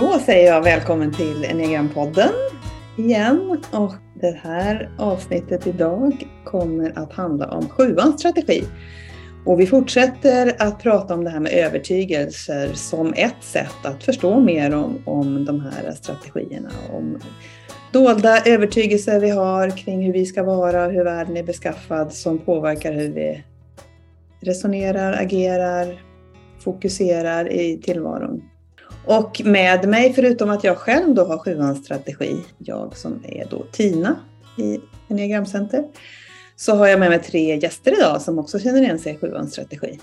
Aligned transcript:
Då 0.00 0.18
säger 0.18 0.52
jag 0.52 0.62
välkommen 0.62 1.12
till 1.12 1.44
Enneagrampodden 1.44 2.30
igen. 2.96 3.62
Och 3.70 3.92
det 4.20 4.36
här 4.42 4.90
avsnittet 4.98 5.66
idag 5.66 6.28
kommer 6.44 6.98
att 6.98 7.12
handla 7.12 7.48
om 7.48 7.68
sjuans 7.68 8.20
strategi. 8.20 8.64
Och 9.44 9.60
vi 9.60 9.66
fortsätter 9.66 10.56
att 10.58 10.82
prata 10.82 11.14
om 11.14 11.24
det 11.24 11.30
här 11.30 11.40
med 11.40 11.52
övertygelser 11.52 12.72
som 12.74 13.12
ett 13.16 13.34
sätt 13.40 13.74
att 13.84 14.04
förstå 14.04 14.40
mer 14.40 14.74
om, 14.74 15.02
om 15.04 15.44
de 15.44 15.60
här 15.60 15.92
strategierna. 15.92 16.70
Om 16.92 17.18
dolda 17.92 18.42
övertygelser 18.46 19.20
vi 19.20 19.30
har 19.30 19.70
kring 19.70 20.02
hur 20.02 20.12
vi 20.12 20.26
ska 20.26 20.42
vara, 20.42 20.86
hur 20.86 21.04
världen 21.04 21.36
är 21.36 21.42
beskaffad 21.42 22.12
som 22.12 22.38
påverkar 22.38 22.92
hur 22.92 23.12
vi 23.12 23.44
resonerar, 24.40 25.22
agerar, 25.22 26.02
fokuserar 26.58 27.52
i 27.52 27.80
tillvaron. 27.82 28.47
Och 29.08 29.42
med 29.44 29.88
mig, 29.88 30.12
förutom 30.12 30.50
att 30.50 30.64
jag 30.64 30.76
själv 30.76 31.14
då 31.14 31.24
har 31.24 31.38
sjuans 31.38 31.84
strategi, 31.84 32.44
jag 32.58 32.96
som 32.96 33.24
är 33.24 33.46
då 33.50 33.64
Tina 33.72 34.16
i 34.58 34.80
Enneagramcenter, 35.08 35.84
så 36.56 36.74
har 36.74 36.86
jag 36.86 37.00
med 37.00 37.10
mig 37.10 37.22
tre 37.22 37.56
gäster 37.56 37.92
idag 37.92 38.22
som 38.22 38.38
också 38.38 38.58
känner 38.58 38.82
igen 38.82 38.98
sig 38.98 39.14
i 39.14 39.18
sjuans 39.18 39.52
strategi. 39.52 40.00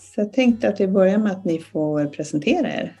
Så 0.00 0.20
jag 0.20 0.32
tänkte 0.32 0.68
att 0.68 0.80
vi 0.80 0.88
börjar 0.88 1.18
med 1.18 1.32
att 1.32 1.44
ni 1.44 1.58
får 1.58 2.06
presentera 2.06 2.68
er. 2.68 3.00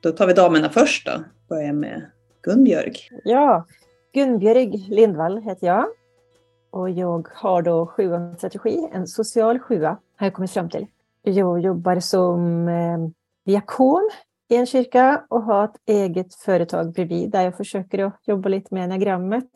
Då 0.00 0.12
tar 0.12 0.26
vi 0.26 0.32
damerna 0.32 0.68
först 0.68 1.06
då. 1.06 1.24
Börjar 1.48 1.72
med 1.72 2.10
Gunbjörg. 2.42 2.94
Ja, 3.24 3.66
Gunbjörg 4.14 4.86
Lindvall 4.88 5.42
heter 5.42 5.66
jag. 5.66 5.86
Och 6.70 6.90
jag 6.90 7.28
har 7.34 7.62
då 7.62 7.86
sjuans 7.86 8.38
strategi, 8.38 8.88
en 8.92 9.06
social 9.06 9.58
sjua 9.58 9.98
har 10.16 10.26
jag 10.26 10.34
kommit 10.34 10.50
fram 10.50 10.70
till. 10.70 10.86
Jag 11.22 11.60
jobbar 11.60 12.00
som 12.00 12.68
eh, 12.68 12.98
diakon 13.46 14.10
i 14.48 14.56
en 14.56 14.66
kyrka 14.66 15.24
och 15.28 15.42
har 15.42 15.64
ett 15.64 15.80
eget 15.86 16.34
företag 16.34 16.92
bredvid 16.92 17.30
där 17.30 17.42
jag 17.42 17.56
försöker 17.56 18.04
att 18.06 18.20
jobba 18.26 18.48
lite 18.48 18.74
med 18.74 18.84
enagrammet. 18.84 19.50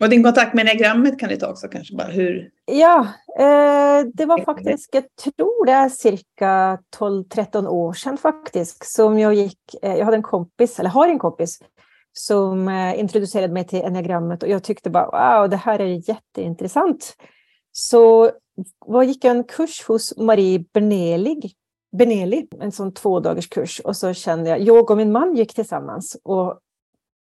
Och 0.00 0.08
din 0.08 0.22
kontakt 0.22 0.54
med 0.54 0.66
enagrammet 0.66 1.18
kan 1.18 1.28
du 1.28 1.36
ta 1.36 1.50
också 1.50 1.68
kanske 1.68 1.96
bara 1.96 2.08
hur? 2.08 2.50
Ja, 2.64 3.06
eh, 3.38 4.06
det 4.14 4.26
var 4.26 4.44
faktiskt, 4.44 4.94
jag 4.94 5.04
tror 5.16 5.66
det 5.66 5.72
är 5.72 5.88
cirka 5.88 6.78
12-13 6.98 7.66
år 7.66 7.92
sedan 7.92 8.16
faktiskt, 8.16 8.94
som 8.94 9.18
jag 9.18 9.34
gick, 9.34 9.58
eh, 9.82 9.94
jag 9.96 10.04
hade 10.04 10.16
en 10.16 10.22
kompis, 10.22 10.78
eller 10.78 10.90
har 10.90 11.08
en 11.08 11.18
kompis, 11.18 11.58
som 12.12 12.68
eh, 12.68 13.00
introducerade 13.00 13.52
mig 13.52 13.66
till 13.66 13.78
enagrammet 13.78 14.42
och 14.42 14.48
jag 14.48 14.62
tyckte 14.62 14.90
bara 14.90 15.38
wow, 15.40 15.50
det 15.50 15.56
här 15.56 15.78
är 15.78 16.08
jätteintressant. 16.08 17.16
Så 17.72 18.30
jag 18.86 19.04
gick 19.04 19.24
en 19.24 19.44
kurs 19.44 19.84
hos 19.86 20.16
Marie 20.16 20.64
Bernelig 20.72 21.52
Beneli, 21.96 22.48
en 22.60 22.72
sån 22.72 22.94
två 22.94 23.22
kurs. 23.50 23.80
Och 23.80 23.96
så 23.96 24.12
kände 24.12 24.50
jag, 24.50 24.60
jag 24.60 24.90
och 24.90 24.96
min 24.96 25.12
man 25.12 25.36
gick 25.36 25.54
tillsammans 25.54 26.16
och 26.24 26.60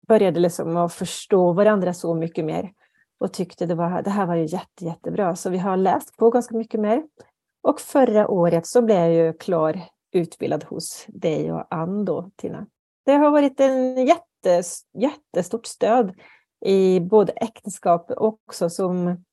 började 0.08 0.40
liksom 0.40 0.78
att 0.78 0.94
förstå 0.94 1.54
varandra 1.54 1.94
så 1.94 2.14
mycket 2.14 2.46
mer. 2.46 2.72
Och 3.20 3.34
tyckte 3.34 3.66
det, 3.66 3.76
var, 3.76 4.02
det 4.02 4.10
här 4.10 4.26
var 4.26 4.36
ju 4.36 4.46
jätte, 4.46 4.86
jättebra. 4.86 5.36
Så 5.36 5.50
vi 5.50 5.58
har 5.58 5.78
läst 5.78 6.18
på 6.18 6.30
ganska 6.30 6.58
mycket 6.58 6.80
mer. 6.80 7.04
Och 7.62 7.80
förra 7.80 8.28
året 8.28 8.68
så 8.68 8.82
blev 8.82 8.98
jag 8.98 9.14
ju 9.14 9.34
klar 9.34 9.80
utbildad 10.12 10.64
hos 10.64 11.06
dig 11.08 11.52
och 11.52 11.76
Ann 11.76 12.06
då, 12.06 12.32
Tina. 12.36 12.68
Det 13.06 13.12
har 13.12 13.32
varit 13.32 13.60
en 13.60 14.06
jätte, 14.06 14.64
jättestort 14.94 15.66
stöd 15.66 16.14
i 16.66 17.00
både 17.00 17.32
äktenskap 17.32 18.12
och 18.12 18.28
också 18.28 18.70
som 18.70 19.24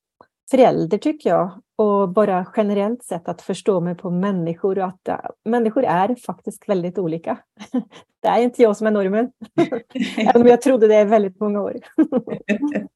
förälder 0.50 0.98
tycker 0.98 1.30
jag. 1.30 1.62
Och 1.78 2.08
bara 2.08 2.46
generellt 2.56 3.04
sett 3.04 3.28
att 3.28 3.42
förstå 3.42 3.80
mig 3.80 3.94
på 3.94 4.10
människor 4.10 4.78
och 4.78 4.84
att 4.84 5.08
äh, 5.08 5.18
människor 5.44 5.84
är 5.84 6.14
faktiskt 6.14 6.68
väldigt 6.68 6.98
olika. 6.98 7.38
Det 8.22 8.28
är 8.28 8.38
inte 8.38 8.62
jag 8.62 8.76
som 8.76 8.86
är 8.86 8.90
normen. 8.90 9.30
Även 10.16 10.42
om 10.42 10.48
jag 10.48 10.62
trodde 10.62 10.88
det 10.88 11.00
i 11.00 11.04
väldigt 11.04 11.40
många 11.40 11.60
år. 11.60 11.76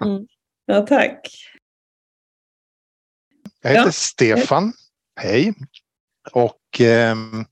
Mm. 0.00 0.26
Ja, 0.66 0.86
tack. 0.86 1.28
Jag 3.62 3.70
heter 3.70 3.84
ja. 3.84 3.92
Stefan. 3.92 4.72
Hej. 5.20 5.54
Och 6.32 6.80
ehm, 6.80 7.44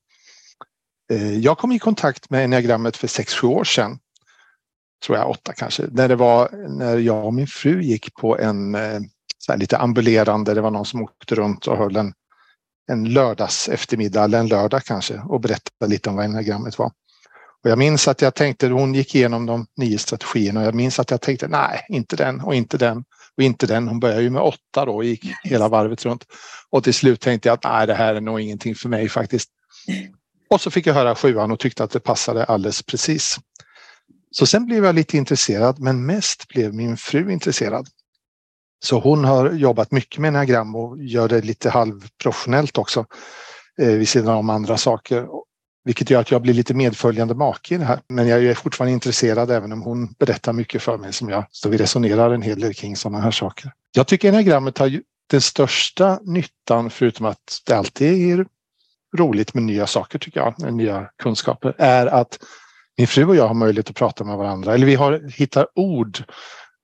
eh, 1.13 1.39
jag 1.39 1.59
kom 1.59 1.73
i 1.73 1.79
kontakt 1.79 2.31
med 2.31 2.45
enneagrammet 2.45 2.97
för 2.97 3.07
sex 3.07 3.35
sju 3.35 3.47
år 3.47 3.65
sedan 3.65 3.99
tror 5.07 5.19
jag, 5.19 5.31
åtta 5.31 5.53
kanske, 5.53 5.83
när 5.93 6.09
det 6.09 6.17
var 6.17 6.49
när 6.69 6.99
jag 6.99 7.27
och 7.27 7.35
min 7.35 7.47
fru 7.47 7.83
gick 7.83 8.15
på 8.15 8.39
en 8.39 8.75
eh, 8.75 9.01
så 9.39 9.57
lite 9.57 9.79
ambulerande, 9.79 10.55
det 10.55 10.61
var 10.61 10.71
någon 10.71 10.87
som 10.87 11.03
åkte 11.03 11.35
runt 11.35 11.67
och 11.67 11.77
höll 11.77 11.97
en, 11.97 12.13
en 12.91 13.05
lördags 13.05 13.69
eftermiddag 13.69 14.25
eller 14.25 14.39
en 14.39 14.49
lördag 14.49 14.83
kanske 14.85 15.23
och 15.29 15.41
berättade 15.41 15.91
lite 15.91 16.09
om 16.09 16.17
vad 16.17 16.25
enagrammet 16.25 16.79
var. 16.79 16.93
Och 17.65 17.71
jag 17.71 17.79
minns 17.79 18.09
att 18.09 18.23
jag 18.23 18.35
tänkte, 18.35 18.69
hon 18.69 18.95
gick 18.95 19.15
igenom 19.15 19.47
de 19.47 19.67
nio 19.77 19.99
strategierna 19.99 20.61
och 20.61 20.67
jag 20.67 20.75
minns 20.75 20.99
att 20.99 21.11
jag 21.11 21.21
tänkte 21.21 21.49
nej, 21.49 21.87
inte 21.89 22.17
den 22.17 22.41
och 22.41 22.55
inte 22.55 22.79
den 22.79 23.05
och 23.37 23.43
inte 23.43 23.67
den. 23.67 23.89
Hon 23.89 24.01
började 24.01 24.23
ju 24.23 24.31
med 24.31 24.43
åtta 24.43 24.85
då 24.85 24.95
och 24.95 25.05
gick 25.05 25.25
hela 25.45 25.69
varvet 25.69 26.05
runt. 26.05 26.25
Och 26.71 26.85
till 26.85 26.95
slut 26.95 27.21
tänkte 27.21 27.49
jag 27.49 27.55
att 27.55 27.65
nej, 27.65 27.87
det 27.87 27.95
här 27.95 28.15
är 28.15 28.21
nog 28.21 28.41
ingenting 28.41 28.75
för 28.75 28.89
mig 28.89 29.09
faktiskt. 29.09 29.51
Och 30.51 30.61
så 30.61 30.71
fick 30.71 30.87
jag 30.87 30.95
höra 30.95 31.15
sjuan 31.15 31.51
och 31.51 31.59
tyckte 31.59 31.85
att 31.85 31.91
det 31.91 32.01
passade 32.01 32.45
alldeles 32.45 32.83
precis. 32.83 33.39
Så 34.31 34.47
sen 34.47 34.67
blev 34.67 34.85
jag 34.85 34.95
lite 34.95 35.17
intresserad, 35.17 35.79
men 35.79 36.07
mest 36.07 36.49
blev 36.49 36.75
min 36.75 36.97
fru 36.97 37.33
intresserad. 37.33 37.89
Så 38.85 39.01
hon 39.01 39.25
har 39.25 39.53
jobbat 39.53 39.91
mycket 39.91 40.19
med 40.21 40.29
enagram 40.29 40.75
och 40.75 40.99
gör 40.99 41.29
det 41.29 41.41
lite 41.41 41.71
halvprofessionellt 41.71 42.79
också 42.79 43.07
eh, 43.81 43.89
vid 43.89 44.09
sidan 44.09 44.37
om 44.37 44.51
andra 44.51 44.77
saker. 44.77 45.27
Vilket 45.85 46.11
gör 46.11 46.21
att 46.21 46.31
jag 46.31 46.43
blir 46.43 46.55
lite 46.55 46.75
medföljande 46.75 47.35
make 47.35 47.75
i 47.75 47.79
det 47.79 47.85
här. 47.85 48.01
Men 48.09 48.29
jag 48.29 48.45
är 48.45 48.55
fortfarande 48.55 48.93
intresserad 48.93 49.51
även 49.51 49.73
om 49.73 49.83
hon 49.83 50.13
berättar 50.19 50.53
mycket 50.53 50.83
för 50.83 50.99
mig 50.99 51.13
som 51.13 51.29
jag, 51.29 51.45
så 51.51 51.69
vi 51.69 51.77
resonerar 51.77 52.31
en 52.31 52.43
hel 52.43 52.61
del 52.61 52.75
kring 52.75 52.97
sådana 52.97 53.21
här 53.21 53.31
saker. 53.31 53.73
Jag 53.93 54.07
tycker 54.07 54.29
enagrammet 54.29 54.79
har 54.79 55.01
den 55.31 55.41
största 55.41 56.21
nyttan, 56.23 56.91
förutom 56.91 57.27
att 57.27 57.63
det 57.67 57.73
alltid 57.73 58.33
är 58.33 58.47
roligt 59.17 59.55
med 59.55 59.63
nya 59.63 59.87
saker 59.87 60.19
tycker 60.19 60.41
jag, 60.41 60.55
med 60.59 60.75
nya 60.75 61.11
kunskaper, 61.23 61.75
är 61.79 62.07
att 62.07 62.39
min 62.99 63.07
fru 63.07 63.25
och 63.25 63.37
jag 63.37 63.49
har 63.49 63.55
möjlighet 63.55 63.91
att 63.91 63.97
prata 63.97 64.25
med 64.25 64.37
varandra. 64.37 64.75
Eller 64.75 64.87
vi 64.87 64.95
har, 64.95 65.31
hittar 65.37 65.67
ord 65.75 66.25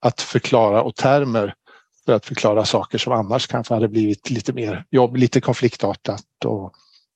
att 0.00 0.20
förklara 0.20 0.82
och 0.82 0.96
termer 0.96 1.54
för 2.04 2.12
att 2.12 2.26
förklara 2.26 2.64
saker 2.64 2.98
som 2.98 3.12
annars 3.12 3.46
kanske 3.46 3.74
hade 3.74 3.88
blivit 3.88 4.30
lite 4.30 4.52
mer 4.52 4.84
jobb, 4.90 5.16
lite 5.16 5.40
konfliktartat 5.40 6.24
och 6.44 6.72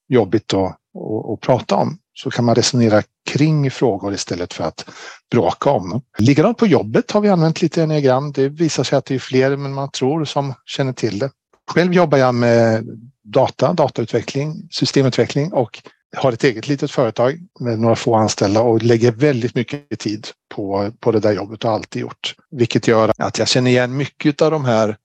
jobbigt 0.09 0.55
att, 0.55 0.61
att, 0.61 1.31
att 1.33 1.41
prata 1.41 1.77
om. 1.77 1.99
Så 2.13 2.31
kan 2.31 2.45
man 2.45 2.55
resonera 2.55 3.03
kring 3.31 3.71
frågor 3.71 4.15
istället 4.15 4.53
för 4.53 4.65
att 4.65 4.91
bråka 5.31 5.71
om 5.71 5.91
dem. 5.91 6.03
Likadant 6.19 6.59
på 6.59 6.67
jobbet 6.67 7.11
har 7.11 7.21
vi 7.21 7.29
använt 7.29 7.63
lite 7.63 7.83
enneagram. 7.83 8.33
Det 8.33 8.49
visar 8.49 8.85
sig 8.85 8.99
att 8.99 9.05
det 9.05 9.15
är 9.15 9.19
fler 9.19 9.51
än 9.51 9.75
man 9.75 9.91
tror 9.91 10.25
som 10.25 10.55
känner 10.65 10.93
till 10.93 11.19
det. 11.19 11.31
Själv 11.71 11.93
jobbar 11.95 12.19
jag 12.19 12.35
med 12.35 12.85
data, 13.25 13.73
datautveckling, 13.73 14.69
systemutveckling 14.71 15.53
och 15.53 15.83
har 16.17 16.33
ett 16.33 16.45
eget 16.45 16.69
litet 16.69 16.91
företag 16.91 17.39
med 17.61 17.79
några 17.79 17.97
få 17.97 18.15
anställda 18.15 18.63
och 18.63 18.83
lägger 18.83 19.13
väldigt 19.13 19.55
mycket 19.55 19.99
tid 19.99 20.27
på, 20.55 20.93
på 21.01 21.13
det 21.13 21.21
där 21.21 21.33
jobbet 21.33 21.65
och 21.65 21.71
alltid 21.71 22.03
gjort. 22.03 22.35
Vilket 22.51 22.89
gör 22.89 23.13
att 23.19 23.39
jag 23.39 23.49
känner 23.49 23.71
igen 23.71 23.97
mycket 23.97 24.43
av 24.43 24.51
de 24.51 24.65
här 24.65 24.97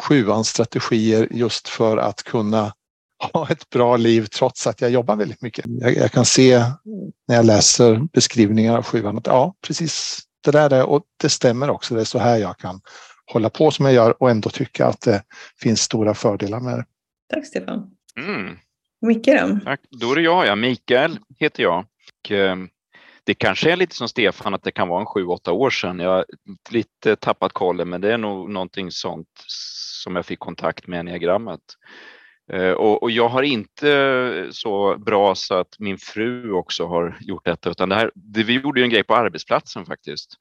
sjuans 0.00 0.48
strategier 0.48 1.28
just 1.30 1.68
för 1.68 1.96
att 1.96 2.22
kunna 2.22 2.72
ha 3.32 3.48
ett 3.48 3.70
bra 3.70 3.96
liv 3.96 4.26
trots 4.26 4.66
att 4.66 4.80
jag 4.80 4.90
jobbar 4.90 5.16
väldigt 5.16 5.42
mycket. 5.42 5.64
Jag, 5.68 5.96
jag 5.96 6.12
kan 6.12 6.24
se 6.24 6.58
när 7.28 7.36
jag 7.36 7.44
läser 7.44 8.00
beskrivningar 8.12 8.76
av 8.76 8.82
sjuan 8.82 9.18
att 9.18 9.26
ja, 9.26 9.54
precis 9.66 10.18
det 10.44 10.50
där 10.50 10.64
är 10.64 10.68
det 10.68 10.82
och 10.82 11.02
det 11.16 11.28
stämmer 11.28 11.70
också. 11.70 11.94
Det 11.94 12.00
är 12.00 12.04
så 12.04 12.18
här 12.18 12.36
jag 12.36 12.58
kan 12.58 12.80
hålla 13.32 13.50
på 13.50 13.70
som 13.70 13.84
jag 13.84 13.94
gör 13.94 14.22
och 14.22 14.30
ändå 14.30 14.50
tycka 14.50 14.86
att 14.86 15.00
det 15.00 15.22
finns 15.60 15.80
stora 15.80 16.14
fördelar 16.14 16.60
med 16.60 16.78
det. 16.78 16.84
Tack 17.34 17.46
Stefan. 17.46 17.90
Mm. 18.16 18.56
Micke 19.02 19.26
då? 19.26 19.58
Tack. 19.64 19.80
Då 19.90 20.12
är 20.12 20.16
det 20.16 20.22
jag, 20.22 20.46
ja. 20.46 20.56
Mikael 20.56 21.18
heter 21.38 21.62
jag. 21.62 21.86
Och, 22.24 22.30
eh, 22.30 22.56
det 23.24 23.34
kanske 23.34 23.72
är 23.72 23.76
lite 23.76 23.96
som 23.96 24.08
Stefan, 24.08 24.54
att 24.54 24.62
det 24.62 24.70
kan 24.70 24.88
vara 24.88 25.00
en 25.00 25.06
sju, 25.06 25.26
åtta 25.26 25.52
år 25.52 25.70
sedan. 25.70 25.98
Jag 25.98 26.10
har 26.10 26.24
lite 26.70 27.16
tappat 27.16 27.52
kollen, 27.52 27.88
men 27.88 28.00
det 28.00 28.12
är 28.12 28.18
nog 28.18 28.50
någonting 28.50 28.90
sånt 28.90 29.28
som 30.02 30.16
jag 30.16 30.26
fick 30.26 30.38
kontakt 30.38 30.86
med 30.86 31.00
enneagrammet. 31.00 31.60
Eh, 32.52 32.70
och, 32.70 33.02
och, 33.02 33.10
jag 33.10 33.28
har 33.28 33.42
inte 33.42 34.48
så 34.50 34.98
bra 34.98 35.34
så 35.34 35.54
att 35.54 35.78
min 35.78 35.98
fru 35.98 36.52
också 36.52 36.86
har 36.86 37.18
gjort 37.20 37.44
detta, 37.44 37.70
utan 37.70 37.88
det 37.88 37.94
här, 37.94 38.10
det, 38.14 38.42
vi 38.42 38.60
gjorde 38.60 38.80
ju 38.80 38.84
en 38.84 38.90
grej 38.90 39.04
på 39.04 39.14
arbetsplatsen 39.14 39.86
faktiskt 39.86 40.34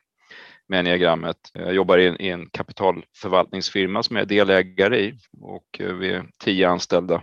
med 0.68 0.80
enneagrammet. 0.80 1.38
Jag 1.54 1.74
jobbar 1.74 1.98
i 1.98 2.08
en, 2.08 2.22
i 2.22 2.28
en 2.28 2.50
kapitalförvaltningsfirma 2.50 4.04
som 4.04 4.16
jag 4.16 4.24
är 4.24 4.28
delägare 4.28 5.00
i 5.00 5.14
och 5.42 5.80
eh, 5.80 5.94
vi 5.94 6.10
är 6.10 6.26
tio 6.44 6.70
anställda 6.70 7.22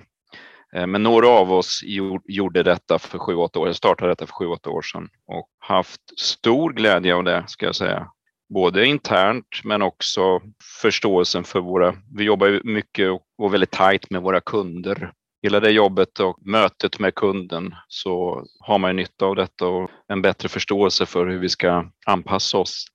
Eh, 0.74 0.86
men 0.86 1.02
några 1.02 1.28
av 1.28 1.52
oss 1.52 1.80
gjorde 2.24 2.62
detta 2.62 2.98
för 2.98 3.18
sju, 3.18 3.34
åtta 3.34 3.58
år, 3.58 3.72
startade 3.72 4.10
detta 4.10 4.26
för 4.26 4.32
sju, 4.32 4.46
åtta 4.46 4.70
år 4.70 4.82
sedan 4.82 5.08
och 5.26 5.48
haft 5.58 6.20
stor 6.20 6.72
glädje 6.72 7.14
av 7.14 7.24
det, 7.24 7.44
ska 7.46 7.66
jag 7.66 7.76
säga. 7.76 8.10
Både 8.54 8.86
internt 8.86 9.64
men 9.64 9.82
också 9.82 10.40
förståelsen 10.82 11.44
för 11.44 11.60
våra, 11.60 11.94
vi 12.14 12.24
jobbar 12.24 12.60
mycket 12.64 13.08
och 13.38 13.54
väldigt 13.54 13.70
tajt 13.70 14.10
med 14.10 14.22
våra 14.22 14.40
kunder 14.40 15.12
hela 15.42 15.60
det 15.60 15.70
jobbet 15.70 16.20
och 16.20 16.38
mötet 16.46 16.98
med 16.98 17.14
kunden 17.14 17.74
så 17.88 18.44
har 18.60 18.78
man 18.78 18.90
ju 18.90 18.96
nytta 18.96 19.26
av 19.26 19.36
detta 19.36 19.66
och 19.66 19.90
en 20.08 20.22
bättre 20.22 20.48
förståelse 20.48 21.06
för 21.06 21.26
hur 21.26 21.38
vi 21.38 21.48
ska 21.48 21.90
anpassa 22.06 22.58
oss 22.58 22.86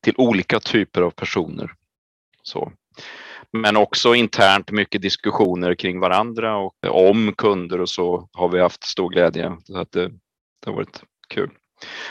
till 0.00 0.14
olika 0.16 0.60
typer 0.60 1.02
av 1.02 1.10
personer. 1.10 1.72
Så. 2.42 2.72
Men 3.60 3.76
också 3.76 4.14
internt 4.14 4.70
mycket 4.70 5.02
diskussioner 5.02 5.74
kring 5.74 6.00
varandra 6.00 6.56
och 6.56 6.74
om 6.86 7.32
kunder 7.32 7.80
och 7.80 7.90
så 7.90 8.28
har 8.32 8.48
vi 8.48 8.60
haft 8.60 8.84
stor 8.84 9.10
glädje. 9.10 9.56
Så 9.64 9.78
att 9.78 9.92
det, 9.92 10.08
det 10.08 10.66
har 10.66 10.72
varit 10.72 11.02
kul. 11.28 11.50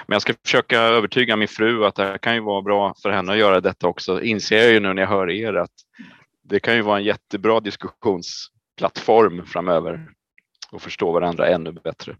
Men 0.08 0.16
jag 0.16 0.22
ska 0.22 0.34
försöka 0.46 0.82
övertyga 0.82 1.36
min 1.36 1.48
fru 1.48 1.86
att 1.86 1.96
det 1.96 2.18
kan 2.22 2.36
ju 2.36 2.42
vara 2.42 2.62
bra 2.62 2.94
för 3.02 3.10
henne 3.10 3.32
att 3.32 3.38
göra 3.38 3.62
detta 3.62 3.88
också. 3.88 4.22
Inser 4.22 4.58
jag 4.58 4.72
ju 4.72 4.80
nu 4.80 4.94
när 4.94 5.02
jag 5.02 5.10
hör 5.10 5.30
er 5.30 5.54
att 5.54 5.72
det 6.44 6.60
kan 6.60 6.76
ju 6.76 6.82
vara 6.82 6.98
en 6.98 7.04
jättebra 7.04 7.60
diskussionsplattform 7.60 9.46
framöver 9.46 10.08
och 10.72 10.82
förstå 10.82 11.12
varandra 11.12 11.48
ännu 11.48 11.72
bättre. 11.72 12.16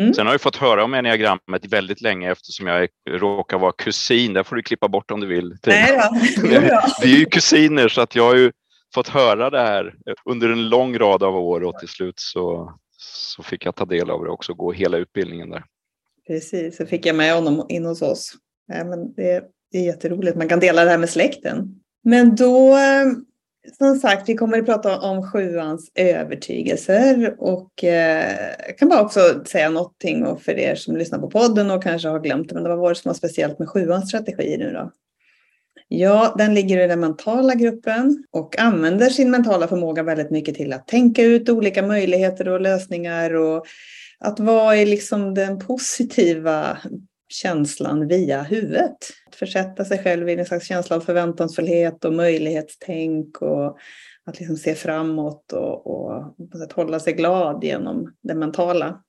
Mm. 0.00 0.14
Sen 0.14 0.26
har 0.26 0.34
jag 0.34 0.40
fått 0.40 0.56
höra 0.56 0.84
om 0.84 0.94
enneagrammet 0.94 1.64
väldigt 1.68 2.00
länge 2.00 2.32
eftersom 2.32 2.66
jag 2.66 2.88
råkar 3.10 3.58
vara 3.58 3.72
kusin. 3.72 4.32
Där 4.32 4.42
får 4.42 4.56
du 4.56 4.62
klippa 4.62 4.88
bort 4.88 5.10
om 5.10 5.20
du 5.20 5.26
vill. 5.26 5.56
Nej 5.66 5.98
då. 6.42 6.50
Vi 7.02 7.14
är 7.14 7.18
ju 7.18 7.24
kusiner 7.24 7.88
så 7.88 8.00
att 8.00 8.14
jag 8.14 8.24
har 8.24 8.34
ju 8.34 8.52
fått 8.94 9.08
höra 9.08 9.50
det 9.50 9.60
här 9.60 9.94
eh, 10.06 10.14
under 10.24 10.48
en 10.48 10.68
lång 10.68 10.98
rad 10.98 11.22
av 11.22 11.36
år 11.36 11.64
och 11.64 11.78
till 11.78 11.88
slut 11.88 12.14
så, 12.16 12.74
så 12.98 13.42
fick 13.42 13.66
jag 13.66 13.74
ta 13.74 13.84
del 13.84 14.10
av 14.10 14.24
det 14.24 14.30
också 14.30 14.52
och 14.52 14.58
gå 14.58 14.72
hela 14.72 14.96
utbildningen 14.96 15.50
där. 15.50 15.64
Precis, 16.26 16.76
så 16.76 16.86
fick 16.86 17.06
jag 17.06 17.16
med 17.16 17.34
honom 17.34 17.66
in 17.68 17.84
hos 17.84 18.02
oss. 18.02 18.32
Ja, 18.66 18.84
men 18.84 19.14
det, 19.14 19.44
det 19.72 19.78
är 19.78 19.84
jätteroligt, 19.84 20.36
man 20.36 20.48
kan 20.48 20.60
dela 20.60 20.84
det 20.84 20.90
här 20.90 20.98
med 20.98 21.10
släkten. 21.10 21.74
Men 22.04 22.36
då, 22.36 22.76
eh, 22.76 23.06
som 23.78 23.96
sagt, 23.96 24.28
vi 24.28 24.34
kommer 24.34 24.58
att 24.58 24.66
prata 24.66 25.00
om 25.00 25.32
sjuans 25.32 25.92
övertygelser 25.94 27.36
och 27.38 27.84
eh, 27.84 28.56
jag 28.66 28.78
kan 28.78 28.88
bara 28.88 29.02
också 29.02 29.44
säga 29.44 29.70
någonting 29.70 30.36
för 30.36 30.58
er 30.58 30.74
som 30.74 30.96
lyssnar 30.96 31.18
på 31.18 31.30
podden 31.30 31.70
och 31.70 31.82
kanske 31.82 32.08
har 32.08 32.20
glömt 32.20 32.48
det, 32.48 32.54
men 32.54 32.64
det 32.64 32.76
var 32.76 32.94
som 32.94 33.08
var 33.08 33.14
speciellt 33.14 33.58
med 33.58 33.68
sjuans 33.68 34.08
strategi 34.08 34.56
nu 34.58 34.72
då? 34.72 34.90
Ja, 35.94 36.34
den 36.38 36.54
ligger 36.54 36.84
i 36.84 36.86
den 36.86 37.00
mentala 37.00 37.54
gruppen 37.54 38.24
och 38.30 38.58
använder 38.58 39.10
sin 39.10 39.30
mentala 39.30 39.68
förmåga 39.68 40.02
väldigt 40.02 40.30
mycket 40.30 40.54
till 40.54 40.72
att 40.72 40.86
tänka 40.86 41.22
ut 41.22 41.48
olika 41.48 41.82
möjligheter 41.82 42.48
och 42.48 42.60
lösningar 42.60 43.34
och 43.34 43.66
att 44.18 44.40
vara 44.40 44.76
i 44.76 44.86
liksom 44.86 45.34
den 45.34 45.58
positiva 45.58 46.78
känslan 47.28 48.08
via 48.08 48.42
huvudet. 48.42 48.96
Att 49.26 49.34
försätta 49.34 49.84
sig 49.84 49.98
själv 49.98 50.28
i 50.28 50.32
en 50.32 50.44
slags 50.44 50.66
känsla 50.66 50.96
av 50.96 51.00
förväntansfullhet 51.00 52.04
och 52.04 52.12
möjlighetstänk 52.12 53.42
och 53.42 53.78
att 54.24 54.38
liksom 54.38 54.56
se 54.56 54.74
framåt 54.74 55.52
och, 55.52 55.86
och 55.86 56.34
hålla 56.74 57.00
sig 57.00 57.12
glad 57.12 57.64
genom 57.64 58.12
det 58.22 58.34
mentala. 58.34 59.02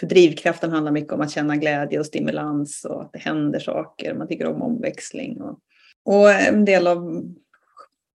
För 0.00 0.06
drivkraften 0.06 0.70
handlar 0.70 0.92
mycket 0.92 1.12
om 1.12 1.20
att 1.20 1.30
känna 1.30 1.56
glädje 1.56 1.98
och 1.98 2.06
stimulans 2.06 2.84
och 2.84 3.02
att 3.02 3.12
det 3.12 3.18
händer 3.18 3.60
saker. 3.60 4.14
Man 4.14 4.28
tycker 4.28 4.46
om 4.46 4.62
omväxling. 4.62 5.40
Och, 5.42 5.58
och 6.04 6.30
en 6.30 6.64
del 6.64 6.86
av 6.86 7.22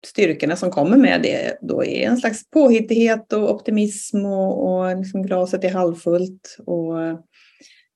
styrkorna 0.06 0.56
som 0.56 0.72
kommer 0.72 0.98
med 0.98 1.22
det 1.22 1.58
då 1.62 1.84
är 1.84 2.08
en 2.08 2.18
slags 2.18 2.50
påhittighet 2.50 3.34
och 3.34 3.52
optimism 3.52 4.26
och, 4.26 4.68
och 4.68 4.98
liksom 4.98 5.24
glaset 5.24 5.64
är 5.64 5.70
halvfullt. 5.70 6.58
Och 6.66 6.98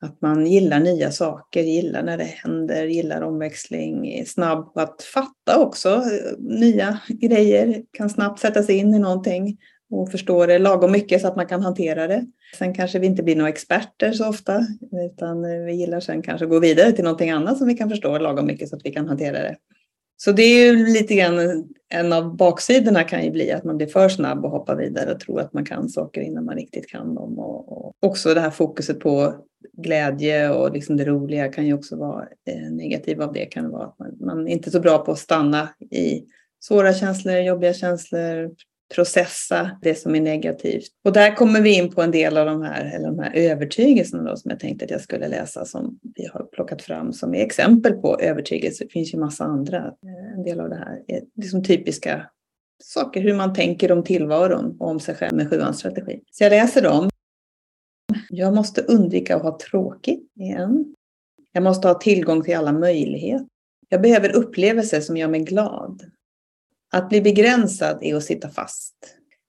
att 0.02 0.22
man 0.22 0.48
gillar 0.48 0.80
nya 0.80 1.12
saker, 1.12 1.64
gillar 1.64 2.04
när 2.04 2.18
det 2.18 2.24
händer, 2.24 2.86
gillar 2.86 3.22
omväxling, 3.22 4.08
är 4.08 4.26
snabb 4.26 4.74
på 4.74 4.80
att 4.80 5.04
fatta 5.04 5.60
också 5.60 5.90
eh, 5.90 6.38
nya 6.40 7.00
grejer, 7.08 7.84
kan 7.92 8.10
snabbt 8.10 8.40
sätta 8.40 8.64
sig 8.64 8.78
in 8.78 8.94
i 8.94 9.00
någonting 9.00 9.58
och 9.90 10.12
förstå 10.12 10.46
det 10.46 10.60
lagom 10.60 10.92
mycket 10.92 11.22
så 11.22 11.28
att 11.28 11.36
man 11.36 11.48
kan 11.48 11.62
hantera 11.62 12.08
det. 12.08 12.26
Sen 12.58 12.74
kanske 12.74 13.00
vi 13.00 13.08
inte 13.08 13.24
blir 13.24 13.36
några 13.36 13.50
experter 13.50 14.12
så 14.12 14.30
ofta, 14.30 14.68
utan 15.06 15.66
vi 15.66 15.74
gillar 15.74 16.00
sen 16.00 16.22
kanske 16.22 16.46
att 16.46 16.52
gå 16.52 16.60
vidare 16.60 16.92
till 16.92 17.04
någonting 17.04 17.30
annat 17.30 17.58
som 17.58 17.68
vi 17.68 17.74
kan 17.74 17.90
förstå 17.90 18.18
lagom 18.18 18.46
mycket 18.46 18.70
så 18.70 18.76
att 18.76 18.86
vi 18.86 18.92
kan 18.92 19.08
hantera 19.08 19.40
det. 19.40 19.56
Så 20.18 20.32
det 20.32 20.44
är 20.44 20.66
ju 20.66 20.86
lite 20.86 21.16
grann 21.16 21.68
en 21.90 22.14
av 22.14 22.36
baksidorna 22.36 23.04
kan 23.04 23.24
ju 23.24 23.32
bli 23.32 23.52
att 23.52 23.64
man 23.64 23.78
blir 23.78 23.88
för 23.88 24.10
snabb 24.10 24.46
och 24.46 24.52
hoppar 24.52 24.76
vidare 24.76 25.14
och 25.14 25.20
tror 25.20 25.40
att 25.40 25.54
man 25.54 25.66
kan 25.66 25.90
saker 25.90 26.22
innan 26.22 26.46
man 26.46 26.56
riktigt 26.56 26.90
kan 26.90 27.16
dem. 27.16 27.40
Och, 27.40 27.72
och 27.72 27.96
också 28.00 28.34
det 28.34 28.42
här 28.42 28.50
fokuset 28.50 29.00
på 29.00 29.36
glädje 29.78 30.50
och 30.50 30.74
liksom 30.74 30.98
det 30.98 31.06
roliga 31.06 31.52
kan 31.52 31.66
ju 31.66 31.74
också 31.74 31.96
vara 31.96 32.28
eh, 32.48 32.72
negativt 32.72 33.20
av 33.20 33.34
det 33.34 33.46
kan 33.46 33.70
vara 33.70 33.86
att 33.86 34.00
man, 34.00 34.18
man 34.20 34.48
är 34.48 34.52
inte 34.52 34.70
är 34.70 34.72
så 34.72 34.80
bra 34.80 34.98
på 34.98 35.12
att 35.12 35.20
stanna 35.20 35.70
i 35.92 36.24
svåra 36.64 36.94
känslor, 36.94 37.38
jobbiga 37.38 37.74
känslor, 37.74 38.52
processa 38.96 39.80
det 39.82 39.96
som 39.96 40.16
är 40.16 40.22
negativt. 40.22 40.92
Och 41.06 41.14
där 41.14 41.36
kommer 41.36 41.62
vi 41.62 41.74
in 41.74 41.92
på 41.92 42.02
en 42.02 42.12
del 42.12 42.38
av 42.38 42.46
de 42.46 42.62
här, 42.62 42.96
eller 42.96 43.08
de 43.08 43.20
här 43.20 43.32
övertygelserna 43.36 44.24
då, 44.24 44.36
som 44.36 44.52
jag 44.52 44.60
tänkte 44.60 44.86
att 44.86 44.92
jag 44.92 45.02
skulle 45.02 45.28
läsa 45.28 45.66
som 45.66 46.00
vi 46.16 46.28
har 46.34 46.44
plockat 46.44 46.82
fram 46.82 47.14
som 47.14 47.36
är 47.36 47.46
exempel 47.46 47.94
på 47.94 48.20
övertygelser. 48.20 48.86
Det 48.86 48.92
finns 48.92 49.14
ju 49.14 49.20
massa 49.20 49.44
andra. 49.44 49.78
Eh, 49.78 50.38
en 50.38 50.44
del 50.44 50.60
av 50.60 50.70
det 50.70 50.76
här 50.76 51.04
eh, 51.08 51.18
är 51.18 51.24
liksom 51.36 51.64
typiska 51.64 52.30
saker, 52.84 53.22
hur 53.22 53.34
man 53.34 53.54
tänker 53.54 53.92
om 53.92 54.04
tillvaron 54.04 54.78
och 54.80 54.90
om 54.90 55.00
sig 55.00 55.16
själv 55.16 55.36
med 55.36 55.50
sjuans 55.50 55.80
strategi. 55.80 56.22
Så 56.32 56.44
jag 56.44 56.50
läser 56.50 56.82
dem. 56.82 57.10
Jag 58.30 58.56
måste 58.56 58.82
undvika 58.82 59.36
att 59.36 59.42
ha 59.42 59.58
tråkigt 59.58 60.32
igen. 60.36 60.96
Jag 61.52 61.64
måste 61.64 61.88
ha 61.88 61.96
tillgång 61.96 62.44
till 62.44 62.58
alla 62.58 62.72
möjligheter. 62.72 63.48
Jag 63.90 64.02
behöver 64.02 64.36
upplevelser 64.36 65.02
som 65.02 65.18
gör 65.18 65.28
mig 65.28 65.40
glad. 65.40 66.02
Att 66.98 67.10
bli 67.10 67.22
begränsad 67.22 68.00
är 68.02 68.16
att 68.16 68.24
sitta 68.24 68.50
fast. 68.50 68.96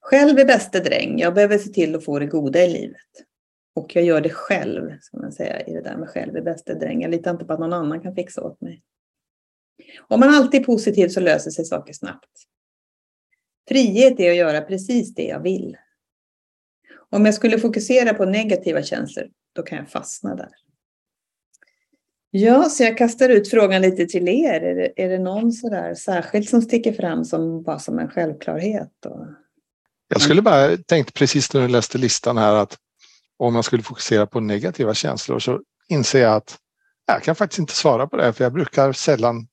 Själv 0.00 0.38
är 0.38 0.44
bäste 0.44 0.80
dräng. 0.80 1.18
Jag 1.18 1.34
behöver 1.34 1.58
se 1.58 1.68
till 1.68 1.94
att 1.94 2.04
få 2.04 2.18
det 2.18 2.26
goda 2.26 2.64
i 2.64 2.72
livet. 2.72 3.26
Och 3.74 3.96
jag 3.96 4.04
gör 4.04 4.20
det 4.20 4.30
själv, 4.30 4.98
ska 5.00 5.16
man 5.16 5.32
säga, 5.32 5.60
i 5.60 5.72
det 5.72 5.80
där 5.80 5.96
med 5.96 6.08
själv 6.08 6.36
är 6.36 6.42
bäste 6.42 6.74
dräng. 6.74 7.02
Jag 7.02 7.10
litar 7.10 7.30
inte 7.30 7.44
på 7.44 7.52
att 7.52 7.60
någon 7.60 7.72
annan 7.72 8.00
kan 8.00 8.14
fixa 8.14 8.42
åt 8.42 8.60
mig. 8.60 8.82
Om 10.08 10.20
man 10.20 10.28
alltid 10.28 10.60
är 10.60 10.64
positiv 10.64 11.08
så 11.08 11.20
löser 11.20 11.50
sig 11.50 11.64
saker 11.64 11.92
snabbt. 11.92 12.30
Frihet 13.68 14.20
är 14.20 14.30
att 14.30 14.36
göra 14.36 14.60
precis 14.60 15.14
det 15.14 15.26
jag 15.26 15.40
vill. 15.40 15.76
Om 17.10 17.24
jag 17.24 17.34
skulle 17.34 17.58
fokusera 17.58 18.14
på 18.14 18.24
negativa 18.24 18.82
känslor, 18.82 19.28
då 19.52 19.62
kan 19.62 19.78
jag 19.78 19.90
fastna 19.90 20.34
där. 20.34 20.50
Ja, 22.30 22.64
så 22.64 22.82
jag 22.82 22.98
kastar 22.98 23.28
ut 23.28 23.50
frågan 23.50 23.82
lite 23.82 24.06
till 24.06 24.28
er. 24.28 24.60
Är 24.60 24.75
det, 24.75 24.92
är 24.96 25.08
det 25.08 25.19
någon 25.19 25.52
sådär 25.52 25.94
särskilt 25.94 26.48
som 26.48 26.62
sticker 26.62 26.93
fram 26.93 27.24
som 27.24 27.62
bara 27.62 27.79
som 27.79 27.98
en 27.98 28.08
självklarhet? 28.08 28.93
Och... 29.06 29.26
Jag 30.08 30.20
skulle 30.20 30.43
bara 30.43 30.76
tänkt 30.76 31.14
precis 31.14 31.53
när 31.53 31.60
du 31.60 31.69
läste 31.69 31.98
listan 31.98 32.38
här 32.38 32.55
att 32.55 32.76
om 33.38 33.55
man 33.55 33.62
skulle 33.62 33.82
fokusera 33.82 34.26
på 34.26 34.41
negativa 34.41 34.94
känslor 34.94 35.38
så 35.38 35.60
inser 35.88 36.22
jag 36.22 36.34
att 36.34 36.56
jag 37.06 37.22
kan 37.22 37.34
faktiskt 37.34 37.58
inte 37.58 37.74
svara 37.74 38.06
på 38.06 38.17
det 38.17 38.32
för 38.32 38.44
jag 38.44 38.53
brukar 38.53 38.93
sällan 38.93 39.46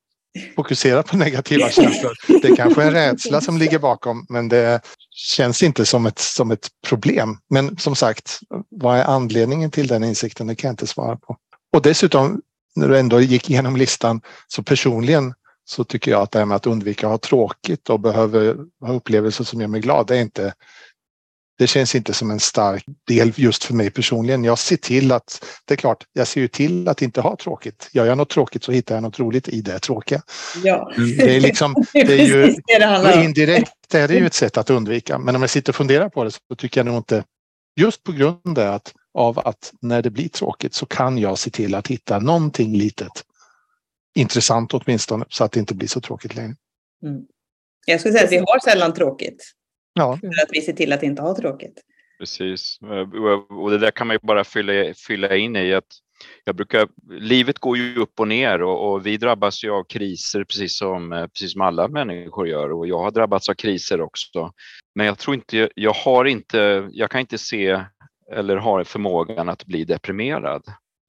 fokusera 0.55 1.03
på 1.03 1.17
negativa 1.17 1.69
känslor. 1.71 2.13
Det 2.41 2.47
är 2.47 2.55
kanske 2.55 2.83
är 2.83 2.87
en 2.87 2.93
rädsla 2.93 3.41
som 3.41 3.57
ligger 3.57 3.79
bakom 3.79 4.25
men 4.29 4.49
det 4.49 4.81
känns 5.11 5.63
inte 5.63 5.85
som 5.85 6.05
ett, 6.05 6.19
som 6.19 6.51
ett 6.51 6.67
problem. 6.87 7.37
Men 7.49 7.77
som 7.77 7.95
sagt, 7.95 8.39
vad 8.69 8.97
är 8.97 9.03
anledningen 9.03 9.71
till 9.71 9.87
den 9.87 10.03
insikten? 10.03 10.47
Det 10.47 10.55
kan 10.55 10.67
jag 10.67 10.73
inte 10.73 10.87
svara 10.87 11.15
på. 11.15 11.37
Och 11.73 11.81
dessutom 11.81 12.41
när 12.75 12.89
du 12.89 12.99
ändå 12.99 13.21
gick 13.21 13.49
igenom 13.49 13.75
listan, 13.75 14.21
så 14.47 14.63
personligen 14.63 15.33
så 15.65 15.83
tycker 15.83 16.11
jag 16.11 16.21
att 16.21 16.31
det 16.31 16.39
här 16.39 16.45
med 16.45 16.55
att 16.55 16.67
undvika 16.67 17.07
att 17.07 17.11
ha 17.11 17.17
tråkigt 17.17 17.89
och 17.89 17.99
behöver 17.99 18.57
ha 18.81 18.93
upplevelser 18.93 19.43
som 19.43 19.61
gör 19.61 19.67
mig 19.67 19.81
glad, 19.81 20.07
det 20.07 20.17
är 20.17 20.21
inte 20.21 20.53
det 21.57 21.67
känns 21.67 21.95
inte 21.95 22.13
som 22.13 22.31
en 22.31 22.39
stark 22.39 22.83
del 23.07 23.33
just 23.35 23.63
för 23.63 23.73
mig 23.73 23.91
personligen. 23.91 24.43
Jag 24.43 24.59
ser 24.59 24.77
till 24.77 25.11
att, 25.11 25.45
det 25.65 25.73
är 25.73 25.77
klart, 25.77 26.03
jag 26.13 26.27
ser 26.27 26.41
ju 26.41 26.47
till 26.47 26.87
att 26.87 27.01
inte 27.01 27.21
ha 27.21 27.37
tråkigt. 27.37 27.89
Gör 27.91 28.05
jag 28.05 28.17
något 28.17 28.29
tråkigt 28.29 28.63
så 28.63 28.71
hittar 28.71 28.95
jag 28.95 29.01
något 29.01 29.19
roligt 29.19 29.47
i 29.47 29.61
det 29.61 29.79
tråkiga. 29.79 30.21
Ja. 30.63 30.91
Det 31.17 31.35
är 31.35 31.39
liksom, 31.39 31.75
det 31.93 31.99
är 31.99 32.25
ju 32.27 32.55
det 32.67 33.23
indirekt 33.23 33.93
är 33.93 34.07
det 34.07 34.13
ju 34.13 34.25
ett 34.25 34.33
sätt 34.33 34.57
att 34.57 34.69
undvika. 34.69 35.17
Men 35.17 35.35
om 35.35 35.41
jag 35.41 35.49
sitter 35.49 35.71
och 35.71 35.75
funderar 35.75 36.09
på 36.09 36.23
det 36.23 36.31
så 36.31 36.55
tycker 36.57 36.79
jag 36.79 36.85
nog 36.85 36.97
inte, 36.97 37.23
just 37.79 38.03
på 38.03 38.11
grund 38.11 38.59
av 38.59 38.73
att 38.73 38.93
av 39.15 39.39
att 39.39 39.73
när 39.81 40.01
det 40.01 40.09
blir 40.09 40.29
tråkigt 40.29 40.73
så 40.73 40.85
kan 40.85 41.17
jag 41.17 41.37
se 41.37 41.49
till 41.49 41.75
att 41.75 41.87
hitta 41.87 42.19
någonting 42.19 42.77
litet 42.77 43.25
intressant 44.15 44.73
åtminstone 44.73 45.25
så 45.29 45.43
att 45.43 45.51
det 45.51 45.59
inte 45.59 45.75
blir 45.75 45.87
så 45.87 46.01
tråkigt 46.01 46.35
längre. 46.35 46.55
Mm. 47.03 47.21
Jag 47.85 47.99
skulle 47.99 48.13
säga 48.13 48.25
att 48.25 48.31
vi 48.31 48.37
har 48.37 48.59
sällan 48.59 48.93
tråkigt. 48.93 49.43
Ja. 49.93 50.17
För 50.21 50.27
att 50.27 50.49
vi 50.51 50.61
ser 50.61 50.73
till 50.73 50.93
att 50.93 51.03
inte 51.03 51.21
ha 51.21 51.35
tråkigt. 51.35 51.81
Precis, 52.19 52.79
och 53.49 53.71
det 53.71 53.77
där 53.77 53.91
kan 53.91 54.07
man 54.07 54.13
ju 54.13 54.19
bara 54.27 54.43
fylla, 54.43 54.93
fylla 55.07 55.35
in 55.35 55.55
i 55.55 55.73
att 55.73 55.87
jag 56.43 56.55
brukar, 56.55 56.87
livet 57.09 57.59
går 57.59 57.77
ju 57.77 57.95
upp 57.95 58.19
och 58.19 58.27
ner 58.27 58.61
och, 58.61 58.91
och, 58.91 59.05
vi 59.05 59.17
drabbas 59.17 59.63
ju 59.63 59.71
av 59.71 59.83
kriser 59.83 60.43
precis 60.43 60.77
som, 60.77 61.29
precis 61.33 61.51
som 61.51 61.61
alla 61.61 61.87
människor 61.87 62.47
gör 62.47 62.71
och 62.71 62.87
jag 62.87 62.99
har 62.99 63.11
drabbats 63.11 63.49
av 63.49 63.53
kriser 63.53 64.01
också. 64.01 64.51
Men 64.95 65.05
jag 65.05 65.17
tror 65.17 65.35
inte, 65.35 65.69
jag 65.75 65.93
har 65.93 66.25
inte, 66.25 66.89
jag 66.91 67.11
kan 67.11 67.21
inte 67.21 67.37
se 67.37 67.85
eller 68.31 68.57
har 68.57 68.83
förmågan 68.83 69.49
att 69.49 69.65
bli 69.65 69.83
deprimerad. 69.83 70.63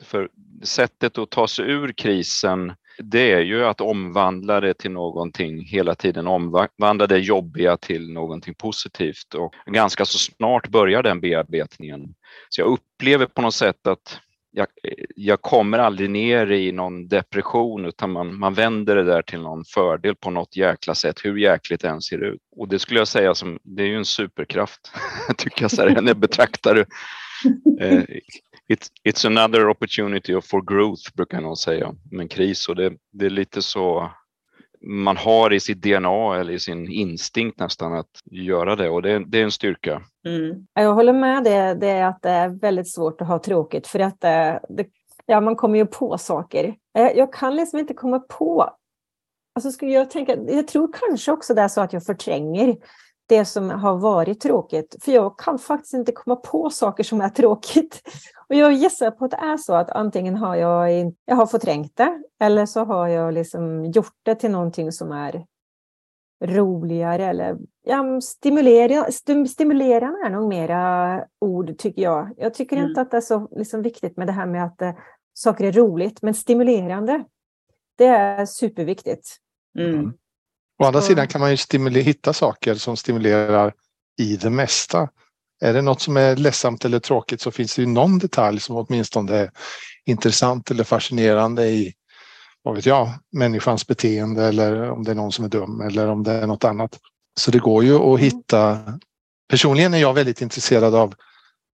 För 0.05 0.29
sättet 0.63 1.19
att 1.19 1.31
ta 1.31 1.49
sig 1.49 1.71
ur 1.71 1.93
krisen 1.93 2.73
det 2.99 3.33
är 3.33 3.41
ju 3.41 3.65
att 3.65 3.81
omvandla 3.81 4.61
det 4.61 4.75
till 4.75 4.91
någonting 4.91 5.65
hela 5.65 5.95
tiden, 5.95 6.27
omvandla 6.27 7.07
det 7.07 7.19
jobbiga 7.19 7.77
till 7.77 8.13
någonting 8.13 8.55
positivt 8.55 9.35
och 9.35 9.55
ganska 9.67 10.05
så 10.05 10.19
snart 10.19 10.69
börjar 10.69 11.03
den 11.03 11.21
bearbetningen. 11.21 12.15
Så 12.49 12.61
jag 12.61 12.69
upplever 12.69 13.27
på 13.27 13.43
något 13.43 13.55
sätt 13.55 13.87
att 13.87 14.21
jag, 14.57 14.67
jag 15.17 15.43
kommer 15.43 15.79
aldrig 15.79 16.11
ner 16.11 16.51
i 16.51 16.73
någon 16.73 17.09
depression 17.09 17.85
utan 17.85 18.13
man, 18.13 18.39
man 18.39 18.55
vänder 18.55 18.97
det 18.97 19.05
där 19.05 19.23
till 19.23 19.41
någon 19.41 19.65
fördel 19.65 20.15
på 20.15 20.31
något 20.31 20.57
jäkla 20.57 20.95
sätt, 20.95 21.21
hur 21.25 21.37
jäkligt 21.37 21.81
det 21.81 21.89
än 21.89 22.03
ser 22.03 22.19
ut. 22.19 22.41
Och 22.57 22.69
det 22.69 22.79
skulle 22.79 23.01
jag 23.01 23.09
säga 23.09 23.35
som, 23.35 23.59
det 23.63 23.83
är 23.83 23.87
ju 23.87 23.97
en 23.97 24.05
superkraft, 24.05 24.93
tycker 25.37 25.63
jag 25.63 25.71
så 25.71 25.83
här, 25.83 26.01
när 26.01 26.11
jag 26.11 26.19
betraktar 26.19 26.75
det. 26.75 26.87
Eh, 27.81 28.03
it's, 28.73 28.91
it's 29.09 29.27
another 29.27 29.69
opportunity 29.69 30.41
for 30.41 30.75
growth 30.75 31.15
brukar 31.15 31.41
någon 31.41 31.57
säga 31.57 31.89
om 31.89 32.21
en 32.21 32.29
kris 32.29 32.69
och 32.69 32.77
det, 32.77 32.93
det 33.13 33.27
är 33.27 33.31
lite 33.31 33.63
så 33.63 34.11
man 34.87 35.17
har 35.17 35.53
i 35.53 35.61
sitt 35.61 35.83
DNA 35.83 36.37
eller 36.41 36.53
i 36.53 36.59
sin 36.59 36.89
instinkt 36.89 37.61
nästan 37.61 37.93
att 37.93 38.11
göra 38.25 38.77
det 38.77 38.89
och 38.89 39.03
det, 39.03 39.25
det 39.27 39.39
är 39.39 39.45
en 39.45 39.51
styrka. 39.51 40.03
Mm. 40.27 40.67
Jag 40.75 40.95
håller 40.95 41.13
med 41.13 41.45
det, 41.45 41.75
det 41.75 41.89
är 41.89 42.05
att 42.05 42.23
det 42.23 42.31
är 42.31 42.49
väldigt 42.49 42.91
svårt 42.91 43.21
att 43.21 43.29
ha 43.29 43.39
tråkigt 43.39 43.87
för 43.87 43.99
att 43.99 44.21
det, 44.21 44.61
det, 44.69 44.87
ja, 45.27 45.41
man 45.41 45.57
kommer 45.57 45.79
ju 45.79 45.87
på 45.87 46.19
saker. 46.19 46.75
Eh, 46.99 47.11
jag 47.17 47.33
kan 47.33 47.57
liksom 47.57 47.79
inte 47.79 47.95
komma 47.95 48.19
på 48.19 48.77
Alltså 49.55 49.73
skulle 49.73 49.93
jag, 49.93 50.11
tänka, 50.11 50.37
jag 50.49 50.69
tror 50.69 50.93
kanske 50.93 51.33
också 51.33 51.55
det 51.55 51.63
är 51.63 51.69
så 51.69 51.81
att 51.81 51.93
jag 51.93 52.05
förtränger 52.05 52.77
det 53.27 53.45
som 53.45 53.71
har 53.71 53.97
varit 53.97 54.41
tråkigt. 54.41 54.97
För 55.05 55.13
jag 55.13 55.39
kan 55.39 55.59
faktiskt 55.59 55.95
inte 55.95 56.13
komma 56.13 56.37
på 56.37 56.71
saker 56.71 57.05
som 57.05 57.21
är 57.21 57.29
tråkigt. 57.29 58.03
Och 58.49 58.55
jag 58.55 58.73
gissar 58.73 59.11
på 59.11 59.25
att 59.25 59.31
det 59.31 59.37
är 59.37 59.57
så 59.57 59.75
att 59.75 59.91
antingen 59.91 60.37
har 60.37 60.57
jag, 60.57 61.13
jag 61.25 61.37
har 61.37 61.47
förträngt 61.47 61.97
det 61.97 62.23
eller 62.41 62.67
så 62.67 62.85
har 62.85 63.09
jag 63.09 63.35
liksom 63.35 63.85
gjort 63.85 64.17
det 64.23 64.35
till 64.35 64.51
någonting 64.51 64.93
som 64.93 65.13
är 65.13 65.47
roligare 66.45 67.25
eller 67.25 67.57
ja, 67.83 68.21
stimulera, 68.21 69.13
stimulerande 69.49 70.27
är 70.27 70.31
nog 70.31 70.49
mera 70.49 71.25
ord 71.41 71.79
tycker 71.79 72.03
jag. 72.03 72.35
Jag 72.37 72.55
tycker 72.55 72.77
mm. 72.77 72.89
inte 72.89 73.01
att 73.01 73.11
det 73.11 73.17
är 73.17 73.21
så 73.21 73.49
liksom, 73.51 73.83
viktigt 73.83 74.17
med 74.17 74.27
det 74.27 74.33
här 74.33 74.47
med 74.47 74.65
att 74.65 74.83
äh, 74.83 74.93
saker 75.33 75.65
är 75.65 75.73
roligt, 75.73 76.23
men 76.23 76.35
stimulerande, 76.35 77.25
det 77.99 78.07
är 78.07 78.47
superviktigt. 78.47 79.37
Mm. 79.79 80.13
Mm. 80.79 80.85
Å 80.85 80.87
andra 80.87 81.03
sidan 81.03 81.29
kan 81.29 81.41
man 81.41 81.51
ju 81.51 82.01
hitta 82.01 82.33
saker 82.33 82.75
som 82.75 82.97
stimulerar 82.97 83.73
i 84.19 84.37
det 84.37 84.51
mesta. 84.51 85.09
Är 85.61 85.73
det 85.73 85.83
något 85.83 86.01
som 86.01 86.17
är 86.17 86.37
ledsamt 86.37 86.85
eller 86.85 86.99
tråkigt 86.99 87.41
så 87.41 87.51
finns 87.51 87.77
det 87.77 87.83
ju 87.83 87.89
någon 87.89 88.19
detalj 88.19 88.61
som 88.61 88.77
åtminstone 88.77 89.37
är 89.37 89.51
intressant 90.07 90.71
eller 90.71 90.85
fascinerande 90.85 91.67
i 91.67 91.95
vad 92.63 92.75
vet 92.75 92.87
jag, 92.87 93.09
människans 93.33 93.87
beteende 93.87 94.45
eller 94.45 94.91
om 94.91 95.05
det 95.05 95.11
är 95.11 95.15
någon 95.15 95.33
som 95.33 95.45
är 95.45 95.49
dum 95.49 95.81
eller 95.81 96.09
om 96.09 96.23
det 96.23 96.33
är 96.33 96.47
något 96.47 96.65
annat. 96.65 96.99
Så 97.39 97.51
det 97.51 97.59
går 97.59 97.85
ju 97.85 97.95
att 97.95 98.21
hitta. 98.21 98.79
Personligen 99.49 99.95
är 99.95 99.99
jag 99.99 100.15
väldigt 100.15 100.41
intresserad 100.41 100.95
av 100.95 101.15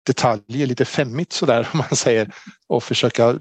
detaljer, 0.05 0.67
lite 0.67 0.85
femmigt 0.85 1.33
sådär 1.33 1.69
om 1.73 1.77
man 1.77 1.97
säger 1.97 2.33
och 2.67 2.83
försöka 2.83 3.39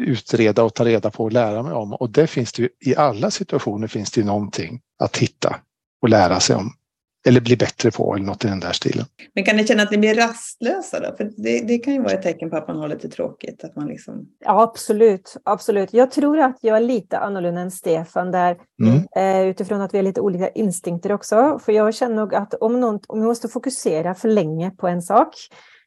utreda 0.00 0.62
och 0.62 0.74
ta 0.74 0.84
reda 0.84 1.10
på 1.10 1.24
och 1.24 1.32
lära 1.32 1.62
mig 1.62 1.72
om. 1.72 1.92
Och 1.92 2.10
det 2.10 2.26
finns 2.26 2.52
det 2.52 2.62
ju, 2.62 2.68
i 2.80 2.96
alla 2.96 3.30
situationer 3.30 3.86
finns 3.86 4.10
det 4.10 4.20
ju 4.20 4.26
någonting 4.26 4.80
att 4.98 5.16
hitta 5.16 5.56
och 6.02 6.08
lära 6.08 6.40
sig 6.40 6.56
om. 6.56 6.72
Eller 7.26 7.40
bli 7.40 7.56
bättre 7.56 7.90
på 7.90 8.14
eller 8.14 8.26
något 8.26 8.44
i 8.44 8.48
den 8.48 8.60
där 8.60 8.72
stilen. 8.72 9.06
Men 9.34 9.44
kan 9.44 9.56
ni 9.56 9.66
känna 9.66 9.82
att 9.82 9.90
ni 9.90 9.98
blir 9.98 10.14
rastlösa 10.14 11.00
då? 11.00 11.16
För 11.16 11.30
det, 11.36 11.60
det 11.60 11.78
kan 11.78 11.94
ju 11.94 12.02
vara 12.02 12.12
ett 12.12 12.22
tecken 12.22 12.50
på 12.50 12.56
att 12.56 12.68
man 12.68 12.76
har 12.76 12.88
lite 12.88 13.08
tråkigt. 13.08 13.64
Att 13.64 13.76
man 13.76 13.86
liksom... 13.86 14.26
Ja, 14.44 14.62
absolut. 14.62 15.36
absolut. 15.44 15.92
Jag 15.92 16.10
tror 16.10 16.38
att 16.38 16.58
jag 16.60 16.76
är 16.76 16.80
lite 16.80 17.18
annorlunda 17.18 17.60
än 17.60 17.70
Stefan 17.70 18.30
där. 18.30 18.56
Mm. 18.82 19.02
Eh, 19.16 19.48
utifrån 19.48 19.80
att 19.80 19.94
vi 19.94 19.98
har 19.98 20.02
lite 20.02 20.20
olika 20.20 20.48
instinkter 20.48 21.12
också. 21.12 21.60
För 21.64 21.72
jag 21.72 21.94
känner 21.94 22.16
nog 22.16 22.34
att 22.34 22.54
om, 22.54 22.80
någon, 22.80 23.00
om 23.06 23.18
jag 23.18 23.28
måste 23.28 23.48
fokusera 23.48 24.14
för 24.14 24.28
länge 24.28 24.70
på 24.70 24.88
en 24.88 25.02
sak 25.02 25.34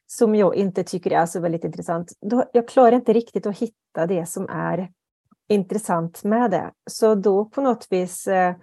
som 0.06 0.34
jag 0.34 0.54
inte 0.54 0.84
tycker 0.84 1.10
är 1.10 1.26
så 1.26 1.40
väldigt 1.40 1.64
intressant, 1.64 2.12
då 2.20 2.44
jag 2.52 2.68
klarar 2.68 2.92
inte 2.92 3.12
riktigt 3.12 3.46
att 3.46 3.58
hitta 3.58 4.06
det 4.06 4.26
som 4.26 4.48
är 4.48 4.92
intressant 5.48 6.24
med 6.24 6.50
det. 6.50 6.72
Så 6.90 7.14
då 7.14 7.44
på 7.44 7.60
något 7.60 7.86
vis 7.90 8.26
eh, 8.26 8.54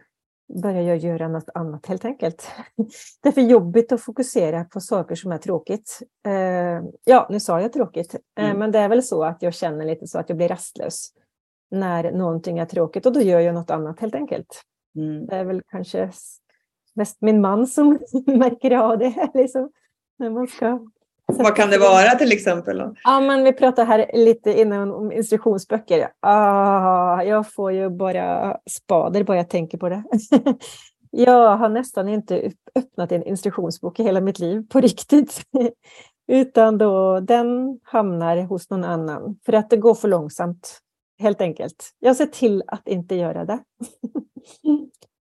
börjar 0.62 0.81
jag 0.81 0.97
göra 0.97 1.27
något 1.27 1.50
annat 1.53 1.85
helt 1.85 2.05
enkelt. 2.05 2.51
Det 3.21 3.29
är 3.29 3.31
för 3.31 3.41
jobbigt 3.41 3.91
att 3.91 4.01
fokusera 4.01 4.63
på 4.63 4.79
saker 4.79 5.15
som 5.15 5.31
är 5.31 5.38
tråkigt. 5.38 6.00
Eh, 6.25 6.81
ja, 7.03 7.27
nu 7.29 7.39
sa 7.39 7.62
jag 7.62 7.73
tråkigt, 7.73 8.15
eh, 8.38 8.45
mm. 8.45 8.59
men 8.59 8.71
det 8.71 8.79
är 8.79 8.89
väl 8.89 9.03
så 9.03 9.23
att 9.23 9.41
jag 9.41 9.53
känner 9.53 9.85
lite 9.85 10.07
så 10.07 10.19
att 10.19 10.29
jag 10.29 10.38
blir 10.38 10.47
rastlös 10.47 11.09
när 11.71 12.12
någonting 12.12 12.59
är 12.59 12.65
tråkigt 12.65 13.05
och 13.05 13.13
då 13.13 13.21
gör 13.21 13.39
jag 13.39 13.55
något 13.55 13.71
annat 13.71 14.00
helt 14.00 14.15
enkelt. 14.15 14.63
Mm. 14.95 15.25
Det 15.25 15.35
är 15.35 15.43
väl 15.43 15.62
kanske 15.67 16.12
mest 16.93 17.21
min 17.21 17.41
man 17.41 17.67
som 17.67 17.89
märker 18.25 18.71
av 18.71 18.97
det. 18.97 19.29
Liksom, 19.33 19.71
när 20.17 20.29
man 20.29 20.47
ska 20.47 20.79
vad 21.37 21.55
kan 21.55 21.69
det 21.69 21.77
vara 21.77 22.09
till 22.09 22.31
exempel? 22.31 22.83
Ja, 23.03 23.19
men 23.19 23.43
vi 23.43 23.53
pratade 23.53 23.87
här 23.87 24.11
lite 24.13 24.59
innan 24.59 24.91
om 24.91 25.11
instruktionsböcker. 25.11 26.07
Ah, 26.19 27.23
jag 27.23 27.53
får 27.53 27.71
ju 27.71 27.89
bara 27.89 28.57
spader 28.69 29.23
bara 29.23 29.37
jag 29.37 29.49
tänker 29.49 29.77
på 29.77 29.89
det. 29.89 30.03
jag 31.11 31.57
har 31.57 31.69
nästan 31.69 32.09
inte 32.09 32.51
öppnat 32.75 33.11
en 33.11 33.23
instruktionsbok 33.23 33.99
i 33.99 34.03
hela 34.03 34.21
mitt 34.21 34.39
liv 34.39 34.63
på 34.69 34.79
riktigt. 34.79 35.41
Utan 36.27 36.77
då 36.77 37.19
den 37.19 37.79
hamnar 37.83 38.37
hos 38.37 38.69
någon 38.69 38.83
annan 38.83 39.39
för 39.45 39.53
att 39.53 39.69
det 39.69 39.77
går 39.77 39.95
för 39.95 40.07
långsamt. 40.07 40.79
Helt 41.19 41.41
enkelt. 41.41 41.91
Jag 41.99 42.15
ser 42.15 42.25
till 42.25 42.63
att 42.67 42.87
inte 42.87 43.15
göra 43.15 43.45
det. 43.45 43.59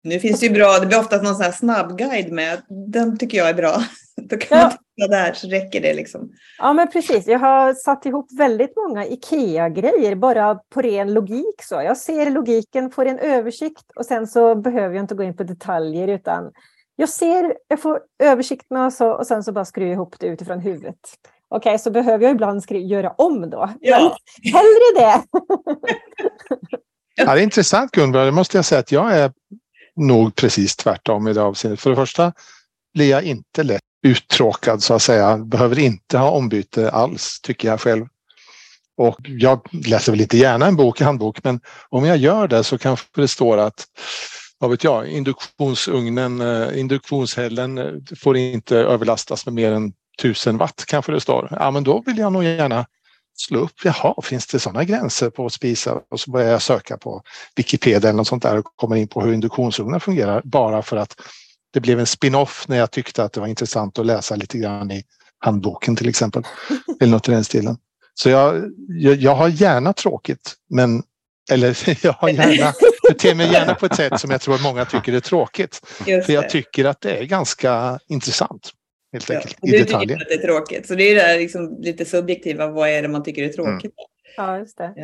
Nu 0.02 0.20
finns 0.20 0.40
det 0.40 0.46
ju 0.46 0.52
bra, 0.52 0.78
det 0.78 0.86
blir 0.86 0.98
oftast 0.98 1.24
någon 1.24 1.34
sån 1.34 1.44
här 1.44 1.52
snabbguide 1.52 2.32
med. 2.32 2.62
Den 2.68 3.18
tycker 3.18 3.38
jag 3.38 3.48
är 3.48 3.54
bra. 3.54 3.82
Då 4.22 4.36
kan 4.36 4.58
ja. 4.58 4.64
man 4.64 4.70
titta 4.70 5.08
där 5.08 5.32
så 5.32 5.48
räcker 5.48 5.80
det 5.80 5.94
liksom. 5.94 6.32
Ja 6.58 6.72
men 6.72 6.90
precis, 6.90 7.26
jag 7.26 7.38
har 7.38 7.74
satt 7.74 8.06
ihop 8.06 8.26
väldigt 8.38 8.76
många 8.76 9.06
IKEA-grejer 9.06 10.14
bara 10.14 10.54
på 10.54 10.82
ren 10.82 11.14
logik. 11.14 11.62
Så. 11.62 11.74
Jag 11.74 11.96
ser 11.96 12.30
logiken, 12.30 12.90
får 12.90 13.06
en 13.06 13.18
översikt 13.18 13.90
och 13.96 14.06
sen 14.06 14.26
så 14.26 14.54
behöver 14.54 14.94
jag 14.94 15.04
inte 15.04 15.14
gå 15.14 15.22
in 15.22 15.36
på 15.36 15.42
detaljer 15.42 16.08
utan 16.08 16.52
jag 16.96 17.08
ser, 17.08 17.56
jag 17.68 17.82
får 17.82 18.00
översikt 18.22 18.70
med 18.70 18.86
och, 18.86 18.92
så, 18.92 19.10
och 19.10 19.26
sen 19.26 19.42
så 19.42 19.52
bara 19.52 19.64
skruvar 19.64 19.88
jag 19.88 19.94
ihop 19.94 20.14
det 20.18 20.26
utifrån 20.26 20.60
huvudet. 20.60 20.96
Okej, 21.48 21.70
okay, 21.70 21.78
så 21.78 21.90
behöver 21.90 22.24
jag 22.24 22.32
ibland 22.32 22.64
göra 22.70 23.10
om 23.10 23.50
då. 23.50 23.70
Ja. 23.80 24.16
Men 24.42 24.52
hellre 24.52 24.94
det. 24.96 25.22
ja, 27.16 27.34
det 27.34 27.40
är 27.40 27.44
intressant 27.44 27.90
Gunvor, 27.90 28.24
det 28.24 28.32
måste 28.32 28.58
jag 28.58 28.64
säga 28.64 28.78
att 28.78 28.92
jag 28.92 29.18
är 29.18 29.32
nog 29.96 30.34
precis 30.34 30.76
tvärtom 30.76 31.28
i 31.28 31.32
det 31.32 31.42
avseendet. 31.42 31.80
För 31.80 31.90
det 31.90 31.96
första 31.96 32.32
blir 32.94 33.10
jag 33.10 33.22
inte 33.22 33.62
lätt 33.62 33.82
uttråkad 34.02 34.82
så 34.82 34.94
att 34.94 35.02
säga. 35.02 35.36
Behöver 35.36 35.78
inte 35.78 36.18
ha 36.18 36.30
ombyte 36.30 36.90
alls 36.90 37.40
tycker 37.40 37.68
jag 37.68 37.80
själv. 37.80 38.06
Och 38.96 39.18
jag 39.22 39.60
läser 39.72 40.12
väl 40.12 40.20
inte 40.20 40.36
gärna 40.36 40.66
en 40.66 40.76
bok, 40.76 41.00
i 41.00 41.04
handbok, 41.04 41.44
men 41.44 41.60
om 41.88 42.04
jag 42.04 42.16
gör 42.16 42.48
det 42.48 42.64
så 42.64 42.78
kanske 42.78 43.06
det 43.20 43.28
står 43.28 43.58
att 43.58 43.86
vad 44.58 44.70
vet 44.70 44.84
jag, 44.84 45.08
induktionsugnen, 45.08 46.40
eh, 46.40 46.80
induktionshällen 46.80 47.78
eh, 47.78 47.92
får 48.18 48.36
inte 48.36 48.76
överlastas 48.76 49.46
med 49.46 49.54
mer 49.54 49.72
än 49.72 49.92
1000 50.18 50.58
watt 50.58 50.84
kanske 50.86 51.12
det 51.12 51.20
står. 51.20 51.48
Ja, 51.50 51.70
men 51.70 51.84
då 51.84 52.02
vill 52.06 52.18
jag 52.18 52.32
nog 52.32 52.44
gärna 52.44 52.86
slå 53.36 53.58
upp, 53.58 53.84
jaha, 53.84 54.14
finns 54.22 54.46
det 54.46 54.58
sådana 54.58 54.84
gränser 54.84 55.30
på 55.30 55.50
spisar? 55.50 56.00
Och 56.10 56.20
så 56.20 56.30
börjar 56.30 56.50
jag 56.50 56.62
söka 56.62 56.96
på 56.96 57.22
Wikipedia 57.56 58.08
eller 58.08 58.16
något 58.16 58.28
sånt 58.28 58.42
där 58.42 58.58
och 58.58 58.64
kommer 58.76 58.96
in 58.96 59.08
på 59.08 59.22
hur 59.22 59.32
induktionsugnar 59.32 59.98
fungerar 59.98 60.42
bara 60.44 60.82
för 60.82 60.96
att 60.96 61.20
det 61.76 61.80
blev 61.80 62.00
en 62.00 62.06
spin-off 62.06 62.68
när 62.68 62.76
jag 62.76 62.90
tyckte 62.90 63.24
att 63.24 63.32
det 63.32 63.40
var 63.40 63.46
intressant 63.46 63.98
att 63.98 64.06
läsa 64.06 64.36
lite 64.36 64.58
grann 64.58 64.90
i 64.90 65.04
handboken 65.38 65.96
till 65.96 66.08
exempel. 66.08 66.42
eller 67.00 67.12
något 67.12 67.28
i 67.28 67.30
den 67.30 67.44
stilen. 67.44 67.76
Så 68.14 68.30
jag, 68.30 68.72
jag, 68.88 69.14
jag 69.16 69.34
har 69.34 69.48
gärna 69.48 69.92
tråkigt, 69.92 70.54
men 70.70 71.02
eller 71.52 71.76
jag 72.04 72.12
har 72.12 72.28
gärna, 72.28 72.72
beter 73.08 73.34
mig 73.34 73.52
gärna 73.52 73.74
på 73.74 73.86
ett 73.86 73.94
sätt 73.94 74.20
som 74.20 74.30
jag 74.30 74.40
tror 74.40 74.54
att 74.54 74.62
många 74.62 74.84
tycker 74.84 75.12
är 75.12 75.20
tråkigt. 75.20 75.80
För 76.04 76.30
jag 76.30 76.50
tycker 76.50 76.84
att 76.84 77.00
det 77.00 77.16
är 77.16 77.24
ganska 77.24 77.98
intressant 78.08 78.70
helt 79.12 79.30
enkelt. 79.30 79.56
Ja, 79.60 79.68
i 79.68 79.70
du 79.70 79.84
detaljer. 79.84 80.08
tycker 80.08 80.22
att 80.22 80.28
det 80.28 80.34
är 80.34 80.46
tråkigt. 80.46 80.86
Så 80.86 80.94
det 80.94 81.02
är 81.02 81.14
det 81.14 81.22
där 81.22 81.38
liksom 81.38 81.76
lite 81.80 82.04
subjektiva, 82.04 82.66
vad 82.66 82.88
är 82.88 83.02
det 83.02 83.08
man 83.08 83.22
tycker 83.22 83.44
är 83.44 83.48
tråkigt? 83.48 83.94
Mm. 84.38 84.46
Ja, 84.48 84.58
just 84.58 84.78
det. 84.78 84.94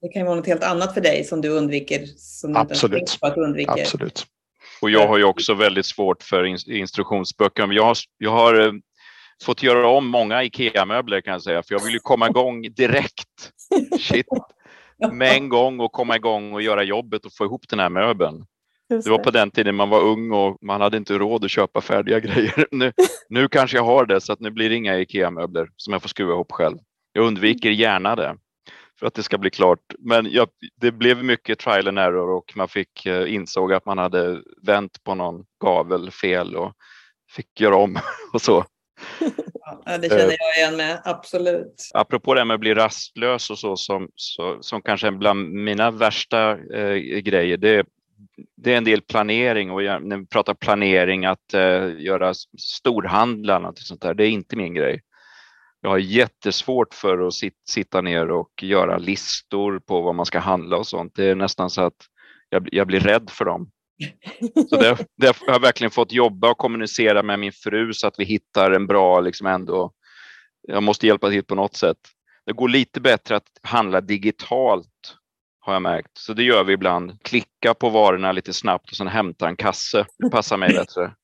Det 0.00 0.08
kan 0.08 0.22
ju 0.22 0.26
vara 0.26 0.36
något 0.36 0.46
helt 0.46 0.64
annat 0.64 0.94
för 0.94 1.00
dig 1.00 1.24
som 1.24 1.40
du 1.40 1.48
undviker. 1.48 2.06
Som 2.16 2.52
du 2.52 2.58
Absolut. 2.58 3.00
Inte 3.00 3.18
på 3.18 3.26
att 3.26 3.36
undviker. 3.36 3.72
Absolut. 3.72 4.26
Och 4.82 4.90
jag 4.90 5.08
har 5.08 5.18
ju 5.18 5.24
också 5.24 5.54
väldigt 5.54 5.86
svårt 5.86 6.22
för 6.22 6.70
instruktionsböcker. 6.70 7.72
Jag 7.72 7.84
har, 7.84 7.96
jag 8.18 8.30
har 8.30 8.66
eh, 8.66 8.72
fått 9.44 9.62
göra 9.62 9.88
om 9.88 10.06
många 10.06 10.44
IKEA-möbler 10.44 11.20
kan 11.20 11.32
jag 11.32 11.42
säga, 11.42 11.62
för 11.62 11.74
jag 11.74 11.84
vill 11.84 11.92
ju 11.92 11.98
komma 11.98 12.28
igång 12.28 12.62
direkt. 12.62 13.50
Shit. 14.00 14.26
Med 15.12 15.36
en 15.36 15.48
gång 15.48 15.80
och 15.80 15.92
komma 15.92 16.16
igång 16.16 16.52
och 16.52 16.62
göra 16.62 16.82
jobbet 16.82 17.24
och 17.24 17.32
få 17.32 17.44
ihop 17.44 17.68
den 17.68 17.80
här 17.80 17.90
möbeln. 17.90 18.44
Det 18.88 19.10
var 19.10 19.18
på 19.18 19.30
den 19.30 19.50
tiden 19.50 19.74
man 19.74 19.88
var 19.88 20.00
ung 20.00 20.32
och 20.32 20.58
man 20.60 20.80
hade 20.80 20.96
inte 20.96 21.18
råd 21.18 21.44
att 21.44 21.50
köpa 21.50 21.80
färdiga 21.80 22.20
grejer. 22.20 22.66
Nu, 22.70 22.92
nu 23.28 23.48
kanske 23.48 23.76
jag 23.76 23.84
har 23.84 24.06
det 24.06 24.20
så 24.20 24.32
att 24.32 24.40
nu 24.40 24.50
blir 24.50 24.68
det 24.70 24.76
inga 24.76 24.98
IKEA-möbler 24.98 25.68
som 25.76 25.92
jag 25.92 26.02
får 26.02 26.08
skruva 26.08 26.32
ihop 26.32 26.52
själv. 26.52 26.78
Jag 27.12 27.26
undviker 27.26 27.70
gärna 27.70 28.16
det. 28.16 28.36
För 29.00 29.06
att 29.06 29.14
det 29.14 29.22
ska 29.22 29.38
bli 29.38 29.50
klart. 29.50 29.94
Men 29.98 30.30
jag, 30.30 30.48
det 30.80 30.92
blev 30.92 31.24
mycket 31.24 31.58
trial 31.58 31.88
and 31.88 31.98
error 31.98 32.30
och 32.30 32.52
man 32.56 32.68
fick 32.68 33.06
eh, 33.06 33.34
insåg 33.34 33.72
att 33.72 33.86
man 33.86 33.98
hade 33.98 34.42
vänt 34.62 35.04
på 35.04 35.14
någon 35.14 35.44
gavel 35.62 36.10
fel 36.10 36.56
och 36.56 36.72
fick 37.30 37.60
göra 37.60 37.76
om 37.76 37.98
och 38.32 38.42
så. 38.42 38.64
Ja, 39.84 39.98
det 39.98 40.08
känner 40.08 40.36
jag 40.38 40.56
igen 40.58 40.76
med, 40.76 41.02
absolut. 41.04 41.90
Apropå 41.94 42.34
det 42.34 42.44
med 42.44 42.54
att 42.54 42.60
bli 42.60 42.74
rastlös 42.74 43.50
och 43.50 43.58
så 43.58 43.76
som, 43.76 44.08
så, 44.14 44.58
som 44.60 44.82
kanske 44.82 45.06
är 45.06 45.10
bland 45.10 45.52
mina 45.52 45.90
värsta 45.90 46.50
eh, 46.50 46.94
grejer. 47.18 47.56
Det, 47.56 47.86
det 48.56 48.72
är 48.72 48.76
en 48.76 48.84
del 48.84 49.00
planering 49.00 49.70
och 49.70 49.82
när 49.82 50.16
vi 50.16 50.26
pratar 50.26 50.54
planering 50.54 51.24
att 51.24 51.54
eh, 51.54 51.88
göra 51.98 52.34
storhandlar 52.58 53.66
och 53.66 53.78
sånt 53.78 54.02
där, 54.02 54.14
det 54.14 54.26
är 54.26 54.30
inte 54.30 54.56
min 54.56 54.74
grej. 54.74 55.00
Jag 55.80 55.90
har 55.90 55.98
jättesvårt 55.98 56.94
för 56.94 57.26
att 57.26 57.34
sit, 57.34 57.54
sitta 57.68 58.00
ner 58.00 58.30
och 58.30 58.62
göra 58.62 58.98
listor 58.98 59.78
på 59.78 60.00
vad 60.00 60.14
man 60.14 60.26
ska 60.26 60.38
handla 60.38 60.76
och 60.76 60.86
sånt. 60.86 61.12
Det 61.14 61.24
är 61.24 61.34
nästan 61.34 61.70
så 61.70 61.82
att 61.82 61.96
jag, 62.48 62.68
jag 62.72 62.86
blir 62.86 63.00
rädd 63.00 63.30
för 63.30 63.44
dem. 63.44 63.70
Så 64.70 64.76
det, 64.76 64.96
det 65.16 65.26
har 65.26 65.52
jag 65.52 65.60
verkligen 65.60 65.90
fått 65.90 66.12
jobba 66.12 66.50
och 66.50 66.58
kommunicera 66.58 67.22
med 67.22 67.38
min 67.38 67.52
fru 67.52 67.92
så 67.92 68.06
att 68.06 68.18
vi 68.18 68.24
hittar 68.24 68.70
en 68.70 68.86
bra, 68.86 69.20
liksom 69.20 69.46
ändå, 69.46 69.92
jag 70.68 70.82
måste 70.82 71.06
hjälpa 71.06 71.30
till 71.30 71.44
på 71.44 71.54
något 71.54 71.76
sätt. 71.76 71.98
Det 72.46 72.52
går 72.52 72.68
lite 72.68 73.00
bättre 73.00 73.36
att 73.36 73.48
handla 73.62 74.00
digitalt 74.00 75.16
har 75.60 75.72
jag 75.72 75.82
märkt. 75.82 76.10
Så 76.18 76.32
det 76.32 76.42
gör 76.42 76.64
vi 76.64 76.72
ibland. 76.72 77.22
Klicka 77.22 77.74
på 77.74 77.88
varorna 77.88 78.32
lite 78.32 78.52
snabbt 78.52 78.90
och 78.90 78.96
sen 78.96 79.08
hämta 79.08 79.48
en 79.48 79.56
kasse. 79.56 80.06
Det 80.18 80.30
passar 80.30 80.56
mig 80.56 80.74
bättre. 80.74 81.14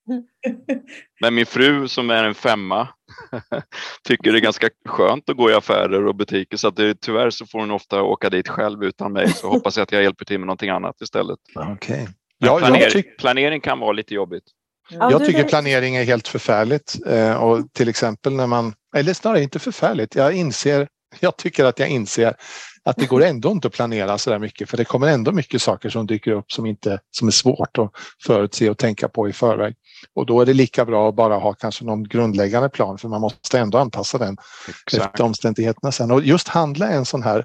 Men 1.20 1.34
min 1.34 1.46
fru 1.46 1.88
som 1.88 2.10
är 2.10 2.24
en 2.24 2.34
femma 2.34 2.88
tycker 4.04 4.32
det 4.32 4.38
är 4.38 4.40
ganska 4.40 4.68
skönt 4.88 5.30
att 5.30 5.36
gå 5.36 5.50
i 5.50 5.54
affärer 5.54 6.06
och 6.06 6.14
butiker 6.14 6.56
så 6.56 6.68
att 6.68 6.76
det, 6.76 7.00
tyvärr 7.00 7.30
så 7.30 7.46
får 7.46 7.58
hon 7.58 7.70
ofta 7.70 8.02
åka 8.02 8.30
dit 8.30 8.48
själv 8.48 8.84
utan 8.84 9.12
mig 9.12 9.28
så 9.32 9.48
hoppas 9.48 9.76
jag 9.76 9.82
att 9.82 9.92
jag 9.92 10.02
hjälper 10.02 10.24
till 10.24 10.38
med 10.38 10.46
någonting 10.46 10.70
annat 10.70 11.00
istället. 11.00 11.38
Okay. 11.74 12.06
Ja, 12.38 12.58
planering, 12.58 13.04
planering 13.18 13.60
kan 13.60 13.78
vara 13.78 13.92
lite 13.92 14.14
jobbigt. 14.14 14.44
Jag 14.88 15.24
tycker 15.24 15.44
planering 15.44 15.96
är 15.96 16.04
helt 16.04 16.28
förfärligt 16.28 16.96
eh, 17.06 17.34
och 17.34 17.72
till 17.72 17.88
exempel 17.88 18.32
när 18.32 18.46
man, 18.46 18.74
eller 18.96 19.14
snarare 19.14 19.42
inte 19.42 19.58
förfärligt, 19.58 20.14
jag 20.14 20.32
inser, 20.32 20.88
jag 21.20 21.36
tycker 21.36 21.64
att 21.64 21.78
jag 21.78 21.88
inser 21.88 22.36
att 22.84 22.96
det 22.96 23.06
går 23.06 23.22
ändå 23.22 23.50
inte 23.50 23.68
att 23.68 23.74
planera 23.74 24.18
så 24.18 24.30
där 24.30 24.38
mycket 24.38 24.70
för 24.70 24.76
det 24.76 24.84
kommer 24.84 25.06
ändå 25.06 25.32
mycket 25.32 25.62
saker 25.62 25.88
som 25.88 26.06
dyker 26.06 26.30
upp 26.30 26.52
som, 26.52 26.66
inte, 26.66 27.00
som 27.10 27.28
är 27.28 27.32
svårt 27.32 27.78
att 27.78 27.90
förutse 28.26 28.70
och 28.70 28.78
tänka 28.78 29.08
på 29.08 29.28
i 29.28 29.32
förväg. 29.32 29.74
Och 30.14 30.26
då 30.26 30.40
är 30.40 30.46
det 30.46 30.54
lika 30.54 30.84
bra 30.84 31.08
att 31.08 31.14
bara 31.14 31.36
ha 31.36 31.52
kanske 31.52 31.84
någon 31.84 32.04
grundläggande 32.04 32.68
plan 32.68 32.98
för 32.98 33.08
man 33.08 33.20
måste 33.20 33.58
ändå 33.58 33.78
anpassa 33.78 34.18
den 34.18 34.36
Exakt. 34.68 35.06
efter 35.06 35.24
omständigheterna 35.24 35.92
sen. 35.92 36.10
Och 36.10 36.22
just 36.22 36.48
handla 36.48 36.88
en 36.88 37.04
sån 37.04 37.22
här, 37.22 37.44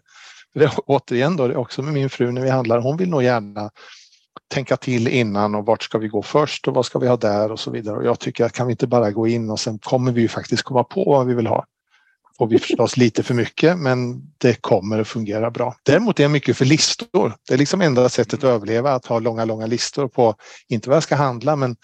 det, 0.53 0.71
återigen 0.85 1.35
då, 1.35 1.55
också 1.55 1.81
med 1.81 1.93
min 1.93 2.09
fru 2.09 2.31
när 2.31 2.41
vi 2.41 2.49
handlar, 2.49 2.79
hon 2.79 2.97
vill 2.97 3.09
nog 3.09 3.23
gärna 3.23 3.69
tänka 4.51 4.77
till 4.77 5.07
innan 5.07 5.55
och 5.55 5.65
vart 5.65 5.83
ska 5.83 5.97
vi 5.97 6.07
gå 6.07 6.21
först 6.21 6.67
och 6.67 6.73
vad 6.73 6.85
ska 6.85 6.99
vi 6.99 7.07
ha 7.07 7.17
där 7.17 7.51
och 7.51 7.59
så 7.59 7.71
vidare. 7.71 7.97
Och 7.97 8.05
jag 8.05 8.19
tycker 8.19 8.45
att 8.45 8.53
kan 8.53 8.67
vi 8.67 8.71
inte 8.71 8.87
bara 8.87 9.11
gå 9.11 9.27
in 9.27 9.49
och 9.49 9.59
sen 9.59 9.79
kommer 9.79 10.11
vi 10.11 10.21
ju 10.21 10.27
faktiskt 10.27 10.63
komma 10.63 10.83
på 10.83 11.03
vad 11.03 11.27
vi 11.27 11.33
vill 11.33 11.47
ha. 11.47 11.65
Får 12.37 12.47
vi 12.47 12.59
förstås 12.59 12.97
lite 12.97 13.23
för 13.23 13.33
mycket 13.33 13.77
men 13.77 14.21
det 14.37 14.61
kommer 14.61 14.99
att 14.99 15.07
fungera 15.07 15.51
bra. 15.51 15.75
Däremot 15.83 16.19
är 16.19 16.23
jag 16.23 16.31
mycket 16.31 16.57
för 16.57 16.65
listor. 16.65 17.35
Det 17.47 17.53
är 17.53 17.57
liksom 17.57 17.81
enda 17.81 18.09
sättet 18.09 18.33
att 18.33 18.43
överleva 18.43 18.93
att 18.93 19.05
ha 19.05 19.19
långa, 19.19 19.45
långa 19.45 19.65
listor 19.65 20.07
på 20.07 20.35
inte 20.67 20.89
vad 20.89 20.95
jag 20.95 21.03
ska 21.03 21.15
handla 21.15 21.55
men 21.55 21.75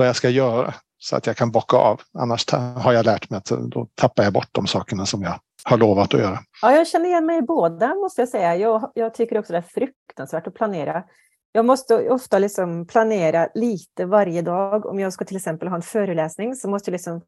vad 0.00 0.08
jag 0.08 0.16
ska 0.16 0.28
göra 0.28 0.74
så 0.98 1.16
att 1.16 1.26
jag 1.26 1.36
kan 1.36 1.50
bocka 1.50 1.76
av. 1.76 2.00
Annars 2.14 2.52
har 2.52 2.92
jag 2.92 3.06
lärt 3.06 3.30
mig 3.30 3.38
att 3.38 3.44
då 3.44 3.88
tappar 3.94 4.24
jag 4.24 4.32
bort 4.32 4.48
de 4.52 4.66
sakerna 4.66 5.06
som 5.06 5.22
jag 5.22 5.40
har 5.64 5.78
lovat 5.78 6.14
att 6.14 6.20
göra. 6.20 6.38
Ja, 6.62 6.72
jag 6.72 6.88
känner 6.88 7.06
igen 7.06 7.26
mig 7.26 7.38
i 7.38 7.42
båda 7.42 7.94
måste 7.94 8.20
jag 8.20 8.28
säga. 8.28 8.56
Jag, 8.56 8.92
jag 8.94 9.14
tycker 9.14 9.38
också 9.38 9.52
det 9.52 9.58
är 9.58 9.62
fruktansvärt 9.62 10.46
att 10.46 10.54
planera. 10.54 11.04
Jag 11.52 11.64
måste 11.64 12.10
ofta 12.10 12.38
liksom 12.38 12.86
planera 12.86 13.48
lite 13.54 14.04
varje 14.04 14.42
dag. 14.42 14.86
Om 14.86 15.00
jag 15.00 15.12
ska 15.12 15.24
till 15.24 15.36
exempel 15.36 15.68
ha 15.68 15.76
en 15.76 15.82
föreläsning 15.82 16.54
så 16.54 16.68
måste 16.68 16.90
jag 16.90 16.92
liksom 16.92 17.22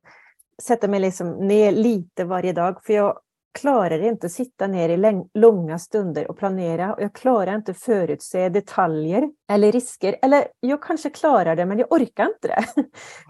sätta 0.62 0.88
mig 0.88 1.00
liksom 1.00 1.30
ner 1.30 1.72
lite 1.72 2.24
varje 2.24 2.52
dag. 2.52 2.80
För 2.84 2.92
jag 2.92 3.18
klarar 3.52 3.98
inte 3.98 4.26
att 4.26 4.32
sitta 4.32 4.66
ner 4.66 4.88
i 4.88 5.22
långa 5.34 5.78
stunder 5.78 6.30
och 6.30 6.38
planera. 6.38 6.94
Och 6.94 7.02
jag 7.02 7.12
klarar 7.12 7.54
inte 7.54 7.74
förutse 7.74 8.48
detaljer 8.48 9.30
eller 9.50 9.72
risker. 9.72 10.16
Eller 10.22 10.44
jag 10.60 10.82
kanske 10.82 11.10
klarar 11.10 11.56
det, 11.56 11.66
men 11.66 11.78
jag 11.78 11.92
orkar 11.92 12.24
inte 12.24 12.48
det. 12.48 12.64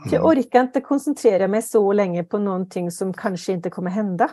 Jag 0.04 0.14
mm. 0.14 0.26
orkar 0.26 0.60
inte 0.60 0.80
koncentrera 0.80 1.48
mig 1.48 1.62
så 1.62 1.92
länge 1.92 2.24
på 2.24 2.38
någonting 2.38 2.90
som 2.90 3.12
kanske 3.12 3.52
inte 3.52 3.70
kommer 3.70 3.90
hända. 3.90 4.30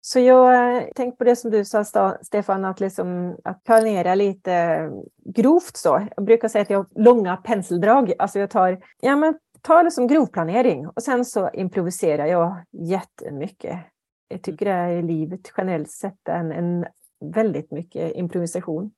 Så 0.00 0.18
jag 0.18 0.76
eh, 0.76 0.82
tänkte 0.94 1.18
på 1.18 1.24
det 1.24 1.36
som 1.36 1.50
du 1.50 1.64
sa 1.64 1.84
Stefan, 2.22 2.64
att, 2.64 2.80
liksom, 2.80 3.36
att 3.44 3.64
planera 3.64 4.14
lite 4.14 4.78
grovt 5.24 5.76
så. 5.76 6.06
Jag 6.16 6.24
brukar 6.24 6.48
säga 6.48 6.62
att 6.62 6.70
jag 6.70 6.78
har 6.78 6.86
långa 6.94 7.36
penseldrag. 7.36 8.12
Alltså 8.18 8.38
jag 8.38 8.50
tar, 8.50 8.78
ja 9.00 9.16
men 9.16 9.34
ta 9.62 9.82
det 9.82 9.90
som 9.90 10.06
grovplanering 10.06 10.88
och 10.88 11.02
sen 11.02 11.24
så 11.24 11.50
improviserar 11.52 12.26
jag 12.26 12.56
jättemycket. 12.72 13.78
Jag 14.32 14.42
tycker 14.42 14.66
det 14.66 14.72
är 14.72 14.96
i 14.96 15.02
livet 15.02 15.52
generellt 15.56 15.90
sett 15.90 16.28
en, 16.28 16.52
en 16.52 16.86
väldigt 17.34 17.70
mycket 17.70 18.16
improvisation. 18.16 18.90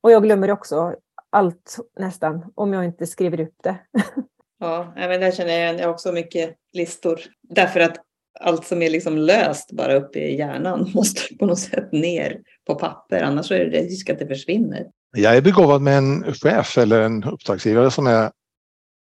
Och 0.00 0.10
jag 0.10 0.22
glömmer 0.22 0.50
också 0.50 0.94
allt 1.30 1.76
nästan 1.98 2.52
om 2.54 2.72
jag 2.72 2.84
inte 2.84 3.06
skriver 3.06 3.40
upp 3.40 3.56
det. 3.62 3.76
Ja, 4.62 4.92
men 4.96 5.20
där 5.20 5.30
känner 5.30 5.58
jag, 5.58 5.80
jag 5.80 5.90
också 5.90 6.12
mycket 6.12 6.56
listor. 6.72 7.20
Därför 7.42 7.80
att 7.80 7.96
allt 8.40 8.66
som 8.66 8.82
är 8.82 8.90
liksom 8.90 9.18
löst 9.18 9.72
bara 9.72 9.94
uppe 9.94 10.18
i 10.18 10.36
hjärnan 10.38 10.90
måste 10.94 11.34
på 11.34 11.46
något 11.46 11.58
sätt 11.58 11.92
ner 11.92 12.40
på 12.66 12.74
papper. 12.74 13.22
Annars 13.22 13.52
är 13.52 13.58
det 13.58 13.78
risk 13.78 14.10
att 14.10 14.18
det 14.18 14.26
försvinner. 14.26 14.86
Jag 15.16 15.36
är 15.36 15.40
begåvad 15.40 15.82
med 15.82 15.98
en 15.98 16.34
chef 16.34 16.78
eller 16.78 17.00
en 17.00 17.24
uppdragsgivare 17.24 17.90
som 17.90 18.06
är 18.06 18.30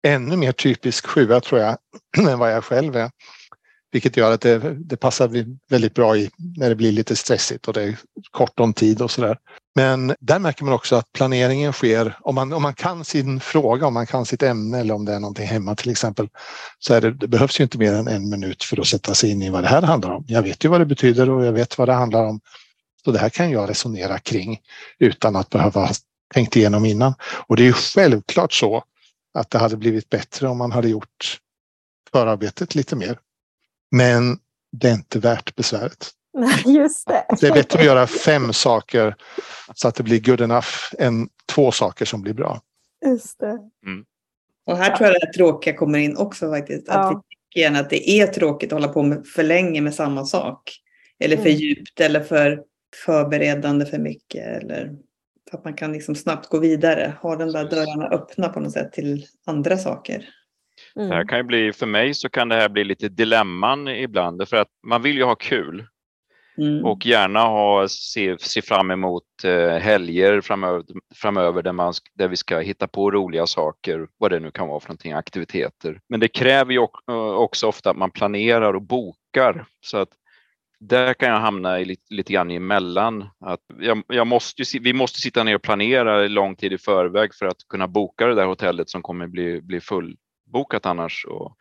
ännu 0.07 0.37
mer 0.37 0.51
typisk 0.51 1.07
sjua 1.07 1.41
tror 1.41 1.61
jag 1.61 1.77
än 2.29 2.39
vad 2.39 2.51
jag 2.51 2.63
själv 2.63 2.95
är. 2.95 3.09
Vilket 3.95 4.17
gör 4.17 4.31
att 4.31 4.41
det, 4.41 4.75
det 4.77 4.97
passar 4.97 5.45
väldigt 5.69 5.93
bra 5.93 6.17
i 6.17 6.29
när 6.57 6.69
det 6.69 6.75
blir 6.75 6.91
lite 6.91 7.15
stressigt 7.15 7.67
och 7.67 7.73
det 7.73 7.83
är 7.83 7.97
kort 8.31 8.59
om 8.59 8.73
tid 8.73 9.01
och 9.01 9.11
sådär. 9.11 9.37
Men 9.75 10.15
där 10.19 10.39
märker 10.39 10.63
man 10.63 10.73
också 10.73 10.95
att 10.95 11.11
planeringen 11.13 11.73
sker, 11.73 12.17
om 12.21 12.35
man, 12.35 12.53
om 12.53 12.61
man 12.61 12.73
kan 12.73 13.05
sin 13.05 13.39
fråga, 13.39 13.87
om 13.87 13.93
man 13.93 14.07
kan 14.07 14.25
sitt 14.25 14.43
ämne 14.43 14.79
eller 14.79 14.93
om 14.93 15.05
det 15.05 15.13
är 15.13 15.19
någonting 15.19 15.47
hemma 15.47 15.75
till 15.75 15.91
exempel, 15.91 16.29
så 16.79 16.93
är 16.93 17.01
det, 17.01 17.11
det 17.11 17.27
behövs 17.27 17.59
ju 17.59 17.63
inte 17.63 17.77
mer 17.77 17.93
än 17.93 18.07
en 18.07 18.29
minut 18.29 18.63
för 18.63 18.79
att 18.79 18.87
sätta 18.87 19.13
sig 19.13 19.31
in 19.31 19.41
i 19.41 19.49
vad 19.49 19.63
det 19.63 19.67
här 19.67 19.81
handlar 19.81 20.11
om. 20.11 20.25
Jag 20.27 20.41
vet 20.41 20.65
ju 20.65 20.69
vad 20.69 20.81
det 20.81 20.85
betyder 20.85 21.29
och 21.29 21.45
jag 21.45 21.53
vet 21.53 21.77
vad 21.77 21.87
det 21.87 21.93
handlar 21.93 22.25
om. 22.25 22.39
Så 23.05 23.11
det 23.11 23.19
här 23.19 23.29
kan 23.29 23.51
jag 23.51 23.69
resonera 23.69 24.19
kring 24.19 24.59
utan 24.99 25.35
att 25.35 25.49
behöva 25.49 25.81
ha 25.81 25.93
tänkt 26.33 26.55
igenom 26.55 26.85
innan. 26.85 27.13
Och 27.47 27.55
det 27.55 27.63
är 27.63 27.67
ju 27.67 27.73
självklart 27.73 28.53
så 28.53 28.83
att 29.33 29.49
det 29.49 29.57
hade 29.57 29.77
blivit 29.77 30.09
bättre 30.09 30.47
om 30.47 30.57
man 30.57 30.71
hade 30.71 30.89
gjort 30.89 31.39
förarbetet 32.11 32.75
lite 32.75 32.95
mer. 32.95 33.19
Men 33.91 34.37
det 34.71 34.87
är 34.89 34.93
inte 34.93 35.19
värt 35.19 35.55
besväret. 35.55 36.11
Just 36.65 37.07
det. 37.07 37.25
det 37.41 37.47
är 37.47 37.53
bättre 37.53 37.79
att 37.79 37.85
göra 37.85 38.07
fem 38.07 38.53
saker 38.53 39.15
så 39.75 39.87
att 39.87 39.95
det 39.95 40.03
blir 40.03 40.19
good 40.19 40.41
enough 40.41 40.67
än 40.99 41.29
två 41.53 41.71
saker 41.71 42.05
som 42.05 42.21
blir 42.21 42.33
bra. 42.33 42.61
Just 43.05 43.39
det. 43.39 43.57
Mm. 43.85 44.05
Och 44.65 44.77
här 44.77 44.97
tror 44.97 45.09
jag 45.09 45.21
det 45.21 45.33
tråkiga 45.33 45.77
kommer 45.77 45.99
in 45.99 46.17
också 46.17 46.49
faktiskt. 46.49 46.89
Att 46.89 47.11
vi 47.11 47.15
tycker 47.15 47.61
gärna 47.61 47.79
att 47.79 47.89
det 47.89 48.09
är 48.09 48.27
tråkigt 48.27 48.73
att 48.73 48.81
hålla 48.81 48.93
på 48.93 49.03
med 49.03 49.27
för 49.27 49.43
länge 49.43 49.81
med 49.81 49.95
samma 49.95 50.25
sak. 50.25 50.71
Eller 51.19 51.37
för 51.37 51.49
mm. 51.49 51.57
djupt 51.57 51.99
eller 51.99 52.23
för 52.23 52.63
förberedande 53.05 53.85
för 53.85 53.97
mycket. 53.97 54.61
Eller 54.61 54.95
för 55.49 55.57
att 55.57 55.63
man 55.63 55.73
kan 55.73 55.91
liksom 55.93 56.15
snabbt 56.15 56.49
gå 56.49 56.59
vidare. 56.59 57.13
Ha 57.21 57.35
de 57.35 57.51
där 57.51 57.69
dörrarna 57.69 58.07
öppna 58.07 58.49
på 58.49 58.59
något 58.59 58.73
sätt 58.73 58.93
till 58.93 59.25
andra 59.45 59.77
saker. 59.77 60.29
Mm. 60.97 61.09
Det 61.09 61.15
här 61.15 61.25
kan 61.27 61.37
ju 61.37 61.43
bli, 61.43 61.73
för 61.73 61.85
mig 61.85 62.13
så 62.13 62.29
kan 62.29 62.49
det 62.49 62.55
här 62.55 62.69
bli 62.69 62.83
lite 62.83 63.09
dilemman 63.09 63.87
ibland 63.87 64.47
för 64.49 64.57
att 64.57 64.69
man 64.87 65.01
vill 65.01 65.17
ju 65.17 65.23
ha 65.23 65.35
kul. 65.35 65.87
Mm. 66.57 66.85
Och 66.85 67.05
gärna 67.05 67.39
ha, 67.39 67.87
se, 67.87 68.37
se 68.39 68.61
fram 68.61 68.91
emot 68.91 69.23
eh, 69.43 69.77
helger 69.77 70.41
framöver, 70.41 70.83
framöver 71.15 71.61
där, 71.61 71.71
man, 71.71 71.93
där 72.13 72.27
vi 72.27 72.37
ska 72.37 72.59
hitta 72.59 72.87
på 72.87 73.11
roliga 73.11 73.47
saker, 73.47 74.07
vad 74.17 74.31
det 74.31 74.39
nu 74.39 74.51
kan 74.51 74.67
vara 74.67 74.79
för 74.79 74.89
någonting, 74.89 75.11
aktiviteter. 75.11 75.99
Men 76.09 76.19
det 76.19 76.27
kräver 76.27 76.73
ju 76.73 76.87
också 77.37 77.67
ofta 77.67 77.89
att 77.89 77.97
man 77.97 78.11
planerar 78.11 78.73
och 78.73 78.81
bokar. 78.81 79.65
Så 79.81 79.97
att 79.97 80.09
där 80.79 81.13
kan 81.13 81.29
jag 81.29 81.39
hamna 81.39 81.79
i 81.79 81.85
lite, 81.85 82.13
lite 82.13 82.33
grann 82.33 82.51
emellan. 82.51 83.29
Att 83.39 83.59
jag, 83.79 84.03
jag 84.07 84.27
måste, 84.27 84.63
vi 84.81 84.93
måste 84.93 85.19
sitta 85.19 85.43
ner 85.43 85.55
och 85.55 85.61
planera 85.61 86.27
lång 86.27 86.55
tid 86.55 86.73
i 86.73 86.77
förväg 86.77 87.35
för 87.35 87.45
att 87.45 87.67
kunna 87.69 87.87
boka 87.87 88.27
det 88.27 88.35
där 88.35 88.45
hotellet 88.45 88.89
som 88.89 89.01
kommer 89.01 89.27
bli, 89.27 89.61
bli 89.61 89.79
bokat 90.45 90.85
annars. 90.85 91.25
Och 91.29 91.55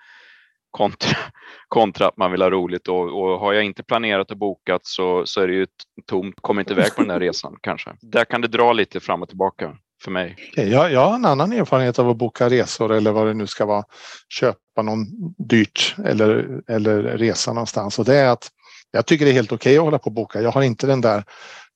kontra, 0.70 1.18
kontra 1.68 2.08
att 2.08 2.16
man 2.16 2.30
vill 2.30 2.42
ha 2.42 2.50
roligt 2.50 2.88
och, 2.88 3.22
och 3.22 3.40
har 3.40 3.52
jag 3.52 3.64
inte 3.64 3.82
planerat 3.82 4.30
och 4.30 4.36
bokat 4.36 4.80
så, 4.84 5.26
så 5.26 5.40
är 5.40 5.48
det 5.48 5.54
ju 5.54 5.66
tomt, 6.06 6.34
kommer 6.40 6.62
inte 6.62 6.72
iväg 6.72 6.94
på 6.94 7.02
den 7.02 7.08
där 7.08 7.20
resan 7.20 7.56
kanske. 7.62 7.90
Där 8.00 8.24
kan 8.24 8.40
det 8.40 8.48
dra 8.48 8.72
lite 8.72 9.00
fram 9.00 9.22
och 9.22 9.28
tillbaka 9.28 9.76
för 10.04 10.10
mig. 10.10 10.36
Eh, 10.56 10.68
jag, 10.68 10.92
jag 10.92 11.06
har 11.06 11.14
en 11.14 11.24
annan 11.24 11.52
erfarenhet 11.52 11.98
av 11.98 12.10
att 12.10 12.16
boka 12.16 12.50
resor 12.50 12.92
eller 12.92 13.12
vad 13.12 13.26
det 13.26 13.34
nu 13.34 13.46
ska 13.46 13.66
vara. 13.66 13.84
Köpa 14.28 14.82
någon 14.82 15.06
dyrt 15.38 15.94
eller, 16.04 16.62
eller 16.68 17.02
resa 17.02 17.52
någonstans 17.52 17.98
och 17.98 18.04
det 18.04 18.16
är 18.16 18.28
att 18.28 18.50
jag 18.90 19.06
tycker 19.06 19.24
det 19.24 19.30
är 19.30 19.34
helt 19.34 19.52
okej 19.52 19.70
okay 19.70 19.78
att 19.78 19.84
hålla 19.84 19.98
på 19.98 20.06
och 20.06 20.12
boka. 20.12 20.42
Jag 20.42 20.50
har 20.50 20.62
inte 20.62 20.86
den 20.86 21.00
där 21.00 21.24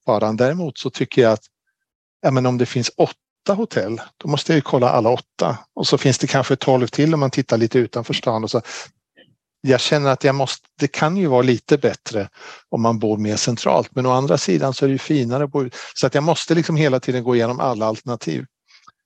faran. 0.07 0.37
Däremot 0.37 0.79
så 0.79 0.91
tycker 0.91 1.23
jag 1.23 1.33
att 1.33 1.45
ja, 2.21 2.31
men 2.31 2.47
om 2.47 2.59
det 2.59 2.67
finns 2.67 2.91
åtta 2.97 3.13
hotell, 3.55 4.01
då 4.17 4.29
måste 4.29 4.53
jag 4.53 4.57
ju 4.57 4.63
kolla 4.63 4.91
alla 4.91 5.11
åtta. 5.11 5.59
Och 5.75 5.87
så 5.87 5.99
finns 5.99 6.19
det 6.19 6.27
kanske 6.27 6.57
tolv 6.57 6.87
till 6.87 7.15
om 7.15 7.21
man 7.21 7.31
tittar 7.31 7.57
lite 7.57 7.79
utanför 7.79 8.15
stan. 8.15 8.45
Och 8.45 8.51
så. 8.51 8.63
Jag 9.61 9.81
känner 9.81 10.11
att 10.11 10.25
jag 10.25 10.35
måste, 10.35 10.69
det 10.81 10.89
kan 10.89 11.17
ju 11.17 11.27
vara 11.27 11.43
lite 11.43 11.79
bättre 11.79 12.29
om 12.69 12.83
man 12.83 12.99
bor 12.99 13.17
mer 13.17 13.37
centralt. 13.37 13.89
Men 13.95 14.07
å 14.07 14.11
andra 14.13 14.39
sidan 14.39 14.75
så 14.75 14.85
är 14.85 14.89
det 14.89 14.93
ju 14.93 14.99
finare 14.99 15.45
att 15.45 15.51
bo 15.51 15.65
ut. 15.65 15.75
Så 15.95 16.07
att 16.07 16.15
jag 16.15 16.25
måste 16.25 16.55
liksom 16.55 16.77
hela 16.77 17.01
tiden 17.01 17.25
gå 17.25 17.37
igenom 17.37 17.61
alla 17.61 17.87
alternativ. 17.87 18.45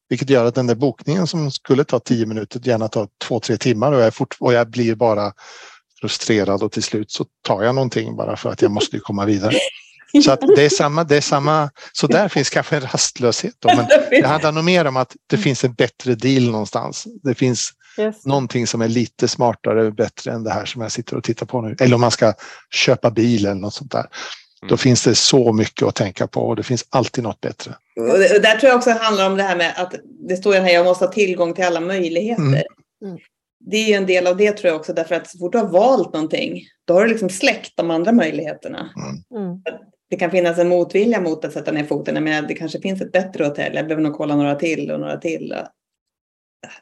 Vilket 0.08 0.30
gör 0.30 0.44
att 0.44 0.54
den 0.54 0.66
där 0.66 0.74
bokningen 0.74 1.26
som 1.26 1.50
skulle 1.50 1.84
ta 1.84 2.00
tio 2.00 2.26
minuter 2.26 2.60
gärna 2.64 2.88
tar 2.88 3.08
två, 3.24 3.40
tre 3.40 3.56
timmar 3.56 3.92
och 3.92 4.00
jag, 4.00 4.14
fort, 4.14 4.36
och 4.40 4.52
jag 4.52 4.70
blir 4.70 4.94
bara 4.94 5.32
frustrerad 6.00 6.62
och 6.62 6.72
till 6.72 6.82
slut 6.82 7.10
så 7.10 7.26
tar 7.42 7.62
jag 7.62 7.74
någonting 7.74 8.16
bara 8.16 8.36
för 8.36 8.50
att 8.50 8.62
jag 8.62 8.70
måste 8.70 8.98
komma 8.98 9.24
vidare. 9.24 9.54
Så 10.24 10.32
att 10.32 10.40
det 10.56 10.64
är 10.64 10.68
samma, 10.68 11.04
det 11.04 11.16
är 11.16 11.20
samma, 11.20 11.70
så 11.92 12.06
där 12.06 12.28
finns 12.28 12.50
kanske 12.50 12.76
en 12.76 12.82
rastlöshet 12.82 13.54
då, 13.58 13.68
men 13.76 13.86
det 14.10 14.26
handlar 14.26 14.52
nog 14.52 14.64
mer 14.64 14.84
om 14.84 14.96
att 14.96 15.16
det 15.26 15.36
finns 15.36 15.64
en 15.64 15.74
bättre 15.74 16.14
deal 16.14 16.50
någonstans. 16.50 17.06
Det 17.22 17.34
finns 17.34 17.72
yes. 17.98 18.26
någonting 18.26 18.66
som 18.66 18.82
är 18.82 18.88
lite 18.88 19.28
smartare 19.28 19.86
och 19.86 19.94
bättre 19.94 20.32
än 20.32 20.44
det 20.44 20.50
här 20.50 20.64
som 20.64 20.82
jag 20.82 20.92
sitter 20.92 21.16
och 21.16 21.24
tittar 21.24 21.46
på 21.46 21.60
nu. 21.60 21.76
Eller 21.80 21.94
om 21.94 22.00
man 22.00 22.10
ska 22.10 22.34
köpa 22.74 23.10
bil 23.10 23.46
eller 23.46 23.54
något 23.54 23.74
sånt 23.74 23.92
där. 23.92 24.06
Då 24.60 24.66
mm. 24.66 24.78
finns 24.78 25.04
det 25.04 25.14
så 25.14 25.52
mycket 25.52 25.88
att 25.88 25.94
tänka 25.94 26.26
på 26.26 26.40
och 26.40 26.56
det 26.56 26.62
finns 26.62 26.84
alltid 26.90 27.24
något 27.24 27.40
bättre. 27.40 27.74
Och 28.00 28.18
där 28.18 28.58
tror 28.58 28.68
jag 28.68 28.76
också 28.76 28.90
handlar 28.90 29.30
om 29.30 29.36
det 29.36 29.42
här 29.42 29.56
med 29.56 29.74
att 29.76 29.94
det 30.28 30.36
står 30.36 30.54
här, 30.54 30.70
jag 30.70 30.84
måste 30.84 31.04
ha 31.04 31.12
tillgång 31.12 31.54
till 31.54 31.64
alla 31.64 31.80
möjligheter. 31.80 32.42
Mm. 32.42 32.62
Mm. 33.04 33.18
Det 33.70 33.76
är 33.76 33.88
ju 33.88 33.94
en 33.94 34.06
del 34.06 34.26
av 34.26 34.36
det 34.36 34.52
tror 34.52 34.68
jag 34.68 34.80
också, 34.80 34.92
därför 34.92 35.14
att 35.14 35.30
så 35.30 35.38
fort 35.38 35.52
du 35.52 35.58
har 35.58 35.68
valt 35.68 36.12
någonting, 36.12 36.60
då 36.84 36.94
har 36.94 37.04
du 37.04 37.08
liksom 37.08 37.30
släckt 37.30 37.76
de 37.76 37.90
andra 37.90 38.12
möjligheterna. 38.12 38.90
Det 40.12 40.16
kan 40.16 40.30
finnas 40.30 40.58
en 40.58 40.68
motvilja 40.68 41.20
mot 41.20 41.44
att 41.44 41.52
sätta 41.52 41.72
ner 41.72 41.84
foten, 41.84 42.24
men 42.24 42.46
det 42.46 42.54
kanske 42.54 42.80
finns 42.80 43.00
ett 43.00 43.12
bättre 43.12 43.44
hotell, 43.44 43.74
jag 43.74 43.86
behöver 43.86 44.02
nog 44.02 44.14
kolla 44.14 44.36
några 44.36 44.54
till 44.54 44.90
och 44.90 45.00
några 45.00 45.16
till. 45.16 45.54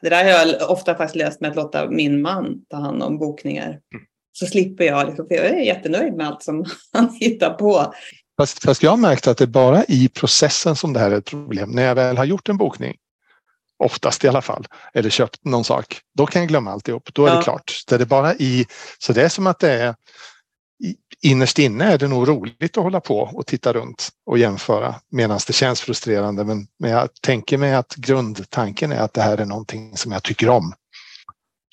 Det 0.01 0.09
där 0.09 0.23
har 0.23 0.31
jag 0.31 0.71
ofta 0.71 0.95
faktiskt 0.95 1.15
löst 1.15 1.41
med 1.41 1.49
att 1.49 1.55
låta 1.55 1.89
min 1.89 2.21
man 2.21 2.65
ta 2.69 2.77
hand 2.77 3.03
om 3.03 3.17
bokningar. 3.17 3.67
Mm. 3.67 4.05
Så 4.31 4.45
slipper 4.45 4.83
jag, 4.83 5.07
liksom, 5.07 5.27
för 5.27 5.35
jag 5.35 5.45
är 5.45 5.59
jättenöjd 5.59 6.13
med 6.13 6.27
allt 6.27 6.43
som 6.43 6.65
han 6.93 7.09
hittar 7.19 7.53
på. 7.53 7.93
Fast, 8.39 8.63
fast 8.63 8.83
jag 8.83 8.91
har 8.91 8.97
märkt 8.97 9.27
att 9.27 9.37
det 9.37 9.43
är 9.43 9.47
bara 9.47 9.83
i 9.87 10.09
processen 10.09 10.75
som 10.75 10.93
det 10.93 10.99
här 10.99 11.11
är 11.11 11.17
ett 11.17 11.25
problem. 11.25 11.71
När 11.71 11.83
jag 11.83 11.95
väl 11.95 12.17
har 12.17 12.25
gjort 12.25 12.49
en 12.49 12.57
bokning, 12.57 12.95
oftast 13.83 14.23
i 14.23 14.27
alla 14.27 14.41
fall, 14.41 14.67
eller 14.93 15.09
köpt 15.09 15.45
någon 15.45 15.63
sak, 15.63 15.99
då 16.17 16.25
kan 16.25 16.41
jag 16.41 16.49
glömma 16.49 16.71
alltihop. 16.71 17.09
Då 17.13 17.25
är 17.25 17.29
ja. 17.29 17.37
det 17.37 17.43
klart. 17.43 17.83
Det 17.87 17.95
är 17.95 18.05
bara 18.05 18.33
i, 18.33 18.65
så 18.99 19.13
det 19.13 19.23
är 19.23 19.29
som 19.29 19.47
att 19.47 19.59
det 19.59 19.71
är 19.71 19.95
innerst 21.21 21.59
inne 21.59 21.85
är 21.85 21.97
det 21.97 22.07
nog 22.07 22.27
roligt 22.27 22.77
att 22.77 22.83
hålla 22.83 22.99
på 22.99 23.19
och 23.19 23.45
titta 23.45 23.73
runt 23.73 24.09
och 24.25 24.37
jämföra 24.37 24.95
medan 25.11 25.39
det 25.47 25.53
känns 25.53 25.81
frustrerande. 25.81 26.43
Men, 26.43 26.67
men 26.79 26.91
jag 26.91 27.09
tänker 27.21 27.57
mig 27.57 27.73
att 27.73 27.95
grundtanken 27.95 28.91
är 28.91 28.99
att 28.99 29.13
det 29.13 29.21
här 29.21 29.37
är 29.37 29.45
någonting 29.45 29.97
som 29.97 30.11
jag 30.11 30.23
tycker 30.23 30.49
om. 30.49 30.73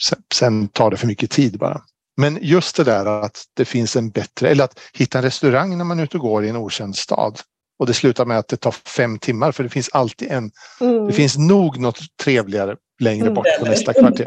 Sen, 0.03 0.23
sen 0.35 0.69
tar 0.69 0.91
det 0.91 0.97
för 0.97 1.07
mycket 1.07 1.31
tid 1.31 1.59
bara. 1.59 1.83
Men 2.17 2.39
just 2.43 2.77
det 2.77 2.85
där 2.85 3.07
att 3.07 3.45
det 3.57 3.65
finns 3.65 3.97
en 3.97 4.11
bättre, 4.11 4.49
eller 4.49 4.65
att 4.65 4.81
hitta 4.93 5.19
en 5.19 5.25
restaurang 5.25 5.79
när 5.79 5.85
man 5.85 5.99
är 5.99 6.05
ute 6.05 6.17
och 6.17 6.23
går 6.23 6.45
i 6.45 6.49
en 6.49 6.57
okänd 6.57 6.97
stad. 6.97 7.41
Och 7.79 7.87
det 7.87 7.95
slutar 7.95 8.25
med 8.27 8.39
att 8.39 8.49
det 8.49 8.57
tar 8.57 8.71
fem 8.71 9.19
timmar 9.19 9.53
för 9.53 9.63
det 9.63 9.69
finns 9.69 9.89
alltid 9.93 10.31
en, 10.31 10.51
mm. 10.81 11.07
det 11.07 11.13
finns 11.13 11.39
nog 11.39 11.79
något 11.79 12.01
trevligare 12.23 12.77
längre 13.01 13.31
bort 13.31 13.47
på 13.59 13.65
nästa 13.65 13.93
kvarter. 13.93 14.25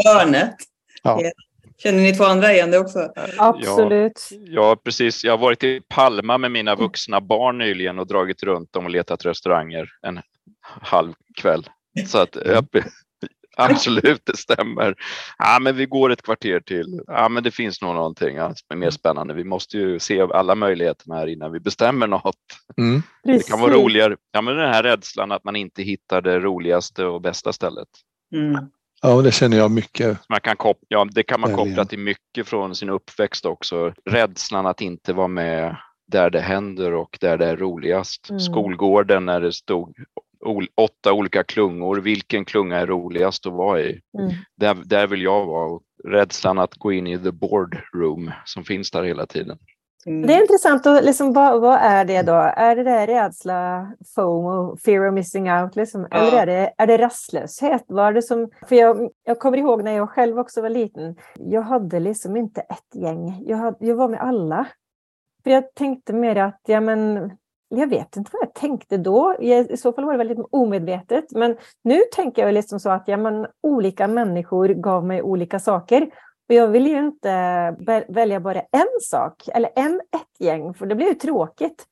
Ja. 1.03 1.21
Känner 1.83 2.01
ni 2.01 2.13
två 2.13 2.23
andra 2.23 2.53
igen 2.53 2.71
det 2.71 2.79
också? 2.79 3.13
Absolut. 3.37 4.29
Ja, 4.31 4.37
ja, 4.45 4.75
precis. 4.75 5.23
Jag 5.23 5.33
har 5.33 5.37
varit 5.37 5.63
i 5.63 5.81
Palma 5.89 6.37
med 6.37 6.51
mina 6.51 6.75
vuxna 6.75 7.21
barn 7.21 7.57
nyligen 7.57 7.99
och 7.99 8.07
dragit 8.07 8.43
runt 8.43 8.73
dem 8.73 8.85
och 8.85 8.91
letat 8.91 9.25
restauranger 9.25 9.89
en 10.01 10.21
halv 10.81 11.13
kväll. 11.37 11.69
Så 12.07 12.17
att 12.17 12.37
Absolut, 13.57 14.21
det 14.23 14.37
stämmer. 14.37 14.95
Ja, 15.37 15.59
men 15.61 15.75
vi 15.75 15.85
går 15.85 16.11
ett 16.11 16.21
kvarter 16.21 16.59
till. 16.59 17.01
Ja, 17.07 17.29
men 17.29 17.43
det 17.43 17.51
finns 17.51 17.81
nog 17.81 17.95
någonting 17.95 18.35
ja, 18.35 18.47
som 18.55 18.65
är 18.69 18.75
mer 18.75 18.89
spännande. 18.89 19.33
Vi 19.33 19.43
måste 19.43 19.77
ju 19.77 19.99
se 19.99 20.21
alla 20.21 20.55
möjligheterna 20.55 21.15
här 21.15 21.27
innan 21.27 21.51
vi 21.51 21.59
bestämmer 21.59 22.07
något. 22.07 22.35
Mm. 22.77 23.01
Det 23.23 23.47
kan 23.47 23.61
vara 23.61 23.73
roligare. 23.73 24.17
Ja, 24.31 24.41
men 24.41 24.55
den 24.55 24.73
här 24.73 24.83
rädslan 24.83 25.31
att 25.31 25.43
man 25.43 25.55
inte 25.55 25.83
hittar 25.83 26.21
det 26.21 26.39
roligaste 26.39 27.05
och 27.05 27.21
bästa 27.21 27.53
stället. 27.53 27.87
Mm. 28.35 28.65
Ja, 29.01 29.21
det 29.21 29.31
känner 29.31 29.57
jag 29.57 29.71
mycket. 29.71 30.19
Man 30.29 30.41
kan 30.41 30.57
koppla, 30.57 30.85
ja, 30.87 31.07
det 31.11 31.23
kan 31.23 31.41
man 31.41 31.55
koppla 31.55 31.85
till 31.85 31.99
mycket 31.99 32.47
från 32.47 32.75
sin 32.75 32.89
uppväxt 32.89 33.45
också. 33.45 33.93
Rädslan 34.05 34.65
att 34.65 34.81
inte 34.81 35.13
vara 35.13 35.27
med 35.27 35.77
där 36.07 36.29
det 36.29 36.41
händer 36.41 36.93
och 36.93 37.17
där 37.21 37.37
det 37.37 37.45
är 37.45 37.57
roligast. 37.57 38.29
Mm. 38.29 38.39
Skolgården 38.39 39.25
när 39.25 39.41
det 39.41 39.53
stod 39.53 39.95
åtta 40.75 41.13
olika 41.13 41.43
klungor. 41.43 41.97
Vilken 41.97 42.45
klunga 42.45 42.77
är 42.77 42.87
roligast 42.87 43.45
att 43.45 43.53
vara 43.53 43.81
i? 43.81 44.01
Mm. 44.19 44.31
Där, 44.57 44.77
där 44.85 45.07
vill 45.07 45.21
jag 45.21 45.45
vara. 45.45 45.79
Rädslan 46.03 46.59
att 46.59 46.75
gå 46.75 46.91
in 46.91 47.07
i 47.07 47.19
the 47.19 47.31
boardroom 47.31 48.31
som 48.45 48.63
finns 48.63 48.91
där 48.91 49.03
hela 49.03 49.25
tiden. 49.25 49.57
Mm. 50.05 50.27
Det 50.27 50.33
är 50.33 50.41
intressant. 50.41 50.85
Och 50.85 51.03
liksom, 51.03 51.33
vad, 51.33 51.61
vad, 51.61 51.79
är 51.81 52.05
det 52.05 52.21
då? 52.21 52.51
Är 52.55 52.75
det 52.75 52.83
där 52.83 53.07
rädsla, 53.07 53.91
FOMO, 54.15 54.77
fear 54.77 55.07
of 55.07 55.13
missing 55.13 55.51
out? 55.51 55.75
Liksom? 55.75 56.07
Ja. 56.11 56.17
Eller 56.17 56.37
är 56.37 56.45
det, 56.45 56.73
är 56.77 56.87
det 56.87 56.97
rastlöshet? 56.97 57.83
Vad 57.87 58.07
är 58.07 58.13
det 58.13 58.21
som, 58.21 58.49
för 58.67 58.75
jag, 58.75 59.09
jag 59.23 59.39
kommer 59.39 59.57
ihåg 59.57 59.83
när 59.83 59.91
jag 59.91 60.09
själv 60.09 60.39
också 60.39 60.61
var 60.61 60.69
liten. 60.69 61.15
Jag 61.39 61.61
hade 61.61 61.99
liksom 61.99 62.37
inte 62.37 62.61
ett 62.61 62.95
gäng. 62.95 63.43
Jag, 63.45 63.57
hade, 63.57 63.77
jag 63.79 63.95
var 63.95 64.07
med 64.07 64.21
alla. 64.21 64.67
För 65.43 65.51
jag 65.51 65.73
tänkte 65.73 66.13
mer 66.13 66.35
att 66.35 66.59
ja, 66.67 66.81
men, 66.81 67.31
jag 67.69 67.87
vet 67.87 68.17
inte 68.17 68.29
vad 68.33 68.41
jag 68.41 68.53
tänkte 68.53 68.97
då. 68.97 69.35
I 69.39 69.77
så 69.77 69.93
fall 69.93 70.05
var 70.05 70.11
det 70.11 70.17
väldigt 70.17 70.47
omedvetet. 70.51 71.25
Men 71.31 71.57
nu 71.83 72.01
tänker 72.15 72.45
jag 72.45 72.53
liksom 72.53 72.79
så 72.79 72.89
att 72.89 73.07
ja, 73.07 73.17
men, 73.17 73.47
olika 73.63 74.07
människor 74.07 74.67
gav 74.67 75.05
mig 75.05 75.21
olika 75.21 75.59
saker. 75.59 76.09
Och 76.51 76.55
jag 76.55 76.67
vill 76.67 76.87
ju 76.87 76.99
inte 76.99 77.31
välja 78.07 78.39
bara 78.39 78.59
en 78.59 78.87
sak 79.01 79.49
eller 79.53 79.69
en, 79.75 79.95
ett 79.95 80.39
gäng, 80.39 80.73
för 80.73 80.85
det 80.85 80.95
blir 80.95 81.07
ju 81.07 81.13
tråkigt. 81.13 81.85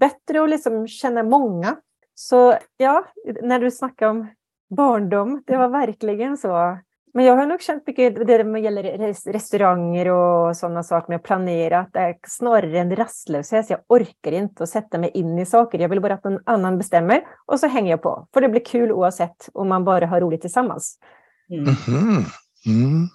Bättre 0.00 0.42
att 0.42 0.50
liksom 0.50 0.88
känna 0.88 1.22
många. 1.22 1.76
Så 2.14 2.54
ja, 2.76 3.04
när 3.42 3.58
du 3.58 3.70
snackar 3.70 4.08
om 4.08 4.28
barndom, 4.76 5.42
det 5.46 5.56
var 5.56 5.68
verkligen 5.68 6.36
så. 6.36 6.78
Men 7.14 7.24
jag 7.24 7.36
har 7.36 7.46
nog 7.46 7.62
känt 7.62 7.86
mycket 7.86 8.26
det 8.26 8.44
med 8.44 8.62
gäller 8.62 9.32
restauranger 9.32 10.08
och 10.08 10.56
sådana 10.56 10.82
saker 10.82 11.08
med 11.08 11.16
att 11.16 11.22
planera, 11.22 11.78
att 11.78 11.92
det 11.92 12.00
är 12.00 12.16
snarare 12.26 12.78
en 12.78 12.96
rastlöshet. 12.96 13.70
Jag 13.70 13.80
orkar 13.88 14.32
inte 14.32 14.62
att 14.62 14.68
sätta 14.68 14.98
mig 14.98 15.10
in 15.14 15.38
i 15.38 15.46
saker. 15.46 15.78
Jag 15.78 15.88
vill 15.88 16.00
bara 16.00 16.14
att 16.14 16.24
någon 16.24 16.42
annan 16.46 16.78
bestämmer 16.78 17.24
och 17.46 17.60
så 17.60 17.66
hänger 17.66 17.90
jag 17.90 18.02
på. 18.02 18.28
För 18.34 18.40
det 18.40 18.48
blir 18.48 18.64
kul 18.64 18.92
oavsett 18.92 19.48
om 19.52 19.68
man 19.68 19.84
bara 19.84 20.06
har 20.06 20.20
roligt 20.20 20.40
tillsammans. 20.40 20.98
Mm. 21.50 21.64
Mm 21.64 21.74
-hmm. 21.74 22.43
Mm. 22.66 23.08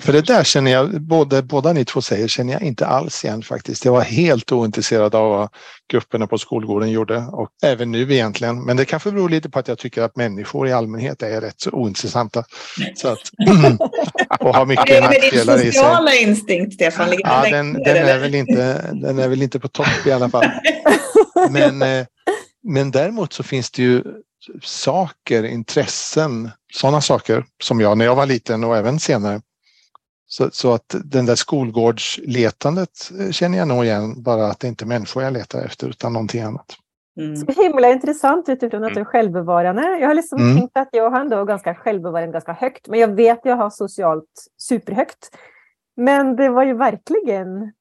För 0.00 0.12
det 0.12 0.20
där 0.20 0.44
känner 0.44 0.70
jag, 0.70 1.00
både, 1.00 1.42
båda 1.42 1.72
ni 1.72 1.84
två 1.84 2.02
säger, 2.02 2.28
känner 2.28 2.52
jag 2.52 2.62
inte 2.62 2.86
alls 2.86 3.24
igen 3.24 3.42
faktiskt. 3.42 3.84
Jag 3.84 3.92
var 3.92 4.00
helt 4.00 4.52
ointresserad 4.52 5.14
av 5.14 5.30
vad 5.30 5.48
grupperna 5.90 6.26
på 6.26 6.38
skolgården 6.38 6.90
gjorde 6.90 7.16
och 7.18 7.48
även 7.62 7.90
nu 7.90 8.12
egentligen. 8.12 8.62
Men 8.64 8.76
det 8.76 8.84
kanske 8.84 9.10
beror 9.10 9.28
lite 9.28 9.50
på 9.50 9.58
att 9.58 9.68
jag 9.68 9.78
tycker 9.78 10.02
att 10.02 10.16
människor 10.16 10.68
i 10.68 10.72
allmänhet 10.72 11.22
är 11.22 11.40
rätt 11.40 11.60
så 11.60 11.70
ointressanta. 11.70 12.44
Så 12.94 13.08
att, 13.08 13.18
och 14.40 14.54
har 14.54 14.66
mycket 14.66 15.02
nackdelar 15.02 15.54
i 15.54 15.58
sig. 15.58 15.64
Din 15.64 15.72
sociala 15.72 16.14
instinkt, 16.14 16.74
Stefan, 16.74 17.08
ja, 17.18 17.42
den, 17.50 17.72
den, 17.72 17.96
är 17.96 18.18
väl 18.18 18.34
inte, 18.34 18.90
den 18.92 19.18
är 19.18 19.28
väl 19.28 19.42
inte 19.42 19.60
på 19.60 19.68
topp 19.68 20.06
i 20.06 20.12
alla 20.12 20.28
fall. 20.28 20.50
Men, 21.50 21.82
eh, 21.82 22.06
men 22.62 22.90
däremot 22.90 23.32
så 23.32 23.42
finns 23.42 23.70
det 23.70 23.82
ju 23.82 24.02
saker, 24.62 25.44
intressen, 25.44 26.50
sådana 26.72 27.00
saker 27.00 27.44
som 27.62 27.80
jag 27.80 27.98
när 27.98 28.04
jag 28.04 28.16
var 28.16 28.26
liten 28.26 28.64
och 28.64 28.76
även 28.76 29.00
senare. 29.00 29.40
Så, 30.26 30.50
så 30.52 30.74
att 30.74 30.94
den 31.04 31.26
där 31.26 31.34
skolgårdsletandet 31.34 33.10
eh, 33.20 33.30
känner 33.30 33.58
jag 33.58 33.68
nog 33.68 33.84
igen, 33.84 34.22
bara 34.22 34.46
att 34.46 34.60
det 34.60 34.68
inte 34.68 34.84
är 34.84 34.86
människor 34.86 35.22
jag 35.22 35.32
letar 35.32 35.64
efter 35.64 35.88
utan 35.88 36.12
någonting 36.12 36.42
annat. 36.42 36.76
Mm. 37.20 37.36
Så 37.36 37.62
himla 37.62 37.90
intressant 37.90 38.48
utifrån 38.48 38.84
att 38.84 38.88
du 38.88 38.94
är 38.94 38.96
mm. 38.96 39.04
självbevarande. 39.04 39.98
Jag 40.00 40.08
har 40.08 40.14
liksom 40.14 40.38
mm. 40.38 40.56
tänkt 40.56 40.76
att 40.76 40.88
jag 40.92 41.10
har 41.10 41.20
ändå 41.20 41.44
ganska 41.44 41.74
självbevarande 41.74 42.32
ganska 42.32 42.52
högt, 42.52 42.88
men 42.88 43.00
jag 43.00 43.08
vet 43.08 43.38
att 43.38 43.44
jag 43.44 43.56
har 43.56 43.70
socialt 43.70 44.46
superhögt. 44.58 45.30
Men 45.96 46.36
det 46.36 46.48
var 46.48 46.64
ju 46.64 46.74
verkligen 46.74 47.72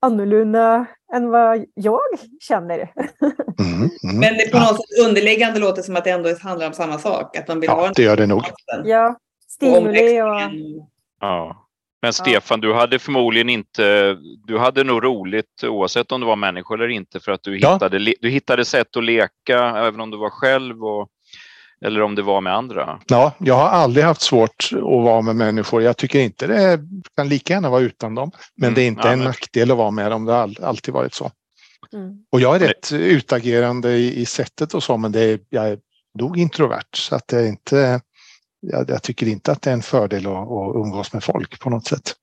annorlunda 0.00 0.86
än 1.14 1.30
vad 1.30 1.64
jag 1.74 2.00
känner. 2.40 2.92
Mm, 3.58 3.74
mm. 3.80 3.90
Men 4.02 4.34
det 4.34 4.52
på 4.52 4.58
något 4.58 4.76
sätt 4.76 5.06
underliggande 5.06 5.60
låter 5.60 5.82
som 5.82 5.96
att 5.96 6.04
det 6.04 6.10
ändå 6.10 6.34
handlar 6.42 6.66
om 6.66 6.72
samma 6.72 6.98
sak. 6.98 7.36
Att 7.36 7.48
man 7.48 7.60
vill 7.60 7.68
ja, 7.68 7.74
ha 7.74 7.92
det 7.96 8.02
gör 8.02 8.16
det 8.16 8.26
nog. 8.26 8.42
Ja, 8.84 9.16
stimuli 9.48 10.22
och... 10.22 10.40
Ja. 11.20 11.66
Men 12.02 12.12
Stefan, 12.12 12.60
du 12.60 12.74
hade 12.74 12.98
förmodligen 12.98 13.48
inte, 13.48 14.16
du 14.46 14.58
hade 14.58 14.84
nog 14.84 15.04
roligt 15.04 15.64
oavsett 15.64 16.12
om 16.12 16.20
du 16.20 16.26
var 16.26 16.36
människa 16.36 16.74
eller 16.74 16.88
inte 16.88 17.20
för 17.20 17.32
att 17.32 17.42
du, 17.42 17.58
ja. 17.58 17.72
hittade, 17.72 18.14
du 18.20 18.28
hittade 18.28 18.64
sätt 18.64 18.96
att 18.96 19.04
leka 19.04 19.58
även 19.58 20.00
om 20.00 20.10
du 20.10 20.16
var 20.16 20.30
själv 20.30 20.84
och 20.84 21.08
eller 21.84 22.02
om 22.02 22.14
det 22.14 22.22
var 22.22 22.40
med 22.40 22.54
andra? 22.54 23.00
Ja, 23.06 23.32
jag 23.38 23.54
har 23.54 23.68
aldrig 23.68 24.04
haft 24.04 24.20
svårt 24.20 24.70
att 24.72 24.82
vara 24.82 25.22
med 25.22 25.36
människor. 25.36 25.82
Jag 25.82 25.96
tycker 25.96 26.20
inte 26.20 26.46
det 26.46 26.80
kan 27.16 27.28
lika 27.28 27.52
gärna 27.52 27.70
vara 27.70 27.80
utan 27.80 28.14
dem. 28.14 28.30
Men 28.56 28.66
mm, 28.66 28.74
det 28.74 28.82
är 28.82 28.86
inte 28.86 29.08
ja, 29.08 29.12
en 29.12 29.18
men... 29.18 29.28
nackdel 29.28 29.70
att 29.70 29.76
vara 29.76 29.90
med 29.90 30.10
dem. 30.10 30.24
Det 30.24 30.32
har 30.32 30.54
alltid 30.62 30.94
varit 30.94 31.14
så. 31.14 31.30
Mm. 31.92 32.24
Och 32.32 32.40
jag 32.40 32.56
är 32.56 32.58
rätt 32.58 32.92
utagerande 32.92 33.92
i, 33.92 34.20
i 34.20 34.26
sättet 34.26 34.74
och 34.74 34.82
så, 34.82 34.96
men 34.96 35.12
det 35.12 35.20
är, 35.20 35.40
jag 35.48 35.68
är 35.68 35.78
nog 36.18 36.38
introvert 36.38 36.96
så 36.96 37.14
att 37.14 37.28
det 37.28 37.40
är 37.40 37.46
inte, 37.46 38.00
jag, 38.60 38.90
jag 38.90 39.02
tycker 39.02 39.26
inte 39.26 39.52
att 39.52 39.62
det 39.62 39.70
är 39.70 39.74
en 39.74 39.82
fördel 39.82 40.26
att, 40.26 40.32
att 40.32 40.76
umgås 40.76 41.12
med 41.12 41.24
folk 41.24 41.60
på 41.60 41.70
något 41.70 41.86
sätt. 41.86 42.14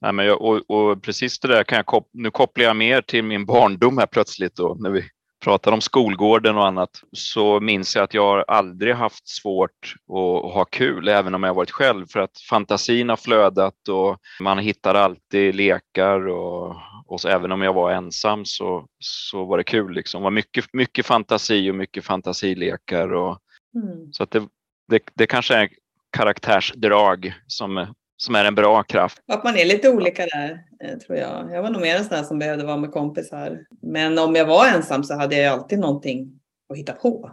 Nej, 0.00 0.12
men 0.12 0.26
jag, 0.26 0.42
och, 0.42 0.70
och, 0.70 1.02
precis 1.02 1.38
det 1.38 1.48
där 1.48 1.64
kan 1.64 1.76
jag 1.76 1.86
kop 1.86 2.10
nu 2.12 2.30
kopplar 2.30 2.64
jag 2.64 2.76
mer 2.76 3.02
till 3.02 3.24
min 3.24 3.46
barndom 3.46 3.98
här 3.98 4.06
plötsligt 4.06 4.56
då 4.56 4.76
när 4.80 4.90
vi 4.90 5.04
pratar 5.46 5.72
om 5.72 5.80
skolgården 5.80 6.56
och 6.56 6.66
annat 6.66 7.02
så 7.12 7.60
minns 7.60 7.96
jag 7.96 8.04
att 8.04 8.14
jag 8.14 8.44
aldrig 8.48 8.94
haft 8.94 9.28
svårt 9.28 9.94
att 10.08 10.52
ha 10.54 10.64
kul 10.64 11.08
även 11.08 11.34
om 11.34 11.42
jag 11.42 11.54
varit 11.54 11.70
själv 11.70 12.06
för 12.06 12.20
att 12.20 12.38
fantasin 12.50 13.08
har 13.08 13.16
flödat 13.16 13.88
och 13.88 14.18
man 14.40 14.58
hittar 14.58 14.94
alltid 14.94 15.54
lekar 15.54 16.28
och, 16.28 16.76
och 17.06 17.20
så, 17.20 17.28
även 17.28 17.52
om 17.52 17.62
jag 17.62 17.72
var 17.72 17.92
ensam 17.92 18.44
så, 18.44 18.86
så 18.98 19.44
var 19.44 19.58
det 19.58 19.64
kul. 19.64 19.92
Liksom. 19.92 20.20
Det 20.20 20.24
var 20.24 20.30
mycket, 20.30 20.64
mycket 20.72 21.06
fantasi 21.06 21.70
och 21.70 21.74
mycket 21.74 22.04
fantasilekar. 22.04 23.12
Och, 23.12 23.38
mm. 23.74 24.12
Så 24.12 24.22
att 24.22 24.30
det, 24.30 24.48
det, 24.88 25.02
det 25.14 25.26
kanske 25.26 25.54
är 25.54 25.68
karaktärsdrag 26.16 27.34
som 27.46 27.94
som 28.16 28.34
är 28.34 28.44
en 28.44 28.54
bra 28.54 28.82
kraft. 28.82 29.18
Att 29.28 29.44
man 29.44 29.56
är 29.56 29.64
lite 29.64 29.90
olika 29.90 30.26
där, 30.26 30.58
eh, 30.84 30.98
tror 30.98 31.18
jag. 31.18 31.50
Jag 31.52 31.62
var 31.62 31.70
nog 31.70 31.82
mer 31.82 31.96
en 31.96 32.04
sån 32.04 32.24
som 32.24 32.38
behövde 32.38 32.64
vara 32.64 32.76
med 32.76 32.92
kompisar. 32.92 33.58
Men 33.82 34.18
om 34.18 34.34
jag 34.34 34.46
var 34.46 34.66
ensam 34.66 35.04
så 35.04 35.14
hade 35.14 35.36
jag 35.36 35.52
alltid 35.52 35.78
någonting 35.78 36.40
att 36.70 36.78
hitta 36.78 36.92
på. 36.92 37.30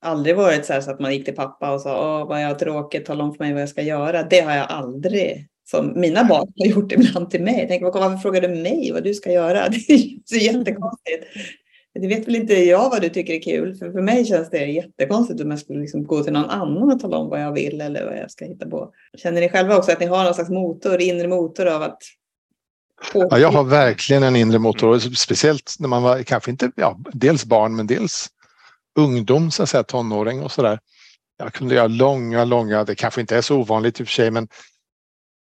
Aldrig 0.00 0.36
varit 0.36 0.66
så, 0.66 0.72
här 0.72 0.80
så 0.80 0.90
att 0.90 1.00
man 1.00 1.12
gick 1.12 1.24
till 1.24 1.34
pappa 1.34 1.74
och 1.74 1.80
sa 1.80 2.20
Åh, 2.20 2.28
vad 2.28 2.42
jag 2.42 2.48
har 2.48 2.54
tråkigt, 2.54 3.06
tala 3.06 3.24
om 3.24 3.34
för 3.34 3.44
mig 3.44 3.52
vad 3.52 3.62
jag 3.62 3.68
ska 3.68 3.82
göra. 3.82 4.22
Det 4.22 4.40
har 4.40 4.56
jag 4.56 4.70
aldrig, 4.70 5.48
som 5.64 6.00
mina 6.00 6.24
barn 6.24 6.52
har 6.58 6.66
gjort 6.66 6.92
ibland 6.92 7.30
till 7.30 7.42
mig. 7.42 7.58
Jag 7.58 7.68
tänker, 7.68 7.86
varför 7.86 8.16
frågar 8.16 8.40
du 8.40 8.48
mig 8.48 8.92
vad 8.92 9.04
du 9.04 9.14
ska 9.14 9.32
göra? 9.32 9.68
Det 9.68 9.76
är 9.76 10.24
så 10.24 10.36
jättekonstigt. 10.36 11.24
Det 12.00 12.08
vet 12.08 12.28
väl 12.28 12.36
inte 12.36 12.54
jag 12.54 12.90
vad 12.90 13.02
du 13.02 13.08
tycker 13.08 13.34
är 13.34 13.42
kul. 13.42 13.74
För, 13.74 13.92
för 13.92 14.00
mig 14.00 14.24
känns 14.24 14.50
det 14.50 14.66
jättekonstigt 14.66 15.40
om 15.40 15.50
jag 15.50 15.60
skulle 15.60 15.80
liksom 15.80 16.04
gå 16.04 16.22
till 16.22 16.32
någon 16.32 16.50
annan 16.50 16.92
och 16.92 17.00
tala 17.00 17.16
om 17.16 17.28
vad 17.28 17.42
jag 17.42 17.52
vill 17.52 17.80
eller 17.80 18.04
vad 18.04 18.18
jag 18.18 18.30
ska 18.30 18.44
hitta 18.44 18.68
på. 18.68 18.90
Känner 19.18 19.40
ni 19.40 19.48
själva 19.48 19.76
också 19.76 19.92
att 19.92 20.00
ni 20.00 20.06
har 20.06 20.24
någon 20.24 20.34
slags 20.34 20.50
motor, 20.50 21.00
inre 21.00 21.28
motor 21.28 21.66
av 21.66 21.82
att 21.82 21.98
Ja, 23.12 23.38
jag 23.38 23.52
har 23.52 23.64
verkligen 23.64 24.22
en 24.22 24.36
inre 24.36 24.58
motor, 24.58 24.98
speciellt 24.98 25.76
när 25.78 25.88
man 25.88 26.02
var 26.02 26.22
kanske 26.22 26.50
inte, 26.50 26.70
ja, 26.76 26.98
dels 27.12 27.44
barn 27.44 27.76
men 27.76 27.86
dels 27.86 28.28
ungdom, 28.98 29.50
så 29.50 29.62
att 29.62 29.68
säga, 29.68 29.82
tonåring 29.82 30.42
och 30.42 30.52
sådär. 30.52 30.78
Jag 31.38 31.52
kunde 31.52 31.74
göra 31.74 31.86
långa, 31.86 32.44
långa, 32.44 32.84
det 32.84 32.94
kanske 32.94 33.20
inte 33.20 33.36
är 33.36 33.40
så 33.40 33.56
ovanligt 33.56 34.00
i 34.00 34.02
och 34.02 34.06
för 34.06 34.12
sig, 34.12 34.30
men 34.30 34.48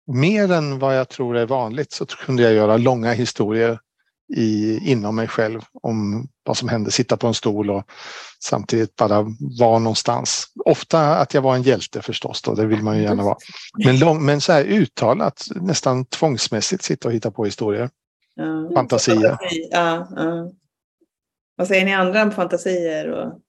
mer 0.07 0.51
än 0.51 0.79
vad 0.79 0.97
jag 0.97 1.09
tror 1.09 1.37
är 1.37 1.45
vanligt 1.45 1.91
så 1.91 2.05
kunde 2.05 2.43
jag 2.43 2.53
göra 2.53 2.77
långa 2.77 3.13
historier 3.13 3.79
i, 4.35 4.79
inom 4.91 5.15
mig 5.15 5.27
själv 5.27 5.61
om 5.81 6.27
vad 6.43 6.57
som 6.57 6.69
hände, 6.69 6.91
sitta 6.91 7.17
på 7.17 7.27
en 7.27 7.33
stol 7.33 7.69
och 7.69 7.83
samtidigt 8.43 8.95
bara 8.95 9.25
vara 9.59 9.79
någonstans. 9.79 10.45
Ofta 10.65 11.15
att 11.17 11.33
jag 11.33 11.41
var 11.41 11.55
en 11.55 11.61
hjälte 11.61 12.01
förstås, 12.01 12.41
då, 12.41 12.53
det 12.53 12.65
vill 12.65 12.83
man 12.83 12.97
ju 12.97 13.03
gärna 13.03 13.23
vara. 13.23 13.37
Men, 13.85 13.99
lång, 13.99 14.25
men 14.25 14.41
så 14.41 14.51
här 14.51 14.63
uttalat, 14.63 15.43
nästan 15.55 16.05
tvångsmässigt 16.05 16.83
sitta 16.83 17.07
och 17.07 17.13
hitta 17.13 17.31
på 17.31 17.45
historier. 17.45 17.89
Ja. 18.35 18.71
Fantasier. 18.75 19.37
Ja, 19.71 20.07
ja. 20.15 20.51
Vad 21.55 21.67
säger 21.67 21.85
ni 21.85 21.93
andra 21.93 22.23
om 22.23 22.31
fantasier? 22.31 23.11
Och... 23.11 23.39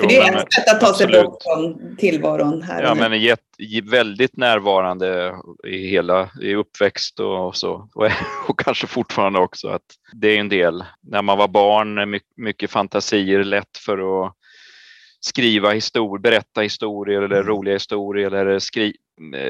För 0.00 0.08
det 0.08 0.16
är 0.16 0.36
ett 0.36 0.52
sätt 0.52 0.68
att 0.68 0.80
ta 0.80 0.94
sig 0.94 1.06
bort 1.06 1.42
från 1.42 1.96
tillvaron 1.96 2.62
här. 2.62 2.82
Ja, 2.82 2.94
men 2.94 3.20
get, 3.20 3.40
väldigt 3.82 4.36
närvarande 4.36 5.34
i 5.66 5.88
hela 5.88 6.30
i 6.42 6.54
uppväxt 6.54 7.20
och 7.20 7.56
så. 7.56 7.88
Och, 7.94 8.06
och, 8.48 8.60
kanske 8.60 8.86
fortfarande 8.86 9.38
också 9.38 9.68
att 9.68 9.82
det 10.12 10.28
är 10.28 10.40
en 10.40 10.48
del. 10.48 10.84
När 11.02 11.22
man 11.22 11.38
var 11.38 11.48
barn, 11.48 12.10
mycket, 12.10 12.36
mycket 12.36 12.70
fantasier, 12.70 13.44
lätt 13.44 13.78
för 13.78 14.26
att 14.26 14.32
skriva 15.20 15.70
historier, 15.70 16.22
berätta 16.22 16.60
historier 16.60 17.22
eller 17.22 17.36
mm. 17.36 17.48
roliga 17.48 17.74
historier 17.74 18.30
eller 18.30 18.58
skri 18.58 18.96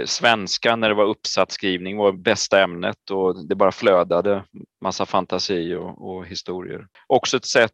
svenska 0.04 0.76
när 0.76 0.88
det 0.88 0.94
var 0.94 1.04
uppsatsskrivning 1.04 1.96
var 1.96 2.12
bästa 2.12 2.62
ämnet 2.62 3.10
och 3.10 3.46
det 3.48 3.54
bara 3.54 3.72
flödade 3.72 4.44
massa 4.80 5.06
fantasi 5.06 5.74
och, 5.74 6.08
och 6.08 6.26
historier. 6.26 6.86
Också 7.06 7.36
ett 7.36 7.46
sätt 7.46 7.72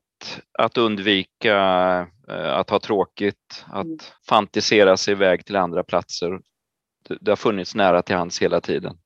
att 0.59 0.79
undvika 0.79 1.57
eh, 2.29 2.57
att 2.57 2.71
ha 2.71 2.81
tråkigt, 2.81 3.65
att 3.67 3.85
mm. 3.85 3.99
fantisera 4.29 4.97
sig 4.97 5.13
iväg 5.13 5.45
till 5.45 5.57
andra 5.57 5.85
platser. 5.85 6.41
Det, 7.09 7.19
det 7.21 7.31
har 7.31 7.37
funnits 7.37 7.75
nära 7.75 8.03
till 8.03 8.17
hands 8.17 8.43
hela 8.43 8.61
tiden. 8.61 8.99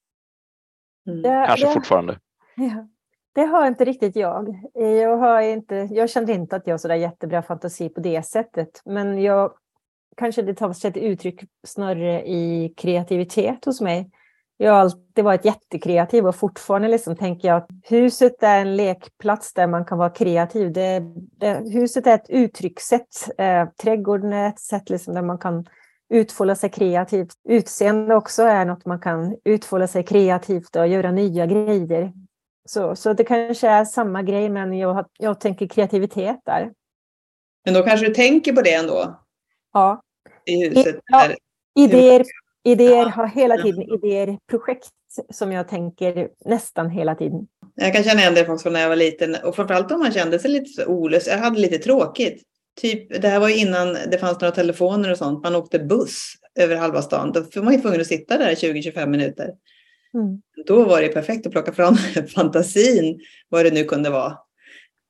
Mm. 1.09 1.46
Kanske 1.46 1.66
det, 1.66 1.72
fortfarande. 1.72 2.18
Ja. 2.57 2.88
Det 3.35 3.44
har 3.44 3.66
inte 3.66 3.85
riktigt 3.85 4.16
jag. 4.16 4.70
Jag, 4.75 5.16
har 5.16 5.40
inte, 5.40 5.75
jag 5.75 6.11
känner 6.11 6.33
inte 6.33 6.57
att 6.57 6.66
jag 6.66 6.72
har 6.72 6.79
så 6.79 6.94
jättebra 6.94 7.42
fantasi 7.42 7.88
på 7.88 8.01
det 8.01 8.27
sättet. 8.27 8.83
Men 8.85 9.22
jag, 9.22 9.53
kanske 10.16 10.42
det 10.42 10.55
tar 10.55 10.72
sig 10.72 10.92
till 10.92 11.02
uttryck 11.02 11.40
snarare 11.66 12.29
i 12.29 12.74
kreativitet 12.76 13.64
hos 13.64 13.81
mig. 13.81 14.11
Jag 14.57 14.72
har 14.72 14.79
alltid 14.79 15.24
varit 15.24 15.44
jättekreativ 15.44 16.26
och 16.26 16.37
fortfarande 16.37 16.88
liksom 16.88 17.16
tänker 17.16 17.48
jag 17.48 17.57
att 17.57 17.68
huset 17.83 18.42
är 18.42 18.61
en 18.61 18.76
lekplats 18.76 19.52
där 19.52 19.66
man 19.66 19.85
kan 19.85 19.98
vara 19.98 20.11
kreativ. 20.11 20.72
Det, 20.72 21.02
det, 21.40 21.70
huset 21.72 22.07
är 22.07 22.14
ett 22.14 22.31
uttryckssätt. 22.31 23.29
Eh, 23.38 23.68
trädgården 23.83 24.33
är 24.33 24.48
ett 24.48 24.61
sätt 24.61 24.90
liksom 24.90 25.14
där 25.14 25.22
man 25.22 25.38
kan 25.38 25.66
utfolda 26.09 26.55
sig 26.55 26.70
kreativt. 26.70 27.35
Utseende 27.48 28.14
också 28.14 28.42
är 28.42 28.64
något 28.64 28.87
man 28.87 29.00
kan 29.00 29.37
utfolda 29.44 29.87
sig 29.87 30.05
kreativt 30.05 30.76
och 30.76 30.88
göra 30.88 31.11
nya 31.11 31.46
grejer. 31.46 32.12
Så, 32.64 32.96
så 32.96 33.12
det 33.12 33.24
kanske 33.24 33.68
är 33.68 33.85
samma 33.85 34.22
grej, 34.22 34.48
men 34.48 34.79
jag, 34.79 35.07
jag 35.18 35.40
tänker 35.40 35.68
kreativitet 35.68 36.40
där. 36.44 36.72
Men 37.64 37.74
då 37.74 37.83
kanske 37.83 38.07
du 38.07 38.14
tänker 38.14 38.52
på 38.52 38.62
det 38.62 38.74
ändå? 38.74 39.20
Ja. 39.72 40.02
I 40.47 40.69
huset? 40.69 40.97
Ja, 41.07 41.29
idéer, 41.79 42.25
idéer 42.65 43.07
har 43.07 43.27
hela 43.27 43.57
tiden 43.57 43.83
idéer, 43.83 44.39
projekt 44.51 44.89
som 45.31 45.53
jag 45.53 45.69
tänker 45.69 46.29
nästan 46.45 46.91
hela 46.91 47.15
tiden. 47.15 47.47
Jag 47.75 47.95
kan 47.95 48.05
känna 48.05 48.21
igen 48.21 48.35
det 48.35 48.49
också 48.49 48.71
när 48.71 48.81
jag 48.81 48.89
var 48.89 48.97
liten 48.97 49.37
och 49.45 49.57
framförallt 49.57 49.93
om 49.93 50.01
man 50.01 50.13
kände 50.13 50.39
sig 50.39 50.51
lite 50.51 50.87
olust. 50.87 51.27
Jag 51.27 51.39
hade 51.39 51.61
lite 51.61 51.79
tråkigt. 51.79 52.43
Typ, 52.81 53.23
det 53.23 53.29
här 53.29 53.41
var 53.41 53.49
innan 53.49 53.93
det 54.11 54.19
fanns 54.19 54.41
några 54.41 54.55
telefoner 54.55 55.11
och 55.11 55.19
sånt. 55.19 55.43
Man 55.43 55.55
åkte 55.55 55.79
buss 55.79 56.35
över 56.59 56.77
halva 56.77 57.03
stan. 57.03 57.33
Då 57.33 57.41
var 57.41 57.63
man 57.63 57.75
ju 57.75 57.81
tvungen 57.81 58.01
att 58.01 58.07
sitta 58.07 58.39
där 58.39 58.55
20-25 58.55 59.07
minuter. 59.07 59.51
Mm. 60.15 60.43
Då 60.67 60.85
var 60.85 61.01
det 61.01 61.09
perfekt 61.09 61.47
att 61.47 61.53
plocka 61.53 61.73
fram 61.73 61.97
fantasin, 62.35 63.21
vad 63.49 63.65
det 63.65 63.71
nu 63.71 63.85
kunde 63.85 64.11
vara. 64.11 64.39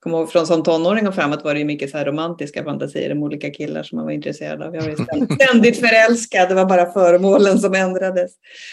Kom 0.07 0.15
ihåg, 0.15 0.33
från 0.33 0.47
som 0.47 0.63
tonåring 0.63 1.09
och 1.09 1.15
framåt 1.15 1.45
var 1.45 1.55
det 1.55 1.65
mycket 1.65 1.91
så 1.91 1.99
här 1.99 2.05
romantiska 2.05 2.65
fantasier 2.65 3.13
om 3.13 3.23
olika 3.23 3.51
killar 3.51 3.83
som 3.83 3.97
man 3.97 4.05
var 4.05 4.13
intresserad 4.13 4.63
av. 4.63 4.75
Jag 4.75 4.83
var 4.83 5.35
ständigt 5.35 5.81
förälskad, 5.81 6.49
det 6.49 6.55
var 6.55 6.65
bara 6.65 6.93
föremålen 6.93 7.59
som 7.59 7.75
ändrades. 7.75 8.33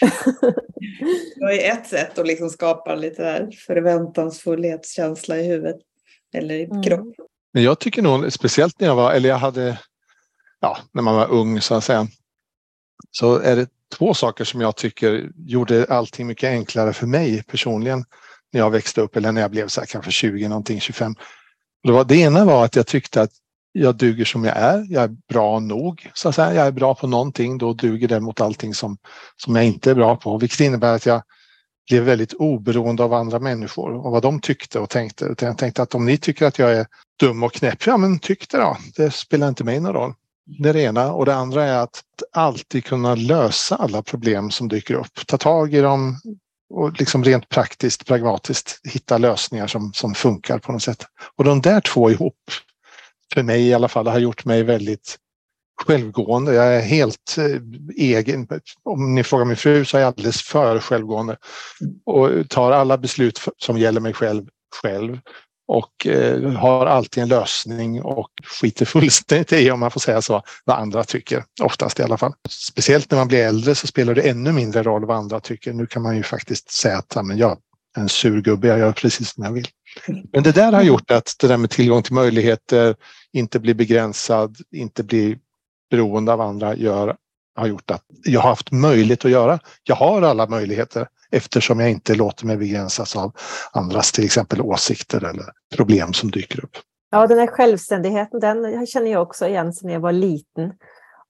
Det 1.36 1.44
var 1.44 1.52
ju 1.52 1.58
ett 1.58 1.86
sätt 1.86 2.18
att 2.18 2.26
liksom 2.26 2.50
skapa 2.50 2.94
lite 2.94 3.22
där 3.22 3.50
förväntansfullhetskänsla 3.66 5.38
i 5.38 5.46
huvudet 5.46 5.76
eller 6.34 6.54
i 6.54 6.64
mm. 6.64 6.82
kroppen. 6.82 7.26
Men 7.52 7.62
jag 7.62 7.78
tycker 7.78 8.02
nog, 8.02 8.32
speciellt 8.32 8.80
när 8.80 8.88
jag 8.88 8.96
var, 8.96 9.12
eller 9.12 9.28
jag 9.28 9.36
hade, 9.36 9.78
ja, 10.60 10.78
när 10.92 11.02
man 11.02 11.14
var 11.14 11.30
ung 11.30 11.60
så 11.60 11.74
att 11.74 11.84
säga, 11.84 12.06
så 13.10 13.38
är 13.38 13.56
det 13.56 13.68
två 13.98 14.14
saker 14.14 14.44
som 14.44 14.60
jag 14.60 14.76
tycker 14.76 15.30
gjorde 15.36 15.86
allting 15.88 16.26
mycket 16.26 16.48
enklare 16.48 16.92
för 16.92 17.06
mig 17.06 17.42
personligen 17.42 18.04
när 18.54 18.60
jag 18.60 18.70
växte 18.70 19.00
upp 19.00 19.16
eller 19.16 19.32
när 19.32 19.40
jag 19.40 19.50
blev 19.50 19.68
så 19.68 19.80
här, 19.80 19.86
kanske 19.86 20.10
20 20.10 20.48
någonting, 20.48 20.80
25. 20.80 21.14
Det, 21.82 21.92
var, 21.92 22.04
det 22.04 22.16
ena 22.16 22.44
var 22.44 22.64
att 22.64 22.76
jag 22.76 22.86
tyckte 22.86 23.22
att 23.22 23.30
jag 23.72 23.96
duger 23.96 24.24
som 24.24 24.44
jag 24.44 24.56
är. 24.56 24.86
Jag 24.88 25.04
är 25.04 25.16
bra 25.28 25.58
nog. 25.58 26.10
Så 26.14 26.28
att 26.28 26.34
säga. 26.34 26.54
Jag 26.54 26.66
är 26.66 26.72
bra 26.72 26.94
på 26.94 27.06
någonting, 27.06 27.58
då 27.58 27.72
duger 27.72 28.08
det 28.08 28.20
mot 28.20 28.40
allting 28.40 28.74
som, 28.74 28.96
som 29.36 29.56
jag 29.56 29.64
inte 29.64 29.90
är 29.90 29.94
bra 29.94 30.16
på. 30.16 30.38
Vilket 30.38 30.60
innebär 30.60 30.94
att 30.94 31.06
jag 31.06 31.22
blev 31.90 32.02
väldigt 32.02 32.32
oberoende 32.32 33.04
av 33.04 33.12
andra 33.12 33.38
människor 33.38 34.06
och 34.06 34.12
vad 34.12 34.22
de 34.22 34.40
tyckte 34.40 34.78
och 34.78 34.90
tänkte. 34.90 35.34
Jag 35.40 35.58
tänkte 35.58 35.82
att 35.82 35.94
om 35.94 36.04
ni 36.06 36.18
tycker 36.18 36.46
att 36.46 36.58
jag 36.58 36.72
är 36.72 36.86
dum 37.20 37.42
och 37.42 37.52
knäpp, 37.52 37.86
ja 37.86 37.96
men 37.96 38.18
tyck 38.18 38.50
det 38.50 38.58
då. 38.58 38.76
Det 38.96 39.10
spelar 39.10 39.48
inte 39.48 39.64
mig 39.64 39.80
någon 39.80 39.92
roll. 39.92 40.14
Det 40.46 40.68
är 40.68 40.72
det 40.74 40.82
ena. 40.82 41.12
Och 41.12 41.26
det 41.26 41.34
andra 41.34 41.64
är 41.64 41.78
att 41.78 42.02
alltid 42.32 42.84
kunna 42.84 43.14
lösa 43.14 43.76
alla 43.76 44.02
problem 44.02 44.50
som 44.50 44.68
dyker 44.68 44.94
upp. 44.94 45.26
Ta 45.26 45.36
tag 45.36 45.74
i 45.74 45.80
dem 45.80 46.20
och 46.74 46.98
liksom 46.98 47.24
rent 47.24 47.48
praktiskt, 47.48 48.06
pragmatiskt 48.06 48.80
hitta 48.84 49.18
lösningar 49.18 49.66
som, 49.66 49.92
som 49.92 50.14
funkar 50.14 50.58
på 50.58 50.72
något 50.72 50.82
sätt. 50.82 51.06
Och 51.36 51.44
de 51.44 51.60
där 51.60 51.80
två 51.80 52.10
ihop, 52.10 52.38
för 53.34 53.42
mig 53.42 53.68
i 53.68 53.74
alla 53.74 53.88
fall, 53.88 54.06
har 54.06 54.18
gjort 54.18 54.44
mig 54.44 54.62
väldigt 54.62 55.16
självgående. 55.82 56.54
Jag 56.54 56.74
är 56.76 56.80
helt 56.80 57.36
eh, 57.38 57.60
egen. 57.96 58.48
Om 58.82 59.14
ni 59.14 59.24
frågar 59.24 59.44
min 59.44 59.56
fru 59.56 59.84
så 59.84 59.96
är 59.96 60.00
jag 60.00 60.08
alldeles 60.08 60.42
för 60.42 60.78
självgående 60.78 61.36
och 62.06 62.48
tar 62.48 62.72
alla 62.72 62.98
beslut 62.98 63.40
som 63.58 63.78
gäller 63.78 64.00
mig 64.00 64.12
själv 64.12 64.46
själv 64.82 65.18
och 65.66 66.06
eh, 66.06 66.50
har 66.50 66.86
alltid 66.86 67.22
en 67.22 67.28
lösning 67.28 68.02
och 68.02 68.30
skiter 68.60 68.84
fullständigt 68.84 69.52
i, 69.52 69.70
om 69.70 69.80
man 69.80 69.90
får 69.90 70.00
säga 70.00 70.22
så, 70.22 70.42
vad 70.64 70.78
andra 70.78 71.04
tycker. 71.04 71.44
Oftast 71.62 72.00
i 72.00 72.02
alla 72.02 72.16
fall. 72.16 72.32
Speciellt 72.48 73.10
när 73.10 73.18
man 73.18 73.28
blir 73.28 73.46
äldre 73.46 73.74
så 73.74 73.86
spelar 73.86 74.14
det 74.14 74.22
ännu 74.22 74.52
mindre 74.52 74.82
roll 74.82 75.04
vad 75.04 75.16
andra 75.16 75.40
tycker. 75.40 75.72
Nu 75.72 75.86
kan 75.86 76.02
man 76.02 76.16
ju 76.16 76.22
faktiskt 76.22 76.70
säga 76.70 76.98
att 76.98 77.12
ja, 77.14 77.22
men 77.22 77.38
jag 77.38 77.50
är 77.96 78.00
en 78.00 78.08
sur 78.08 78.42
gubbe, 78.42 78.68
jag 78.68 78.78
gör 78.78 78.92
precis 78.92 79.34
som 79.34 79.44
jag 79.44 79.52
vill. 79.52 79.68
Men 80.32 80.42
det 80.42 80.52
där 80.52 80.72
har 80.72 80.82
gjort 80.82 81.10
att 81.10 81.36
det 81.40 81.48
där 81.48 81.56
med 81.56 81.70
tillgång 81.70 82.02
till 82.02 82.14
möjligheter, 82.14 82.96
inte 83.32 83.60
bli 83.60 83.74
begränsad, 83.74 84.56
inte 84.72 85.02
bli 85.02 85.38
beroende 85.90 86.32
av 86.32 86.40
andra 86.40 86.76
gör, 86.76 87.16
har 87.56 87.66
gjort 87.66 87.90
att 87.90 88.02
jag 88.24 88.40
har 88.40 88.48
haft 88.48 88.72
möjlighet 88.72 89.24
att 89.24 89.30
göra. 89.30 89.58
Jag 89.82 89.96
har 89.96 90.22
alla 90.22 90.46
möjligheter 90.46 91.08
eftersom 91.34 91.80
jag 91.80 91.90
inte 91.90 92.14
låter 92.14 92.46
mig 92.46 92.56
begränsas 92.56 93.16
av 93.16 93.32
andras 93.72 94.12
till 94.12 94.24
exempel 94.24 94.60
åsikter 94.60 95.24
eller 95.24 95.44
problem 95.76 96.12
som 96.12 96.30
dyker 96.30 96.64
upp. 96.64 96.76
Ja, 97.10 97.26
den 97.26 97.38
här 97.38 97.46
självständigheten, 97.46 98.40
den 98.40 98.86
känner 98.86 99.12
jag 99.12 99.22
också 99.22 99.46
igen 99.46 99.72
sedan 99.72 99.90
jag 99.90 100.00
var 100.00 100.12
liten. 100.12 100.72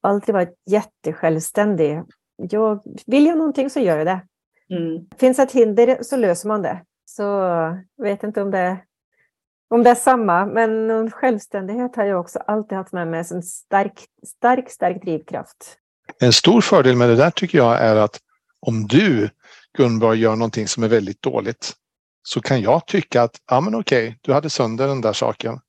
Alltid 0.01 0.35
varit 0.35 0.55
jättesjälvständig. 0.71 2.03
Jag, 2.37 2.83
vill 3.07 3.27
jag 3.27 3.39
någonting 3.39 3.71
så 3.71 3.81
gör 3.81 3.99
jag 3.99 4.07
det. 4.07 4.21
Mm. 4.71 5.07
Finns 5.19 5.39
ett 5.39 5.53
hinder 5.53 5.99
så 6.03 6.17
löser 6.17 6.49
man 6.49 6.63
det. 6.63 6.83
Så 7.05 7.23
jag 7.97 8.05
vet 8.05 8.23
inte 8.23 8.43
om 8.43 8.51
det, 8.51 8.79
om 9.71 9.83
det 9.83 9.91
är 9.91 9.95
samma, 9.95 10.47
men 10.47 11.11
självständighet 11.11 11.97
har 11.97 12.05
jag 12.05 12.21
också 12.21 12.39
alltid 12.39 12.79
haft 12.79 12.93
med 12.93 13.09
mig 13.09 13.25
som 13.25 13.43
stark, 13.43 14.05
stark, 14.27 14.71
stark 14.71 15.03
drivkraft. 15.03 15.77
En 16.21 16.33
stor 16.33 16.61
fördel 16.61 16.97
med 16.97 17.09
det 17.09 17.17
där 17.17 17.31
tycker 17.31 17.59
jag 17.59 17.81
är 17.81 17.97
att 17.97 18.21
om 18.61 18.87
du, 18.87 19.31
Gunborg, 19.77 20.21
gör 20.21 20.37
någonting 20.37 20.69
som 20.69 20.83
är 20.83 20.89
väldigt 20.89 21.23
dåligt 21.23 21.73
så 22.23 22.41
kan 22.41 22.61
jag 22.61 22.87
tycka 22.87 23.23
att, 23.23 23.37
ja 23.51 23.61
men 23.61 23.75
okej, 23.75 24.19
du 24.21 24.33
hade 24.33 24.51
sönder 24.51 24.89
den 24.89 25.01
där 25.01 25.13
saken. 25.13 25.61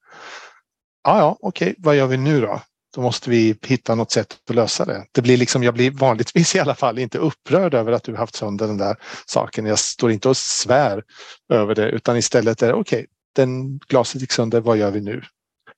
Ja, 1.03 1.19
ja, 1.19 1.37
okej, 1.39 1.75
vad 1.77 1.95
gör 1.95 2.07
vi 2.07 2.17
nu 2.17 2.41
då? 2.41 2.61
Då 2.95 3.01
måste 3.01 3.29
vi 3.29 3.57
hitta 3.61 3.95
något 3.95 4.11
sätt 4.11 4.37
att 4.49 4.55
lösa 4.55 4.85
det. 4.85 5.05
Det 5.11 5.21
blir 5.21 5.37
liksom, 5.37 5.63
jag 5.63 5.73
blir 5.73 5.91
vanligtvis 5.91 6.55
i 6.55 6.59
alla 6.59 6.75
fall 6.75 6.99
inte 6.99 7.17
upprörd 7.17 7.73
över 7.73 7.91
att 7.91 8.03
du 8.03 8.15
haft 8.15 8.35
sönder 8.35 8.67
den 8.67 8.77
där 8.77 8.95
saken. 9.25 9.65
Jag 9.65 9.79
står 9.79 10.11
inte 10.11 10.29
och 10.29 10.37
svär 10.37 11.03
över 11.49 11.75
det 11.75 11.89
utan 11.89 12.17
istället 12.17 12.61
är 12.61 12.67
det 12.67 12.73
okej, 12.73 12.99
okay, 12.99 13.07
den 13.35 13.77
glaset 13.77 14.21
gick 14.21 14.31
sönder, 14.31 14.61
vad 14.61 14.77
gör 14.77 14.91
vi 14.91 15.01
nu? 15.01 15.23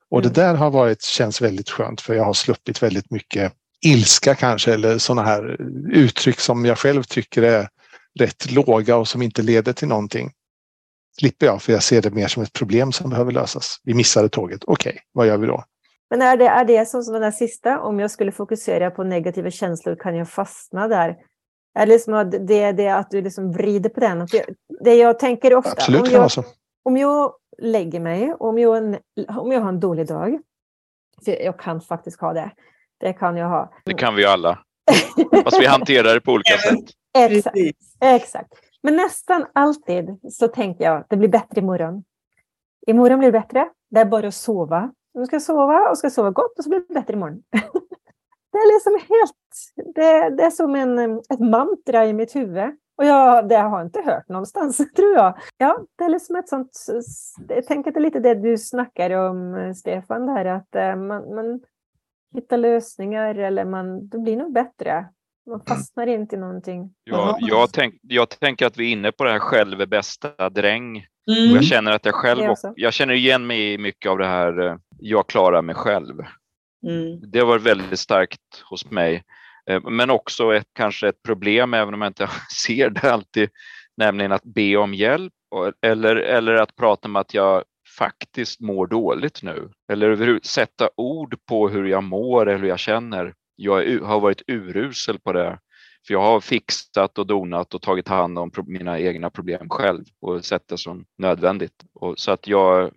Och 0.09 0.19
mm. 0.19 0.33
det 0.33 0.41
där 0.41 0.55
har 0.55 0.69
varit, 0.69 1.01
känns 1.01 1.41
väldigt 1.41 1.69
skönt 1.69 2.01
för 2.01 2.13
jag 2.13 2.23
har 2.23 2.33
sluppit 2.33 2.83
väldigt 2.83 3.11
mycket 3.11 3.53
ilska 3.81 4.35
kanske 4.35 4.73
eller 4.73 4.97
sådana 4.97 5.27
här 5.27 5.57
uttryck 5.91 6.39
som 6.39 6.65
jag 6.65 6.77
själv 6.77 7.03
tycker 7.03 7.41
är 7.41 7.67
rätt 8.19 8.51
låga 8.51 8.97
och 8.97 9.07
som 9.07 9.21
inte 9.21 9.41
leder 9.41 9.73
till 9.73 9.87
någonting. 9.87 10.31
Slipper 11.19 11.45
jag 11.45 11.61
för 11.61 11.73
jag 11.73 11.83
ser 11.83 12.01
det 12.01 12.11
mer 12.11 12.27
som 12.27 12.43
ett 12.43 12.53
problem 12.53 12.91
som 12.91 13.09
behöver 13.09 13.31
lösas. 13.31 13.79
Vi 13.83 13.93
missade 13.93 14.29
tåget. 14.29 14.63
Okej, 14.67 14.89
okay, 14.89 15.01
vad 15.11 15.27
gör 15.27 15.37
vi 15.37 15.47
då? 15.47 15.63
Men 16.09 16.21
är 16.21 16.37
det, 16.37 16.47
är 16.47 16.65
det 16.65 16.85
som, 16.85 17.03
som 17.03 17.13
den 17.13 17.21
där 17.21 17.31
sista, 17.31 17.81
om 17.81 17.99
jag 17.99 18.11
skulle 18.11 18.31
fokusera 18.31 18.91
på 18.91 19.03
negativa 19.03 19.51
känslor 19.51 19.95
kan 19.95 20.15
jag 20.15 20.29
fastna 20.29 20.87
där? 20.87 21.17
Är 21.79 21.85
det 21.85 21.91
liksom 21.91 22.13
att 22.13 22.31
det, 22.31 22.71
det 22.71 22.89
att 22.89 23.11
du 23.11 23.21
liksom 23.21 23.51
vrider 23.51 23.89
på 23.89 23.99
den? 23.99 24.27
Det, 24.31 24.45
det 24.83 24.95
jag 24.95 25.19
tänker 25.19 25.55
ofta, 25.55 25.71
Absolut, 25.71 26.01
om, 26.01 26.11
jag, 26.11 26.31
om 26.83 26.97
jag 26.97 27.33
lägger 27.57 27.99
mig, 27.99 28.33
om 28.33 28.57
jag, 28.57 28.97
om 29.27 29.51
jag 29.51 29.61
har 29.61 29.69
en 29.69 29.79
dålig 29.79 30.07
dag, 30.07 30.39
för 31.25 31.31
jag 31.31 31.59
kan 31.59 31.81
faktiskt 31.81 32.21
ha 32.21 32.33
det, 32.33 32.51
det 32.99 33.13
kan 33.13 33.37
jag 33.37 33.49
ha. 33.49 33.73
Det 33.85 33.93
kan 33.93 34.15
vi 34.15 34.25
alla. 34.25 34.59
Fast 35.43 35.61
vi 35.61 35.65
hanterar 35.65 36.13
det 36.13 36.21
på 36.21 36.31
olika 36.31 36.57
sätt. 36.57 36.79
Exakt. 37.17 37.57
Exakt. 38.01 38.53
Men 38.83 38.95
nästan 38.95 39.45
alltid 39.53 40.19
så 40.31 40.47
tänker 40.47 40.83
jag 40.83 40.97
att 40.97 41.09
det 41.09 41.17
blir 41.17 41.29
bättre 41.29 41.61
imorgon. 41.61 42.03
Imorgon 42.87 43.19
blir 43.19 43.31
det 43.31 43.39
bättre. 43.39 43.69
Det 43.89 43.99
är 43.99 44.05
bara 44.05 44.27
att 44.27 44.33
sova. 44.33 44.91
Du 45.13 45.25
ska 45.25 45.39
sova 45.39 45.89
och 45.89 45.97
ska 45.97 46.09
sova 46.09 46.31
gott 46.31 46.57
och 46.57 46.63
så 46.63 46.69
blir 46.69 46.83
det 46.87 46.93
bättre 46.93 47.13
imorgon. 47.13 47.43
det 48.51 48.57
är 48.57 48.73
liksom 48.73 49.15
helt... 49.15 49.95
Det, 49.95 50.29
det 50.29 50.43
är 50.43 50.51
som 50.51 50.75
en, 50.75 51.17
ett 51.17 51.39
mantra 51.39 52.05
i 52.05 52.13
mitt 52.13 52.35
huvud. 52.35 52.75
Och 52.97 53.05
jag, 53.05 53.49
det 53.49 53.55
har 53.55 53.77
jag 53.77 53.87
inte 53.87 54.01
hört 54.01 54.29
någonstans, 54.29 54.77
tror 54.95 55.13
jag. 55.13 55.37
Ja, 55.57 55.79
det 55.95 56.03
är 56.03 56.09
liksom 56.09 56.35
ett 56.35 56.49
sånt... 56.49 56.85
Jag 57.47 57.65
tänker 57.65 57.89
att 57.89 57.93
det 57.93 57.99
är 57.99 58.01
lite 58.01 58.19
det 58.19 58.35
du 58.35 58.57
snackar 58.57 59.11
om, 59.11 59.73
Stefan, 59.75 60.25
där 60.25 60.45
att 60.45 60.75
eh, 60.75 60.95
man, 60.95 61.35
man 61.35 61.59
hittar 62.33 62.57
lösningar 62.57 63.35
eller 63.35 63.65
man, 63.65 64.09
det 64.09 64.17
blir 64.17 64.37
nog 64.37 64.53
bättre. 64.53 65.05
Man 65.49 65.61
fastnar 65.67 66.07
inte 66.07 66.35
i 66.35 66.39
någonting. 66.39 66.93
Ja, 67.03 67.37
jag, 67.39 67.73
tänk, 67.73 67.95
jag 68.01 68.29
tänker 68.29 68.65
att 68.65 68.77
vi 68.77 68.87
är 68.87 68.91
inne 68.91 69.11
på 69.11 69.23
det 69.23 69.31
här 69.31 69.39
själv 69.39 69.81
är 69.81 69.85
bästa 69.85 70.49
dräng. 70.49 71.05
Mm. 71.31 71.55
jag 71.55 71.63
känner 71.63 71.91
att 71.91 72.05
jag 72.05 72.15
själv, 72.15 72.49
och, 72.49 72.57
jag 72.75 72.93
känner 72.93 73.13
igen 73.13 73.47
mig 73.47 73.73
i 73.73 73.77
mycket 73.77 74.11
av 74.11 74.17
det 74.17 74.27
här, 74.27 74.59
eh, 74.59 74.75
jag 74.99 75.27
klarar 75.27 75.61
mig 75.61 75.75
själv. 75.75 76.15
Mm. 76.87 77.31
Det 77.31 77.41
var 77.41 77.59
väldigt 77.59 77.99
starkt 77.99 78.63
hos 78.69 78.91
mig. 78.91 79.23
Eh, 79.69 79.89
men 79.89 80.09
också 80.09 80.55
ett, 80.55 80.67
kanske 80.73 81.07
ett 81.07 81.23
problem, 81.23 81.73
även 81.73 81.93
om 81.93 82.01
jag 82.01 82.09
inte 82.09 82.29
ser 82.65 82.89
det 82.89 83.11
alltid, 83.11 83.49
nämligen 83.97 84.31
att 84.31 84.43
be 84.43 84.77
om 84.77 84.93
hjälp 84.93 85.33
eller, 85.81 86.15
eller 86.15 86.53
att 86.53 86.75
prata 86.75 87.07
om 87.07 87.15
att 87.15 87.33
jag 87.33 87.63
faktiskt 87.97 88.59
mår 88.59 88.87
dåligt 88.87 89.43
nu. 89.43 89.69
Eller 89.91 90.39
sätta 90.43 90.89
ord 90.97 91.35
på 91.45 91.69
hur 91.69 91.85
jag 91.85 92.03
mår 92.03 92.49
eller 92.49 92.59
hur 92.59 92.67
jag 92.67 92.79
känner. 92.79 93.33
Jag 93.55 94.01
har 94.01 94.19
varit 94.19 94.41
urusel 94.47 95.19
på 95.19 95.33
det. 95.33 95.59
För 96.07 96.13
jag 96.13 96.21
har 96.21 96.39
fixat 96.39 97.17
och 97.17 97.27
donat 97.27 97.73
och 97.73 97.81
tagit 97.81 98.07
hand 98.07 98.39
om 98.39 98.51
mina 98.67 98.99
egna 98.99 99.29
problem 99.29 99.69
själv 99.69 100.03
och 100.21 100.45
sett 100.45 100.67
det 100.67 100.77
som 100.77 101.05
nödvändigt. 101.17 101.83
Och 101.93 102.19
så 102.19 102.31
att 102.31 102.47
jag 102.47 102.91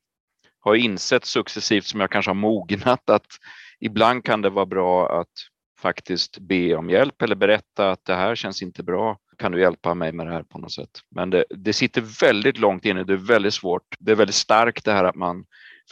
har 0.60 0.74
insett 0.74 1.24
successivt 1.24 1.84
som 1.84 2.00
jag 2.00 2.10
kanske 2.10 2.30
har 2.30 2.34
mognat 2.34 3.10
att 3.10 3.26
ibland 3.80 4.24
kan 4.24 4.42
det 4.42 4.50
vara 4.50 4.66
bra 4.66 5.20
att 5.20 5.32
faktiskt 5.80 6.38
be 6.38 6.76
om 6.76 6.90
hjälp 6.90 7.22
eller 7.22 7.36
berätta 7.36 7.90
att 7.90 8.04
det 8.04 8.14
här 8.14 8.34
känns 8.34 8.62
inte 8.62 8.82
bra. 8.82 9.18
Kan 9.40 9.52
du 9.52 9.60
hjälpa 9.60 9.94
mig 9.94 10.12
med 10.12 10.26
det 10.26 10.32
här 10.32 10.42
på 10.42 10.58
något 10.58 10.72
sätt? 10.72 10.90
Men 11.10 11.30
det, 11.30 11.44
det 11.50 11.72
sitter 11.72 12.00
väldigt 12.20 12.58
långt 12.58 12.84
inne. 12.84 13.04
Det 13.04 13.12
är 13.12 13.16
väldigt 13.16 13.54
svårt. 13.54 13.82
Det 13.98 14.12
är 14.12 14.16
väldigt 14.16 14.36
starkt 14.36 14.84
det 14.84 14.92
här 14.92 15.04
att 15.04 15.14
man 15.14 15.44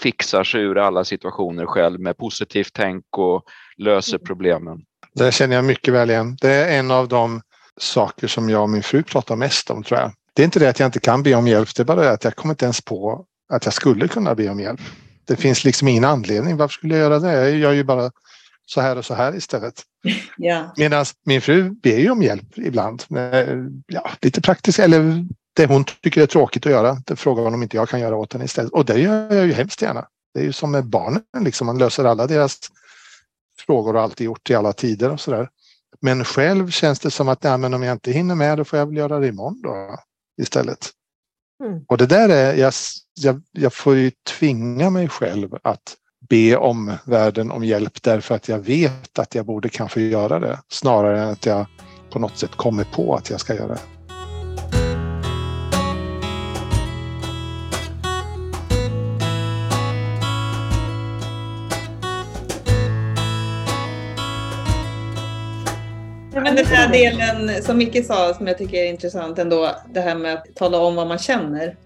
fixar 0.02 0.44
sig 0.44 0.60
ur 0.60 0.78
alla 0.78 1.04
situationer 1.04 1.66
själv 1.66 2.00
med 2.00 2.16
positivt 2.16 2.70
tänk 2.72 3.04
och 3.10 3.42
löser 3.76 4.16
mm. 4.16 4.26
problemen. 4.26 4.82
Det 5.14 5.32
känner 5.32 5.56
jag 5.56 5.64
mycket 5.64 5.94
väl 5.94 6.10
igen. 6.10 6.36
Det 6.40 6.50
är 6.50 6.78
en 6.78 6.90
av 6.90 7.08
de 7.08 7.40
saker 7.80 8.26
som 8.26 8.50
jag 8.50 8.62
och 8.62 8.70
min 8.70 8.82
fru 8.82 9.02
pratar 9.02 9.36
mest 9.36 9.70
om 9.70 9.82
tror 9.82 10.00
jag. 10.00 10.12
Det 10.34 10.42
är 10.42 10.44
inte 10.44 10.58
det 10.58 10.68
att 10.68 10.78
jag 10.78 10.86
inte 10.86 11.00
kan 11.00 11.22
be 11.22 11.34
om 11.34 11.46
hjälp, 11.48 11.74
det 11.74 11.82
är 11.82 11.84
bara 11.84 12.00
det 12.00 12.10
att 12.10 12.24
jag 12.24 12.36
kommer 12.36 12.52
inte 12.52 12.64
ens 12.64 12.80
på 12.80 13.24
att 13.52 13.64
jag 13.64 13.74
skulle 13.74 14.08
kunna 14.08 14.34
be 14.34 14.48
om 14.48 14.60
hjälp. 14.60 14.80
Det 15.24 15.36
finns 15.36 15.64
liksom 15.64 15.88
ingen 15.88 16.04
anledning. 16.04 16.56
Varför 16.56 16.72
skulle 16.72 16.94
jag 16.94 17.00
göra 17.00 17.18
det? 17.18 17.32
Jag 17.32 17.56
gör 17.56 17.72
ju 17.72 17.84
bara 17.84 18.10
så 18.68 18.80
här 18.80 18.96
och 18.98 19.04
så 19.04 19.14
här 19.14 19.36
istället. 19.36 19.82
Ja. 20.36 20.74
Medan 20.76 21.04
min 21.24 21.40
fru 21.40 21.70
ber 21.70 21.98
ju 21.98 22.10
om 22.10 22.22
hjälp 22.22 22.58
ibland. 22.58 23.04
Ja, 23.86 24.10
lite 24.20 24.40
praktiskt 24.40 24.78
eller 24.78 25.26
det 25.56 25.66
hon 25.66 25.84
tycker 25.84 26.22
är 26.22 26.26
tråkigt 26.26 26.66
att 26.66 26.72
göra. 26.72 27.02
Det 27.06 27.16
frågar 27.16 27.42
hon 27.42 27.54
om 27.54 27.62
inte 27.62 27.76
jag 27.76 27.88
kan 27.88 28.00
göra 28.00 28.16
åt 28.16 28.32
henne 28.32 28.44
istället. 28.44 28.72
Och 28.72 28.84
det 28.84 29.00
gör 29.00 29.34
jag 29.34 29.46
ju 29.46 29.52
hemskt 29.52 29.82
gärna. 29.82 30.06
Det 30.34 30.40
är 30.40 30.44
ju 30.44 30.52
som 30.52 30.70
med 30.70 30.84
barnen, 30.84 31.22
liksom. 31.40 31.66
man 31.66 31.78
löser 31.78 32.04
alla 32.04 32.26
deras 32.26 32.58
frågor 33.66 33.96
och 33.96 34.02
alltid 34.02 34.24
gjort 34.24 34.50
i 34.50 34.54
alla 34.54 34.72
tider 34.72 35.10
och 35.10 35.20
sådär. 35.20 35.48
Men 36.00 36.24
själv 36.24 36.70
känns 36.70 37.00
det 37.00 37.10
som 37.10 37.28
att 37.28 37.44
ja, 37.44 37.56
men 37.56 37.74
om 37.74 37.82
jag 37.82 37.92
inte 37.92 38.12
hinner 38.12 38.34
med 38.34 38.58
då 38.58 38.64
får 38.64 38.78
jag 38.78 38.86
väl 38.86 38.96
göra 38.96 39.18
det 39.18 39.28
imorgon 39.28 39.62
då 39.62 39.98
istället. 40.42 40.90
Mm. 41.64 41.84
Och 41.88 41.98
det 41.98 42.06
där 42.06 42.28
är, 42.28 42.54
jag, 42.54 42.72
jag, 43.14 43.42
jag 43.52 43.74
får 43.74 43.96
ju 43.96 44.10
tvinga 44.38 44.90
mig 44.90 45.08
själv 45.08 45.54
att 45.62 45.96
be 46.28 46.56
om 46.56 46.92
världen 47.04 47.50
om 47.50 47.64
hjälp 47.64 48.02
därför 48.02 48.34
att 48.34 48.48
jag 48.48 48.58
vet 48.58 49.18
att 49.18 49.34
jag 49.34 49.46
borde 49.46 49.68
kanske 49.68 50.00
göra 50.00 50.38
det 50.38 50.58
snarare 50.68 51.22
än 51.22 51.28
att 51.28 51.46
jag 51.46 51.66
på 52.10 52.18
något 52.18 52.38
sätt 52.38 52.50
kommer 52.56 52.84
på 52.84 53.14
att 53.14 53.30
jag 53.30 53.40
ska 53.40 53.54
göra 53.54 53.68
det. 53.68 53.80
Men 66.32 66.56
den 66.56 66.66
här 66.66 66.92
delen 66.92 67.62
som 67.62 67.78
Micke 67.78 68.06
sa 68.06 68.34
som 68.34 68.46
jag 68.46 68.58
tycker 68.58 68.76
är 68.78 68.88
intressant 68.88 69.38
ändå, 69.38 69.70
det 69.94 70.00
här 70.00 70.14
med 70.14 70.34
att 70.34 70.44
tala 70.54 70.78
om 70.78 70.94
vad 70.94 71.06
man 71.06 71.18
känner. 71.18 71.76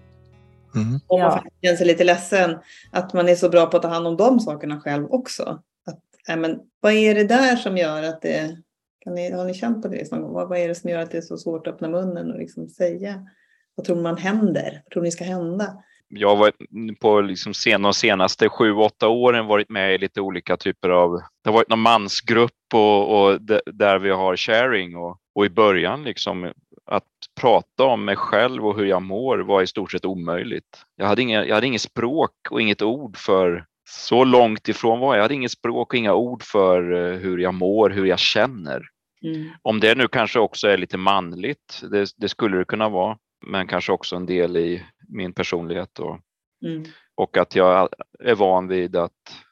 Mm. 0.75 0.99
Om 1.07 1.19
man 1.19 1.41
ja. 1.43 1.51
känner 1.61 1.77
sig 1.77 1.87
lite 1.87 2.03
ledsen, 2.03 2.59
att 2.91 3.13
man 3.13 3.29
är 3.29 3.35
så 3.35 3.49
bra 3.49 3.65
på 3.65 3.77
att 3.77 3.83
ta 3.83 3.89
hand 3.89 4.07
om 4.07 4.17
de 4.17 4.39
sakerna 4.39 4.81
själv 4.81 5.05
också. 5.09 5.61
Att, 5.85 5.99
äh, 6.29 6.37
men, 6.37 6.59
vad 6.79 6.93
är 6.93 7.15
det 7.15 7.23
där 7.23 7.55
som 7.55 7.77
gör 7.77 8.03
att 8.03 8.21
det... 8.21 8.57
Kan 8.99 9.15
ni, 9.15 9.31
har 9.31 9.45
ni 9.45 9.53
känt 9.53 9.81
på 9.81 9.87
det 9.87 10.11
någon 10.11 10.21
gång? 10.21 10.33
Vad, 10.33 10.49
vad 10.49 10.59
är 10.59 10.67
det 10.67 10.75
som 10.75 10.89
gör 10.89 10.99
att 10.99 11.11
det 11.11 11.17
är 11.17 11.21
så 11.21 11.37
svårt 11.37 11.67
att 11.67 11.73
öppna 11.73 11.89
munnen 11.89 12.31
och 12.31 12.39
liksom 12.39 12.69
säga? 12.69 13.27
Vad 13.75 13.85
tror 13.85 14.01
man 14.01 14.17
händer? 14.17 14.81
Vad 14.85 14.91
tror 14.93 15.03
ni 15.03 15.11
ska 15.11 15.23
hända? 15.23 15.83
jag 16.19 16.29
har 16.29 16.35
varit 16.35 16.55
på 16.99 17.21
liksom 17.21 17.53
sen, 17.53 17.81
de 17.81 17.93
senaste 17.93 18.49
sju, 18.49 18.73
åtta 18.73 19.07
åren 19.07 19.45
varit 19.45 19.69
med 19.69 19.95
i 19.95 19.97
lite 19.97 20.21
olika 20.21 20.57
typer 20.57 20.89
av, 20.89 21.21
det 21.43 21.49
har 21.49 21.53
varit 21.53 21.69
någon 21.69 21.79
mansgrupp 21.79 22.73
och, 22.73 23.23
och 23.23 23.41
där 23.65 23.99
vi 23.99 24.09
har 24.09 24.37
sharing 24.37 24.95
och, 24.97 25.17
och 25.35 25.45
i 25.45 25.49
början 25.49 26.03
liksom 26.03 26.51
att 26.85 27.07
prata 27.41 27.83
om 27.83 28.05
mig 28.05 28.15
själv 28.15 28.65
och 28.65 28.77
hur 28.77 28.85
jag 28.85 29.01
mår 29.01 29.37
var 29.37 29.61
i 29.61 29.67
stort 29.67 29.91
sett 29.91 30.05
omöjligt. 30.05 30.85
Jag 30.95 31.07
hade, 31.07 31.21
inga, 31.21 31.45
jag 31.45 31.55
hade 31.55 31.67
inget 31.67 31.81
språk 31.81 32.31
och 32.49 32.61
inget 32.61 32.81
ord 32.81 33.17
för 33.17 33.65
så 33.89 34.23
långt 34.23 34.67
ifrån 34.67 34.99
var 34.99 35.07
jag. 35.07 35.17
Jag 35.17 35.23
hade 35.23 35.33
inget 35.33 35.51
språk 35.51 35.93
och 35.93 35.97
inga 35.97 36.13
ord 36.13 36.43
för 36.43 36.93
eh, 36.93 37.19
hur 37.19 37.37
jag 37.37 37.53
mår, 37.53 37.89
hur 37.89 38.05
jag 38.05 38.19
känner. 38.19 38.83
Mm. 39.25 39.49
Om 39.61 39.79
det 39.79 39.95
nu 39.95 40.07
kanske 40.07 40.39
också 40.39 40.67
är 40.67 40.77
lite 40.77 40.97
manligt, 40.97 41.81
det, 41.91 42.09
det, 42.17 42.29
skulle 42.29 42.57
det 42.57 42.65
kunna 42.65 42.89
vara, 42.89 43.17
men 43.45 43.67
kanske 43.67 43.91
också 43.91 44.15
en 44.15 44.25
del 44.25 44.57
i 44.57 44.85
min 45.09 45.33
personlighet. 45.33 45.99
Och 45.99 46.19
Mm. 46.65 46.83
Och 47.15 47.37
att 47.37 47.55
jag 47.55 47.89
är 48.19 48.35
van 48.35 48.67
vid 48.67 48.95
att 48.95 49.42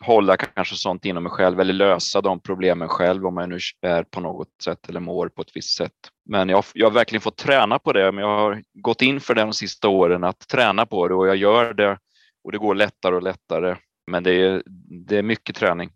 hålla 0.00 0.36
kanske 0.36 0.74
sånt 0.74 1.04
inom 1.04 1.22
mig 1.22 1.32
själv 1.32 1.60
eller 1.60 1.72
lösa 1.72 2.20
de 2.20 2.40
problemen 2.40 2.88
själv 2.88 3.26
om 3.26 3.36
jag 3.36 3.48
nu 3.48 3.58
är 3.82 4.02
på 4.02 4.20
något 4.20 4.48
sätt 4.64 4.88
eller 4.88 5.00
mår 5.00 5.28
på 5.28 5.42
ett 5.42 5.56
visst 5.56 5.76
sätt. 5.76 5.92
Men 6.28 6.48
jag, 6.48 6.64
jag 6.74 6.86
har 6.86 6.92
verkligen 6.94 7.20
fått 7.20 7.36
träna 7.36 7.78
på 7.78 7.92
det. 7.92 8.12
Men 8.12 8.24
jag 8.24 8.38
har 8.38 8.62
gått 8.74 9.02
in 9.02 9.20
för 9.20 9.34
det 9.34 9.40
de 9.40 9.52
sista 9.52 9.88
åren 9.88 10.24
att 10.24 10.48
träna 10.48 10.86
på 10.86 11.08
det 11.08 11.14
och 11.14 11.28
jag 11.28 11.36
gör 11.36 11.74
det 11.74 11.98
och 12.44 12.52
det 12.52 12.58
går 12.58 12.74
lättare 12.74 13.14
och 13.14 13.22
lättare. 13.22 13.76
Men 14.10 14.22
det 14.22 14.32
är, 14.32 14.62
det 15.06 15.18
är 15.18 15.22
mycket 15.22 15.56
träning. 15.56 15.90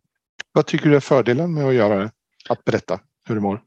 Vad 0.53 0.66
tycker 0.66 0.91
du 0.91 0.97
är 0.97 1.01
fördelen 1.01 1.55
med 1.55 1.64
att 1.64 1.74
göra 1.74 1.97
det? 1.97 2.11
Att 2.49 2.64
berätta 2.64 3.01
hur 3.24 3.35
du 3.35 3.41
mår? 3.41 3.62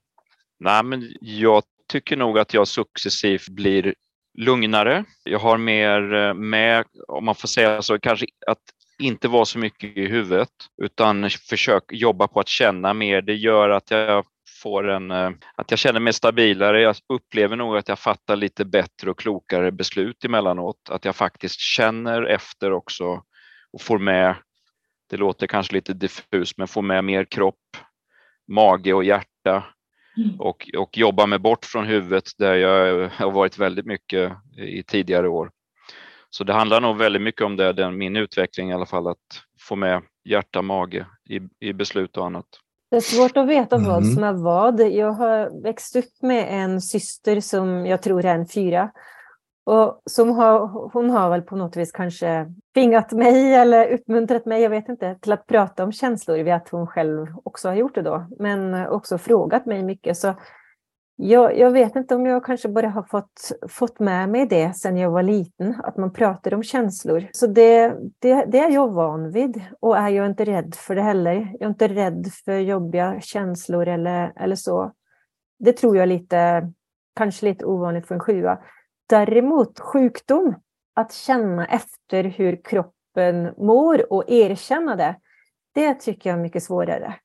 Nej, 0.60 0.84
men 0.84 1.12
jag 1.22 1.64
tycker 1.88 2.18
nog 2.18 2.40
att 2.40 2.54
jag 2.54 2.68
successivt 2.68 3.50
blir 3.50 3.96
lugnare. 4.38 5.06
Jag 5.24 5.40
har 5.40 5.58
mer 5.58 6.14
eh, 6.14 6.34
med, 6.34 6.86
om 7.08 7.26
man 7.26 7.36
får 7.36 7.48
säga 7.48 7.82
så, 7.82 8.00
kanske 8.00 8.26
att 8.48 8.60
inte 9.00 9.28
vara 9.28 9.46
så 9.46 9.60
mycket 9.60 9.98
i 9.98 10.08
huvudet 10.08 10.50
utan 10.82 11.30
försök 11.30 11.84
jobba 11.92 12.28
på 12.28 12.40
att 12.40 12.48
känna 12.48 12.94
mer. 12.94 13.22
Det 13.22 13.36
gör 13.36 13.70
att 13.70 13.92
jag 13.92 14.26
får 14.64 14.90
en, 14.90 15.12
eh, 15.12 15.32
att 15.56 15.72
jag 15.72 15.80
känner 15.80 16.00
mig 16.00 16.14
stabilare. 16.14 16.82
Jag 16.82 16.96
upplever 17.14 17.56
nog 17.56 17.78
att 17.78 17.88
jag 17.88 18.00
fattar 18.00 18.36
lite 18.36 18.66
bättre 18.66 19.12
och 19.12 19.20
klokare 19.20 19.72
beslut 19.72 20.26
emellanåt. 20.26 20.90
Att 20.90 21.06
jag 21.06 21.16
faktiskt 21.16 21.60
känner 21.60 22.24
efter 22.24 22.72
också 22.72 23.24
och 23.74 23.82
får 23.82 24.00
med, 24.00 24.36
det 25.10 25.18
låter 25.18 25.48
kanske 25.48 25.74
lite 25.74 25.94
diffust, 25.94 26.58
men 26.58 26.68
får 26.68 26.82
med 26.82 27.04
mer 27.04 27.26
kropp, 27.26 27.78
mage 28.48 28.94
och 28.94 29.04
hjärta 29.04 29.64
mm. 30.18 30.42
och, 30.42 30.70
och 30.78 30.98
jobba 30.98 31.26
mig 31.26 31.40
bort 31.40 31.66
från 31.66 31.86
huvudet 31.86 32.24
där 32.38 32.56
jag 32.56 33.10
har 33.10 33.32
varit 33.32 33.58
väldigt 33.58 33.86
mycket 33.86 34.32
i 34.58 34.84
tidigare 34.84 35.28
år. 35.28 35.52
Så 36.36 36.44
det 36.44 36.54
handlar 36.54 36.82
nog 36.82 36.98
väldigt 36.98 37.22
mycket 37.22 37.42
om 37.42 37.56
det, 37.56 37.74
den, 37.74 37.98
min 37.98 38.16
utveckling 38.16 38.70
i 38.70 38.74
alla 38.74 38.86
fall, 38.86 39.08
att 39.08 39.18
få 39.60 39.76
med 39.76 40.02
hjärta, 40.30 40.62
mage 40.62 41.06
i, 41.30 41.68
i 41.70 41.74
beslut 41.74 42.18
och 42.18 42.26
annat. 42.26 42.46
Det 42.92 42.98
är 42.98 43.02
svårt 43.02 43.38
att 43.38 43.48
veta 43.48 43.78
vad 43.78 44.04
mm. 44.04 44.14
som 44.14 44.24
är 44.24 44.34
vad. 44.34 44.80
Jag 44.80 45.12
har 45.12 45.64
växt 45.64 45.96
upp 45.96 46.22
med 46.22 46.48
en 46.50 46.82
syster 46.82 47.40
som 47.40 47.86
jag 47.86 48.02
tror 48.02 48.26
är 48.26 48.36
en 48.36 48.48
fyra. 48.48 48.92
Och 49.66 50.02
som 50.06 50.30
har, 50.30 50.68
hon 50.94 51.10
har 51.10 51.30
väl 51.30 51.42
på 51.42 51.56
något 51.56 51.78
vis 51.78 51.92
kanske 51.92 52.54
tvingat 52.74 53.12
mig 53.12 53.54
eller 53.54 53.94
uppmuntrat 53.94 54.46
mig, 54.46 54.62
jag 54.62 54.70
vet 54.70 54.90
inte, 54.90 55.16
till 55.22 55.32
att 55.32 55.48
prata 55.48 55.84
om 55.84 55.92
känslor 55.92 56.38
vid 56.38 56.54
att 56.54 56.70
hon 56.70 56.88
själv 56.88 57.28
också 57.44 57.68
har 57.68 57.76
gjort 57.76 57.96
det 57.96 58.02
då. 58.02 58.28
Men 58.40 58.88
också 58.88 59.18
frågat 59.18 59.66
mig 59.66 59.84
mycket. 59.84 60.18
Så 60.18 60.36
jag, 61.16 61.58
jag, 61.58 61.72
vet 61.72 61.96
inte 61.96 62.16
om 62.16 62.26
jag 62.26 62.46
kanske 62.46 62.70
bara 62.70 62.90
har 62.90 63.04
fått, 63.04 63.52
fått 63.70 64.00
med 64.00 64.30
mig 64.30 64.46
det 64.46 64.74
sedan 64.74 64.98
jag 64.98 65.12
var 65.12 65.24
liten, 65.24 65.82
att 65.84 65.98
man 65.98 66.14
pratar 66.14 66.54
om 66.54 66.64
känslor. 66.64 67.28
Så 67.32 67.48
det, 67.48 67.96
det, 68.20 68.46
det, 68.46 68.60
är 68.60 68.70
jag 68.70 68.92
van 68.92 69.32
vid 69.32 69.62
och 69.80 69.98
är 69.98 70.10
jag 70.10 70.26
inte 70.26 70.46
rädd 70.46 70.76
för 70.76 70.96
det 70.96 71.02
heller. 71.02 71.34
Jag 71.34 71.62
är 71.62 71.68
inte 71.68 71.88
rädd 71.88 72.28
för 72.46 72.58
jobbiga 72.58 73.22
känslor 73.22 73.88
eller, 73.88 74.34
eller 74.36 74.56
så. 74.56 74.92
Det 75.60 75.74
tror 75.74 75.96
jag 75.96 76.04
är 76.04 76.08
lite, 76.08 76.72
kanske 77.16 77.46
lite 77.46 77.66
ovanligt 77.66 78.08
för 78.08 78.16
en 78.16 78.22
sjua. 78.22 78.60
Däremot 79.10 79.80
sjukdom, 79.80 80.56
att 80.96 81.14
känna 81.14 81.66
efter 81.66 82.24
hur 82.24 82.62
kroppen 82.64 83.54
mår 83.58 84.14
och 84.14 84.24
erkänna 84.28 84.96
det, 84.96 85.16
det 85.74 85.94
tycker 85.94 86.30
jag 86.30 86.40
är 86.40 86.44
mycket 86.44 86.64
svårare. 86.64 87.16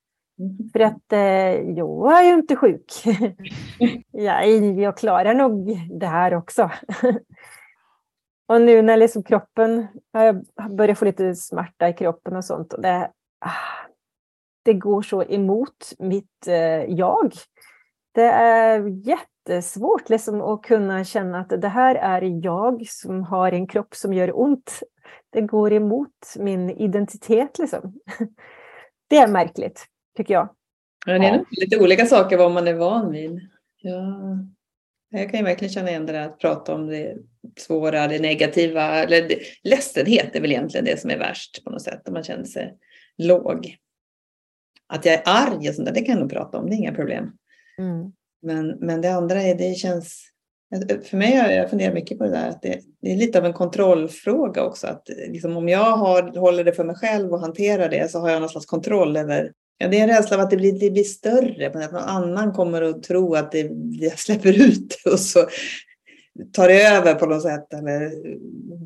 För 0.72 0.80
att 0.80 1.12
eh, 1.12 1.70
jag 1.70 2.20
är 2.20 2.22
ju 2.22 2.34
inte 2.34 2.56
sjuk. 2.56 2.92
ja, 4.10 4.44
jag 4.44 4.96
klarar 4.96 5.34
nog 5.34 5.78
det 6.00 6.06
här 6.06 6.34
också. 6.34 6.70
och 8.48 8.60
nu 8.60 8.82
när 8.82 8.96
liksom 8.96 9.22
kroppen, 9.22 9.86
jag 10.12 10.44
börjar 10.76 10.94
få 10.94 11.04
lite 11.04 11.34
smärta 11.34 11.88
i 11.88 11.92
kroppen 11.92 12.36
och 12.36 12.44
sånt. 12.44 12.72
Och 12.72 12.82
det, 12.82 13.10
ah, 13.40 13.86
det 14.62 14.74
går 14.74 15.02
så 15.02 15.22
emot 15.22 15.92
mitt 15.98 16.46
eh, 16.46 16.84
jag. 16.84 17.32
Det 18.14 18.30
är 18.30 19.08
jättesvårt 19.08 20.08
liksom, 20.08 20.40
att 20.40 20.62
kunna 20.62 21.04
känna 21.04 21.40
att 21.40 21.60
det 21.60 21.68
här 21.68 21.94
är 21.94 22.44
jag 22.44 22.86
som 22.86 23.22
har 23.22 23.52
en 23.52 23.66
kropp 23.66 23.94
som 23.94 24.12
gör 24.12 24.40
ont. 24.40 24.82
Det 25.30 25.40
går 25.40 25.72
emot 25.72 26.34
min 26.38 26.70
identitet. 26.70 27.58
Liksom. 27.58 27.94
det 29.08 29.16
är 29.16 29.28
märkligt 29.28 29.86
tycker 30.18 30.34
jag. 30.34 30.48
Ja, 31.06 31.18
det 31.18 31.26
är 31.26 31.34
ja. 31.34 31.44
lite 31.50 31.78
olika 31.78 32.06
saker 32.06 32.36
vad 32.36 32.52
man 32.52 32.68
är 32.68 32.74
van 32.74 33.12
vid. 33.12 33.40
Ja. 33.80 34.18
Jag 35.10 35.30
kan 35.30 35.40
ju 35.40 35.44
verkligen 35.44 35.72
känna 35.72 35.90
igen 35.90 36.06
det 36.06 36.12
där 36.12 36.26
att 36.26 36.38
prata 36.38 36.74
om 36.74 36.86
det 36.86 37.16
svåra, 37.56 38.08
det 38.08 38.18
negativa. 38.18 38.82
Eller 38.82 39.28
det, 39.28 39.38
ledsenhet 39.62 40.36
är 40.36 40.40
väl 40.40 40.52
egentligen 40.52 40.84
det 40.84 41.00
som 41.00 41.10
är 41.10 41.18
värst 41.18 41.64
på 41.64 41.70
något 41.70 41.82
sätt, 41.82 42.08
om 42.08 42.14
man 42.14 42.22
känner 42.22 42.44
sig 42.44 42.74
låg. 43.18 43.76
Att 44.86 45.04
jag 45.04 45.14
är 45.14 45.22
arg 45.24 45.68
och 45.68 45.74
sånt 45.74 45.86
där, 45.86 45.94
det 45.94 46.00
kan 46.00 46.14
jag 46.14 46.20
nog 46.20 46.30
prata 46.30 46.58
om, 46.58 46.70
det 46.70 46.74
är 46.74 46.78
inga 46.78 46.94
problem. 46.94 47.32
Mm. 47.78 48.12
Men, 48.42 48.68
men 48.68 49.00
det 49.00 49.12
andra 49.12 49.42
är, 49.42 49.54
det 49.54 49.74
känns... 49.74 50.24
För 51.04 51.16
mig, 51.16 51.36
har 51.36 51.50
jag 51.50 51.70
funderat 51.70 51.94
mycket 51.94 52.18
på 52.18 52.24
det 52.24 52.30
där, 52.30 52.48
att 52.48 52.62
det, 52.62 52.80
det 53.00 53.12
är 53.12 53.16
lite 53.16 53.38
av 53.38 53.44
en 53.44 53.52
kontrollfråga 53.52 54.64
också. 54.64 54.86
Att 54.86 55.08
liksom, 55.28 55.56
om 55.56 55.68
jag 55.68 55.96
har, 55.96 56.38
håller 56.38 56.64
det 56.64 56.72
för 56.72 56.84
mig 56.84 56.96
själv 56.96 57.32
och 57.32 57.40
hanterar 57.40 57.88
det 57.88 58.10
så 58.10 58.20
har 58.20 58.30
jag 58.30 58.40
någon 58.40 58.48
slags 58.48 58.66
kontroll 58.66 59.16
över 59.16 59.52
Ja, 59.78 59.88
det 59.88 59.98
är 59.98 60.02
en 60.02 60.08
rädsla 60.08 60.36
av 60.36 60.42
att 60.42 60.50
det 60.50 60.56
blir, 60.56 60.80
det 60.80 60.90
blir 60.90 61.04
större, 61.04 61.66
att 61.66 61.92
någon 61.92 62.02
annan 62.02 62.52
kommer 62.52 62.82
att 62.82 63.02
tro 63.02 63.34
att 63.34 63.52
det, 63.52 63.70
jag 63.90 64.18
släpper 64.18 64.68
ut 64.68 64.96
det 65.04 65.10
och 65.10 65.20
så 65.20 65.46
tar 66.52 66.68
det 66.68 66.82
över 66.82 67.14
på 67.14 67.26
något 67.26 67.42
sätt. 67.42 67.74
Eller 67.74 68.12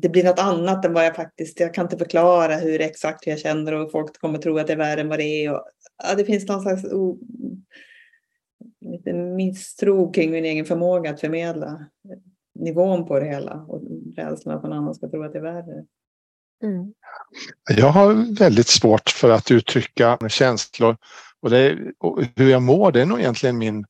det 0.01 0.09
blir 0.09 0.23
något 0.23 0.39
annat 0.39 0.85
än 0.85 0.93
vad 0.93 1.05
jag 1.05 1.15
faktiskt, 1.15 1.59
jag 1.59 1.73
kan 1.73 1.85
inte 1.85 1.97
förklara 1.97 2.55
hur 2.55 2.81
exakt 2.81 3.27
hur 3.27 3.31
jag 3.31 3.39
känner 3.39 3.73
och 3.73 3.91
folk 3.91 4.19
kommer 4.19 4.37
tro 4.37 4.57
att 4.57 4.67
det 4.67 4.73
är 4.73 4.77
värre 4.77 5.01
än 5.01 5.09
vad 5.09 5.19
det 5.19 5.45
är. 5.45 5.53
Och, 5.53 5.63
ja, 6.03 6.15
det 6.15 6.25
finns 6.25 6.47
någon 6.47 6.61
slags 6.61 6.83
o, 6.83 7.19
lite 8.81 9.13
misstro 9.13 10.11
kring 10.11 10.31
min 10.31 10.45
egen 10.45 10.65
förmåga 10.65 11.09
att 11.09 11.19
förmedla 11.19 11.85
nivån 12.55 13.05
på 13.05 13.19
det 13.19 13.25
hela 13.25 13.65
och 13.67 13.81
rädslan 14.15 14.57
att 14.57 14.63
någon 14.63 14.73
annan 14.73 14.95
ska 14.95 15.09
tro 15.09 15.23
att 15.23 15.33
det 15.33 15.39
är 15.39 15.43
värre. 15.43 15.85
Mm. 16.63 16.93
Jag 17.69 17.89
har 17.89 18.35
väldigt 18.35 18.67
svårt 18.67 19.09
för 19.09 19.29
att 19.29 19.51
uttrycka 19.51 20.17
känslor 20.29 20.97
och, 21.41 21.49
det, 21.49 21.77
och 21.99 22.19
hur 22.35 22.51
jag 22.51 22.61
mår 22.61 22.91
det 22.91 23.01
är 23.01 23.05
nog 23.05 23.19
egentligen 23.19 23.57
min 23.57 23.85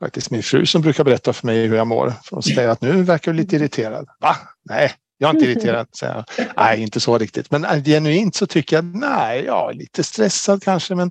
faktiskt 0.00 0.30
min 0.30 0.42
fru 0.42 0.66
som 0.66 0.82
brukar 0.82 1.04
berätta 1.04 1.32
för 1.32 1.46
mig 1.46 1.66
hur 1.66 1.76
jag 1.76 1.86
mår. 1.86 2.10
För 2.24 2.36
hon 2.36 2.42
säger 2.42 2.68
att 2.68 2.80
nu 2.80 3.02
verkar 3.02 3.32
du 3.32 3.38
lite 3.38 3.56
irriterad. 3.56 4.08
Va? 4.20 4.36
Nej, 4.64 4.92
jag 5.18 5.30
är 5.30 5.34
inte 5.34 5.50
irriterad. 5.50 5.86
Säger 5.96 6.14
jag. 6.14 6.46
Nej, 6.56 6.82
inte 6.82 7.00
så 7.00 7.18
riktigt. 7.18 7.50
Men 7.50 7.64
äh, 7.64 7.84
genuint 7.84 8.34
så 8.34 8.46
tycker 8.46 8.76
jag 8.76 8.84
nej, 8.84 9.44
jag 9.44 9.70
är 9.70 9.74
lite 9.74 10.04
stressad 10.04 10.62
kanske. 10.62 10.94
Men, 10.94 11.10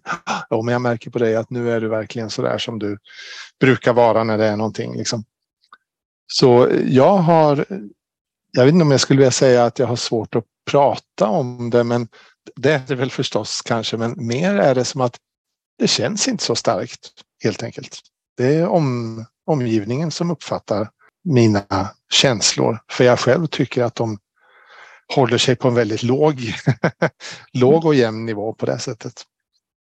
ja, 0.49 0.61
men 0.61 0.71
jag 0.71 0.81
märker 0.81 1.11
på 1.11 1.19
dig 1.19 1.35
att 1.35 1.49
nu 1.49 1.71
är 1.71 1.81
du 1.81 1.87
verkligen 1.87 2.29
så 2.29 2.41
där 2.41 2.57
som 2.57 2.79
du 2.79 2.97
brukar 3.59 3.93
vara 3.93 4.23
när 4.23 4.37
det 4.37 4.45
är 4.45 4.57
någonting. 4.57 4.97
Liksom. 4.97 5.23
Så 6.27 6.71
jag 6.85 7.17
har 7.17 7.65
jag 8.51 8.65
vet 8.65 8.73
inte 8.73 8.83
om 8.83 8.91
jag 8.91 8.99
skulle 8.99 9.17
vilja 9.17 9.31
säga 9.31 9.65
att 9.65 9.79
jag 9.79 9.87
har 9.87 9.95
svårt 9.95 10.35
att 10.35 10.45
prata 10.67 11.27
om 11.27 11.69
det, 11.69 11.83
men 11.83 12.07
det 12.55 12.71
är 12.71 12.81
det 12.87 12.95
väl 12.95 13.11
förstås 13.11 13.61
kanske, 13.61 13.97
men 13.97 14.27
mer 14.27 14.55
är 14.55 14.75
det 14.75 14.85
som 14.85 15.01
att 15.01 15.17
det 15.79 15.87
känns 15.87 16.27
inte 16.27 16.43
så 16.43 16.55
starkt 16.55 17.11
helt 17.43 17.63
enkelt. 17.63 17.99
Det 18.37 18.55
är 18.55 18.67
om, 18.67 19.25
omgivningen 19.45 20.11
som 20.11 20.31
uppfattar 20.31 20.89
mina 21.23 21.89
känslor, 22.13 22.79
för 22.91 23.03
jag 23.03 23.19
själv 23.19 23.47
tycker 23.47 23.83
att 23.83 23.95
de 23.95 24.19
håller 25.15 25.37
sig 25.37 25.55
på 25.55 25.67
en 25.67 25.73
väldigt 25.73 26.03
låg, 26.03 26.53
låg 27.53 27.85
och 27.85 27.95
jämn 27.95 28.25
nivå 28.25 28.53
på 28.53 28.65
det 28.65 28.79
sättet. 28.79 29.23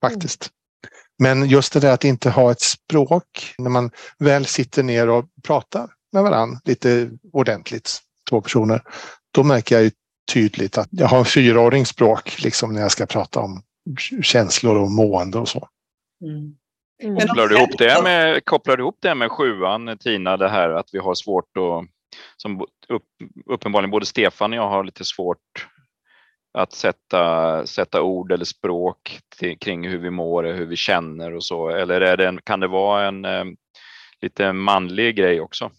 Faktiskt. 0.02 0.50
Men 1.20 1.50
just 1.50 1.74
det 1.74 1.80
där 1.80 1.94
att 1.94 2.04
inte 2.04 2.30
ha 2.30 2.52
ett 2.52 2.62
språk 2.62 3.54
när 3.58 3.70
man 3.70 3.92
väl 4.20 4.46
sitter 4.46 4.84
ner 4.84 5.10
och 5.10 5.26
pratar 5.44 5.90
med 6.14 6.24
varann 6.24 6.60
lite 6.66 7.12
ordentligt 7.34 8.00
två 8.30 8.42
personer, 8.42 8.84
då 9.32 9.44
märker 9.44 9.76
jag 9.76 9.84
ju 9.84 9.92
tydligt 10.34 10.78
att 10.78 10.88
jag 10.92 11.08
har 11.08 11.20
en 11.20 11.26
fyraårings 11.26 11.90
språk 11.90 12.44
liksom 12.44 12.74
när 12.74 12.82
jag 12.82 12.92
ska 12.92 13.06
prata 13.06 13.40
om 13.40 13.62
känslor 14.22 14.78
och 14.78 14.92
mående 14.92 15.38
och 15.38 15.50
så. 15.50 15.70
Mm. 16.22 16.56
Mm. 17.04 17.28
Kopplar, 17.28 17.48
du 17.48 17.56
ihop 17.56 17.78
det 17.78 18.04
med, 18.04 18.46
kopplar 18.46 18.78
du 18.78 18.84
ihop 18.84 18.98
det 19.02 19.16
med 19.16 19.32
sjuan, 19.32 19.98
Tina, 19.98 20.38
det 20.38 20.50
här 20.50 20.70
att 20.70 20.90
vi 20.92 21.00
har 21.00 21.16
svårt 21.16 21.58
att, 21.58 21.90
som 22.38 22.62
upp, 22.90 23.04
uppenbarligen 23.46 23.92
både 23.92 24.06
Stefan 24.06 24.52
och 24.52 24.58
jag 24.58 24.70
har 24.70 24.84
lite 24.84 25.06
svårt 25.06 25.68
att 26.58 26.74
sätta, 26.74 27.66
sätta 27.68 28.02
ord 28.02 28.32
eller 28.32 28.46
språk 28.46 29.20
till, 29.38 29.60
kring 29.60 29.88
hur 29.88 29.98
vi 29.98 30.10
mår, 30.10 30.44
hur 30.44 30.66
vi 30.66 30.76
känner 30.76 31.34
och 31.34 31.44
så, 31.44 31.70
eller 31.70 32.02
är 32.02 32.18
det 32.18 32.28
en, 32.28 32.42
kan 32.42 32.60
det 32.60 32.68
vara 32.68 33.08
en 33.08 33.26
eh, 33.26 33.46
lite 34.22 34.54
manlig 34.54 35.16
grej 35.16 35.42
också? 35.42 35.72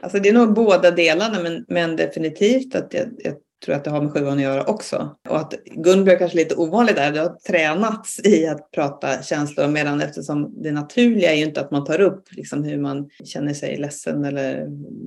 Alltså 0.00 0.18
det 0.18 0.28
är 0.28 0.32
nog 0.32 0.54
båda 0.54 0.90
delarna, 0.90 1.42
men, 1.42 1.64
men 1.68 1.96
definitivt 1.96 2.74
att 2.74 2.94
jag, 2.94 3.08
jag 3.18 3.34
tror 3.64 3.74
att 3.74 3.84
det 3.84 3.90
har 3.90 4.02
med 4.02 4.12
sjuan 4.12 4.36
att 4.36 4.42
göra 4.42 4.64
också. 4.64 5.16
Och 5.28 5.38
att 5.38 5.54
Gunbjörn 5.64 6.18
kanske 6.18 6.38
är 6.38 6.44
lite 6.44 6.54
ovanligt 6.54 6.96
där, 6.96 7.12
det 7.12 7.20
har 7.20 7.36
tränats 7.48 8.20
i 8.24 8.46
att 8.46 8.70
prata 8.70 9.22
känslor 9.22 9.68
medan 9.68 10.00
eftersom 10.00 10.62
det 10.62 10.72
naturliga 10.72 11.32
är 11.32 11.36
ju 11.36 11.44
inte 11.44 11.60
att 11.60 11.70
man 11.70 11.84
tar 11.84 12.00
upp 12.00 12.24
liksom 12.30 12.64
hur 12.64 12.78
man 12.78 13.10
känner 13.24 13.54
sig 13.54 13.76
ledsen 13.76 14.24
eller 14.24 14.66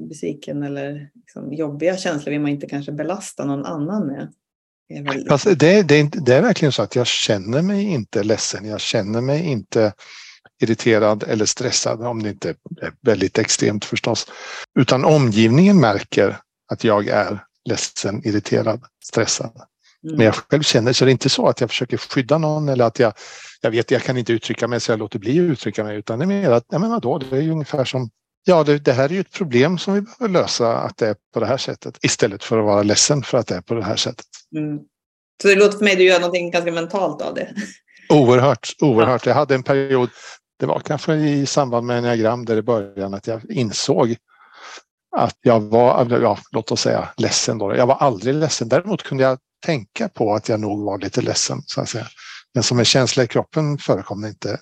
besviken 0.09 0.63
eller 0.63 1.09
liksom 1.15 1.53
jobbiga 1.53 1.97
känslor 1.97 2.31
vill 2.31 2.41
man 2.41 2.51
inte 2.51 2.67
kanske 2.67 2.91
belasta 2.91 3.45
någon 3.45 3.65
annan 3.65 4.07
med. 4.07 4.31
Det 4.89 4.95
är, 4.95 5.03
väl... 5.03 5.27
alltså 5.29 5.49
det, 5.49 5.81
det, 5.81 6.09
det 6.11 6.35
är 6.35 6.41
verkligen 6.41 6.71
så 6.71 6.81
att 6.81 6.95
jag 6.95 7.07
känner 7.07 7.61
mig 7.61 7.83
inte 7.83 8.23
ledsen, 8.23 8.65
jag 8.65 8.81
känner 8.81 9.21
mig 9.21 9.45
inte 9.45 9.93
irriterad 10.61 11.23
eller 11.23 11.45
stressad, 11.45 12.01
om 12.01 12.23
det 12.23 12.29
inte 12.29 12.49
är 12.49 12.55
väldigt 13.01 13.37
extremt 13.37 13.85
förstås. 13.85 14.27
Utan 14.79 15.05
omgivningen 15.05 15.79
märker 15.79 16.37
att 16.71 16.83
jag 16.83 17.07
är 17.07 17.39
ledsen, 17.65 18.27
irriterad, 18.27 18.83
stressad. 19.03 19.51
Mm. 20.03 20.17
Men 20.17 20.25
jag 20.25 20.35
själv 20.35 20.61
känner, 20.61 20.93
så 20.93 21.05
det 21.05 21.09
är 21.09 21.11
inte 21.11 21.29
så 21.29 21.47
att 21.47 21.61
jag 21.61 21.69
försöker 21.69 21.97
skydda 21.97 22.37
någon 22.37 22.69
eller 22.69 22.85
att 22.85 22.99
jag, 22.99 23.13
jag 23.61 23.71
vet 23.71 23.91
jag 23.91 24.03
kan 24.03 24.17
inte 24.17 24.33
uttrycka 24.33 24.67
mig 24.67 24.79
så 24.79 24.91
jag 24.91 24.99
låter 24.99 25.19
bli 25.19 25.39
att 25.39 25.51
uttrycka 25.51 25.83
mig 25.83 25.97
utan 25.97 26.19
det 26.19 26.25
är 26.25 26.27
mer 26.27 26.51
att, 26.51 26.65
ja 26.69 26.79
men 26.79 26.89
vadå, 26.89 27.17
det 27.17 27.37
är 27.37 27.41
ju 27.41 27.51
ungefär 27.51 27.85
som 27.85 28.09
Ja, 28.47 28.63
det, 28.63 28.77
det, 28.77 28.93
här 28.93 29.09
är 29.09 29.13
ju 29.13 29.19
ett 29.19 29.31
problem 29.31 29.77
som 29.77 29.93
vi 29.93 30.01
behöver 30.01 30.29
lösa, 30.29 30.77
att 30.77 30.97
det 30.97 31.07
är 31.07 31.15
på 31.33 31.39
det 31.39 31.45
här 31.45 31.57
sättet. 31.57 31.97
Istället 32.01 32.43
för 32.43 32.59
att 32.59 32.65
vara 32.65 32.83
ledsen 32.83 33.23
för 33.23 33.37
att 33.37 33.47
det 33.47 33.55
är 33.55 33.61
på 33.61 33.73
det 33.73 33.83
här 33.83 33.95
sättet. 33.95 34.25
Mm. 34.55 34.79
Så 35.41 35.47
det 35.47 35.55
låter 35.55 35.77
för 35.77 35.83
mig 35.83 35.93
att 35.93 35.99
du 35.99 36.03
gör 36.03 36.19
någonting 36.19 36.51
ganska 36.51 36.71
mentalt 36.71 37.21
av 37.21 37.33
det. 37.33 37.53
Oerhört, 38.09 38.75
oerhört. 38.81 39.25
Jag 39.25 39.33
hade 39.33 39.55
en 39.55 39.63
period, 39.63 40.09
det 40.59 40.65
var 40.65 40.79
kanske 40.79 41.15
i 41.15 41.45
samband 41.45 41.87
med 41.87 41.97
enneagram 41.97 42.45
där 42.45 42.57
i 42.57 42.61
början, 42.61 43.13
att 43.13 43.27
jag 43.27 43.51
insåg 43.51 44.15
att 45.17 45.37
jag 45.41 45.59
var, 45.59 46.19
ja, 46.21 46.37
låt 46.51 46.71
oss 46.71 46.81
säga 46.81 47.09
ledsen 47.17 47.57
då. 47.57 47.75
Jag 47.75 47.87
var 47.87 47.95
aldrig 47.95 48.35
ledsen. 48.35 48.69
Däremot 48.69 49.03
kunde 49.03 49.23
jag 49.23 49.39
tänka 49.65 50.09
på 50.09 50.33
att 50.33 50.49
jag 50.49 50.59
nog 50.59 50.85
var 50.85 50.99
lite 50.99 51.21
ledsen 51.21 51.61
så 51.65 51.81
att 51.81 51.89
säga. 51.89 52.07
Men 52.53 52.63
som 52.63 52.79
en 52.79 52.85
känsla 52.85 53.23
i 53.23 53.27
kroppen 53.27 53.77
förekom 53.77 54.21
det 54.21 54.27
inte 54.27 54.59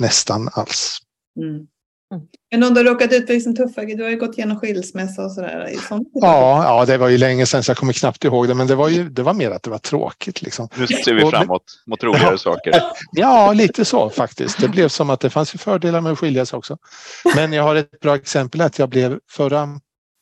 nästan 0.00 0.48
alls. 0.52 0.98
Mm. 1.40 1.66
Mm. 2.14 2.26
Men 2.50 2.62
om 2.62 2.74
du 2.74 2.80
har 2.80 2.84
råkat 2.84 3.12
ut 3.12 3.26
för 3.26 3.34
liksom 3.34 3.56
tuffa 3.56 3.82
du 3.82 4.02
har 4.02 4.10
ju 4.10 4.16
gått 4.16 4.38
igenom 4.38 4.60
skilsmässa 4.60 5.24
och 5.24 5.32
sådär. 5.32 5.70
Ja, 6.12 6.64
ja, 6.64 6.84
det 6.84 6.98
var 6.98 7.08
ju 7.08 7.18
länge 7.18 7.46
sedan 7.46 7.62
så 7.62 7.70
jag 7.70 7.76
kommer 7.76 7.92
knappt 7.92 8.24
ihåg 8.24 8.48
det, 8.48 8.54
men 8.54 8.66
det 8.66 8.74
var 8.74 8.88
ju 8.88 9.08
det 9.08 9.22
var 9.22 9.34
mer 9.34 9.50
att 9.50 9.62
det 9.62 9.70
var 9.70 9.78
tråkigt. 9.78 10.42
Liksom. 10.42 10.68
Nu 10.76 10.86
ser 10.86 11.14
vi 11.14 11.30
framåt 11.30 11.62
mot 11.86 12.04
roligare 12.04 12.30
ja, 12.30 12.38
saker. 12.38 12.82
Ja, 13.12 13.52
lite 13.52 13.84
så 13.84 14.10
faktiskt. 14.10 14.60
Det 14.60 14.68
blev 14.68 14.88
som 14.88 15.10
att 15.10 15.20
det 15.20 15.30
fanns 15.30 15.54
ju 15.54 15.58
fördelar 15.58 16.00
med 16.00 16.12
att 16.12 16.18
skilja 16.18 16.46
sig 16.46 16.56
också. 16.56 16.78
Men 17.36 17.52
jag 17.52 17.62
har 17.62 17.74
ett 17.74 18.00
bra 18.00 18.14
exempel 18.14 18.60
att 18.60 18.78
jag 18.78 18.88
blev 18.88 19.18
förra 19.30 19.68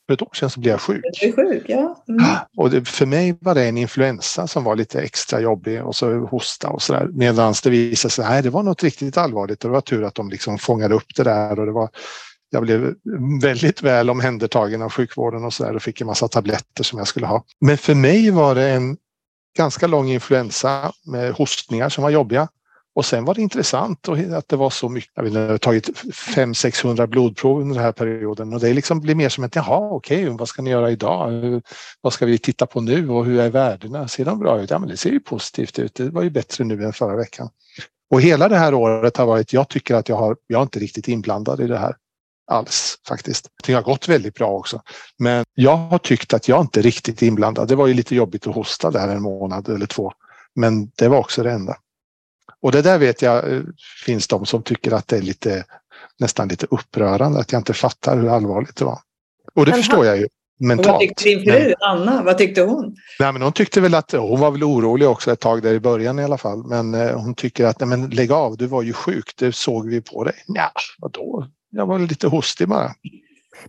för 0.07 0.13
ett 0.13 0.21
år 0.21 0.29
sedan 0.33 0.49
så 0.49 0.59
blev 0.59 0.71
jag 0.71 0.81
sjuk. 0.81 1.03
Du 1.21 1.31
sjuk, 1.31 1.65
ja. 1.67 2.03
Mm. 2.09 2.25
Och 2.57 2.69
det, 2.69 2.87
för 2.87 3.05
mig 3.05 3.37
var 3.41 3.55
det 3.55 3.65
en 3.65 3.77
influensa 3.77 4.47
som 4.47 4.63
var 4.63 4.75
lite 4.75 5.01
extra 5.01 5.39
jobbig 5.39 5.83
och 5.83 5.95
så 5.95 6.19
hosta 6.19 6.69
och 6.69 6.81
sådär. 6.81 7.09
Medan 7.13 7.53
det 7.63 7.69
visade 7.69 8.11
sig, 8.11 8.25
nej 8.25 8.43
det 8.43 8.49
var 8.49 8.63
något 8.63 8.83
riktigt 8.83 9.17
allvarligt 9.17 9.63
och 9.63 9.69
det 9.69 9.73
var 9.73 9.81
tur 9.81 10.03
att 10.03 10.15
de 10.15 10.29
liksom 10.29 10.57
fångade 10.57 10.95
upp 10.95 11.15
det 11.15 11.23
där 11.23 11.59
och 11.59 11.65
det 11.65 11.71
var 11.71 11.89
jag 12.49 12.63
blev 12.63 12.93
väldigt 13.41 13.81
väl 13.81 14.09
omhändertagen 14.09 14.81
av 14.81 14.89
sjukvården 14.89 15.45
och 15.45 15.53
så 15.53 15.63
där 15.63 15.75
och 15.75 15.81
fick 15.81 16.01
en 16.01 16.07
massa 16.07 16.27
tabletter 16.27 16.83
som 16.83 16.99
jag 16.99 17.07
skulle 17.07 17.27
ha. 17.27 17.43
Men 17.61 17.77
för 17.77 17.95
mig 17.95 18.31
var 18.31 18.55
det 18.55 18.69
en 18.69 18.97
ganska 19.57 19.87
lång 19.87 20.09
influensa 20.09 20.91
med 21.05 21.33
hostningar 21.33 21.89
som 21.89 22.03
var 22.03 22.09
jobbiga. 22.09 22.47
Och 22.97 23.05
sen 23.05 23.25
var 23.25 23.33
det 23.33 23.41
intressant 23.41 24.09
att 24.09 24.49
det 24.49 24.55
var 24.55 24.69
så 24.69 24.89
mycket. 24.89 25.11
Jag, 25.15 25.23
vet 25.23 25.33
jag 25.33 25.49
har 25.49 25.57
tagit 25.57 25.89
500-600 25.89 27.07
blodprov 27.07 27.61
under 27.61 27.75
den 27.75 27.83
här 27.83 27.91
perioden 27.91 28.53
och 28.53 28.59
det 28.59 28.73
liksom 28.73 28.99
blir 28.99 29.15
mer 29.15 29.29
som 29.29 29.43
ett 29.43 29.55
jaha 29.55 29.89
okej, 29.91 30.29
vad 30.29 30.47
ska 30.47 30.61
ni 30.61 30.69
göra 30.69 30.91
idag? 30.91 31.61
Vad 32.01 32.13
ska 32.13 32.25
vi 32.25 32.37
titta 32.37 32.65
på 32.65 32.81
nu 32.81 33.09
och 33.09 33.25
hur 33.25 33.39
är 33.39 33.49
värdena? 33.49 34.07
Ser 34.07 34.25
de 34.25 34.39
bra 34.39 34.61
ut? 34.61 34.69
Ja, 34.69 34.79
men 34.79 34.89
det 34.89 34.97
ser 34.97 35.09
ju 35.09 35.19
positivt 35.19 35.79
ut. 35.79 35.95
Det 35.95 36.09
var 36.09 36.23
ju 36.23 36.29
bättre 36.29 36.63
nu 36.63 36.83
än 36.83 36.93
förra 36.93 37.15
veckan. 37.15 37.49
Och 38.11 38.21
hela 38.21 38.49
det 38.49 38.57
här 38.57 38.73
året 38.73 39.17
har 39.17 39.25
varit, 39.25 39.53
jag 39.53 39.69
tycker 39.69 39.95
att 39.95 40.09
jag 40.09 40.15
har, 40.15 40.37
jag 40.47 40.59
är 40.59 40.63
inte 40.63 40.79
riktigt 40.79 41.07
inblandad 41.07 41.61
i 41.61 41.67
det 41.67 41.77
här 41.77 41.95
alls 42.51 42.95
faktiskt. 43.07 43.47
Det 43.63 43.73
har 43.73 43.81
gått 43.81 44.09
väldigt 44.09 44.35
bra 44.35 44.49
också. 44.49 44.81
Men 45.17 45.45
jag 45.53 45.77
har 45.77 45.97
tyckt 45.97 46.33
att 46.33 46.47
jag 46.47 46.61
inte 46.61 46.79
är 46.79 46.83
riktigt 46.83 47.21
inblandad. 47.21 47.67
Det 47.67 47.75
var 47.75 47.87
ju 47.87 47.93
lite 47.93 48.15
jobbigt 48.15 48.47
att 48.47 48.55
hosta 48.55 48.91
där 48.91 49.07
en 49.07 49.21
månad 49.21 49.69
eller 49.69 49.85
två. 49.85 50.11
Men 50.55 50.91
det 50.95 51.07
var 51.07 51.17
också 51.17 51.43
det 51.43 51.51
enda. 51.51 51.77
Och 52.61 52.71
det 52.71 52.81
där 52.81 52.97
vet 52.97 53.21
jag 53.21 53.53
eh, 53.53 53.61
finns 54.05 54.27
de 54.27 54.45
som 54.45 54.63
tycker 54.63 54.91
att 54.91 55.07
det 55.07 55.17
är 55.17 55.21
lite 55.21 55.63
nästan 56.19 56.47
lite 56.47 56.67
upprörande 56.69 57.39
att 57.39 57.51
jag 57.51 57.59
inte 57.59 57.73
fattar 57.73 58.17
hur 58.17 58.29
allvarligt 58.29 58.75
det 58.75 58.85
var. 58.85 58.99
Och 59.53 59.65
det 59.65 59.71
men 59.71 59.79
förstår 59.79 60.05
jag 60.05 60.17
ju 60.17 60.27
mentalt. 60.59 60.87
vad 60.87 60.99
tyckte 60.99 61.23
din 61.23 61.43
fru 61.43 61.73
Anna? 61.79 62.23
Vad 62.23 62.37
tyckte 62.37 62.61
hon? 62.61 62.95
Nej, 63.19 63.33
men 63.33 63.41
hon 63.41 63.53
tyckte 63.53 63.81
väl 63.81 63.95
att 63.95 64.11
hon 64.11 64.39
var 64.39 64.51
väl 64.51 64.63
orolig 64.63 65.07
också 65.07 65.31
ett 65.31 65.39
tag 65.39 65.61
där 65.61 65.73
i 65.73 65.79
början 65.79 66.19
i 66.19 66.23
alla 66.23 66.37
fall. 66.37 66.63
Men 66.67 66.93
eh, 66.93 67.19
hon 67.19 67.35
tycker 67.35 67.65
att 67.65 67.79
nej, 67.79 67.89
men 67.89 68.09
lägg 68.09 68.31
av, 68.31 68.57
du 68.57 68.67
var 68.67 68.81
ju 68.81 68.93
sjuk, 68.93 69.33
det 69.37 69.55
såg 69.55 69.89
vi 69.89 70.01
på 70.01 70.23
dig. 70.23 70.35
Ja, 70.47 70.71
vadå? 70.99 71.47
Jag 71.69 71.85
var 71.85 71.99
lite 71.99 72.27
hostig 72.27 72.67
bara. 72.67 72.91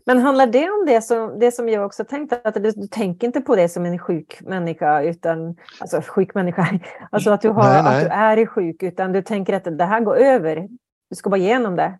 Men 0.05 0.19
handlar 0.19 0.47
det 0.47 0.71
om 0.71 0.87
det 0.87 1.03
som, 1.03 1.39
det 1.39 1.53
som 1.53 1.69
jag 1.69 1.87
också 1.87 2.05
tänkte, 2.05 2.41
att 2.45 2.55
du, 2.55 2.71
du 2.71 2.87
tänker 2.87 3.27
inte 3.27 3.41
på 3.41 3.57
det 3.57 3.69
som 3.69 3.87
en 3.87 3.99
sjuk 3.99 4.41
människa, 4.41 5.03
utan, 5.03 5.57
alltså 5.79 6.03
sjuk 6.07 6.35
människa, 6.35 6.79
alltså 7.11 7.31
att 7.31 7.43
du, 7.43 7.49
har, 7.49 7.63
nej, 7.63 7.83
nej. 7.83 7.95
att 7.95 8.37
du 8.37 8.43
är 8.43 8.47
sjuk, 8.47 8.83
utan 8.83 9.13
du 9.13 9.23
tänker 9.23 9.53
att 9.53 9.79
det 9.79 9.85
här 9.85 10.01
går 10.01 10.17
över, 10.17 10.69
du 11.11 11.17
ska 11.17 11.31
bara 11.31 11.41
igenom 11.41 11.77
det? 11.77 11.99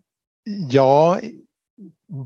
Ja, 0.69 1.19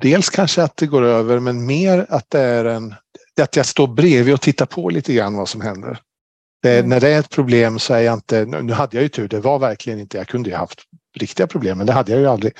dels 0.02 0.30
kanske 0.30 0.64
att 0.64 0.78
det 0.78 0.88
går 0.88 1.04
över, 1.04 1.40
men 1.40 1.66
mer 1.66 2.06
att 2.10 2.30
det 2.30 2.40
är 2.40 2.66
en, 2.66 2.96
att 3.42 3.56
jag 3.56 3.66
står 3.66 3.88
bredvid 3.88 4.34
och 4.34 4.42
tittar 4.42 4.66
på 4.66 4.90
lite 4.90 5.14
grann 5.14 5.38
vad 5.38 5.50
som 5.50 5.62
händer. 5.62 6.00
Det, 6.62 6.78
mm. 6.78 6.90
När 6.90 7.00
det 7.00 7.10
är 7.10 7.20
ett 7.20 7.30
problem 7.30 7.80
så 7.80 7.94
är 7.94 8.00
jag 8.00 8.14
inte, 8.14 8.46
nu 8.46 8.74
hade 8.74 8.98
jag 8.98 9.04
ju 9.04 9.10
tur, 9.10 9.28
det 9.28 9.40
var 9.40 9.60
verkligen 9.60 10.00
inte, 10.00 10.18
jag 10.18 10.28
kunde 10.28 10.50
ju 10.50 10.56
haft 10.56 10.80
riktiga 11.16 11.48
problem, 11.48 11.78
men 11.78 11.88
det 11.88 11.94
hade 11.94 12.12
jag 12.12 12.22
ju 12.22 12.28
aldrig 12.28 12.54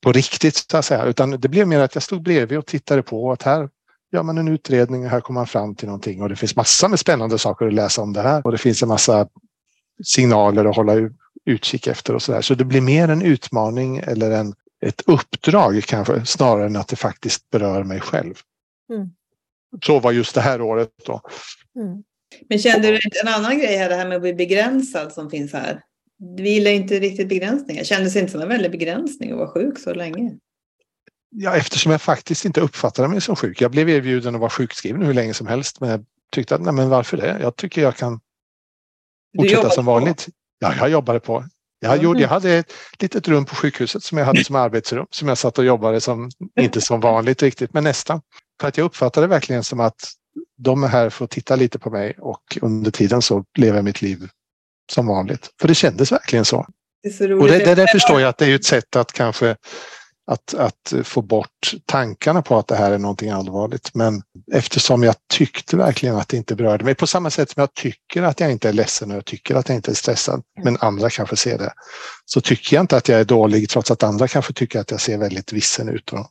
på 0.00 0.12
riktigt 0.12 0.56
så 0.56 0.76
att 0.76 0.84
säga, 0.84 1.04
utan 1.04 1.30
det 1.30 1.48
blev 1.48 1.68
mer 1.68 1.80
att 1.80 1.94
jag 1.94 2.02
stod 2.02 2.22
bredvid 2.22 2.58
och 2.58 2.66
tittade 2.66 3.02
på 3.02 3.32
att 3.32 3.42
här 3.42 3.68
gör 4.12 4.22
man 4.22 4.38
en 4.38 4.48
utredning 4.48 5.04
och 5.04 5.10
här 5.10 5.20
kommer 5.20 5.40
man 5.40 5.46
fram 5.46 5.74
till 5.74 5.86
någonting 5.86 6.22
och 6.22 6.28
det 6.28 6.36
finns 6.36 6.56
massor 6.56 6.88
med 6.88 6.98
spännande 6.98 7.38
saker 7.38 7.66
att 7.66 7.74
läsa 7.74 8.02
om 8.02 8.12
det 8.12 8.22
här 8.22 8.46
och 8.46 8.52
det 8.52 8.58
finns 8.58 8.82
en 8.82 8.88
massa 8.88 9.28
signaler 10.04 10.64
att 10.64 10.76
hålla 10.76 10.94
utkik 11.44 11.86
efter 11.86 12.14
och 12.14 12.22
så 12.22 12.32
där. 12.32 12.42
Så 12.42 12.54
det 12.54 12.64
blir 12.64 12.80
mer 12.80 13.08
en 13.08 13.22
utmaning 13.22 13.96
eller 13.96 14.30
en, 14.30 14.54
ett 14.80 15.02
uppdrag 15.06 15.82
kanske 15.86 16.24
snarare 16.24 16.66
än 16.66 16.76
att 16.76 16.88
det 16.88 16.96
faktiskt 16.96 17.50
berör 17.50 17.84
mig 17.84 18.00
själv. 18.00 18.34
Mm. 18.92 19.08
Så 19.82 20.00
var 20.00 20.12
just 20.12 20.34
det 20.34 20.40
här 20.40 20.60
året 20.60 20.90
då. 21.06 21.20
Mm. 21.76 22.02
Men 22.48 22.58
kände 22.58 22.88
du 22.88 22.94
inte 22.94 23.20
en 23.22 23.34
annan 23.34 23.58
grej 23.58 23.76
här, 23.76 23.88
det 23.88 23.94
här 23.94 24.08
med 24.08 24.16
att 24.16 24.22
bli 24.22 24.34
begränsad 24.34 25.12
som 25.12 25.30
finns 25.30 25.52
här? 25.52 25.82
Vi 26.18 26.50
gillar 26.50 26.70
inte 26.70 27.00
riktigt 27.00 27.28
begränsningar. 27.28 27.84
Kändes 27.84 28.16
inte 28.16 28.32
som 28.32 28.40
en 28.40 28.48
väldig 28.48 28.70
begränsning 28.70 29.32
att 29.32 29.38
vara 29.38 29.48
sjuk 29.48 29.78
så 29.78 29.94
länge. 29.94 30.38
Ja, 31.30 31.56
eftersom 31.56 31.92
jag 31.92 32.02
faktiskt 32.02 32.44
inte 32.44 32.60
uppfattade 32.60 33.08
mig 33.08 33.20
som 33.20 33.36
sjuk. 33.36 33.60
Jag 33.60 33.70
blev 33.70 33.88
erbjuden 33.88 34.34
att 34.34 34.40
vara 34.40 34.50
sjukskriven 34.50 35.02
hur 35.02 35.14
länge 35.14 35.34
som 35.34 35.46
helst, 35.46 35.80
men 35.80 35.90
jag 35.90 36.04
tyckte 36.32 36.54
att 36.54 36.60
nej, 36.60 36.72
men 36.72 36.88
varför 36.88 37.16
det? 37.16 37.38
Jag 37.40 37.56
tycker 37.56 37.82
jag 37.82 37.96
kan 37.96 38.20
fortsätta 39.36 39.70
som 39.70 39.84
vanligt. 39.84 40.26
På. 40.26 40.32
Ja, 40.58 40.74
jag 40.78 40.90
jobbade 40.90 41.20
på. 41.20 41.44
Jag, 41.80 41.92
mm. 41.92 42.04
gjorde, 42.04 42.20
jag 42.20 42.28
hade 42.28 42.52
ett 42.52 42.72
litet 42.98 43.28
rum 43.28 43.44
på 43.44 43.54
sjukhuset 43.54 44.02
som 44.02 44.18
jag 44.18 44.24
hade 44.24 44.44
som 44.44 44.56
arbetsrum 44.56 45.06
som 45.10 45.28
jag 45.28 45.38
satt 45.38 45.58
och 45.58 45.64
jobbade 45.64 46.00
som, 46.00 46.30
inte 46.60 46.80
som 46.80 47.00
vanligt 47.00 47.42
riktigt, 47.42 47.72
men 47.72 47.84
nästan. 47.84 48.20
För 48.60 48.68
att 48.68 48.76
jag 48.76 48.84
uppfattade 48.84 49.26
verkligen 49.26 49.64
som 49.64 49.80
att 49.80 50.12
de 50.58 50.84
är 50.84 50.88
här 50.88 51.10
för 51.10 51.24
att 51.24 51.30
titta 51.30 51.56
lite 51.56 51.78
på 51.78 51.90
mig 51.90 52.14
och 52.18 52.58
under 52.62 52.90
tiden 52.90 53.22
så 53.22 53.44
lever 53.58 53.78
jag 53.78 53.84
mitt 53.84 54.02
liv 54.02 54.28
som 54.90 55.06
vanligt. 55.06 55.50
För 55.60 55.68
det 55.68 55.74
kändes 55.74 56.12
verkligen 56.12 56.44
så. 56.44 56.66
Det 57.02 57.10
så 57.10 57.40
och 57.40 57.48
det, 57.48 57.58
det, 57.58 57.74
det 57.74 57.86
förstår 57.92 58.20
jag 58.20 58.28
att 58.28 58.38
det 58.38 58.46
är 58.46 58.54
ett 58.54 58.64
sätt 58.64 58.96
att 58.96 59.12
kanske 59.12 59.56
att, 60.30 60.54
att 60.54 60.94
få 61.04 61.22
bort 61.22 61.72
tankarna 61.86 62.42
på 62.42 62.58
att 62.58 62.66
det 62.66 62.76
här 62.76 62.90
är 62.90 62.98
någonting 62.98 63.30
allvarligt. 63.30 63.94
Men 63.94 64.22
eftersom 64.52 65.02
jag 65.02 65.14
tyckte 65.32 65.76
verkligen 65.76 66.16
att 66.16 66.28
det 66.28 66.36
inte 66.36 66.56
berörde 66.56 66.84
mig 66.84 66.94
på 66.94 67.06
samma 67.06 67.30
sätt 67.30 67.50
som 67.50 67.60
jag 67.60 67.74
tycker 67.74 68.22
att 68.22 68.40
jag 68.40 68.52
inte 68.52 68.68
är 68.68 68.72
ledsen 68.72 69.10
och 69.10 69.16
jag 69.16 69.24
tycker 69.24 69.54
att 69.54 69.68
jag 69.68 69.76
inte 69.76 69.90
är 69.90 69.94
stressad, 69.94 70.42
men 70.64 70.76
andra 70.80 71.10
kanske 71.10 71.36
ser 71.36 71.58
det, 71.58 71.72
så 72.24 72.40
tycker 72.40 72.76
jag 72.76 72.82
inte 72.82 72.96
att 72.96 73.08
jag 73.08 73.20
är 73.20 73.24
dålig 73.24 73.68
trots 73.68 73.90
att 73.90 74.02
andra 74.02 74.28
kanske 74.28 74.52
tycker 74.52 74.80
att 74.80 74.90
jag 74.90 75.00
ser 75.00 75.18
väldigt 75.18 75.52
vissen 75.52 75.88
ut. 75.88 76.06
Då. 76.06 76.28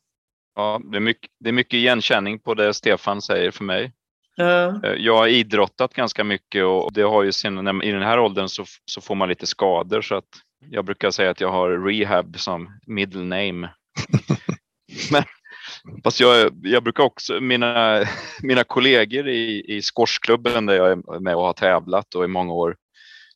Ja, 0.55 0.81
det 0.91 0.97
är, 0.97 1.01
mycket, 1.01 1.31
det 1.39 1.49
är 1.49 1.53
mycket 1.53 1.73
igenkänning 1.73 2.39
på 2.39 2.53
det 2.53 2.73
Stefan 2.73 3.21
säger 3.21 3.51
för 3.51 3.63
mig. 3.63 3.91
Mm. 4.41 4.81
Jag 4.97 5.17
har 5.17 5.27
idrottat 5.27 5.93
ganska 5.93 6.23
mycket 6.23 6.63
och 6.63 6.93
det 6.93 7.01
har 7.01 7.23
ju 7.23 7.31
sen, 7.31 7.83
i 7.83 7.91
den 7.91 8.01
här 8.01 8.19
åldern 8.19 8.47
så, 8.49 8.65
så 8.85 9.01
får 9.01 9.15
man 9.15 9.29
lite 9.29 9.47
skador 9.47 10.01
så 10.01 10.15
att 10.15 10.29
jag 10.69 10.85
brukar 10.85 11.11
säga 11.11 11.29
att 11.29 11.41
jag 11.41 11.51
har 11.51 11.69
rehab 11.69 12.39
som 12.39 12.79
middle 12.87 13.23
name. 13.23 13.69
Men 15.11 15.23
fast 16.03 16.19
jag, 16.19 16.51
jag 16.63 16.83
brukar 16.83 17.03
också, 17.03 17.41
mina, 17.41 18.03
mina 18.41 18.63
kollegor 18.63 19.27
i, 19.27 19.65
i 19.67 19.81
squashklubben 19.81 20.65
där 20.65 20.75
jag 20.75 20.91
är 20.91 21.19
med 21.19 21.35
och 21.35 21.43
har 21.43 21.53
tävlat 21.53 22.15
och 22.15 22.23
i 22.23 22.27
många 22.27 22.53
år, 22.53 22.75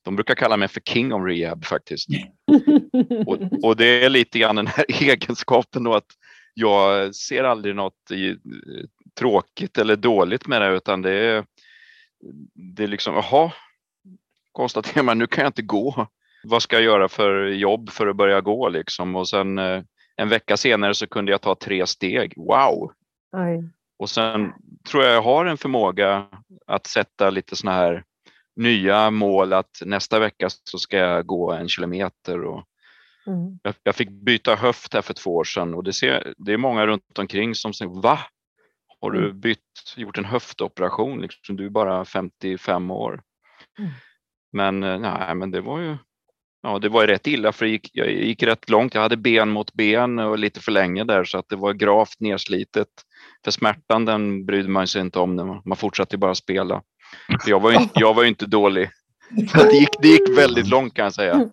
de 0.03 0.15
brukar 0.15 0.35
kalla 0.35 0.57
mig 0.57 0.67
för 0.67 0.81
king 0.81 1.13
of 1.13 1.27
rehab 1.27 1.65
faktiskt. 1.65 2.07
och, 3.25 3.37
och 3.63 3.75
det 3.75 4.05
är 4.05 4.09
lite 4.09 4.39
grann 4.39 4.55
den 4.55 4.67
här 4.67 4.85
egenskapen 5.01 5.83
då 5.83 5.93
att 5.93 6.07
jag 6.53 7.15
ser 7.15 7.43
aldrig 7.43 7.75
något 7.75 8.11
i, 8.11 8.35
tråkigt 9.19 9.77
eller 9.77 9.95
dåligt 9.95 10.47
med 10.47 10.61
det 10.61 10.75
utan 10.75 11.01
det 11.01 11.11
är, 11.11 11.45
det 12.53 12.83
är 12.83 12.87
liksom, 12.87 13.13
jaha, 13.13 13.51
konstaterar 14.51 15.03
man, 15.03 15.17
nu 15.17 15.27
kan 15.27 15.41
jag 15.41 15.49
inte 15.49 15.61
gå. 15.61 16.07
Vad 16.43 16.61
ska 16.61 16.75
jag 16.75 16.83
göra 16.83 17.09
för 17.09 17.45
jobb 17.45 17.89
för 17.89 18.07
att 18.07 18.15
börja 18.15 18.41
gå 18.41 18.69
liksom? 18.69 19.15
Och 19.15 19.29
sen 19.29 19.57
eh, 19.57 19.83
en 20.15 20.29
vecka 20.29 20.57
senare 20.57 20.95
så 20.95 21.07
kunde 21.07 21.31
jag 21.31 21.41
ta 21.41 21.55
tre 21.55 21.87
steg. 21.87 22.33
Wow! 22.37 22.91
Oj. 23.31 23.69
Och 23.99 24.09
sen 24.09 24.53
tror 24.89 25.03
jag 25.03 25.13
jag 25.13 25.21
har 25.21 25.45
en 25.45 25.57
förmåga 25.57 26.27
att 26.67 26.87
sätta 26.87 27.29
lite 27.29 27.55
sådana 27.55 27.77
här 27.77 28.03
nya 28.55 29.11
mål 29.11 29.53
att 29.53 29.81
nästa 29.85 30.19
vecka 30.19 30.47
så 30.49 30.77
ska 30.77 30.97
jag 30.97 31.25
gå 31.25 31.51
en 31.51 31.69
kilometer. 31.69 32.43
Och 32.43 32.63
mm. 33.27 33.59
jag, 33.63 33.73
jag, 33.83 33.95
fick 33.95 34.09
byta 34.09 34.55
höft 34.55 34.93
här 34.93 35.01
för 35.01 35.13
två 35.13 35.35
år 35.35 35.43
sedan 35.43 35.73
och 35.73 35.83
det, 35.83 35.93
ser, 35.93 36.33
det 36.37 36.53
är 36.53 36.57
många 36.57 36.87
runt 36.87 37.19
omkring 37.19 37.55
som 37.55 37.73
säger 37.73 38.01
va? 38.01 38.19
Har 39.01 39.11
du 39.11 39.25
mm. 39.25 39.39
bytt, 39.39 39.93
gjort 39.95 40.17
en 40.17 40.25
höftoperation? 40.25 41.21
Liksom, 41.21 41.55
du 41.55 41.65
är 41.65 41.69
bara 41.69 42.05
55 42.05 42.91
år. 42.91 43.21
Mm. 43.79 43.91
Men 44.51 44.83
eh, 44.83 44.99
nej, 44.99 45.35
men 45.35 45.51
det 45.51 45.61
var 45.61 45.79
ju 45.79 45.97
ja, 46.63 46.79
det 46.79 46.89
var 46.89 47.07
rätt 47.07 47.27
illa 47.27 47.51
för 47.51 47.65
jag 47.65 47.71
gick, 47.71 47.89
jag 47.93 48.11
gick 48.11 48.43
rätt 48.43 48.69
långt. 48.69 48.93
Jag 48.93 49.01
hade 49.01 49.17
ben 49.17 49.49
mot 49.49 49.73
ben 49.73 50.19
och 50.19 50.37
lite 50.37 50.59
för 50.59 50.71
länge 50.71 51.03
där 51.03 51.23
så 51.23 51.37
att 51.37 51.49
det 51.49 51.55
var 51.55 51.73
gravt 51.73 52.19
nerslitet. 52.19 52.87
För 53.43 53.51
smärtan 53.51 54.05
den 54.05 54.45
brydde 54.45 54.69
man 54.69 54.87
sig 54.87 55.01
inte 55.01 55.19
om. 55.19 55.61
Man 55.65 55.77
fortsatte 55.77 56.17
bara 56.17 56.35
spela. 56.35 56.81
Jag 57.45 57.59
var 57.59 57.71
ju, 57.71 57.77
jag 57.93 58.13
var 58.13 58.23
ju 58.23 58.29
inte 58.29 58.45
dålig. 58.45 58.89
Det 59.53 59.77
gick, 59.77 60.01
det 60.01 60.07
gick 60.07 60.37
väldigt 60.37 60.67
långt 60.67 60.93
kan 60.93 61.03
jag 61.03 61.13
säga. 61.13 61.49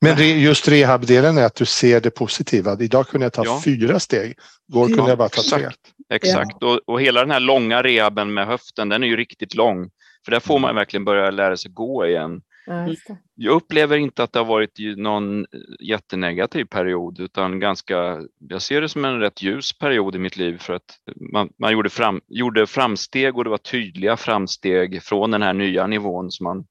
Men 0.00 0.40
just 0.40 0.68
rehabdelen 0.68 1.38
är 1.38 1.44
att 1.44 1.54
du 1.54 1.64
ser 1.64 2.00
det 2.00 2.10
positiva. 2.10 2.76
Idag 2.80 3.08
kunde 3.08 3.24
jag 3.24 3.32
ta 3.32 3.44
ja. 3.44 3.60
fyra 3.64 4.00
steg. 4.00 4.38
Igår 4.68 4.86
kunde 4.86 5.02
ja, 5.02 5.08
jag 5.08 5.18
bara 5.18 5.28
ta 5.28 5.42
tre. 5.42 5.68
Exakt. 6.10 6.56
Ja. 6.60 6.66
Och, 6.66 6.80
och, 6.86 7.00
hela 7.00 7.20
den 7.20 7.30
här 7.30 7.40
långa 7.40 7.82
rehaben 7.82 8.34
med 8.34 8.46
höften, 8.46 8.88
den 8.88 9.02
är 9.02 9.06
ju 9.06 9.16
riktigt 9.16 9.54
lång. 9.54 9.90
För 10.24 10.30
där 10.30 10.40
får 10.40 10.58
man 10.58 10.74
verkligen 10.74 11.04
börja 11.04 11.30
lära 11.30 11.56
sig 11.56 11.70
gå 11.70 12.06
igen. 12.06 12.40
Mm. 12.70 12.96
Jag 13.34 13.54
upplever 13.54 13.96
inte 13.96 14.22
att 14.22 14.32
det 14.32 14.38
har 14.38 14.46
varit 14.46 14.78
någon 14.96 15.46
jättenegativ 15.80 16.64
period 16.64 17.20
utan 17.20 17.60
ganska, 17.60 18.22
jag 18.48 18.62
ser 18.62 18.80
det 18.80 18.88
som 18.88 19.04
en 19.04 19.20
rätt 19.20 19.42
ljus 19.42 19.78
period 19.78 20.16
i 20.16 20.18
mitt 20.18 20.36
liv 20.36 20.58
för 20.58 20.72
att 20.72 20.98
man, 21.32 21.48
man 21.58 21.72
gjorde, 21.72 21.90
fram, 21.90 22.20
gjorde 22.28 22.66
framsteg 22.66 23.36
och 23.36 23.44
det 23.44 23.50
var 23.50 23.58
tydliga 23.58 24.16
framsteg 24.16 25.02
från 25.02 25.30
den 25.30 25.42
här 25.42 25.52
nya 25.52 25.86
nivån 25.86 26.30
som 26.30 26.44
man 26.44 26.64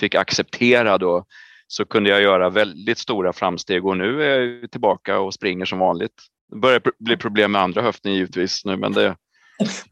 fick 0.00 0.14
acceptera 0.14 0.98
då 0.98 1.24
så 1.66 1.84
kunde 1.84 2.10
jag 2.10 2.22
göra 2.22 2.50
väldigt 2.50 2.98
stora 2.98 3.32
framsteg 3.32 3.86
och 3.86 3.96
nu 3.96 4.22
är 4.22 4.40
jag 4.40 4.70
tillbaka 4.70 5.18
och 5.18 5.34
springer 5.34 5.64
som 5.64 5.78
vanligt. 5.78 6.14
Det 6.52 6.56
börjar 6.58 6.82
bli 6.98 7.16
problem 7.16 7.52
med 7.52 7.62
andra 7.62 7.82
höften 7.82 8.12
givetvis 8.12 8.64
nu 8.64 8.76
men 8.76 8.92
det, 8.92 9.16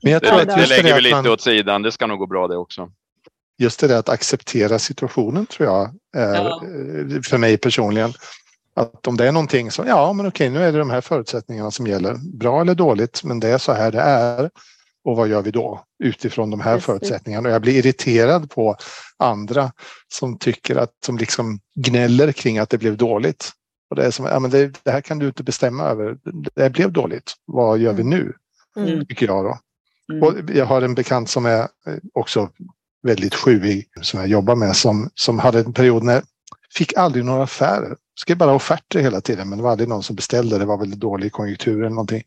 men 0.03 0.12
jag 0.12 0.22
tror 0.22 0.36
det, 0.36 0.42
att 0.42 0.59
det 0.59 0.66
lägger 0.66 0.94
vi 0.94 1.00
lite 1.00 1.16
man... 1.16 1.26
åt 1.26 1.40
sidan. 1.40 1.82
Det 1.82 1.92
ska 1.92 2.07
nog 2.07 2.18
gå 2.18 2.26
bra 2.26 2.48
det 2.48 2.57
också 2.57 2.88
just 3.62 3.80
det 3.80 3.88
där 3.88 3.98
att 3.98 4.09
acceptera 4.09 4.78
situationen 4.78 5.46
tror 5.46 5.68
jag 5.68 5.90
är 6.16 6.34
ja. 6.34 6.62
Eh, 6.64 7.20
för 7.22 7.38
mig 7.38 7.59
personligen. 7.59 8.12
Att 8.74 9.07
om 9.07 9.16
det 9.16 9.28
är 9.28 9.32
någonting 9.32 9.70
så, 9.70 9.84
ja 9.86 10.12
men 10.12 10.26
okej 10.26 10.50
nu 10.50 10.62
är 10.62 10.72
det 10.72 10.78
de 10.78 10.90
här 10.90 11.00
förutsättningarna 11.00 11.70
som 11.70 11.86
gäller. 11.86 12.16
Bra 12.38 12.61
eller 12.61 12.74
dåligt 12.74 13.24
men 13.24 13.40
det 13.40 13.48
är 13.48 13.59
så 13.59 13.72
här 13.72 13.92
det 13.92 14.00
är. 14.00 14.50
Och 15.05 15.16
vad 15.16 15.28
gör 15.28 15.42
vi 15.42 15.50
då 15.50 15.84
utifrån 16.05 16.50
de 16.50 16.61
här 16.61 16.74
Precis. 16.74 16.86
förutsättningarna? 16.86 17.48
Och 17.48 17.55
jag 17.55 17.62
blir 17.62 17.74
irriterad 17.74 18.50
på 18.50 18.76
andra 19.18 19.72
som 20.09 20.38
tycker 20.38 20.76
att, 20.76 20.90
som 21.07 21.18
liksom 21.18 21.61
gnäller 21.74 22.32
kring 22.32 22.59
att 22.59 22.70
det 22.70 22.78
blev 22.78 22.96
dåligt. 22.96 23.53
Och 23.90 23.96
det 23.96 24.05
är 24.05 24.11
som, 24.11 24.26
ja 24.26 24.38
men 24.38 24.50
det, 24.50 24.84
det 24.84 24.90
här 24.90 25.00
kan 25.00 25.18
du 25.18 25.26
inte 25.26 25.42
bestämma 25.42 25.84
över. 25.84 26.16
Det 26.55 26.70
blev 26.70 26.92
dåligt. 26.92 27.32
Vad 27.44 27.78
gör 27.78 27.92
vi 27.92 28.03
nu? 28.03 28.32
Mm. 28.76 29.07
Tycker 29.07 29.26
jag 29.26 29.44
då. 29.44 29.59
Mm. 30.12 30.22
Och 30.22 30.50
jag 30.55 30.66
har 30.66 30.82
en 30.82 30.94
bekant 30.94 31.30
som 31.30 31.46
är 31.46 31.68
också 32.14 32.50
väldigt 33.03 33.34
sjuig 33.34 33.88
som 34.03 34.20
jag 34.20 34.28
jobbar 34.28 34.57
med 34.57 34.76
som, 34.76 35.11
som 35.14 35.38
hade 35.38 35.59
en 35.59 35.72
period 35.72 36.03
när 36.03 36.22
fick 36.74 36.96
aldrig 36.96 37.24
några 37.24 37.42
affärer. 37.42 37.96
Skrev 38.20 38.36
bara 38.36 38.55
offerter 38.55 39.00
hela 39.00 39.20
tiden 39.20 39.48
men 39.48 39.59
det 39.59 39.64
var 39.64 39.70
aldrig 39.70 39.88
någon 39.88 40.03
som 40.03 40.16
beställde. 40.16 40.59
Det 40.59 40.64
var 40.64 40.78
väl 40.78 40.98
dålig 40.98 41.32
konjunktur 41.32 41.78
eller 41.78 41.90
någonting. 41.90 42.22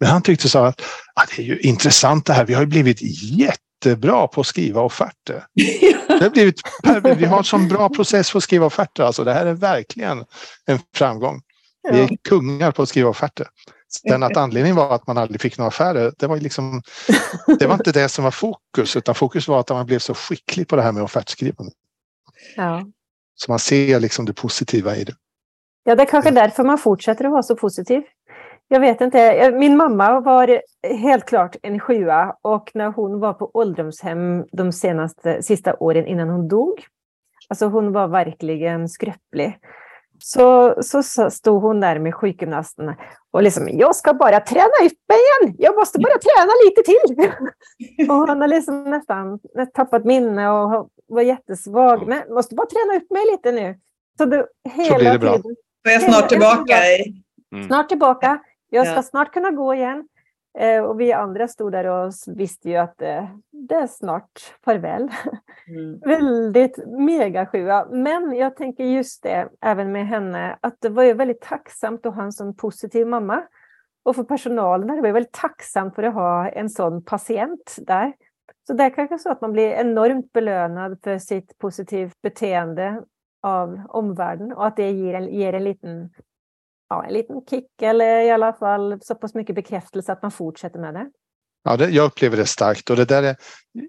Men 0.00 0.08
han 0.08 0.22
tyckte 0.22 0.48
så 0.48 0.58
att 0.58 0.82
ah, 1.14 1.24
det 1.36 1.42
är 1.42 1.46
ju 1.46 1.58
intressant 1.58 2.26
det 2.26 2.32
här. 2.32 2.44
Vi 2.44 2.54
har 2.54 2.60
ju 2.60 2.66
blivit 2.66 2.98
jättebra 3.22 4.26
på 4.26 4.40
att 4.40 4.46
skriva 4.46 4.80
offerter. 4.80 5.44
Det 6.20 6.24
har 6.24 6.30
blivit, 6.30 6.60
vi 7.18 7.24
har 7.24 7.38
en 7.38 7.44
sån 7.44 7.68
bra 7.68 7.88
process 7.88 8.30
för 8.30 8.38
att 8.38 8.42
skriva 8.42 8.66
offerter. 8.66 9.02
Alltså 9.02 9.24
det 9.24 9.32
här 9.32 9.46
är 9.46 9.52
verkligen 9.52 10.24
en 10.66 10.78
framgång. 10.94 11.42
Vi 11.90 12.00
är 12.00 12.16
kungar 12.28 12.72
på 12.72 12.82
att 12.82 12.88
skriva 12.88 13.08
offerter. 13.08 13.46
Sen 14.08 14.22
att 14.22 14.36
anledningen 14.36 14.76
var 14.76 14.94
att 14.94 15.06
man 15.06 15.18
aldrig 15.18 15.40
fick 15.40 15.58
några 15.58 15.68
affärer, 15.68 16.12
det 16.18 16.26
var, 16.26 16.36
liksom, 16.36 16.82
det 17.58 17.66
var 17.66 17.74
inte 17.74 17.92
det 17.92 18.08
som 18.08 18.24
var 18.24 18.30
fokus, 18.30 18.96
utan 18.96 19.14
fokus 19.14 19.48
var 19.48 19.60
att 19.60 19.68
man 19.68 19.86
blev 19.86 19.98
så 19.98 20.14
skicklig 20.14 20.68
på 20.68 20.76
det 20.76 20.82
här 20.82 20.92
med 20.92 21.02
offertskrivande. 21.02 21.72
Ja. 22.56 22.86
Så 23.34 23.50
man 23.50 23.58
ser 23.58 24.00
liksom 24.00 24.24
det 24.24 24.32
positiva 24.32 24.96
i 24.96 25.04
det. 25.04 25.14
Ja, 25.84 25.94
det 25.94 26.02
är 26.02 26.06
kanske 26.06 26.30
därför 26.30 26.64
man 26.64 26.78
fortsätter 26.78 27.24
att 27.24 27.30
vara 27.30 27.42
så 27.42 27.56
positiv. 27.56 28.02
Jag 28.72 28.80
vet 28.80 29.00
inte. 29.00 29.50
Min 29.54 29.76
mamma 29.76 30.20
var 30.20 30.62
helt 30.84 31.24
klart 31.24 31.56
en 31.62 31.80
sjua 31.80 32.36
och 32.42 32.70
när 32.74 32.88
hon 32.88 33.20
var 33.20 33.32
på 33.32 33.50
ålderdomshem 33.54 34.44
de 34.52 34.72
senaste 34.72 35.42
sista 35.42 35.74
åren 35.74 36.06
innan 36.06 36.28
hon 36.28 36.48
dog, 36.48 36.86
alltså 37.48 37.66
hon 37.66 37.92
var 37.92 38.08
verkligen 38.08 38.88
skröplig. 38.88 39.58
Så, 40.18 40.74
så 40.82 41.02
stod 41.30 41.62
hon 41.62 41.80
där 41.80 41.98
med 41.98 42.14
sjukgymnasten 42.14 42.94
och 43.30 43.42
liksom, 43.42 43.68
jag 43.72 43.96
ska 43.96 44.14
bara 44.14 44.40
träna 44.40 44.64
upp 44.84 44.98
mig 45.08 45.18
igen. 45.18 45.54
Jag 45.58 45.76
måste 45.76 45.98
bara 45.98 46.18
träna 46.18 46.52
lite 46.64 46.82
till. 46.82 47.30
och 48.10 48.14
hon 48.14 48.40
har 48.40 48.48
liksom 48.48 48.84
nästan 48.84 49.38
tappat 49.74 50.04
minne 50.04 50.50
och 50.50 50.88
var 51.08 51.22
jättesvag. 51.22 52.08
Men 52.08 52.34
måste 52.34 52.54
bara 52.54 52.66
träna 52.66 52.96
upp 52.96 53.10
mig 53.10 53.22
lite 53.30 53.52
nu. 53.52 53.78
Så, 54.18 54.24
det, 54.24 54.46
hela 54.70 54.94
så 54.94 54.98
blir 54.98 55.12
det 55.12 55.18
bra. 55.18 55.36
Tiden, 55.36 55.56
är 55.88 55.92
jag 55.92 56.02
snart 56.02 56.28
tillbaka. 56.28 56.76
Mm. 57.54 57.66
Snart 57.66 57.88
tillbaka. 57.88 58.40
Jag 58.70 58.86
ska 58.86 58.96
ja. 58.96 59.02
snart 59.02 59.32
kunna 59.32 59.50
gå 59.50 59.74
igen. 59.74 60.08
Eh, 60.58 60.82
och 60.82 61.00
vi 61.00 61.12
andra 61.12 61.48
stod 61.48 61.72
där 61.72 61.86
och 61.86 62.12
visste 62.26 62.70
ju 62.70 62.76
att 62.76 63.02
eh, 63.02 63.24
det 63.50 63.74
är 63.74 63.86
snart 63.86 64.54
farväl. 64.64 65.08
Mm. 65.68 65.98
Väldigt 66.04 66.86
mega 66.86 67.46
sjua. 67.46 67.86
Men 67.90 68.36
jag 68.36 68.56
tänker 68.56 68.84
just 68.84 69.22
det, 69.22 69.48
även 69.60 69.92
med 69.92 70.06
henne, 70.06 70.58
att 70.60 70.76
det 70.80 70.88
var 70.88 71.02
ju 71.02 71.12
väldigt 71.12 71.40
tacksamt 71.40 72.06
att 72.06 72.14
ha 72.14 72.22
en 72.22 72.32
sån 72.32 72.56
positiv 72.56 73.06
mamma. 73.06 73.42
Och 74.02 74.16
för 74.16 74.24
personalen 74.24 74.96
det 74.96 75.02
var 75.02 75.12
väldigt 75.12 75.32
tacksamt 75.32 75.94
för 75.94 76.02
att 76.02 76.14
ha 76.14 76.48
en 76.48 76.70
sån 76.70 77.04
patient 77.04 77.76
där. 77.78 78.12
Så 78.66 78.72
det 78.72 78.84
är 78.84 78.90
kanske 78.90 79.18
så 79.18 79.30
att 79.30 79.40
man 79.40 79.52
blir 79.52 79.68
enormt 79.68 80.32
belönad 80.32 80.98
för 81.04 81.18
sitt 81.18 81.58
positivt 81.58 82.22
beteende 82.22 83.02
av 83.42 83.82
omvärlden 83.88 84.52
och 84.52 84.66
att 84.66 84.76
det 84.76 84.90
ger 84.90 85.14
en, 85.14 85.34
ger 85.34 85.52
en 85.52 85.64
liten 85.64 86.10
ja, 86.90 87.04
en 87.04 87.12
liten 87.12 87.40
kick 87.50 87.82
eller 87.82 88.20
i 88.20 88.30
alla 88.30 88.52
fall 88.52 88.98
så 89.02 89.14
pass 89.14 89.34
mycket 89.34 89.54
bekräftelse 89.54 90.12
att 90.12 90.22
man 90.22 90.30
fortsätter 90.30 90.78
med 90.78 90.94
det. 90.94 91.10
Ja, 91.64 91.76
det, 91.76 91.90
jag 91.90 92.04
upplever 92.04 92.36
det 92.36 92.46
starkt 92.46 92.90
och 92.90 92.96
det 92.96 93.04
där 93.04 93.22
är 93.22 93.36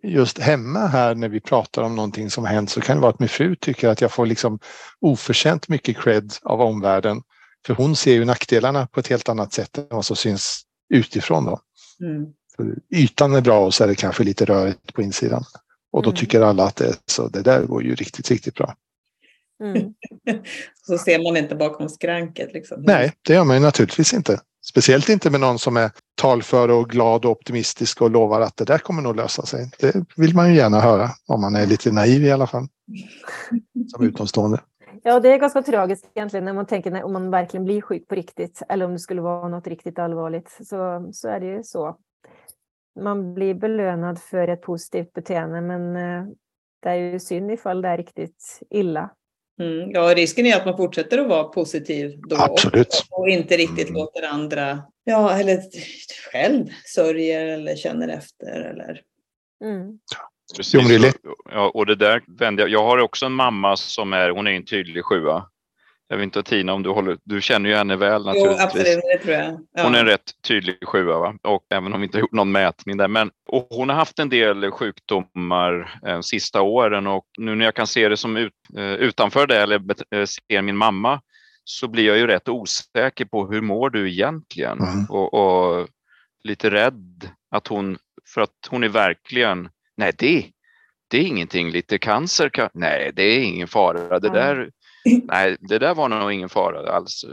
just 0.03 0.39
hemma 0.39 0.79
här 0.79 1.15
när 1.15 1.29
vi 1.29 1.39
pratar 1.39 1.81
om 1.81 1.95
någonting 1.95 2.29
som 2.29 2.45
hänt 2.45 2.69
så 2.69 2.81
kan 2.81 2.97
det 2.97 3.01
vara 3.01 3.11
att 3.11 3.19
min 3.19 3.29
fru 3.29 3.55
tycker 3.55 3.89
att 3.89 4.01
jag 4.01 4.11
får 4.11 4.25
liksom 4.25 4.59
oförtjänt 4.99 5.67
mycket 5.67 5.97
cred 5.97 6.33
av 6.43 6.61
omvärlden. 6.61 7.21
För 7.65 7.73
hon 7.73 7.95
ser 7.95 8.13
ju 8.13 8.25
nackdelarna 8.25 8.87
på 8.87 8.99
ett 8.99 9.07
helt 9.07 9.29
annat 9.29 9.53
sätt 9.53 9.77
än 9.77 9.85
vad 9.89 10.05
som 10.05 10.15
syns 10.15 10.61
utifrån. 10.93 11.45
Då. 11.45 11.59
Mm. 12.01 12.33
ytan 12.95 13.35
är 13.35 13.41
bra 13.41 13.65
och 13.65 13.73
så 13.73 13.83
är 13.83 13.87
det 13.87 13.95
kanske 13.95 14.23
lite 14.23 14.45
rörigt 14.45 14.93
på 14.93 15.01
insidan. 15.01 15.43
Och 15.91 16.03
då 16.03 16.09
mm. 16.09 16.19
tycker 16.19 16.41
alla 16.41 16.63
att 16.63 16.75
det, 16.75 16.95
så 17.05 17.27
det 17.27 17.41
där 17.41 17.63
går 17.63 17.83
ju 17.83 17.95
riktigt, 17.95 18.31
riktigt 18.31 18.55
bra. 18.55 18.75
Mm. 19.61 19.93
så 20.87 20.97
ser 20.97 21.23
man 21.23 21.37
inte 21.37 21.55
bakom 21.55 21.89
skranket. 21.89 22.53
Liksom. 22.53 22.81
Nej, 22.81 23.13
det 23.27 23.33
gör 23.33 23.43
man 23.43 23.55
ju 23.55 23.61
naturligtvis 23.61 24.13
inte. 24.13 24.39
Speciellt 24.65 25.09
inte 25.09 25.29
med 25.29 25.39
någon 25.39 25.59
som 25.59 25.77
är 25.77 25.91
talför 26.21 26.69
och 26.69 26.89
glad 26.89 27.25
och 27.25 27.31
optimistisk 27.31 28.01
och 28.01 28.11
lovar 28.11 28.41
att 28.41 28.57
det 28.57 28.65
där 28.65 28.77
kommer 28.77 29.01
nog 29.01 29.15
lösa 29.15 29.45
sig. 29.45 29.71
Det 29.79 29.95
vill 30.17 30.35
man 30.35 30.49
ju 30.49 30.55
gärna 30.55 30.79
höra 30.79 31.09
om 31.27 31.41
man 31.41 31.55
är 31.55 31.65
lite 31.65 31.91
naiv 31.91 32.23
i 32.23 32.31
alla 32.31 32.47
fall. 32.47 32.67
Som 33.87 34.05
utomstående. 34.05 34.59
Ja, 35.03 35.19
det 35.19 35.33
är 35.33 35.37
ganska 35.37 35.61
tragiskt 35.61 36.11
egentligen 36.15 36.45
när 36.45 36.53
man 36.53 36.65
tänker 36.65 36.91
när, 36.91 37.03
om 37.03 37.13
man 37.13 37.31
verkligen 37.31 37.65
blir 37.65 37.81
sjuk 37.81 38.07
på 38.07 38.15
riktigt 38.15 38.61
eller 38.69 38.85
om 38.85 38.91
det 38.91 38.99
skulle 38.99 39.21
vara 39.21 39.47
något 39.47 39.67
riktigt 39.67 39.99
allvarligt. 39.99 40.57
Så, 40.63 41.09
så 41.13 41.27
är 41.27 41.39
det 41.39 41.45
ju 41.45 41.63
så. 41.63 41.97
Man 42.99 43.33
blir 43.33 43.53
belönad 43.53 44.19
för 44.19 44.47
ett 44.47 44.61
positivt 44.61 45.13
beteende 45.13 45.61
men 45.61 45.95
eh, 45.95 46.25
det 46.81 46.89
är 46.89 46.95
ju 46.95 47.19
synd 47.19 47.51
ifall 47.51 47.81
det 47.81 47.87
är 47.87 47.97
riktigt 47.97 48.59
illa. 48.69 49.09
Mm, 49.61 49.91
ja, 49.91 50.13
risken 50.15 50.45
är 50.45 50.55
att 50.55 50.65
man 50.65 50.77
fortsätter 50.77 51.17
att 51.17 51.27
vara 51.27 51.43
positiv 51.43 52.19
då 52.27 52.35
Absolut. 52.35 53.05
och 53.09 53.29
inte 53.29 53.57
riktigt 53.57 53.89
mm. 53.89 53.93
låter 53.93 54.27
andra, 54.27 54.83
ja, 55.03 55.39
eller 55.39 55.61
själv 56.31 56.65
sörjer 56.85 57.45
eller 57.45 57.75
känner 57.75 58.07
efter. 58.07 58.61
Eller... 58.61 59.01
Mm. 59.63 59.99
Precis. 60.57 60.73
Jo, 60.73 60.81
Ja, 61.51 61.71
och 61.73 61.85
det 61.85 61.95
där 61.95 62.23
vände 62.27 62.61
jag. 62.61 62.69
Jag 62.69 62.83
har 62.83 62.97
också 62.97 63.25
en 63.25 63.33
mamma 63.33 63.77
som 63.77 64.13
är, 64.13 64.29
hon 64.29 64.47
är 64.47 64.51
en 64.51 64.65
tydlig 64.65 65.05
sjua. 65.05 65.45
Jag 66.11 66.17
vet 66.17 66.23
inte 66.23 66.43
Tina 66.43 66.73
om 66.73 66.83
du 66.83 66.89
håller, 66.89 67.17
du 67.23 67.41
känner 67.41 67.69
ju 67.69 67.75
henne 67.75 67.95
väl 67.95 68.25
naturligtvis. 68.25 68.57
Jo, 68.59 68.63
absolut, 68.63 68.85
det 69.11 69.17
tror 69.17 69.35
jag. 69.35 69.59
Ja. 69.73 69.83
Hon 69.83 69.95
är 69.95 69.99
en 69.99 70.05
rätt 70.05 70.31
tydlig 70.47 70.75
sjua, 70.87 71.19
va? 71.19 71.35
och 71.41 71.65
även 71.69 71.93
om 71.93 72.01
vi 72.01 72.05
inte 72.05 72.17
har 72.17 72.21
gjort 72.21 72.31
någon 72.31 72.51
mätning 72.51 72.97
där. 72.97 73.07
Men, 73.07 73.31
och 73.47 73.67
hon 73.69 73.89
har 73.89 73.95
haft 73.95 74.19
en 74.19 74.29
del 74.29 74.71
sjukdomar 74.71 75.99
eh, 76.07 76.21
sista 76.21 76.61
åren 76.61 77.07
och 77.07 77.25
nu 77.37 77.55
när 77.55 77.65
jag 77.65 77.75
kan 77.75 77.87
se 77.87 78.09
det 78.09 78.17
som 78.17 78.37
ut, 78.37 78.53
eh, 78.77 78.93
utanför 78.93 79.47
det 79.47 79.61
eller 79.61 79.81
eh, 80.15 80.25
ser 80.25 80.61
min 80.61 80.77
mamma 80.77 81.21
så 81.63 81.87
blir 81.87 82.07
jag 82.07 82.17
ju 82.17 82.27
rätt 82.27 82.49
osäker 82.49 83.25
på 83.25 83.51
hur 83.51 83.61
mår 83.61 83.89
du 83.89 84.11
egentligen? 84.11 84.79
Mm. 84.79 85.05
Och, 85.09 85.33
och, 85.33 85.87
lite 86.43 86.69
rädd 86.69 87.29
att 87.51 87.67
hon, 87.67 87.97
för 88.33 88.41
att 88.41 88.67
hon 88.69 88.83
är 88.83 88.89
verkligen, 88.89 89.69
nej 89.97 90.11
det, 90.17 90.45
det 91.07 91.17
är 91.17 91.23
ingenting, 91.23 91.69
lite 91.69 91.97
cancer, 91.97 92.49
kan, 92.49 92.69
nej 92.73 93.11
det 93.13 93.23
är 93.23 93.39
ingen 93.39 93.67
fara, 93.67 94.19
det 94.19 94.29
där 94.29 94.71
Nej, 95.23 95.57
det 95.59 95.79
där 95.79 95.95
var 95.95 96.09
nog 96.09 96.33
ingen 96.33 96.49
fara 96.49 96.91
alls. 96.91 97.25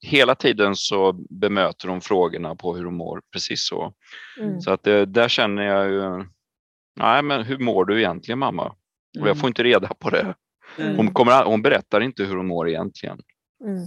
Hela 0.00 0.34
tiden 0.34 0.76
så 0.76 1.12
bemöter 1.12 1.88
hon 1.88 2.00
frågorna 2.00 2.54
på 2.54 2.76
hur 2.76 2.84
hon 2.84 2.96
mår, 2.96 3.22
precis 3.32 3.68
så. 3.68 3.94
Mm. 4.40 4.60
Så 4.60 4.70
att 4.70 4.82
det, 4.82 5.06
där 5.06 5.28
känner 5.28 5.62
jag 5.62 5.90
ju, 5.90 6.26
nej 6.96 7.22
men 7.22 7.42
hur 7.42 7.58
mår 7.58 7.84
du 7.84 7.98
egentligen 7.98 8.38
mamma? 8.38 8.62
Mm. 8.62 8.76
Och 9.22 9.28
jag 9.28 9.36
mm. 9.36 9.36
får 9.36 9.48
inte 9.48 9.62
reda 9.62 9.88
på 9.88 10.10
det. 10.10 10.34
Mm. 10.78 10.96
Hon, 10.96 11.14
kommer, 11.14 11.44
hon 11.44 11.62
berättar 11.62 12.00
inte 12.00 12.24
hur 12.24 12.36
hon 12.36 12.46
mår 12.46 12.68
egentligen. 12.68 13.18
Mm. 13.64 13.84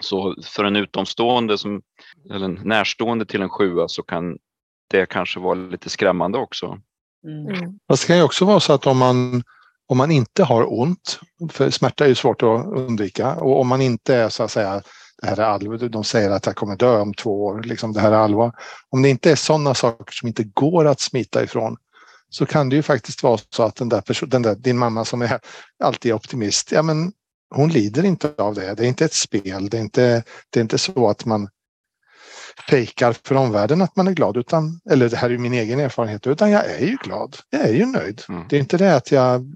Så 0.00 0.36
för 0.44 0.64
en 0.64 0.76
utomstående, 0.76 1.58
som, 1.58 1.82
eller 2.30 2.44
en 2.44 2.60
närstående 2.64 3.26
till 3.26 3.42
en 3.42 3.50
sjua 3.50 3.88
så 3.88 4.02
kan 4.02 4.38
det 4.90 5.06
kanske 5.06 5.40
vara 5.40 5.54
lite 5.54 5.90
skrämmande 5.90 6.38
också. 6.38 6.78
Mm. 7.26 7.78
Fast 7.88 8.02
det 8.02 8.06
kan 8.06 8.16
ju 8.16 8.22
också 8.22 8.44
vara 8.44 8.60
så 8.60 8.72
att 8.72 8.86
om 8.86 8.98
man 8.98 9.42
om 9.88 9.98
man 9.98 10.10
inte 10.10 10.44
har 10.44 10.80
ont, 10.80 11.20
för 11.50 11.70
smärta 11.70 12.04
är 12.04 12.08
ju 12.08 12.14
svårt 12.14 12.42
att 12.42 12.66
undvika, 12.66 13.34
och 13.34 13.60
om 13.60 13.68
man 13.68 13.82
inte 13.82 14.14
är 14.14 14.28
så 14.28 14.42
att 14.42 14.50
säga 14.50 14.82
det 15.22 15.28
här 15.28 15.36
är 15.36 15.42
allvar, 15.42 15.88
de 15.88 16.04
säger 16.04 16.30
att 16.30 16.46
jag 16.46 16.56
kommer 16.56 16.76
dö 16.76 17.00
om 17.00 17.14
två 17.14 17.44
år, 17.44 17.62
liksom 17.62 17.92
det 17.92 18.00
här 18.00 18.12
är 18.12 18.16
allvar. 18.16 18.52
Om 18.90 19.02
det 19.02 19.08
inte 19.08 19.30
är 19.30 19.36
sådana 19.36 19.74
saker 19.74 20.12
som 20.12 20.28
inte 20.28 20.44
går 20.44 20.84
att 20.84 21.00
smita 21.00 21.42
ifrån 21.42 21.76
så 22.28 22.46
kan 22.46 22.68
det 22.68 22.76
ju 22.76 22.82
faktiskt 22.82 23.22
vara 23.22 23.38
så 23.56 23.62
att 23.62 23.76
den 23.76 23.88
där, 23.88 24.00
person, 24.00 24.28
den 24.28 24.42
där 24.42 24.54
din 24.54 24.78
mamma 24.78 25.04
som 25.04 25.22
är 25.22 25.40
alltid 25.84 26.12
optimist, 26.12 26.72
ja 26.72 26.82
men 26.82 27.12
hon 27.54 27.68
lider 27.68 28.04
inte 28.04 28.32
av 28.38 28.54
det. 28.54 28.74
Det 28.74 28.84
är 28.84 28.88
inte 28.88 29.04
ett 29.04 29.14
spel. 29.14 29.68
Det 29.68 29.76
är 29.76 29.80
inte, 29.80 30.22
det 30.50 30.60
är 30.60 30.62
inte 30.62 30.78
så 30.78 31.08
att 31.08 31.24
man 31.24 31.48
fejkar 32.70 33.16
för 33.24 33.34
omvärlden 33.34 33.82
att 33.82 33.96
man 33.96 34.08
är 34.08 34.12
glad, 34.12 34.36
utan, 34.36 34.80
eller 34.90 35.08
det 35.08 35.16
här 35.16 35.30
är 35.30 35.38
min 35.38 35.52
egen 35.52 35.80
erfarenhet, 35.80 36.26
utan 36.26 36.50
jag 36.50 36.70
är 36.70 36.86
ju 36.86 36.96
glad. 37.04 37.36
Jag 37.50 37.62
är 37.62 37.72
ju 37.72 37.86
nöjd. 37.86 38.22
Mm. 38.28 38.44
Det 38.48 38.56
är 38.56 38.60
inte 38.60 38.76
det 38.76 38.96
att 38.96 39.12
jag 39.12 39.54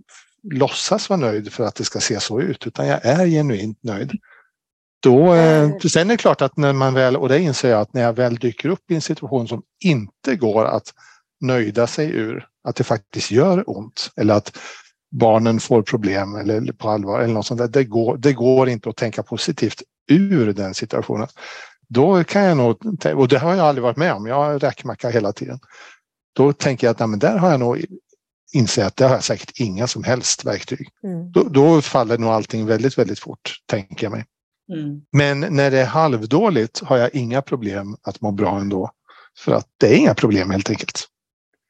låtsas 0.52 1.08
vara 1.08 1.20
nöjd 1.20 1.52
för 1.52 1.64
att 1.64 1.74
det 1.74 1.84
ska 1.84 2.00
se 2.00 2.20
så 2.20 2.40
ut, 2.40 2.66
utan 2.66 2.86
jag 2.86 3.04
är 3.04 3.26
genuint 3.26 3.78
nöjd. 3.82 4.12
Då, 5.02 5.34
eh, 5.34 5.78
sen 5.78 6.10
är 6.10 6.14
det 6.14 6.16
klart 6.16 6.42
att 6.42 6.56
när 6.56 6.72
man 6.72 6.94
väl, 6.94 7.16
och 7.16 7.28
det 7.28 7.40
inser 7.40 7.70
jag 7.70 7.80
att 7.80 7.94
när 7.94 8.02
jag 8.02 8.12
väl 8.12 8.36
dyker 8.36 8.68
upp 8.68 8.90
i 8.90 8.94
en 8.94 9.00
situation 9.00 9.48
som 9.48 9.62
inte 9.84 10.36
går 10.36 10.64
att 10.64 10.94
nöjda 11.40 11.86
sig 11.86 12.10
ur, 12.10 12.46
att 12.68 12.76
det 12.76 12.84
faktiskt 12.84 13.30
gör 13.30 13.64
ont 13.66 14.10
eller 14.16 14.34
att 14.34 14.58
barnen 15.10 15.60
får 15.60 15.82
problem 15.82 16.34
eller 16.34 16.72
på 16.72 16.88
allvar 16.88 17.20
eller 17.20 17.34
något 17.34 17.46
sånt 17.46 17.58
där. 17.58 17.68
Det 17.68 17.84
går, 17.84 18.16
det 18.16 18.32
går 18.32 18.68
inte 18.68 18.88
att 18.88 18.96
tänka 18.96 19.22
positivt 19.22 19.82
ur 20.10 20.52
den 20.52 20.74
situationen. 20.74 21.28
Då 21.88 22.24
kan 22.24 22.44
jag 22.44 22.56
nog, 22.56 23.04
och 23.16 23.28
det 23.28 23.38
har 23.38 23.54
jag 23.54 23.66
aldrig 23.66 23.82
varit 23.82 23.96
med 23.96 24.12
om, 24.12 24.26
jag 24.26 24.34
har 24.34 24.58
räkmacka 24.58 25.10
hela 25.10 25.32
tiden. 25.32 25.58
Då 26.36 26.52
tänker 26.52 26.86
jag 26.86 26.92
att 26.92 26.98
nej, 26.98 27.08
men 27.08 27.18
där 27.18 27.36
har 27.36 27.50
jag 27.50 27.60
nog 27.60 27.84
insett 28.52 28.86
att 28.86 28.96
det 28.96 29.04
har 29.04 29.14
jag 29.14 29.24
säkert 29.24 29.60
inga 29.60 29.86
som 29.86 30.04
helst 30.04 30.44
verktyg. 30.44 30.88
Mm. 31.04 31.32
Då, 31.32 31.42
då, 31.42 31.82
faller 31.82 32.18
nog 32.18 32.30
allting 32.30 32.66
väldigt, 32.66 32.98
väldigt 32.98 33.18
fort, 33.18 33.54
tänker 33.66 34.06
jag 34.06 34.12
mig. 34.12 34.24
Mm. 34.72 35.00
Men 35.12 35.56
när 35.56 35.70
det 35.70 35.78
är 35.78 35.86
halvdåligt 35.86 36.80
har 36.80 36.96
jag 36.96 37.14
inga 37.14 37.42
problem 37.42 37.96
att 38.02 38.20
må 38.20 38.32
bra 38.32 38.58
ändå. 38.58 38.90
För 39.38 39.52
att 39.52 39.66
det 39.80 39.86
är 39.86 39.96
inga 39.96 40.14
problem 40.14 40.50
helt 40.50 40.70
enkelt. 40.70 41.08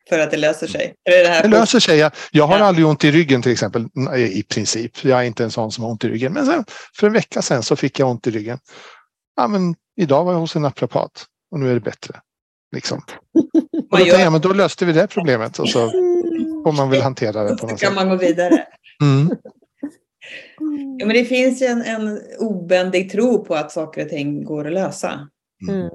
För 0.09 0.19
att 0.19 0.31
det 0.31 0.37
löser 0.37 0.67
sig? 0.67 0.95
Det, 1.05 1.23
det, 1.23 1.43
det 1.43 1.49
löser 1.49 1.81
sig. 1.81 1.99
Jag, 1.99 2.13
jag 2.31 2.47
har 2.47 2.59
ja. 2.59 2.65
aldrig 2.65 2.87
ont 2.87 3.05
i 3.05 3.11
ryggen 3.11 3.43
till 3.43 3.53
exempel, 3.53 3.89
i 4.17 4.43
princip. 4.43 5.05
Jag 5.05 5.21
är 5.21 5.25
inte 5.25 5.45
en 5.45 5.51
sån 5.51 5.73
som 5.73 5.85
har 5.85 5.91
ont 5.91 6.05
i 6.05 6.09
ryggen. 6.09 6.33
Men 6.33 6.47
sen, 6.47 6.65
för 6.99 7.07
en 7.07 7.13
vecka 7.13 7.43
sedan 7.43 7.63
så 7.63 7.77
fick 7.77 7.99
jag 7.99 8.11
ont 8.11 8.27
i 8.27 8.31
ryggen. 8.31 8.59
Ja, 9.37 9.49
men 9.49 9.75
idag 9.97 10.25
var 10.25 10.33
jag 10.33 10.41
hos 10.41 10.57
en 10.57 10.63
naprapat 10.63 11.27
och 11.51 11.61
nu 11.61 11.71
är 11.71 11.75
det 11.75 11.81
bättre. 11.81 12.21
Liksom. 12.75 12.99
Och 13.91 13.99
då, 13.99 14.07
jag, 14.07 14.33
men 14.33 14.41
då 14.41 14.53
löste 14.53 14.85
vi 14.85 14.93
det 14.93 15.07
problemet 15.07 15.59
och 15.59 15.69
så 15.69 15.91
får 16.65 16.73
man 16.73 16.91
väl 16.91 17.03
hantera 17.03 17.43
det 17.43 17.57
på 17.57 17.67
något 17.67 17.71
sätt. 17.71 17.79
Så 17.81 17.87
kan 17.87 17.95
man 17.95 18.09
gå 18.09 18.17
vidare. 18.17 18.67
Mm. 19.03 19.31
Ja, 20.99 21.07
men 21.07 21.17
det 21.17 21.25
finns 21.25 21.63
ju 21.63 21.67
en, 21.67 21.83
en 21.83 22.21
obändig 22.39 23.13
tro 23.13 23.45
på 23.45 23.55
att 23.55 23.73
saker 23.73 24.03
och 24.03 24.09
ting 24.09 24.45
går 24.45 24.67
att 24.67 24.73
lösa. 24.73 25.29
Mm. 25.69 25.91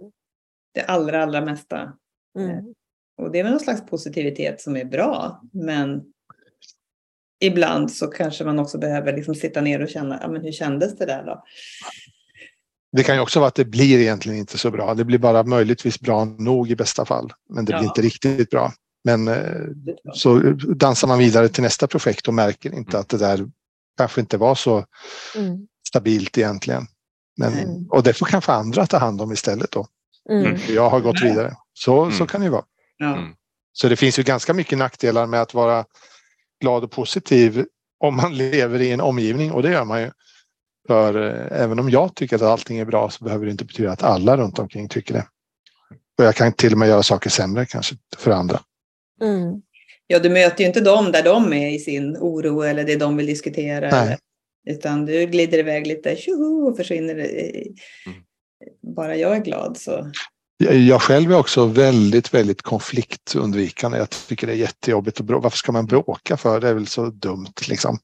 Det 0.74 0.82
allra, 0.82 1.24
allra 1.24 1.42
mesta. 1.42 1.94
Mm. 2.40 2.74
Och 3.22 3.32
det 3.32 3.40
är 3.40 3.44
väl 3.44 3.52
någon 3.52 3.60
slags 3.60 3.86
positivitet 3.86 4.62
som 4.62 4.76
är 4.78 4.86
bra. 4.86 5.42
Men 5.54 6.02
ibland 7.40 7.92
så 7.92 8.08
kanske 8.08 8.44
man 8.44 8.60
också 8.60 8.78
behöver 8.78 9.16
liksom 9.16 9.36
sitta 9.36 9.62
ner 9.62 9.82
och 9.82 9.90
känna, 9.90 10.20
ja, 10.22 10.28
men 10.28 10.42
hur 10.42 10.52
kändes 10.52 10.98
det 10.98 11.06
där 11.06 11.24
då? 11.26 11.44
Det 12.92 13.04
kan 13.04 13.16
ju 13.16 13.22
också 13.22 13.40
vara 13.40 13.48
att 13.48 13.56
det 13.56 13.66
blir 13.66 14.00
egentligen 14.00 14.40
inte 14.40 14.58
så 14.58 14.72
bra. 14.72 14.94
Det 14.94 15.06
blir 15.06 15.18
bara 15.18 15.44
möjligtvis 15.44 16.00
bra 16.00 16.26
nog 16.26 16.72
i 16.72 16.76
bästa 16.76 17.06
fall. 17.06 17.34
Men 17.50 17.66
det 17.66 17.72
blir 17.74 17.84
ja. 17.84 17.88
inte 17.88 18.02
riktigt 18.02 18.50
bra. 18.50 18.74
Men 19.04 19.28
eh, 19.28 19.62
så 20.14 20.40
dansar 20.76 21.08
man 21.08 21.20
vidare 21.20 21.50
till 21.50 21.64
nästa 21.64 21.88
projekt 21.88 22.28
och 22.28 22.34
märker 22.34 22.74
inte 22.74 23.00
att 23.00 23.10
det 23.10 23.18
där 23.18 23.48
kanske 23.98 24.22
inte 24.22 24.38
var 24.38 24.56
så 24.56 24.86
mm. 25.36 25.68
stabilt 25.88 26.38
egentligen. 26.38 26.88
Men, 27.38 27.54
mm. 27.54 27.88
Och 27.90 28.04
det 28.04 28.14
får 28.14 28.26
kanske 28.26 28.52
andra 28.52 28.86
ta 28.86 28.98
hand 28.98 29.22
om 29.22 29.32
istället 29.32 29.72
då. 29.72 29.88
Mm. 30.30 30.58
Jag 30.70 30.90
har 30.90 31.00
gått 31.00 31.22
vidare. 31.22 31.56
Så, 31.74 32.12
så 32.12 32.16
mm. 32.16 32.28
kan 32.28 32.42
det 32.42 32.46
ju 32.46 32.52
vara. 32.52 32.66
Ja. 32.98 33.18
Mm. 33.18 33.34
Så 33.74 33.90
det 33.90 33.96
finns 33.96 34.20
ju 34.20 34.24
ganska 34.24 34.54
mycket 34.54 34.78
nackdelar 34.78 35.28
med 35.28 35.42
att 35.42 35.54
vara 35.54 35.86
glad 36.62 36.84
och 36.84 36.92
positiv 36.92 37.66
om 38.00 38.16
man 38.16 38.38
lever 38.38 38.82
i 38.82 38.92
en 38.92 39.02
omgivning 39.02 39.52
och 39.52 39.64
det 39.64 39.72
gör 39.72 39.86
man 39.86 40.02
ju. 40.02 40.12
För 40.88 41.30
eh, 41.30 41.62
även 41.62 41.80
om 41.80 41.90
jag 41.90 42.16
tycker 42.16 42.36
att 42.36 42.42
allting 42.42 42.80
är 42.80 42.86
bra 42.86 43.10
så 43.10 43.24
behöver 43.24 43.46
det 43.46 43.52
inte 43.52 43.66
betyda 43.66 43.92
att 43.92 44.04
alla 44.04 44.38
runt 44.38 44.60
omkring 44.60 44.90
tycker 44.90 45.14
det. 45.14 45.26
Och 46.18 46.26
jag 46.26 46.36
kan 46.36 46.54
till 46.54 46.72
och 46.72 46.80
med 46.80 46.88
göra 46.88 47.04
saker 47.04 47.30
sämre 47.30 47.66
kanske 47.66 47.96
för 48.18 48.32
andra. 48.32 48.60
Mm. 49.22 49.62
Ja, 50.08 50.20
du 50.20 50.30
möter 50.30 50.62
ju 50.62 50.68
inte 50.68 50.82
dem 50.82 51.12
där 51.12 51.24
de 51.24 51.54
är 51.54 51.70
i 51.70 51.80
sin 51.80 52.18
oro 52.18 52.62
eller 52.62 52.84
det 52.84 52.96
de 52.96 53.18
vill 53.18 53.26
diskutera. 53.26 53.90
Eller, 53.90 54.18
utan 54.70 55.06
du 55.06 55.26
glider 55.26 55.58
iväg 55.58 55.88
lite 55.88 56.16
tjoho 56.16 56.70
och 56.70 56.78
försvinner. 56.78 57.14
Mm. 57.14 58.24
Bara 58.96 59.16
jag 59.16 59.36
är 59.36 59.40
glad 59.40 59.78
så. 59.78 60.12
Jag 60.70 61.02
själv 61.02 61.32
är 61.32 61.38
också 61.38 61.66
väldigt, 61.66 62.34
väldigt 62.34 62.62
konfliktundvikande. 62.62 63.98
Jag 63.98 64.10
tycker 64.10 64.48
det 64.48 64.54
är 64.54 64.58
jättejobbigt 64.58 65.20
att 65.20 65.26
bråka. 65.26 65.44
Varför 65.44 65.58
ska 65.58 65.72
man 65.72 65.86
bråka 65.86 66.38
för? 66.38 66.60
Det 66.60 66.70
är 66.70 66.74
väl 66.74 66.88
så 66.88 67.06
dumt 67.06 67.54
liksom. 67.68 68.00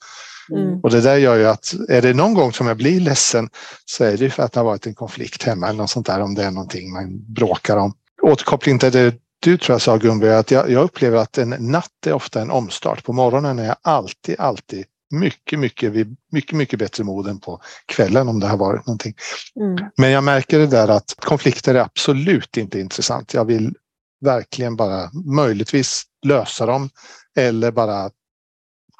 Mm. 0.52 0.80
Och 0.80 0.92
det 0.92 1.02
där 1.02 1.18
gör 1.18 1.38
ju 1.38 1.48
att 1.48 1.74
är 1.90 2.02
det 2.02 2.14
någon 2.14 2.34
gång 2.34 2.54
som 2.54 2.68
jag 2.68 2.78
blir 2.78 3.00
ledsen 3.00 3.50
så 3.86 4.04
är 4.04 4.18
det 4.18 4.30
för 4.30 4.44
att 4.44 4.52
det 4.52 4.60
har 4.60 4.66
varit 4.66 4.88
en 4.88 4.96
konflikt 4.96 5.44
hemma 5.44 5.68
eller 5.68 5.78
något 5.78 5.90
sånt 5.90 6.08
där 6.08 6.22
om 6.22 6.36
det 6.36 6.44
är 6.44 6.52
någonting 6.52 6.94
man 6.94 7.34
bråkar 7.34 7.78
om. 7.78 7.94
Återkoppling 8.22 8.80
till 8.80 8.92
det 8.92 9.16
du 9.40 9.58
tror 9.58 9.74
jag 9.74 9.82
sa 9.82 9.98
Gunborg, 9.98 10.34
att 10.34 10.52
jag, 10.52 10.70
jag, 10.70 10.84
upplever 10.84 11.18
att 11.18 11.38
en 11.38 11.50
natt 11.50 12.08
är 12.08 12.14
ofta 12.14 12.42
en 12.42 12.52
omstart. 12.52 13.04
På 13.04 13.14
morgonen 13.14 13.60
är 13.60 13.66
jag 13.66 13.76
alltid, 13.82 14.40
alltid 14.40 14.86
mycket, 15.12 15.60
mycket, 15.60 15.94
mycket, 16.32 16.58
mycket 16.58 16.80
bättre 16.80 17.04
mod 17.04 17.28
än 17.28 17.40
på 17.40 17.62
kvällen 17.86 18.28
om 18.28 18.40
det 18.40 18.48
har 18.48 18.58
varit 18.58 18.86
någonting. 18.88 19.16
Mm. 19.60 19.90
Men 19.98 20.12
jag 20.12 20.24
märker 20.24 20.60
det 20.60 20.68
där 20.68 20.88
att 20.88 21.16
konflikter 21.20 21.76
är 21.76 21.80
absolut 21.80 22.58
inte 22.58 22.80
intressant. 22.80 23.34
Jag 23.34 23.46
vill 23.46 23.74
verkligen 24.22 24.76
bara 24.76 25.10
möjligtvis 25.36 26.04
lösa 26.26 26.66
dem 26.66 26.90
eller 27.38 27.72
bara 27.72 28.10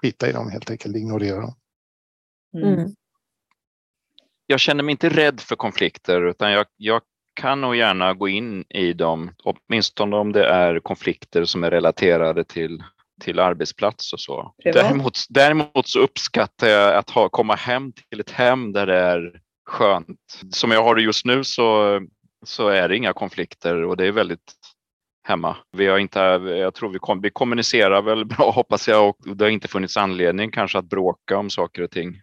skita 0.02 0.30
i 0.30 0.32
dem 0.32 0.52
helt 0.52 0.70
enkelt, 0.70 0.96
ignorera 0.96 1.42
dem. 1.42 1.56
Mm. 2.58 2.74
mm. 2.74 2.90
Jag 4.46 4.60
känner 4.60 4.84
mig 4.84 4.92
inte 4.92 5.10
rädd 5.10 5.42
för 5.42 5.56
konflikter 5.56 6.30
utan 6.30 6.52
jag, 6.52 6.66
jag 6.78 7.02
kan 7.34 7.62
nog 7.62 7.76
gärna 7.76 8.14
gå 8.14 8.28
in 8.28 8.66
i 8.70 8.94
dem, 8.94 9.32
åtminstone 9.44 10.16
om 10.16 10.32
det 10.32 10.46
är 10.46 10.80
konflikter 10.80 11.46
som 11.46 11.64
är 11.64 11.72
relaterade 11.72 12.44
till, 12.44 12.84
till 13.22 13.40
arbetsplats 13.40 14.14
och 14.14 14.20
så. 14.20 14.54
Däremot, 14.64 15.18
däremot 15.30 15.88
så 15.88 16.00
uppskattar 16.00 16.68
jag 16.68 16.96
att 16.96 17.10
ha, 17.10 17.30
komma 17.30 17.56
hem 17.56 17.92
till 17.92 18.20
ett 18.20 18.32
hem 18.32 18.74
där 18.74 18.86
det 18.86 19.00
är 19.00 19.42
skönt. 19.66 20.42
Som 20.52 20.72
jag 20.72 20.84
har 20.84 20.96
det 20.96 21.02
just 21.02 21.26
nu 21.26 21.44
så, 21.44 22.00
så 22.46 22.68
är 22.68 22.90
det 22.90 22.98
inga 22.98 23.14
konflikter 23.14 23.84
och 23.84 23.98
det 23.98 24.08
är 24.08 24.12
väldigt 24.12 24.54
hemma. 25.28 25.58
Vi 25.72 25.88
har 25.88 25.98
inte, 25.98 26.20
jag 26.20 26.74
tror 26.74 26.90
vi, 26.90 27.00
kom, 27.00 27.22
vi 27.22 27.30
kommunicerar 27.30 28.02
väl 28.02 28.26
bra 28.26 28.52
hoppas 28.56 28.88
jag 28.88 29.08
och 29.08 29.38
det 29.38 29.46
har 29.46 29.50
inte 29.50 29.68
funnits 29.68 29.98
anledning 29.98 30.52
kanske 30.52 30.78
att 30.78 30.90
bråka 30.90 31.38
om 31.38 31.50
saker 31.50 31.82
och 31.82 31.92
ting 31.92 32.22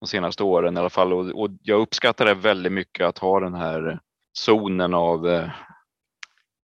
de 0.00 0.06
senaste 0.06 0.42
åren 0.42 0.76
i 0.76 0.80
alla 0.80 0.90
fall 0.90 1.12
och, 1.12 1.42
och 1.42 1.50
jag 1.62 1.80
uppskattar 1.80 2.24
det 2.24 2.34
väldigt 2.34 2.72
mycket 2.72 3.06
att 3.06 3.18
ha 3.18 3.40
den 3.40 3.54
här 3.54 4.00
zonen 4.32 4.94
av 4.94 5.28
eh, 5.28 5.50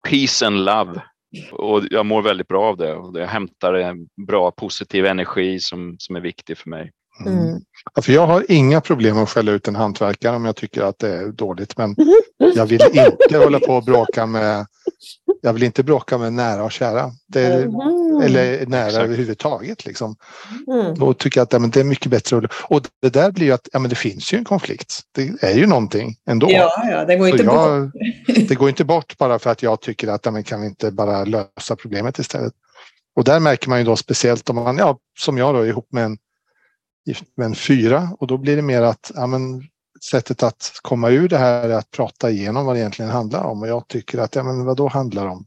peace 0.09 0.47
and 0.47 0.65
love. 0.65 1.03
Och 1.53 1.83
jag 1.91 2.07
mår 2.07 2.23
väldigt 2.23 2.49
bra 2.49 2.65
av 2.65 2.77
det. 2.77 3.21
Jag 3.21 3.27
hämtar 3.27 3.75
en 3.75 4.09
bra 4.27 4.51
positiv 4.51 5.07
energi 5.07 5.61
som, 5.61 5.97
som 5.99 6.17
är 6.17 6.21
viktig 6.21 6.59
för 6.59 6.71
mig. 6.71 6.91
Mm. 7.21 7.39
Mm. 7.39 7.61
Alltså 7.93 8.13
jag 8.13 8.27
har 8.27 8.45
inga 8.49 8.81
problem 8.81 9.19
att 9.19 9.31
skälla 9.31 9.53
ut 9.53 9.69
en 9.69 9.77
hantverkare 9.77 10.37
om 10.37 10.45
jag 10.45 10.57
tycker 10.57 10.83
att 10.83 10.99
det 10.99 11.09
är 11.09 11.27
dåligt. 11.27 11.77
Men 11.77 11.97
jag 12.55 12.67
vill 12.67 12.83
inte 12.83 13.39
hålla 13.39 13.61
på 13.61 13.73
och 13.73 13.85
bråka 13.85 14.27
med 14.27 14.67
jag 15.45 15.53
vill 15.53 15.63
inte 15.63 15.83
bråka 15.83 16.19
med 16.19 16.33
nära 16.33 16.65
och 16.65 16.73
kära. 16.73 17.11
Det, 17.29 17.55
mm. 17.55 18.21
Eller 18.23 18.67
nära 18.67 18.87
Exakt. 18.87 19.05
överhuvudtaget. 19.05 19.87
Liksom. 19.87 20.17
Mm. 20.67 20.95
Då 20.95 21.15
tycker 21.15 21.41
jag 21.41 21.45
att 21.45 21.53
ja, 21.53 21.59
men 21.59 21.71
det 21.71 21.81
är 21.81 21.85
mycket 21.85 22.11
bättre. 22.11 22.49
Och 22.65 22.83
det 23.03 23.09
där 23.09 23.31
blir 23.31 23.47
ju 23.47 23.53
att 23.53 23.69
ja, 23.73 23.79
men 23.79 23.91
det 23.91 23.97
finns 23.97 24.33
ju 24.33 24.39
en 24.39 24.45
konflikt. 24.45 25.01
Det 25.13 25.43
är 25.43 25.55
ju 25.55 25.67
någonting 25.67 26.17
ändå. 26.29 26.51
Ja, 26.51 26.71
ja 26.91 27.05
det 27.05 27.17
går 27.17 27.29
inte 27.29 27.43
jag, 27.43 27.83
bort. 27.83 27.93
det 28.49 28.55
går 28.55 28.69
inte 28.69 28.85
bort 28.85 29.19
bara 29.19 29.39
för 29.39 29.51
att 29.51 29.63
jag 29.63 29.81
tycker 29.81 30.09
att 30.09 30.27
ja, 30.27 30.31
men 30.31 30.45
kan 30.45 30.61
vi 30.61 30.67
inte 30.67 30.91
bara 30.91 31.25
lösa 31.25 31.77
problemet 31.77 32.19
istället. 32.19 32.53
Och 33.17 33.25
där 33.25 33.41
märker 33.41 33.69
man 33.69 33.79
ju 33.79 33.85
då 33.85 33.97
speciellt 33.97 34.51
om 34.51 34.57
man, 34.57 34.79
ja, 34.79 34.99
som 35.19 35.39
jag 35.39 35.55
då, 35.55 35.67
ihop 35.67 35.87
med 35.93 36.05
en, 36.05 36.19
med 37.37 37.45
en 37.45 37.55
fyra 37.55 38.09
och 38.19 38.27
då 38.27 38.39
blir 38.39 38.57
det 38.57 38.63
mer 38.63 38.83
att 38.83 39.13
ja, 39.15 39.27
men 39.27 39.63
sättet 40.11 40.43
att 40.43 40.73
komma 40.83 41.11
ur 41.11 41.29
det 41.29 41.39
här 41.39 41.69
är 41.69 41.75
att 41.75 41.91
prata 41.91 42.31
igenom 42.31 42.67
vad 42.67 42.77
det 42.77 42.81
egentligen 42.81 43.11
handlar 43.11 43.45
om. 43.45 43.63
Och 43.63 43.69
jag 43.69 43.89
tycker 43.89 44.19
att, 44.19 44.35
ja 44.35 44.43
men 44.43 44.65
vad 44.65 44.77
då 44.77 44.89
handlar 44.89 45.27
om? 45.27 45.47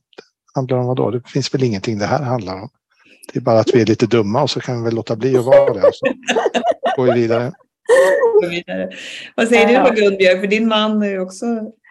Handlar 0.55 0.77
om 0.77 0.85
vad 0.85 0.97
då? 0.97 1.11
Det 1.11 1.29
finns 1.29 1.53
väl 1.53 1.63
ingenting 1.63 1.97
det 1.97 2.05
här 2.05 2.23
handlar 2.23 2.55
om. 2.55 2.69
Det 3.33 3.39
är 3.39 3.41
bara 3.41 3.59
att 3.59 3.75
vi 3.75 3.81
är 3.81 3.85
lite 3.85 4.05
dumma 4.05 4.43
och 4.43 4.49
så 4.49 4.59
kan 4.59 4.77
vi 4.77 4.83
väl 4.83 4.95
låta 4.95 5.15
bli 5.15 5.37
att 5.37 5.45
vara 5.45 5.73
det. 5.73 5.87
Och 5.87 5.95
så 5.95 6.05
går 6.97 7.05
vi 7.05 7.21
vidare. 7.21 7.53
Vad 9.35 9.47
säger 9.47 9.67
du 9.67 9.89
då 9.89 9.95
Gunbjörg? 9.95 10.39
För 10.39 10.47
din 10.47 10.67
man 10.67 11.01
är 11.01 11.09
ju 11.09 11.19
också 11.19 11.45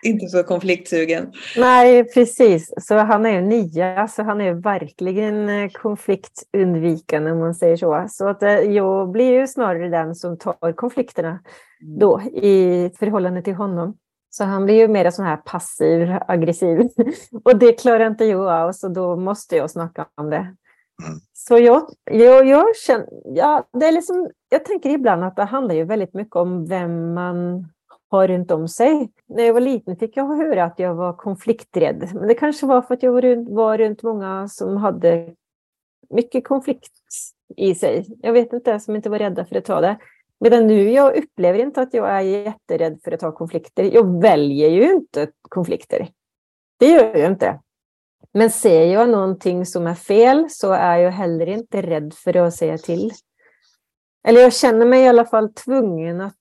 inte 0.04 0.26
så 0.26 0.42
konfliktsugen. 0.42 1.32
Nej, 1.56 2.04
precis. 2.04 2.72
Så 2.80 2.96
han 2.96 3.26
är 3.26 3.30
ju 3.30 3.40
nia, 3.40 4.08
så 4.08 4.22
han 4.22 4.40
är 4.40 4.52
verkligen 4.52 5.48
eh, 5.48 5.70
konfliktundvikande 5.70 7.30
om 7.30 7.38
man 7.38 7.54
säger 7.54 7.76
så. 7.76 8.06
Så 8.08 8.28
att 8.28 8.42
eh, 8.42 8.50
jag 8.50 9.10
blir 9.10 9.32
ju 9.32 9.46
snarare 9.46 9.88
den 9.88 10.14
som 10.14 10.38
tar 10.38 10.72
konflikterna 10.72 11.28
mm. 11.28 11.98
då 11.98 12.20
i 12.22 12.90
förhållande 12.98 13.42
till 13.42 13.54
honom. 13.54 13.96
Så 14.30 14.44
han 14.44 14.64
blir 14.64 14.74
ju 14.74 14.88
mer 14.88 15.10
sån 15.10 15.24
här 15.24 15.36
passiv, 15.36 16.08
aggressiv. 16.28 16.88
Och 17.44 17.58
det 17.58 17.72
klarar 17.72 18.06
inte 18.06 18.24
jag 18.24 18.48
av, 18.48 18.72
så 18.72 18.88
då 18.88 19.16
måste 19.16 19.56
jag 19.56 19.70
snacka 19.70 20.06
om 20.14 20.30
det. 20.30 20.36
Mm. 20.36 21.20
Så 21.32 21.58
jag, 21.58 21.82
jag, 22.10 22.46
jag 22.46 22.76
känner, 22.76 23.06
ja, 23.24 23.68
det 23.72 23.86
är 23.86 23.92
liksom, 23.92 24.30
jag 24.48 24.64
tänker 24.64 24.90
ibland 24.90 25.24
att 25.24 25.36
det 25.36 25.44
handlar 25.44 25.74
ju 25.74 25.84
väldigt 25.84 26.14
mycket 26.14 26.36
om 26.36 26.66
vem 26.66 27.14
man 27.14 27.68
har 28.14 28.28
runt 28.28 28.50
om 28.50 28.68
sig. 28.68 29.10
När 29.26 29.44
jag 29.44 29.54
var 29.54 29.60
liten 29.60 29.96
fick 29.96 30.16
jag 30.16 30.36
höra 30.36 30.64
att 30.64 30.78
jag 30.78 30.94
var 30.94 31.12
konflikträdd. 31.12 32.10
Men 32.14 32.28
det 32.28 32.34
kanske 32.34 32.66
var 32.66 32.82
för 32.82 32.94
att 32.94 33.02
jag 33.02 33.12
var 33.12 33.22
runt, 33.22 33.48
var 33.50 33.78
runt 33.78 34.02
många 34.02 34.48
som 34.48 34.76
hade 34.76 35.34
mycket 36.10 36.48
konflikt 36.48 36.92
i 37.56 37.74
sig. 37.74 38.06
Jag 38.22 38.32
vet 38.32 38.52
inte, 38.52 38.80
som 38.80 38.96
inte 38.96 39.10
var 39.10 39.18
rädda 39.18 39.44
för 39.44 39.56
att 39.56 39.64
ta 39.64 39.80
det. 39.80 39.98
Medan 40.40 40.66
nu, 40.66 40.90
jag 40.90 41.16
upplever 41.16 41.58
inte 41.58 41.80
att 41.80 41.94
jag 41.94 42.10
är 42.10 42.20
jätterädd 42.20 43.00
för 43.04 43.12
att 43.12 43.20
ta 43.20 43.32
konflikter. 43.32 43.84
Jag 43.84 44.22
väljer 44.22 44.68
ju 44.68 44.92
inte 44.92 45.30
konflikter. 45.48 46.08
Det 46.78 46.86
gör 46.86 47.16
jag 47.16 47.30
inte. 47.30 47.60
Men 48.32 48.50
ser 48.50 48.84
jag 48.84 49.08
någonting 49.08 49.66
som 49.66 49.86
är 49.86 49.94
fel 49.94 50.46
så 50.50 50.72
är 50.72 50.96
jag 50.96 51.10
heller 51.10 51.46
inte 51.46 51.82
rädd 51.82 52.14
för 52.14 52.36
att 52.36 52.54
säga 52.54 52.78
till. 52.78 53.12
Eller 54.28 54.40
jag 54.40 54.52
känner 54.52 54.86
mig 54.86 55.02
i 55.02 55.08
alla 55.08 55.24
fall 55.24 55.52
tvungen 55.52 56.20
att 56.20 56.34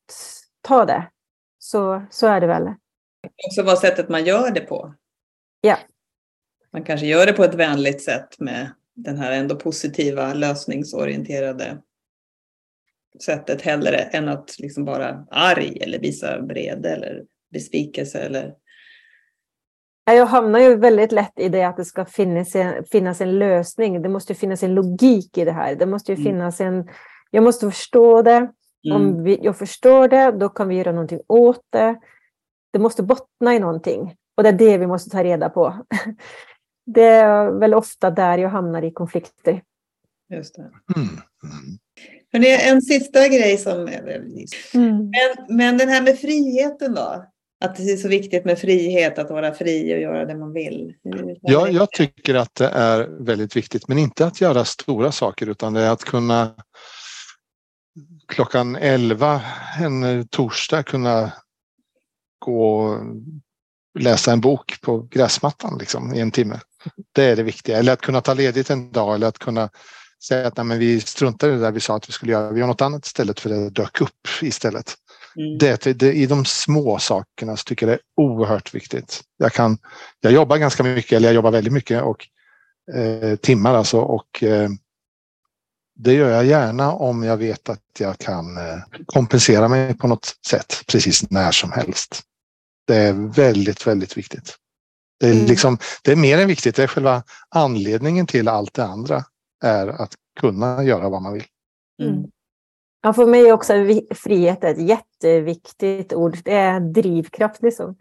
ta 0.61 0.85
det. 0.85 1.09
Så, 1.63 2.05
så 2.09 2.27
är 2.27 2.41
det 2.41 2.47
väl. 2.47 2.63
Också 3.47 3.63
vad 3.63 3.79
sättet 3.79 4.09
man 4.09 4.25
gör 4.25 4.51
det 4.51 4.61
på. 4.61 4.93
Ja. 5.61 5.77
Man 6.73 6.83
kanske 6.83 7.05
gör 7.05 7.25
det 7.25 7.33
på 7.33 7.43
ett 7.43 7.55
vänligt 7.55 8.03
sätt 8.03 8.39
med 8.39 8.71
den 8.93 9.17
här 9.17 9.31
ändå 9.31 9.55
positiva 9.55 10.33
lösningsorienterade 10.33 11.77
sättet 13.25 13.61
hellre 13.61 13.97
än 13.97 14.29
att 14.29 14.59
liksom 14.59 14.85
bara 14.85 15.25
arg 15.31 15.77
eller 15.81 15.99
visa 15.99 16.41
vrede 16.41 16.89
eller 16.89 17.23
besvikelse 17.51 18.19
eller 18.19 18.53
jag 20.05 20.25
hamnar 20.25 20.59
ju 20.59 20.75
väldigt 20.75 21.11
lätt 21.11 21.39
i 21.39 21.49
det 21.49 21.63
att 21.63 21.77
det 21.77 21.85
ska 21.85 22.05
finnas 22.05 22.55
en, 22.55 22.83
finnas 22.85 23.21
en 23.21 23.39
lösning. 23.39 24.01
Det 24.01 24.09
måste 24.09 24.35
finnas 24.35 24.63
en 24.63 24.73
logik 24.73 25.37
i 25.37 25.45
det 25.45 25.51
här. 25.51 25.75
Det 25.75 25.85
måste 25.85 26.13
mm. 26.13 26.23
finnas 26.23 26.61
en... 26.61 26.89
Jag 27.31 27.43
måste 27.43 27.71
förstå 27.71 28.21
det. 28.21 28.51
Mm. 28.85 28.97
Om 28.97 29.23
vi, 29.23 29.39
jag 29.41 29.57
förstår 29.57 30.07
det, 30.07 30.31
då 30.31 30.49
kan 30.49 30.67
vi 30.67 30.75
göra 30.75 30.91
någonting 30.91 31.19
åt 31.27 31.61
det. 31.69 31.99
Det 32.73 32.79
måste 32.79 33.03
bottna 33.03 33.55
i 33.55 33.59
någonting. 33.59 34.15
Och 34.37 34.43
det 34.43 34.49
är 34.49 34.53
det 34.53 34.77
vi 34.77 34.87
måste 34.87 35.09
ta 35.09 35.23
reda 35.23 35.49
på. 35.49 35.85
Det 36.85 37.03
är 37.03 37.51
väl 37.51 37.73
ofta 37.73 38.11
där 38.11 38.37
jag 38.37 38.49
hamnar 38.49 38.81
i 38.81 38.91
konflikter. 38.91 39.61
Just 40.33 40.55
det. 40.55 40.61
Mm. 40.95 41.09
Mm. 42.33 42.59
en 42.69 42.81
sista 42.81 43.27
grej 43.27 43.57
som... 43.57 43.87
Mm. 43.87 45.11
Men, 45.11 45.57
men 45.57 45.77
den 45.77 45.89
här 45.89 46.01
med 46.01 46.19
friheten 46.19 46.93
då? 46.93 47.25
Att 47.65 47.75
det 47.75 47.83
är 47.83 47.97
så 47.97 48.07
viktigt 48.07 48.45
med 48.45 48.59
frihet, 48.59 49.19
att 49.19 49.29
vara 49.29 49.53
fri 49.53 49.95
och 49.95 49.99
göra 49.99 50.25
det 50.25 50.35
man 50.35 50.53
vill. 50.53 50.93
Ja, 51.41 51.69
jag 51.69 51.91
tycker 51.91 52.35
att 52.35 52.55
det 52.55 52.67
är 52.67 53.07
väldigt 53.25 53.55
viktigt, 53.55 53.87
men 53.87 53.97
inte 53.97 54.25
att 54.25 54.41
göra 54.41 54.65
stora 54.65 55.11
saker 55.11 55.49
utan 55.49 55.73
det 55.73 55.81
är 55.81 55.91
att 55.91 56.03
kunna 56.03 56.55
klockan 58.27 58.75
11 58.75 59.41
en 59.79 60.27
torsdag 60.27 60.83
kunna 60.83 61.31
gå 62.39 62.77
och 62.77 62.99
läsa 63.99 64.31
en 64.31 64.41
bok 64.41 64.81
på 64.81 65.07
gräsmattan 65.11 65.77
liksom, 65.77 66.13
i 66.13 66.19
en 66.19 66.31
timme. 66.31 66.59
Det 67.11 67.23
är 67.23 67.35
det 67.35 67.43
viktiga. 67.43 67.77
Eller 67.77 67.93
att 67.93 68.01
kunna 68.01 68.21
ta 68.21 68.33
ledigt 68.33 68.69
en 68.69 68.91
dag 68.91 69.15
eller 69.15 69.27
att 69.27 69.39
kunna 69.39 69.69
säga 70.23 70.47
att 70.47 70.57
nej, 70.57 70.65
men 70.65 70.79
vi 70.79 70.99
struntar 70.99 71.49
i 71.49 71.51
det 71.51 71.59
där 71.59 71.71
vi 71.71 71.79
sa 71.79 71.95
att 71.95 72.09
vi 72.09 72.13
skulle 72.13 72.31
göra. 72.31 72.51
Vi 72.51 72.59
gör 72.59 72.67
något 72.67 72.81
annat 72.81 73.05
istället 73.05 73.39
för 73.39 73.49
det 73.49 73.69
dök 73.69 74.01
upp 74.01 74.27
istället. 74.41 74.93
Mm. 75.35 75.57
Det, 75.57 75.99
det, 75.99 76.13
I 76.13 76.25
de 76.25 76.45
små 76.45 76.99
sakerna 76.99 77.57
så 77.57 77.63
tycker 77.63 77.87
jag 77.87 77.97
det 77.97 77.99
är 77.99 78.23
oerhört 78.23 78.75
viktigt. 78.75 79.21
Jag, 79.37 79.53
kan, 79.53 79.77
jag 80.19 80.33
jobbar 80.33 80.57
ganska 80.57 80.83
mycket, 80.83 81.11
eller 81.11 81.27
jag 81.27 81.35
jobbar 81.35 81.51
väldigt 81.51 81.73
mycket 81.73 82.03
och 82.03 82.27
eh, 82.95 83.35
timmar 83.35 83.73
alltså 83.73 83.99
och 83.99 84.43
eh, 84.43 84.69
det 85.95 86.13
gör 86.13 86.29
jag 86.29 86.45
gärna 86.45 86.91
om 86.91 87.23
jag 87.23 87.37
vet 87.37 87.69
att 87.69 87.81
jag 87.99 88.17
kan 88.17 88.57
eh, 88.57 88.79
kompensera 89.05 89.67
mig 89.67 89.97
på 89.97 90.07
något 90.07 90.37
sätt 90.47 90.83
precis 90.87 91.29
när 91.29 91.51
som 91.51 91.71
helst. 91.71 92.21
Det 92.87 92.95
är 92.95 93.13
väldigt, 93.13 93.87
väldigt 93.87 94.17
viktigt. 94.17 94.55
Det 95.19 95.27
är, 95.27 95.33
mm. 95.33 95.45
liksom, 95.45 95.77
det 96.03 96.11
är 96.11 96.15
mer 96.15 96.37
än 96.37 96.47
viktigt, 96.47 96.75
det 96.75 96.83
är 96.83 96.87
själva 96.87 97.23
anledningen 97.49 98.27
till 98.27 98.47
allt 98.47 98.73
det 98.73 98.83
andra 98.83 99.23
är 99.63 99.87
att 99.87 100.13
kunna 100.39 100.83
göra 100.83 101.09
vad 101.09 101.21
man 101.21 101.33
vill. 101.33 101.45
Mm. 102.01 102.23
Ja, 103.01 103.13
för 103.13 103.25
mig 103.25 103.47
är 103.47 103.53
också 103.53 103.73
frihet 104.15 104.63
ett 104.63 104.81
jätteviktigt 104.81 106.13
ord. 106.13 106.37
Det 106.43 106.53
är 106.53 106.79
drivkraft. 106.79 107.61
Liksom. 107.61 107.95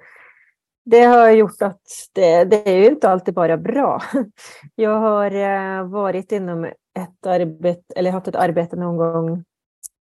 Det 0.85 1.03
har 1.03 1.30
gjort 1.30 1.62
att 1.62 1.80
det, 2.12 2.45
det 2.45 2.70
är 2.70 2.76
ju 2.76 2.87
inte 2.87 3.09
alltid 3.09 3.35
bara 3.35 3.57
bra. 3.57 4.03
Jag 4.74 5.01
har 5.01 5.30
eh, 5.30 5.89
varit 5.89 6.33
inom 6.33 6.64
ett 6.99 7.26
arbete, 7.26 7.95
eller 7.97 8.11
haft 8.11 8.28
ett 8.28 8.37
arbete 8.37 8.76
någon 8.76 8.97
gång 8.97 9.45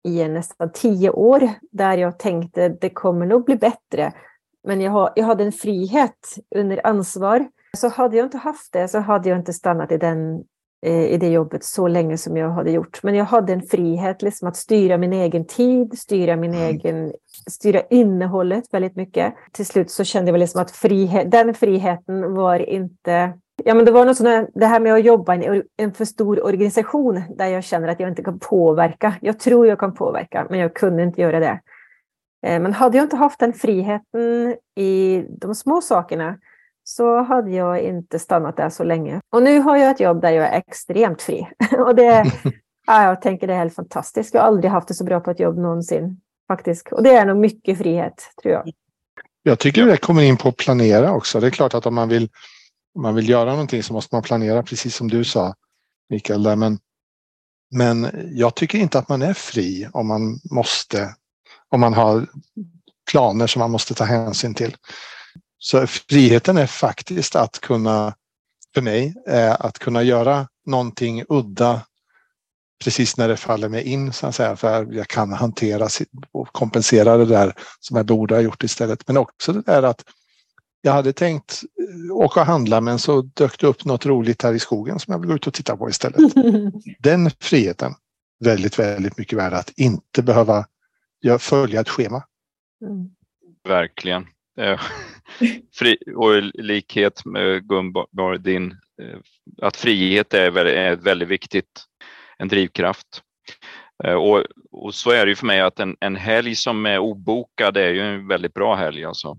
i 0.04 0.28
nästan 0.28 0.72
tio 0.72 1.10
år 1.10 1.50
där 1.72 1.98
jag 1.98 2.18
tänkte 2.18 2.68
det 2.68 2.90
kommer 2.90 3.26
nog 3.26 3.44
bli 3.44 3.56
bättre. 3.56 4.12
Men 4.64 4.80
jag, 4.80 4.92
har, 4.92 5.12
jag 5.16 5.24
hade 5.24 5.44
en 5.44 5.52
frihet 5.52 6.36
under 6.56 6.86
ansvar. 6.86 7.48
Så 7.76 7.88
hade 7.88 8.16
jag 8.16 8.26
inte 8.26 8.38
haft 8.38 8.72
det 8.72 8.88
så 8.88 8.98
hade 8.98 9.28
jag 9.28 9.38
inte 9.38 9.52
stannat 9.52 9.92
i 9.92 9.96
den 9.96 10.44
i 10.84 11.16
det 11.18 11.28
jobbet 11.28 11.64
så 11.64 11.88
länge 11.88 12.18
som 12.18 12.36
jag 12.36 12.50
hade 12.50 12.70
gjort. 12.70 13.02
Men 13.02 13.14
jag 13.14 13.24
hade 13.24 13.52
en 13.52 13.62
frihet 13.62 14.22
liksom 14.22 14.48
att 14.48 14.56
styra 14.56 14.98
min 14.98 15.12
egen 15.12 15.46
tid, 15.46 15.98
styra 15.98 16.36
min 16.36 16.54
mm. 16.54 16.62
egen, 16.62 17.12
styra 17.50 17.80
innehållet 17.90 18.64
väldigt 18.74 18.96
mycket. 18.96 19.34
Till 19.52 19.66
slut 19.66 19.90
så 19.90 20.04
kände 20.04 20.30
jag 20.30 20.38
liksom 20.38 20.62
att 20.62 20.70
frihet, 20.70 21.30
den 21.30 21.54
friheten 21.54 22.34
var 22.34 22.58
inte 22.58 23.32
Ja, 23.64 23.74
men 23.74 23.84
det 23.84 23.92
var 23.92 24.04
något 24.04 24.16
sånt 24.16 24.50
det 24.54 24.66
här 24.66 24.80
med 24.80 24.94
att 24.94 25.04
jobba 25.04 25.34
i 25.34 25.44
en, 25.44 25.62
en 25.76 25.92
för 25.92 26.04
stor 26.04 26.44
organisation 26.44 27.22
där 27.36 27.46
jag 27.46 27.64
känner 27.64 27.88
att 27.88 28.00
jag 28.00 28.08
inte 28.08 28.22
kan 28.22 28.38
påverka. 28.38 29.14
Jag 29.20 29.38
tror 29.38 29.66
jag 29.66 29.78
kan 29.78 29.94
påverka, 29.94 30.46
men 30.50 30.58
jag 30.58 30.74
kunde 30.74 31.02
inte 31.02 31.20
göra 31.20 31.40
det. 31.40 31.60
Eh, 32.46 32.60
men 32.60 32.72
hade 32.72 32.96
jag 32.96 33.04
inte 33.04 33.16
haft 33.16 33.40
den 33.40 33.52
friheten 33.52 34.56
i 34.76 35.24
de 35.28 35.54
små 35.54 35.80
sakerna 35.80 36.38
så 36.84 37.22
hade 37.22 37.50
jag 37.50 37.80
inte 37.80 38.18
stannat 38.18 38.56
där 38.56 38.70
så 38.70 38.84
länge. 38.84 39.20
Och 39.30 39.42
nu 39.42 39.60
har 39.60 39.76
jag 39.76 39.90
ett 39.90 40.00
jobb 40.00 40.20
där 40.20 40.30
jag 40.30 40.46
är 40.46 40.58
extremt 40.58 41.22
fri. 41.22 41.48
Och 41.78 41.94
det, 41.94 42.32
ja, 42.86 43.04
jag 43.04 43.22
tänker 43.22 43.46
det 43.46 43.52
är 43.52 43.58
helt 43.58 43.74
fantastiskt. 43.74 44.34
Jag 44.34 44.40
har 44.40 44.48
aldrig 44.48 44.70
haft 44.70 44.88
det 44.88 44.94
så 44.94 45.04
bra 45.04 45.20
på 45.20 45.30
ett 45.30 45.40
jobb 45.40 45.58
någonsin. 45.58 46.20
Faktiskt. 46.48 46.92
Och 46.92 47.02
det 47.02 47.10
är 47.10 47.26
nog 47.26 47.36
mycket 47.36 47.78
frihet, 47.78 48.14
tror 48.42 48.54
jag. 48.54 48.70
Jag 49.42 49.58
tycker 49.58 49.86
det 49.86 49.96
kommer 49.96 50.22
in 50.22 50.36
på 50.36 50.48
att 50.48 50.56
planera 50.56 51.12
också. 51.12 51.40
Det 51.40 51.46
är 51.46 51.50
klart 51.50 51.74
att 51.74 51.86
om 51.86 51.94
man 51.94 52.08
vill, 52.08 52.28
om 52.94 53.02
man 53.02 53.14
vill 53.14 53.28
göra 53.28 53.50
någonting 53.50 53.82
så 53.82 53.92
måste 53.92 54.14
man 54.14 54.22
planera, 54.22 54.62
precis 54.62 54.96
som 54.96 55.08
du 55.08 55.24
sa, 55.24 55.54
Mikael. 56.10 56.42
Där. 56.42 56.56
Men, 56.56 56.78
men 57.70 58.10
jag 58.32 58.54
tycker 58.54 58.78
inte 58.78 58.98
att 58.98 59.08
man 59.08 59.22
är 59.22 59.34
fri 59.34 59.88
om 59.92 60.06
man 60.06 60.40
måste, 60.50 61.14
om 61.68 61.80
man 61.80 61.94
har 61.94 62.26
planer 63.10 63.46
som 63.46 63.60
man 63.60 63.70
måste 63.70 63.94
ta 63.94 64.04
hänsyn 64.04 64.54
till. 64.54 64.76
Så 65.64 65.86
friheten 65.86 66.56
är 66.58 66.66
faktiskt 66.66 67.36
att 67.36 67.60
kunna, 67.60 68.14
för 68.74 68.82
mig, 68.82 69.14
att 69.58 69.78
kunna 69.78 70.02
göra 70.02 70.48
någonting 70.66 71.24
udda 71.28 71.86
precis 72.84 73.16
när 73.16 73.28
det 73.28 73.36
faller 73.36 73.68
mig 73.68 73.82
in 73.82 74.12
så 74.12 74.26
att 74.26 74.34
säga, 74.34 74.56
för 74.56 74.92
jag 74.92 75.08
kan 75.08 75.32
hantera 75.32 75.88
och 76.32 76.48
kompensera 76.52 77.16
det 77.16 77.24
där 77.24 77.54
som 77.80 77.96
jag 77.96 78.06
borde 78.06 78.34
ha 78.34 78.42
gjort 78.42 78.62
istället. 78.62 79.08
Men 79.08 79.16
också 79.16 79.52
det 79.52 79.62
där 79.62 79.82
att 79.82 80.04
jag 80.80 80.92
hade 80.92 81.12
tänkt 81.12 81.62
eh, 82.08 82.16
åka 82.16 82.40
och 82.40 82.46
handla 82.46 82.80
men 82.80 82.98
så 82.98 83.22
dök 83.22 83.60
det 83.60 83.66
upp 83.66 83.84
något 83.84 84.06
roligt 84.06 84.42
här 84.42 84.52
i 84.52 84.58
skogen 84.58 84.98
som 84.98 85.12
jag 85.12 85.18
vill 85.18 85.28
gå 85.28 85.34
ut 85.34 85.46
och 85.46 85.54
titta 85.54 85.76
på 85.76 85.90
istället. 85.90 86.34
Den 86.98 87.30
friheten, 87.40 87.94
väldigt, 88.44 88.78
väldigt 88.78 89.18
mycket 89.18 89.38
värd 89.38 89.52
att 89.52 89.70
inte 89.76 90.22
behöva 90.22 90.66
följa 91.38 91.80
ett 91.80 91.88
schema. 91.88 92.24
Mm. 92.82 93.10
Verkligen. 93.68 94.26
Fri, 95.74 95.96
och 96.16 96.34
i 96.34 96.40
likhet 96.40 97.24
med 97.24 97.68
Gunborg, 97.68 98.38
din, 98.38 98.70
eh, 99.02 99.18
att 99.62 99.76
frihet 99.76 100.34
är 100.34 100.50
väldigt, 100.50 100.74
är 100.74 100.96
väldigt 100.96 101.28
viktigt, 101.28 101.84
en 102.38 102.48
drivkraft. 102.48 103.22
Eh, 104.04 104.14
och, 104.14 104.44
och, 104.70 104.94
så 104.94 105.10
är 105.10 105.26
det 105.26 105.30
ju 105.30 105.36
för 105.36 105.46
mig 105.46 105.60
att 105.60 105.80
en, 105.80 105.96
en 106.00 106.16
helg 106.16 106.54
som 106.54 106.86
är 106.86 106.98
obokad 106.98 107.76
är 107.76 107.90
ju 107.90 108.00
en 108.00 108.28
väldigt 108.28 108.54
bra 108.54 108.74
helg 108.74 109.04
alltså. 109.04 109.38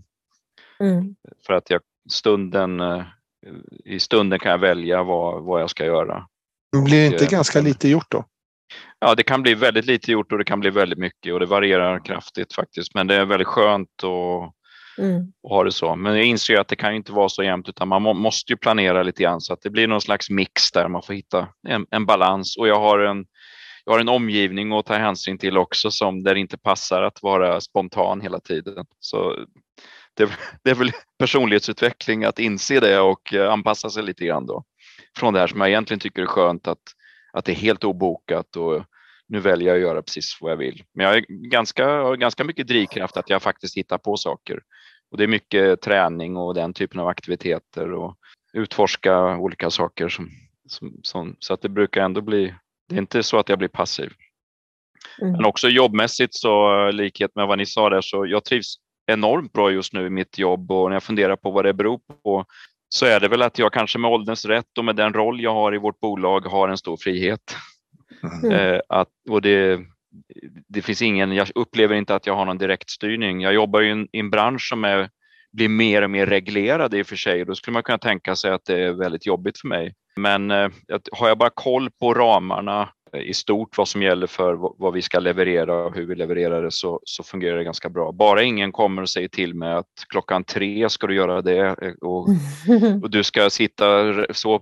Mm. 0.80 1.16
För 1.46 1.54
att 1.54 1.70
jag 1.70 1.82
stunden, 2.10 2.80
eh, 2.80 3.04
i 3.86 4.00
stunden 4.00 4.40
kan 4.40 4.52
jag 4.52 4.58
välja 4.58 5.04
vad, 5.04 5.44
vad 5.44 5.62
jag 5.62 5.70
ska 5.70 5.86
göra. 5.86 6.28
Blir 6.86 7.00
det 7.00 7.06
inte 7.06 7.26
och, 7.26 7.32
ganska 7.32 7.62
lite 7.62 7.90
gjort 7.90 8.12
då? 8.12 8.26
Ja, 9.00 9.16
det 9.16 9.24
kan 9.24 9.42
bli 9.42 9.54
väldigt 9.54 9.86
lite 9.86 10.12
gjort 10.12 10.32
och 10.32 10.38
det 10.38 10.44
kan 10.44 10.60
bli 10.60 10.70
väldigt 10.70 11.00
mycket 11.00 11.34
och 11.34 11.40
det 11.40 11.46
varierar 11.46 12.06
kraftigt 12.06 12.54
faktiskt. 12.54 12.94
Men 12.94 13.08
det 13.08 13.16
är 13.16 13.26
väldigt 13.26 13.48
skönt 13.48 14.04
att 14.04 14.54
mm. 14.98 15.34
ha 15.50 15.64
det 15.64 15.72
så. 15.72 15.96
Men 15.96 16.16
jag 16.16 16.26
inser 16.26 16.60
att 16.60 16.68
det 16.68 16.76
kan 16.76 16.96
inte 16.96 17.12
vara 17.12 17.30
så 17.30 17.44
jämnt 17.44 17.70
utan 17.70 17.88
man 17.88 18.02
må, 18.02 18.14
måste 18.14 18.54
ju 18.54 18.58
planera 18.58 19.04
lite 19.04 19.24
grann 19.24 19.42
så 19.42 19.54
att 19.54 19.62
det 19.62 19.70
blir 19.70 19.88
någon 19.88 20.02
slags 20.02 20.30
mix 20.30 20.72
där 20.72 20.88
man 20.88 21.02
får 21.04 21.14
hitta 21.14 21.48
en, 21.68 21.86
en 21.92 22.06
balans. 22.06 22.58
Och 22.58 22.68
jag 22.68 22.80
har 22.80 23.00
en, 23.00 23.26
jag 23.86 23.94
har 23.94 24.00
en 24.00 24.10
omgivning 24.10 24.74
att 24.74 24.86
ta 24.86 24.94
hänsyn 24.94 25.38
till 25.38 25.58
också 25.58 25.92
som 25.92 26.24
där 26.24 26.34
det 26.34 26.40
inte 26.40 26.58
passar 26.58 27.02
att 27.02 27.24
vara 27.24 27.62
spontan 27.62 28.22
hela 28.22 28.40
tiden. 28.40 28.86
Så 29.00 29.36
det, 30.14 30.30
det 30.64 30.70
är 30.70 30.76
väl 30.76 30.92
personlighetsutveckling 31.20 32.24
att 32.24 32.40
inse 32.40 32.80
det 32.80 33.00
och 33.00 33.34
eh, 33.34 33.52
anpassa 33.52 33.90
sig 33.90 34.04
lite 34.04 34.26
grann 34.26 34.46
då. 34.46 34.64
Från 35.18 35.34
det 35.34 35.40
här 35.40 35.48
som 35.48 35.60
jag 35.60 35.70
egentligen 35.70 36.00
tycker 36.00 36.22
är 36.22 36.26
skönt 36.26 36.68
att, 36.68 36.84
att 37.34 37.46
det 37.46 37.52
är 37.52 37.56
helt 37.56 37.84
obokat 37.84 38.56
och 38.56 38.84
nu 39.28 39.40
väljer 39.40 39.68
jag 39.68 39.76
att 39.76 39.82
göra 39.82 40.02
precis 40.02 40.38
vad 40.42 40.52
jag 40.52 40.58
vill. 40.58 40.84
Men 40.94 41.06
jag, 41.06 41.18
är 41.18 41.26
ganska, 41.30 41.86
har 41.86 42.16
ganska 42.16 42.44
mycket 42.44 42.68
drivkraft 42.68 43.18
att 43.18 43.30
jag 43.30 43.42
faktiskt 43.42 43.78
hittar 43.78 43.98
på 43.98 44.18
saker. 44.18 44.60
Och 45.12 45.18
det 45.18 45.24
är 45.24 45.28
mycket 45.28 45.82
träning 45.82 46.38
och 46.38 46.54
den 46.54 46.74
typen 46.74 47.00
av 47.00 47.08
aktiviteter 47.08 47.94
och 47.94 48.16
utforska 48.54 49.38
olika 49.38 49.70
saker. 49.70 50.10
Som, 50.10 50.30
som, 50.68 51.00
som 51.02 51.36
så 51.40 51.54
att 51.54 51.62
det 51.62 51.70
brukar 51.70 52.02
ändå 52.02 52.22
bli, 52.22 52.54
det 52.90 52.96
är 52.96 53.00
inte 53.00 53.24
så 53.24 53.38
att 53.38 53.50
jag 53.50 53.58
blir 53.58 53.68
passiv. 53.68 54.14
Mm. 55.22 55.34
Men 55.34 55.46
också 55.46 55.68
jobbmässigt 55.68 56.36
så 56.36 56.92
likhet 56.92 57.36
med 57.36 57.48
vad 57.48 57.58
ni 57.58 57.66
sa 57.66 57.90
där 57.90 58.02
så 58.02 58.26
jag 58.26 58.44
trivs 58.44 58.76
enormt 59.06 59.54
bra 59.54 59.72
just 59.72 59.94
nu 59.94 60.06
i 60.06 60.10
mitt 60.10 60.38
jobb 60.38 60.72
och 60.72 60.90
när 60.90 60.96
jag 60.96 61.04
funderar 61.04 61.36
på 61.36 61.52
vad 61.52 61.66
det 61.66 61.74
beror 61.74 62.00
på 62.24 62.46
så 62.90 63.06
är 63.06 63.20
det 63.20 63.28
väl 63.28 63.42
att 63.42 63.60
jag 63.60 63.74
kanske 63.74 64.00
med 64.00 64.12
ålderns 64.12 64.46
rätt 64.46 64.78
och 64.78 64.86
med 64.86 64.96
den 64.96 65.14
roll 65.14 65.42
jag 65.42 65.54
har 65.54 65.76
i 65.76 65.78
vårt 65.78 66.00
bolag 66.00 66.46
har 66.46 66.70
en 66.70 66.78
stor 66.78 66.98
frihet. 66.98 67.56
Mm. 68.44 68.56
Eh, 68.56 68.82
att, 68.90 69.10
och 69.30 69.42
det, 69.42 69.80
det 70.68 70.82
finns 70.82 71.02
ingen, 71.02 71.32
jag 71.32 71.48
upplever 71.56 71.96
inte 71.96 72.16
att 72.16 72.28
jag 72.28 72.36
har 72.36 72.46
någon 72.46 72.58
direktstyrning. 72.58 73.42
Jag 73.42 73.54
jobbar 73.54 73.82
en, 73.82 74.08
i 74.12 74.20
en 74.20 74.30
bransch 74.30 74.70
som 74.70 74.84
är, 74.84 75.10
blir 75.52 75.70
mer 75.70 76.02
och 76.02 76.10
mer 76.10 76.26
reglerad 76.26 76.94
i 76.94 77.02
och 77.02 77.08
för 77.08 77.16
sig. 77.16 77.46
Då 77.46 77.56
skulle 77.56 77.74
man 77.74 77.84
kunna 77.84 77.98
tänka 77.98 78.36
sig 78.36 78.52
att 78.52 78.66
det 78.66 78.84
är 78.84 78.94
väldigt 78.94 79.26
jobbigt 79.26 79.60
för 79.60 79.68
mig. 79.68 79.94
Men 80.16 80.52
eh, 80.52 80.70
har 81.12 81.28
jag 81.28 81.38
bara 81.38 81.50
koll 81.50 81.90
på 82.00 82.14
ramarna 82.14 82.90
i 83.14 83.34
stort 83.34 83.78
vad 83.78 83.88
som 83.88 84.02
gäller 84.02 84.28
för 84.28 84.54
vad 84.78 84.94
vi 84.94 85.02
ska 85.02 85.20
leverera 85.20 85.86
och 85.86 85.96
hur 85.96 86.06
vi 86.06 86.16
levererar 86.16 86.64
det 86.64 86.72
så, 86.72 87.00
så 87.04 87.24
fungerar 87.24 87.58
det 87.58 87.64
ganska 87.64 87.90
bra. 87.90 88.12
Bara 88.12 88.44
ingen 88.44 88.72
kommer 88.72 89.02
och 89.02 89.10
säger 89.10 89.28
till 89.28 89.54
mig 89.54 89.74
att 89.74 90.06
klockan 90.10 90.44
tre 90.44 90.90
ska 90.90 91.08
du 91.08 91.16
göra 91.16 91.42
det 91.42 91.66
eh, 91.66 91.94
och, 92.02 92.28
och 93.04 93.10
du 93.10 93.24
ska 93.24 93.50
sitta 93.50 93.86
så, 94.34 94.62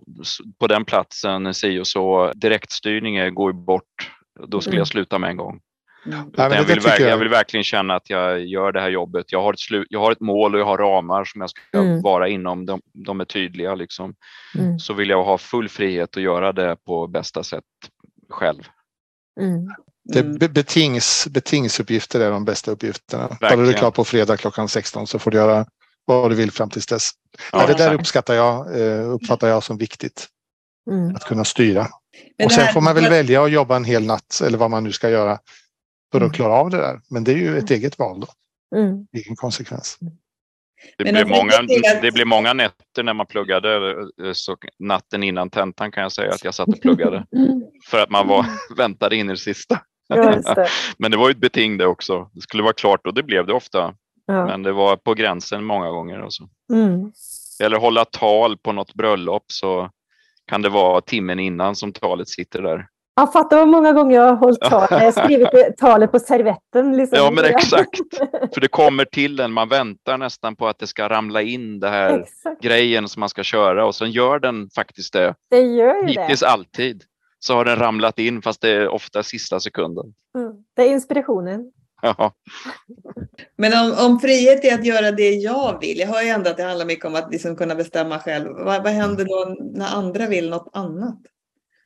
på 0.60 0.68
den 0.68 0.86
platsen 0.86 1.54
si 1.54 1.80
och 1.80 1.88
så. 1.88 2.32
Direktstyrning 2.36 3.34
går 3.34 3.52
ju 3.52 3.58
bort. 3.58 4.12
Då 4.48 4.62
skulle 4.62 4.76
jag 4.76 4.80
mm. 4.80 4.86
sluta 4.86 5.20
med 5.20 5.30
en 5.30 5.38
gång. 5.38 5.60
Mm. 6.06 6.32
jag, 6.38 6.64
vill 6.64 6.80
jag... 6.84 7.00
jag, 7.00 7.18
vill 7.18 7.30
verkligen 7.30 7.64
känna 7.64 7.96
att 7.96 8.10
jag 8.10 8.46
gör 8.46 8.72
det 8.72 8.82
här 8.82 8.90
jobbet. 8.90 9.32
Jag 9.32 9.42
har 9.42 9.54
ett, 9.54 9.60
slu, 9.60 9.86
jag 9.90 10.00
har 10.00 10.12
ett 10.12 10.20
mål 10.20 10.56
och 10.56 10.62
jag 10.62 10.66
har 10.66 10.78
ramar 10.78 11.26
som 11.26 11.42
jag 11.42 11.50
ska 11.50 11.60
mm. 11.74 12.02
vara 12.02 12.30
inom. 12.30 12.66
De, 12.66 12.82
de 12.94 13.22
är 13.22 13.26
tydliga. 13.26 13.76
Liksom. 13.76 14.16
Mm. 14.58 14.80
Så 14.80 14.94
vill 14.94 15.10
jag 15.10 15.24
ha 15.24 15.38
full 15.38 15.70
frihet 15.70 16.18
att 16.18 16.24
göra 16.24 16.52
det 16.52 16.78
på 16.86 17.08
bästa 17.08 17.44
sätt 17.44 17.64
själv. 18.30 18.64
Mm. 19.42 19.68
Det 20.06 20.50
betings, 20.50 21.28
betingsuppgifter 21.30 22.20
är 22.20 22.32
de 22.32 22.46
bästa 22.46 22.72
uppgifterna. 22.72 23.28
Verkligen. 23.28 23.58
Bara 23.58 23.66
du 23.66 23.74
är 23.74 23.78
klar 23.78 23.92
på 23.92 24.04
fredag 24.04 24.38
klockan 24.38 24.70
16 24.70 25.08
så 25.08 25.20
får 25.20 25.32
du 25.32 25.38
göra 25.38 25.66
vad 26.06 26.32
du 26.32 26.36
vill 26.36 26.52
fram 26.52 26.70
tills 26.70 26.86
dess. 26.86 27.12
Ja, 27.52 27.62
ja, 27.62 27.68
det 27.68 27.74
där 27.74 27.94
uppskattar 27.94 28.34
jag, 28.34 28.82
eh, 28.82 29.12
uppfattar 29.12 29.48
jag 29.48 29.64
som 29.64 29.78
viktigt. 29.78 30.28
Mm. 30.92 31.16
Att 31.16 31.24
kunna 31.24 31.46
styra. 31.46 31.88
Men 32.38 32.46
och 32.46 32.52
sen 32.52 32.64
här, 32.64 32.74
får 32.74 32.82
man 32.82 32.96
väl 32.96 33.10
välja 33.10 33.44
att 33.44 33.52
jobba 33.52 33.76
en 33.76 33.86
hel 33.86 34.06
natt 34.06 34.42
eller 34.46 34.58
vad 34.58 34.72
man 34.72 34.84
nu 34.84 34.92
ska 34.92 35.10
göra 35.10 35.40
för 36.12 36.18
att 36.18 36.22
mm. 36.22 36.34
klara 36.34 36.54
av 36.54 36.70
det 36.70 36.78
där. 36.78 37.02
Men 37.10 37.24
det 37.24 37.32
är 37.32 37.38
ju 37.38 37.58
ett 37.58 37.72
eget 37.72 38.00
val 38.00 38.20
då. 38.20 38.28
Mm. 38.80 39.08
Vilken 39.12 39.36
konsekvens. 39.36 39.98
Mm. 40.02 40.14
Det 40.98 41.04
blev, 41.04 41.28
många, 41.28 41.54
det 42.02 42.12
blev 42.14 42.28
många 42.28 42.54
nätter 42.54 43.04
när 43.04 43.14
man 43.14 43.26
pluggade. 43.26 43.92
Eh, 44.24 44.34
så 44.34 44.58
natten 44.80 45.24
innan 45.24 45.50
tentan 45.50 45.92
kan 45.92 46.04
jag 46.04 46.12
säga 46.12 46.32
att 46.32 46.44
jag 46.44 46.54
satt 46.54 46.68
och 46.68 46.82
pluggade. 46.82 47.26
För 47.90 48.00
att 48.00 48.10
man 48.10 48.28
var, 48.28 48.46
väntade 48.78 49.16
in 49.16 49.30
i 49.30 49.34
det 49.34 49.38
sista. 49.38 49.80
det. 50.10 50.68
Men 50.98 51.12
det 51.12 51.18
var 51.18 51.30
ju 51.30 51.32
ett 51.32 51.38
beting 51.38 51.78
det 51.78 51.86
också. 51.86 52.30
Det 52.34 52.42
skulle 52.42 52.64
vara 52.64 52.74
klart 52.74 53.08
och 53.08 53.14
det 53.14 53.24
blev 53.24 53.46
det 53.46 53.54
ofta. 53.54 53.96
Ja. 54.26 54.46
Men 54.46 54.64
det 54.64 54.72
var 54.72 54.96
på 54.96 55.14
gränsen 55.14 55.64
många 55.64 55.90
gånger. 55.90 56.20
Alltså. 56.20 56.44
Mm. 56.74 57.12
Eller 57.64 57.78
hålla 57.78 58.06
tal 58.06 58.58
på 58.58 58.72
något 58.72 58.94
bröllop 58.94 59.46
så 59.48 59.90
kan 60.48 60.62
det 60.62 60.70
vara 60.70 61.02
timmen 61.02 61.40
innan 61.40 61.76
som 61.76 61.94
talet 61.94 62.30
sitter 62.30 62.62
där. 62.62 62.88
Jag 63.16 63.34
fattar 63.34 63.58
vad 63.58 63.68
många 63.68 63.94
gånger 63.94 64.16
jag 64.16 64.24
har 64.24 64.36
hållit 64.36 64.62
tal. 64.62 64.88
Jag 64.90 65.00
har 65.00 65.12
skrivit 65.12 65.78
talet 65.78 66.12
på 66.12 66.20
servetten. 66.20 66.98
Liksom. 66.98 67.18
Ja, 67.18 67.32
men 67.32 67.46
exakt. 67.46 68.00
För 68.54 68.62
det 68.62 68.68
kommer 68.68 69.06
till 69.06 69.40
en. 69.40 69.54
Man 69.54 69.70
väntar 69.70 70.18
nästan 70.18 70.56
på 70.56 70.68
att 70.68 70.80
det 70.80 70.88
ska 70.88 71.10
ramla 71.10 71.42
in 71.42 71.80
det 71.80 71.90
här 71.90 72.20
exakt. 72.20 72.62
grejen 72.62 73.08
som 73.08 73.20
man 73.20 73.30
ska 73.30 73.44
köra 73.44 73.86
och 73.86 73.96
sen 73.96 74.12
gör 74.12 74.40
den 74.40 74.70
faktiskt 74.76 75.14
det. 75.14 75.36
Det 75.50 75.60
gör 75.62 76.08
Hittills 76.08 76.40
det. 76.40 76.48
alltid 76.48 77.04
så 77.40 77.54
har 77.56 77.66
den 77.66 77.76
ramlat 77.76 78.20
in 78.20 78.42
fast 78.42 78.62
det 78.62 78.70
är 78.70 78.88
ofta 78.88 79.24
sista 79.24 79.60
sekunden. 79.60 80.06
Mm. 80.38 80.52
Det 80.76 80.82
är 80.82 80.88
inspirationen. 80.90 81.72
Ja. 82.04 82.34
Men 83.56 83.74
om, 83.74 84.06
om 84.06 84.20
frihet 84.20 84.66
är 84.66 84.74
att 84.74 84.86
göra 84.86 85.12
det 85.12 85.30
jag 85.30 85.80
vill, 85.80 86.00
jag 86.00 86.08
hör 86.08 86.22
ju 86.22 86.30
ändå 86.30 86.50
att 86.50 86.58
det 86.58 86.64
handlar 86.64 86.86
mycket 86.86 87.06
om 87.06 87.16
att 87.16 87.32
liksom 87.32 87.56
kunna 87.56 87.76
bestämma 87.76 88.20
själv. 88.20 88.48
Vad, 88.50 88.84
vad 88.84 88.92
händer 88.92 89.26
då 89.26 89.56
när 89.80 89.96
andra 89.96 90.28
vill 90.28 90.50
något 90.50 90.70
annat? 90.74 91.18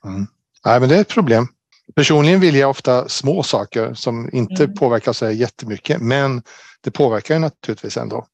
Mm. 0.06 0.28
Nej, 0.66 0.80
men 0.80 0.90
det 0.90 0.96
är 0.96 1.02
ett 1.02 1.08
problem. 1.08 1.48
Personligen 1.96 2.40
vill 2.40 2.56
jag 2.56 2.70
ofta 2.70 3.10
små 3.10 3.44
saker 3.44 3.94
som 3.94 4.30
inte 4.34 4.64
mm. 4.64 4.76
påverkar 4.76 5.14
så 5.14 5.30
jättemycket, 5.30 6.02
men 6.02 6.44
det 6.82 6.92
påverkar 6.92 7.40
naturligtvis 7.40 7.98
ändå. 7.98 8.28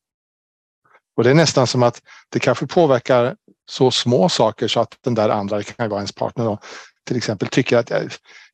Och 1.16 1.24
det 1.24 1.30
är 1.30 1.34
nästan 1.34 1.68
som 1.68 1.84
att 1.84 2.02
det 2.30 2.40
kanske 2.40 2.68
påverkar 2.68 3.36
så 3.70 3.92
små 3.92 4.30
saker 4.30 4.68
så 4.68 4.80
att 4.80 4.98
den 5.02 5.14
där 5.14 5.30
andra, 5.30 5.64
kan 5.64 5.90
vara 5.90 6.00
ens 6.00 6.12
partner 6.12 6.46
då, 6.46 6.60
till 7.08 7.18
exempel 7.18 7.48
tycker 7.48 7.78
att 7.78 7.90
jag, 7.90 8.02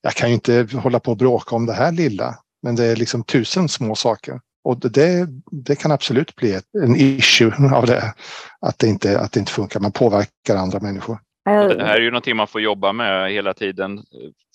jag 0.01 0.13
kan 0.13 0.29
ju 0.29 0.35
inte 0.35 0.67
hålla 0.73 0.99
på 0.99 1.11
och 1.11 1.17
bråka 1.17 1.55
om 1.55 1.65
det 1.65 1.73
här 1.73 1.91
lilla, 1.91 2.37
men 2.61 2.75
det 2.75 2.85
är 2.85 2.95
liksom 2.95 3.23
tusen 3.23 3.69
små 3.69 3.95
saker. 3.95 4.39
Och 4.63 4.79
det, 4.91 5.27
det 5.51 5.75
kan 5.75 5.91
absolut 5.91 6.35
bli 6.35 6.53
ett, 6.53 6.65
en 6.83 6.95
issue 6.95 7.53
av 7.75 7.85
det, 7.85 8.13
att 8.61 8.79
det, 8.79 8.87
inte, 8.87 9.19
att 9.19 9.31
det 9.31 9.39
inte 9.39 9.51
funkar. 9.51 9.79
Man 9.79 9.91
påverkar 9.91 10.55
andra 10.55 10.79
människor. 10.79 11.19
Det 11.45 11.83
här 11.83 11.95
är 11.95 12.01
ju 12.01 12.11
någonting 12.11 12.35
man 12.35 12.47
får 12.47 12.61
jobba 12.61 12.93
med 12.93 13.31
hela 13.31 13.53
tiden. 13.53 14.03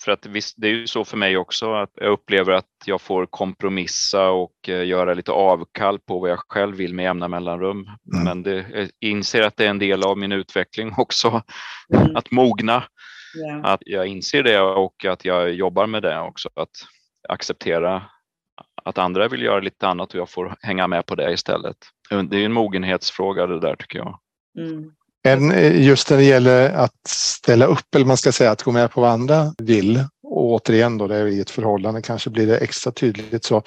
För 0.05 0.13
att 0.13 0.27
visst, 0.27 0.55
det 0.57 0.67
är 0.67 0.73
ju 0.73 0.87
så 0.87 1.05
för 1.05 1.17
mig 1.17 1.37
också 1.37 1.75
att 1.75 1.91
jag 1.95 2.13
upplever 2.13 2.53
att 2.53 2.65
jag 2.85 3.01
får 3.01 3.27
kompromissa 3.27 4.31
och 4.31 4.69
eh, 4.69 4.87
göra 4.87 5.15
lite 5.15 5.33
avkall 5.33 5.99
på 5.99 6.19
vad 6.19 6.31
jag 6.31 6.39
själv 6.49 6.77
vill 6.77 6.95
med 6.95 7.03
jämna 7.03 7.29
mellanrum. 7.29 7.87
Mm. 8.13 8.25
Men 8.25 8.43
det, 8.43 8.67
jag 8.73 8.89
inser 9.01 9.43
att 9.43 9.57
det 9.57 9.65
är 9.65 9.71
en 9.71 9.79
del 9.79 10.03
av 10.03 10.19
min 10.19 10.33
utveckling 10.33 10.93
också, 10.99 11.43
mm. 11.95 12.17
att 12.17 12.31
mogna. 12.31 12.85
Yeah. 13.47 13.65
Att 13.65 13.81
jag 13.87 14.07
inser 14.07 14.43
det 14.43 14.61
och 14.61 15.05
att 15.05 15.25
jag 15.25 15.53
jobbar 15.53 15.87
med 15.87 16.03
det 16.03 16.21
också, 16.21 16.51
att 16.55 16.71
acceptera 17.29 18.03
att 18.85 18.99
andra 18.99 19.29
vill 19.29 19.43
göra 19.43 19.61
lite 19.61 19.89
annat 19.89 20.15
och 20.15 20.21
jag 20.21 20.31
får 20.31 20.57
hänga 20.61 20.87
med 20.87 21.07
på 21.07 21.15
det 21.15 21.33
istället. 21.33 21.77
Det 22.11 22.37
är 22.37 22.45
en 22.45 22.53
mogenhetsfråga 22.53 23.47
det 23.47 23.61
där 23.61 23.77
tycker 23.77 23.99
jag. 23.99 24.19
Mm. 24.59 24.91
Men 25.25 25.53
eh, 25.53 25.87
just 25.87 26.11
när 26.11 26.17
det 26.17 26.25
gäller 26.25 26.71
att 26.71 27.07
ställa 27.09 27.67
upp, 27.67 27.95
eller 27.95 28.07
man 28.07 28.17
ska 28.17 28.33
säga 28.33 28.51
att 28.51 28.63
gå 28.63 28.73
med 28.73 28.91
på 28.91 29.01
vad 29.01 29.11
andra 29.11 29.55
vill, 29.59 30.05
och 30.23 30.45
återigen 30.45 30.99
då 30.99 31.07
det 31.07 31.17
är 31.17 31.27
i 31.27 31.41
ett 31.41 31.51
förhållande 31.51 32.03
kanske 32.03 32.31
blir 32.31 32.47
det 32.47 32.59
extra 32.59 32.93
tydligt 32.93 33.45
så 33.45 33.63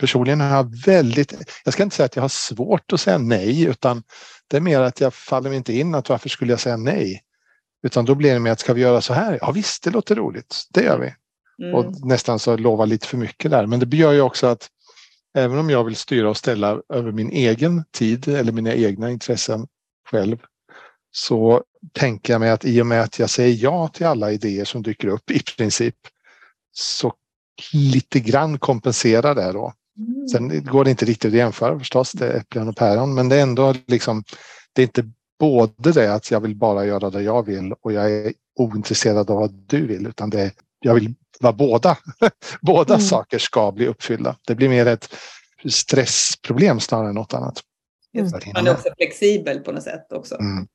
personligen 0.00 0.40
har 0.40 0.56
jag 0.56 0.84
väldigt, 0.86 1.34
jag 1.64 1.74
ska 1.74 1.82
inte 1.82 1.96
säga 1.96 2.06
att 2.06 2.16
jag 2.16 2.22
har 2.22 2.28
svårt 2.28 2.92
att 2.92 3.00
säga 3.00 3.18
nej 3.18 3.64
utan 3.64 4.02
det 4.48 4.56
är 4.56 4.60
mer 4.60 4.80
att 4.80 5.00
jag 5.00 5.14
faller 5.14 5.48
mig 5.48 5.56
inte 5.56 5.72
in 5.72 5.94
att 5.94 6.08
varför 6.08 6.28
skulle 6.28 6.52
jag 6.52 6.60
säga 6.60 6.76
nej? 6.76 7.22
Utan 7.82 8.04
då 8.04 8.14
blir 8.14 8.32
det 8.32 8.38
med 8.38 8.52
att 8.52 8.60
ska 8.60 8.72
vi 8.72 8.80
göra 8.80 9.00
så 9.00 9.14
här? 9.14 9.38
Ja 9.40 9.50
visst, 9.50 9.84
det 9.84 9.90
låter 9.90 10.14
roligt. 10.14 10.66
Det 10.70 10.82
gör 10.82 10.98
vi. 10.98 11.14
Mm. 11.60 11.74
Och 11.74 12.06
nästan 12.06 12.38
så 12.38 12.56
lova 12.56 12.84
lite 12.84 13.06
för 13.06 13.16
mycket 13.16 13.50
där. 13.50 13.66
Men 13.66 13.80
det 13.80 13.96
gör 13.96 14.12
ju 14.12 14.20
också 14.20 14.46
att 14.46 14.68
även 15.34 15.58
om 15.58 15.70
jag 15.70 15.84
vill 15.84 15.96
styra 15.96 16.30
och 16.30 16.36
ställa 16.36 16.82
över 16.88 17.12
min 17.12 17.30
egen 17.30 17.84
tid 17.90 18.28
eller 18.28 18.52
mina 18.52 18.74
egna 18.74 19.10
intressen 19.10 19.66
själv 20.10 20.36
så 21.12 21.64
tänker 21.92 22.32
jag 22.32 22.40
mig 22.40 22.50
att 22.50 22.64
i 22.64 22.82
och 22.82 22.86
med 22.86 23.02
att 23.02 23.18
jag 23.18 23.30
säger 23.30 23.64
ja 23.64 23.88
till 23.88 24.06
alla 24.06 24.32
idéer 24.32 24.64
som 24.64 24.82
dyker 24.82 25.08
upp 25.08 25.30
i 25.30 25.42
princip 25.56 25.96
så 26.72 27.12
lite 27.72 28.20
grann 28.20 28.58
kompenserar 28.58 29.34
det 29.34 29.52
då. 29.52 29.72
Mm. 29.98 30.28
Sen 30.28 30.64
går 30.64 30.84
det 30.84 30.90
inte 30.90 31.04
riktigt 31.04 31.28
att 31.28 31.36
jämföra 31.36 31.78
förstås, 31.78 32.12
det 32.12 32.26
är 32.26 32.36
äpplen 32.36 32.68
och 32.68 32.76
päron, 32.76 33.14
men 33.14 33.28
det 33.28 33.36
är 33.36 33.42
ändå 33.42 33.74
liksom, 33.86 34.24
det 34.72 34.82
är 34.82 34.86
inte 34.86 35.10
både 35.38 35.92
det 35.92 36.14
att 36.14 36.30
jag 36.30 36.40
vill 36.40 36.56
bara 36.56 36.86
göra 36.86 37.10
det 37.10 37.22
jag 37.22 37.46
vill 37.46 37.72
och 37.72 37.92
jag 37.92 38.12
är 38.12 38.32
ointresserad 38.58 39.30
av 39.30 39.36
vad 39.36 39.52
du 39.52 39.86
vill, 39.86 40.06
utan 40.06 40.30
det 40.30 40.40
är, 40.40 40.52
jag 40.80 40.94
vill 40.94 41.14
vara 41.40 41.52
båda. 41.52 41.98
båda 42.60 42.94
Mm. 42.94 43.06
saker 43.06 43.38
ska 43.38 43.72
bli 43.72 43.86
uppfyllda. 43.86 44.36
Det 44.46 44.54
blir 44.54 44.68
mer 44.68 44.86
ett 44.86 45.14
stressproblem 45.68 46.80
snarare 46.80 47.08
än 47.08 47.14
något 47.14 47.34
annat. 47.34 47.60
Just 48.12 48.32
Där 48.32 48.40
det. 48.40 48.44
inne. 48.46 48.54
Man 48.54 48.66
är 48.66 48.72
också 48.72 48.88
flexibel 48.96 49.60
på 49.60 49.72
något 49.72 49.82
sätt 49.82 50.12
också. 50.12 50.34
Mm, 50.40 50.66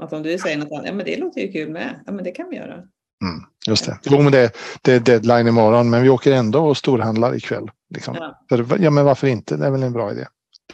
Att 0.00 0.12
om 0.12 0.22
du 0.22 0.38
säger 0.38 0.56
något 0.56 0.72
annat, 0.72 0.86
ja 0.86 0.92
men 0.92 1.06
det 1.06 1.16
låter 1.16 1.40
ju 1.40 1.52
kul 1.52 1.70
med. 1.70 2.00
Ja 2.06 2.12
men 2.12 2.24
det 2.24 2.30
kan 2.30 2.48
vi 2.50 2.56
göra. 2.56 2.74
mm, 2.74 3.42
just 3.66 3.86
det. 3.86 3.98
Jo, 4.04 4.22
men 4.22 4.32
det, 4.32 4.56
det 4.82 4.92
är 4.92 5.00
deadline 5.00 5.48
imorgon, 5.48 5.90
men 5.90 6.02
vi 6.02 6.08
åker 6.08 6.32
ändå 6.32 6.68
och 6.68 6.76
storhandlar 6.76 7.34
ikväll. 7.36 7.70
Liksom. 7.94 8.14
Ja. 8.18 8.40
För, 8.48 8.78
ja, 8.82 8.90
men 8.90 9.04
varför 9.04 9.26
inte? 9.26 9.56
Det 9.56 9.66
är 9.66 9.70
väl 9.70 9.82
en 9.82 9.92
bra 9.92 10.12
idé. 10.12 10.26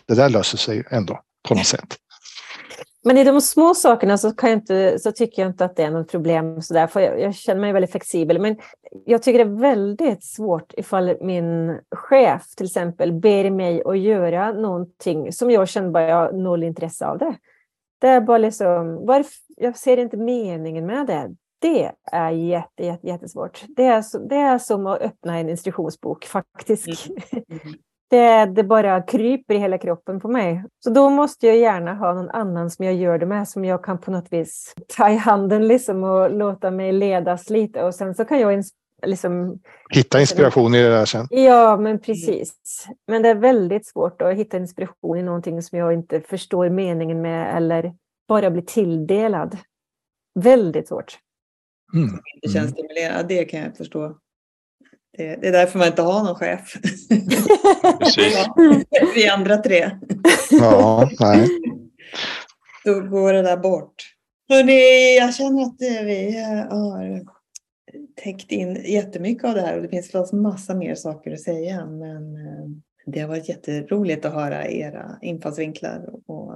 Det 0.06 0.14
där 0.14 0.28
löser 0.28 0.58
sig 0.58 0.84
ändå 0.90 1.20
på 1.48 1.54
något 1.54 1.66
sätt. 1.66 1.96
Men 3.04 3.18
i 3.18 3.24
de 3.24 3.40
små 3.40 3.74
sakerna 3.74 4.18
så, 4.18 4.32
kan 4.32 4.50
jag 4.50 4.58
inte, 4.58 4.98
så 4.98 5.12
tycker 5.12 5.42
jag 5.42 5.50
inte 5.50 5.64
att 5.64 5.76
det 5.76 5.82
är 5.82 5.90
något 5.90 6.10
problem. 6.10 6.62
Så 6.62 6.74
där, 6.74 6.86
för 6.86 7.00
jag, 7.00 7.20
jag 7.20 7.34
känner 7.34 7.60
mig 7.60 7.72
väldigt 7.72 7.90
flexibel. 7.90 8.40
Men 8.40 8.56
jag 9.04 9.22
tycker 9.22 9.44
det 9.44 9.50
är 9.50 9.60
väldigt 9.60 10.24
svårt 10.24 10.72
ifall 10.76 11.16
min 11.20 11.80
chef 11.90 12.54
till 12.56 12.66
exempel 12.66 13.12
ber 13.12 13.50
mig 13.50 13.82
att 13.84 13.98
göra 13.98 14.52
någonting 14.52 15.32
som 15.32 15.50
jag 15.50 15.68
känner 15.68 15.90
bara 15.90 16.08
jag 16.08 16.16
har 16.16 16.32
noll 16.32 16.62
intresse 16.62 17.06
av 17.06 17.18
det. 17.18 17.36
Det 18.00 18.08
är 18.08 18.20
bara 18.20 18.38
liksom, 18.38 19.06
varför, 19.06 19.32
jag 19.56 19.78
ser 19.78 19.96
inte 19.96 20.16
meningen 20.16 20.86
med 20.86 21.06
det. 21.06 21.34
Det 21.58 21.92
är 22.12 22.30
jätte, 22.30 22.84
jätte, 22.84 23.06
jättesvårt. 23.06 23.64
Det 23.68 23.84
är, 23.84 24.02
så, 24.02 24.18
det 24.18 24.36
är 24.36 24.58
som 24.58 24.86
att 24.86 25.00
öppna 25.00 25.38
en 25.38 25.48
instruktionsbok 25.48 26.24
faktiskt. 26.24 27.08
Mm. 27.32 27.44
mm. 27.48 27.74
Det, 28.12 28.46
det 28.46 28.64
bara 28.64 29.02
kryper 29.02 29.54
i 29.54 29.58
hela 29.58 29.78
kroppen 29.78 30.20
på 30.20 30.28
mig. 30.28 30.64
Så 30.84 30.90
då 30.90 31.10
måste 31.10 31.46
jag 31.46 31.56
gärna 31.56 31.94
ha 31.94 32.14
någon 32.14 32.30
annan 32.30 32.70
som 32.70 32.84
jag 32.84 32.94
gör 32.94 33.18
det 33.18 33.26
med, 33.26 33.48
som 33.48 33.64
jag 33.64 33.84
kan 33.84 33.98
på 33.98 34.10
något 34.10 34.32
vis 34.32 34.74
ta 34.96 35.10
i 35.10 35.16
handen 35.16 35.68
liksom 35.68 36.04
och 36.04 36.30
låta 36.30 36.70
mig 36.70 36.92
ledas 36.92 37.50
lite. 37.50 37.82
Och 37.82 37.94
sen 37.94 38.14
så 38.14 38.24
kan 38.24 38.40
jag 38.40 38.64
liksom, 39.06 39.60
Hitta 39.90 40.20
inspiration 40.20 40.74
i 40.74 40.82
det 40.82 40.88
där 40.88 41.04
sen. 41.04 41.26
ja 41.30 41.76
men 41.76 41.98
precis. 41.98 42.86
Men 43.06 43.22
det 43.22 43.28
är 43.28 43.34
väldigt 43.34 43.86
svårt 43.86 44.22
att 44.22 44.36
hitta 44.36 44.56
inspiration 44.56 45.18
i 45.18 45.22
någonting 45.22 45.62
som 45.62 45.78
jag 45.78 45.92
inte 45.92 46.20
förstår 46.20 46.68
meningen 46.70 47.22
med 47.22 47.56
eller 47.56 47.94
bara 48.28 48.50
blir 48.50 48.62
tilldelad. 48.62 49.58
Väldigt 50.34 50.88
svårt. 50.88 51.18
Mm. 51.94 52.20
Det 52.42 52.48
känns 52.48 52.70
stimulerande. 52.70 53.34
Det 53.34 53.44
kan 53.44 53.60
jag 53.60 53.76
förstå. 53.76 54.16
Det, 55.16 55.36
det 55.36 55.48
är 55.48 55.52
därför 55.52 55.78
man 55.78 55.88
inte 55.88 56.02
har 56.02 56.24
någon 56.24 56.34
chef. 56.34 56.72
Precis. 57.98 58.46
Vi 59.14 59.28
andra 59.28 59.56
tre. 59.56 59.90
Ja, 60.50 61.10
nej. 61.20 61.48
Då 62.84 63.00
går 63.00 63.32
det 63.32 63.42
där 63.42 63.56
bort. 63.56 63.94
Hörrni, 64.48 65.16
jag 65.18 65.34
känner 65.34 65.62
att 65.62 65.82
eh, 65.82 66.04
vi 66.04 66.38
eh, 66.40 66.76
har 66.76 67.22
täckt 68.24 68.52
in 68.52 68.82
jättemycket 68.84 69.44
av 69.44 69.54
det 69.54 69.60
här 69.60 69.76
och 69.76 69.82
det 69.82 69.88
finns 69.88 70.06
förstås 70.06 70.32
massa 70.32 70.74
mer 70.74 70.94
saker 70.94 71.32
att 71.32 71.40
säga. 71.40 71.86
Men 71.86 72.36
eh, 72.36 72.64
det 73.06 73.20
har 73.20 73.28
varit 73.28 73.48
jätteroligt 73.48 74.24
att 74.24 74.34
höra 74.34 74.68
era 74.68 75.18
infallsvinklar 75.22 76.10
och 76.26 76.52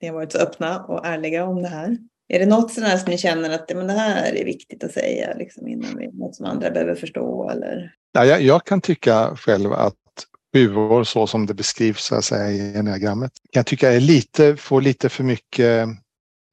ni 0.00 0.08
har 0.08 0.14
varit 0.14 0.32
så 0.32 0.38
öppna 0.38 0.84
och 0.84 1.06
ärliga 1.06 1.44
om 1.44 1.62
det 1.62 1.68
här. 1.68 1.96
Är 2.32 2.38
det 2.38 2.46
något 2.46 2.72
sådär 2.72 2.96
som 2.96 3.10
ni 3.10 3.18
känner 3.18 3.50
att 3.50 3.70
men 3.74 3.86
det 3.86 3.92
här 3.92 4.32
är 4.34 4.44
viktigt 4.44 4.84
att 4.84 4.92
säga 4.92 5.34
liksom, 5.34 5.68
innan 5.68 5.96
vi, 5.98 6.12
något 6.12 6.36
som 6.36 6.46
andra 6.46 6.70
behöver 6.70 6.94
förstå? 6.94 7.50
Eller? 7.50 7.94
Ja, 8.12 8.24
jag, 8.24 8.42
jag 8.42 8.64
kan 8.64 8.80
tycka 8.80 9.36
själv 9.36 9.72
att 9.72 9.94
sjuor 10.54 11.04
så 11.04 11.26
som 11.26 11.46
det 11.46 11.54
beskrivs 11.54 12.04
så 12.04 12.14
att 12.14 12.24
säga, 12.24 12.50
i 12.50 12.76
enneagrammet 12.76 13.32
kan 13.52 13.60
jag 13.60 13.66
tycka 13.66 13.92
är 13.92 14.00
lite, 14.00 14.56
får 14.56 14.80
lite 14.80 15.08
för 15.08 15.24
mycket 15.24 15.88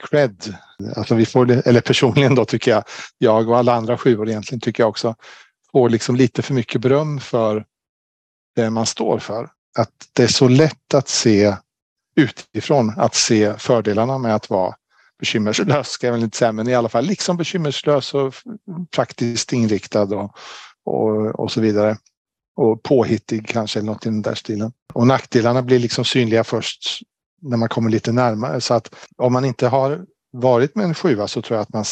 cred. 0.09 0.55
Alltså 0.95 1.15
vi 1.15 1.25
får, 1.25 1.67
eller 1.67 1.81
personligen 1.81 2.35
då 2.35 2.45
tycker 2.45 2.71
jag, 2.71 2.83
jag 3.17 3.49
och 3.49 3.57
alla 3.57 3.73
andra 3.73 3.97
sjuor 3.97 4.29
egentligen 4.29 4.61
tycker 4.61 4.83
jag 4.83 4.89
också, 4.89 5.15
får 5.71 5.89
liksom 5.89 6.15
lite 6.15 6.41
för 6.41 6.53
mycket 6.53 6.81
beröm 6.81 7.19
för 7.19 7.65
det 8.55 8.69
man 8.69 8.85
står 8.85 9.19
för. 9.19 9.49
Att 9.77 9.93
det 10.13 10.23
är 10.23 10.27
så 10.27 10.47
lätt 10.47 10.93
att 10.93 11.07
se 11.07 11.55
utifrån, 12.15 12.93
att 12.97 13.15
se 13.15 13.53
fördelarna 13.57 14.17
med 14.17 14.35
att 14.35 14.49
vara 14.49 14.75
bekymmerslös, 15.19 15.87
ska 15.87 16.07
jag 16.07 16.13
väl 16.13 16.23
inte 16.23 16.37
säga, 16.37 16.51
men 16.51 16.67
i 16.67 16.75
alla 16.75 16.89
fall 16.89 17.05
liksom 17.05 17.37
bekymmerslös 17.37 18.13
och 18.13 18.33
praktiskt 18.95 19.53
inriktad 19.53 20.15
och, 20.15 20.37
och, 20.85 21.39
och 21.39 21.51
så 21.51 21.61
vidare. 21.61 21.97
Och 22.55 22.83
påhittig 22.83 23.47
kanske, 23.47 23.79
eller 23.79 23.91
något 23.91 24.05
i 24.05 24.09
den 24.09 24.21
där 24.21 24.35
stilen. 24.35 24.71
Och 24.93 25.07
nackdelarna 25.07 25.61
blir 25.61 25.79
liksom 25.79 26.05
synliga 26.05 26.43
först 26.43 27.01
när 27.41 27.57
man 27.57 27.69
kommer 27.69 27.89
lite 27.89 28.11
närmare. 28.11 28.61
Så 28.61 28.73
att 28.73 28.95
om 29.17 29.33
man 29.33 29.45
inte 29.45 29.67
har 29.67 30.05
varit 30.31 30.75
med 30.75 30.85
en 30.85 30.93
sjua 30.93 31.27
så 31.27 31.41
tror 31.41 31.57
jag 31.57 31.61
att 31.61 31.73
man 31.73 31.85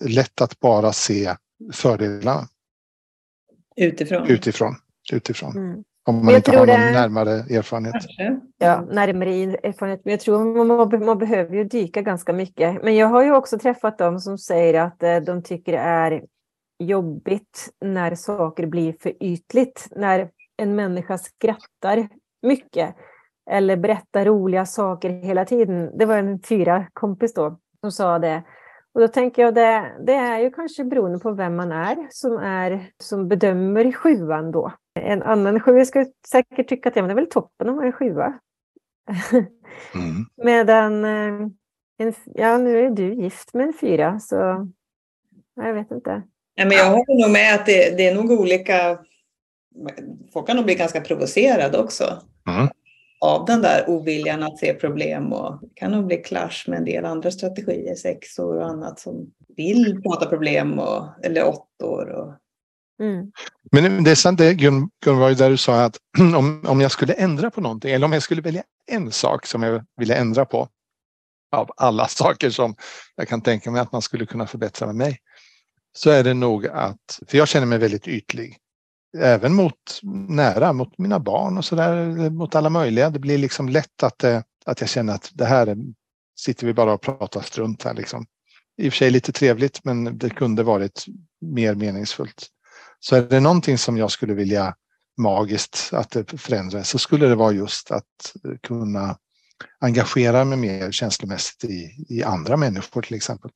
lätt 0.00 0.40
att 0.40 0.60
bara 0.60 0.92
se 0.92 1.36
fördelarna 1.72 2.48
Utifrån? 3.76 4.26
utifrån. 4.26 4.76
utifrån. 5.12 5.56
Mm. 5.56 5.84
Om 6.06 6.16
man 6.16 6.28
jag 6.28 6.38
inte 6.38 6.50
tror 6.50 6.60
har 6.60 6.66
någon 6.66 6.80
det- 6.80 6.92
närmare 6.92 7.30
erfarenhet. 7.30 7.92
Kanske. 7.92 8.40
Ja, 8.58 8.80
närmare 8.90 9.30
erfarenhet. 9.62 10.00
Men 10.04 10.10
jag 10.10 10.20
tror 10.20 10.64
man, 10.64 10.66
man, 10.66 11.04
man 11.04 11.18
behöver 11.18 11.56
ju 11.56 11.64
dyka 11.64 12.02
ganska 12.02 12.32
mycket. 12.32 12.82
Men 12.82 12.96
jag 12.96 13.06
har 13.06 13.22
ju 13.22 13.34
också 13.34 13.58
träffat 13.58 13.98
dem 13.98 14.18
som 14.18 14.38
säger 14.38 14.80
att 14.80 15.02
eh, 15.02 15.16
de 15.16 15.42
tycker 15.42 15.72
det 15.72 15.78
är 15.78 16.24
jobbigt 16.78 17.68
när 17.84 18.14
saker 18.14 18.66
blir 18.66 18.94
för 19.00 19.12
ytligt. 19.22 19.88
När 19.96 20.30
en 20.56 20.74
människa 20.76 21.18
skrattar 21.18 22.08
mycket 22.42 22.94
eller 23.50 23.76
berättar 23.76 24.24
roliga 24.24 24.66
saker 24.66 25.10
hela 25.10 25.44
tiden. 25.44 25.98
Det 25.98 26.06
var 26.06 26.16
en 26.18 26.40
fyra 26.42 26.86
kompis 26.92 27.34
då 27.34 27.58
som 27.80 27.92
sa 27.92 28.18
det. 28.18 28.42
Och 28.94 29.00
då 29.00 29.08
tänker 29.08 29.42
jag 29.42 29.54
det, 29.54 29.92
det 30.06 30.14
är 30.14 30.38
ju 30.38 30.50
kanske 30.50 30.84
beroende 30.84 31.18
på 31.18 31.32
vem 31.32 31.56
man 31.56 31.72
är 31.72 32.06
som, 32.10 32.36
är, 32.36 32.90
som 33.02 33.28
bedömer 33.28 33.92
sjuan 33.92 34.50
då. 34.50 34.72
En 35.00 35.22
annan 35.22 35.60
sjua 35.60 35.84
skulle 35.84 36.06
säkert 36.30 36.68
tycka 36.68 36.88
att 36.88 36.96
ja, 36.96 37.02
men 37.02 37.08
det 37.08 37.12
är 37.12 37.24
väl 37.24 37.30
toppen 37.30 37.68
om 37.68 37.76
man 37.76 37.86
är 37.86 37.92
sjua. 37.92 38.38
Mm. 39.94 40.24
Medan, 40.36 41.04
eh, 41.04 41.48
en, 41.98 42.14
ja 42.24 42.58
nu 42.58 42.78
är 42.78 42.90
du 42.90 43.14
gift 43.14 43.54
med 43.54 43.66
en 43.66 43.72
fyra 43.80 44.20
så 44.20 44.68
jag 45.56 45.74
vet 45.74 45.90
inte. 45.90 46.22
Nej, 46.56 46.66
men 46.66 46.76
jag 46.76 46.90
håller 46.90 47.22
nog 47.22 47.30
med 47.30 47.54
att 47.54 47.66
det, 47.66 47.96
det 47.96 48.06
är 48.06 48.14
nog 48.14 48.30
olika. 48.30 48.98
Folk 50.32 50.46
kan 50.46 50.56
nog 50.56 50.64
bli 50.64 50.74
ganska 50.74 51.00
provocerade 51.00 51.78
också. 51.78 52.04
Mm. 52.48 52.68
Av 53.20 53.44
den 53.46 53.62
där 53.62 53.90
oviljan 53.90 54.42
att 54.42 54.58
se 54.58 54.74
problem 54.74 55.32
och 55.32 55.58
det 55.60 55.68
kan 55.74 55.90
nog 55.90 56.06
bli 56.06 56.16
clash 56.16 56.64
med 56.66 56.78
en 56.78 56.84
del 56.84 57.04
andra 57.04 57.30
strategier, 57.30 57.94
sexor 57.94 58.56
och 58.56 58.68
annat 58.68 58.98
som 58.98 59.32
vill 59.56 60.02
prata 60.02 60.26
problem 60.26 60.78
och, 60.78 61.24
eller 61.24 61.44
åttor. 61.48 62.08
Och, 62.08 62.34
Mm. 63.00 63.32
Men 63.72 64.04
det 64.04 64.10
är 64.10 64.14
sant 64.14 64.38
det 64.38 64.54
Gun, 64.54 64.88
Gunvor, 65.04 65.30
där 65.30 65.50
du 65.50 65.56
sa 65.56 65.84
att 65.84 65.96
om, 66.18 66.64
om 66.66 66.80
jag 66.80 66.90
skulle 66.90 67.12
ändra 67.12 67.50
på 67.50 67.60
någonting 67.60 67.90
eller 67.92 68.06
om 68.06 68.12
jag 68.12 68.22
skulle 68.22 68.42
välja 68.42 68.62
en 68.86 69.12
sak 69.12 69.46
som 69.46 69.62
jag 69.62 69.84
ville 69.96 70.14
ändra 70.14 70.44
på 70.44 70.68
av 71.52 71.70
alla 71.76 72.08
saker 72.08 72.50
som 72.50 72.76
jag 73.16 73.28
kan 73.28 73.40
tänka 73.40 73.70
mig 73.70 73.80
att 73.80 73.92
man 73.92 74.02
skulle 74.02 74.26
kunna 74.26 74.46
förbättra 74.46 74.86
med 74.86 74.96
mig 74.96 75.18
så 75.96 76.10
är 76.10 76.24
det 76.24 76.34
nog 76.34 76.66
att, 76.66 77.20
för 77.26 77.38
jag 77.38 77.48
känner 77.48 77.66
mig 77.66 77.78
väldigt 77.78 78.08
ytlig. 78.08 78.58
Även 79.18 79.54
mot 79.54 80.00
nära, 80.28 80.72
mot 80.72 80.98
mina 80.98 81.20
barn 81.20 81.58
och 81.58 81.64
sådär, 81.64 82.30
mot 82.30 82.54
alla 82.54 82.70
möjliga. 82.70 83.10
Det 83.10 83.18
blir 83.18 83.38
liksom 83.38 83.68
lätt 83.68 84.02
att, 84.02 84.24
eh, 84.24 84.40
att 84.64 84.80
jag 84.80 84.90
känner 84.90 85.14
att 85.14 85.30
det 85.34 85.44
här 85.44 85.66
är, 85.66 85.76
sitter 86.38 86.66
vi 86.66 86.74
bara 86.74 86.92
och 86.92 87.02
pratar 87.02 87.40
strunt 87.40 87.82
här 87.82 87.94
liksom. 87.94 88.26
I 88.76 88.88
och 88.88 88.92
för 88.92 88.98
sig 88.98 89.10
lite 89.10 89.32
trevligt 89.32 89.84
men 89.84 90.18
det 90.18 90.30
kunde 90.30 90.62
varit 90.62 91.04
mer 91.40 91.74
meningsfullt. 91.74 92.48
Så 93.06 93.16
är 93.16 93.22
det 93.22 93.40
någonting 93.40 93.78
som 93.78 93.96
jag 93.96 94.10
skulle 94.10 94.34
vilja 94.34 94.74
magiskt 95.16 95.90
att 95.92 96.10
det 96.10 96.40
förändras 96.40 96.88
så 96.88 96.98
skulle 96.98 97.26
det 97.26 97.34
vara 97.34 97.52
just 97.52 97.90
att 97.90 98.32
kunna 98.62 99.16
engagera 99.80 100.44
mig 100.44 100.58
mer 100.58 100.90
känslomässigt 100.90 101.64
i, 101.64 102.06
i 102.08 102.22
andra 102.22 102.56
människor 102.56 103.02
till 103.02 103.16
exempel. 103.16 103.50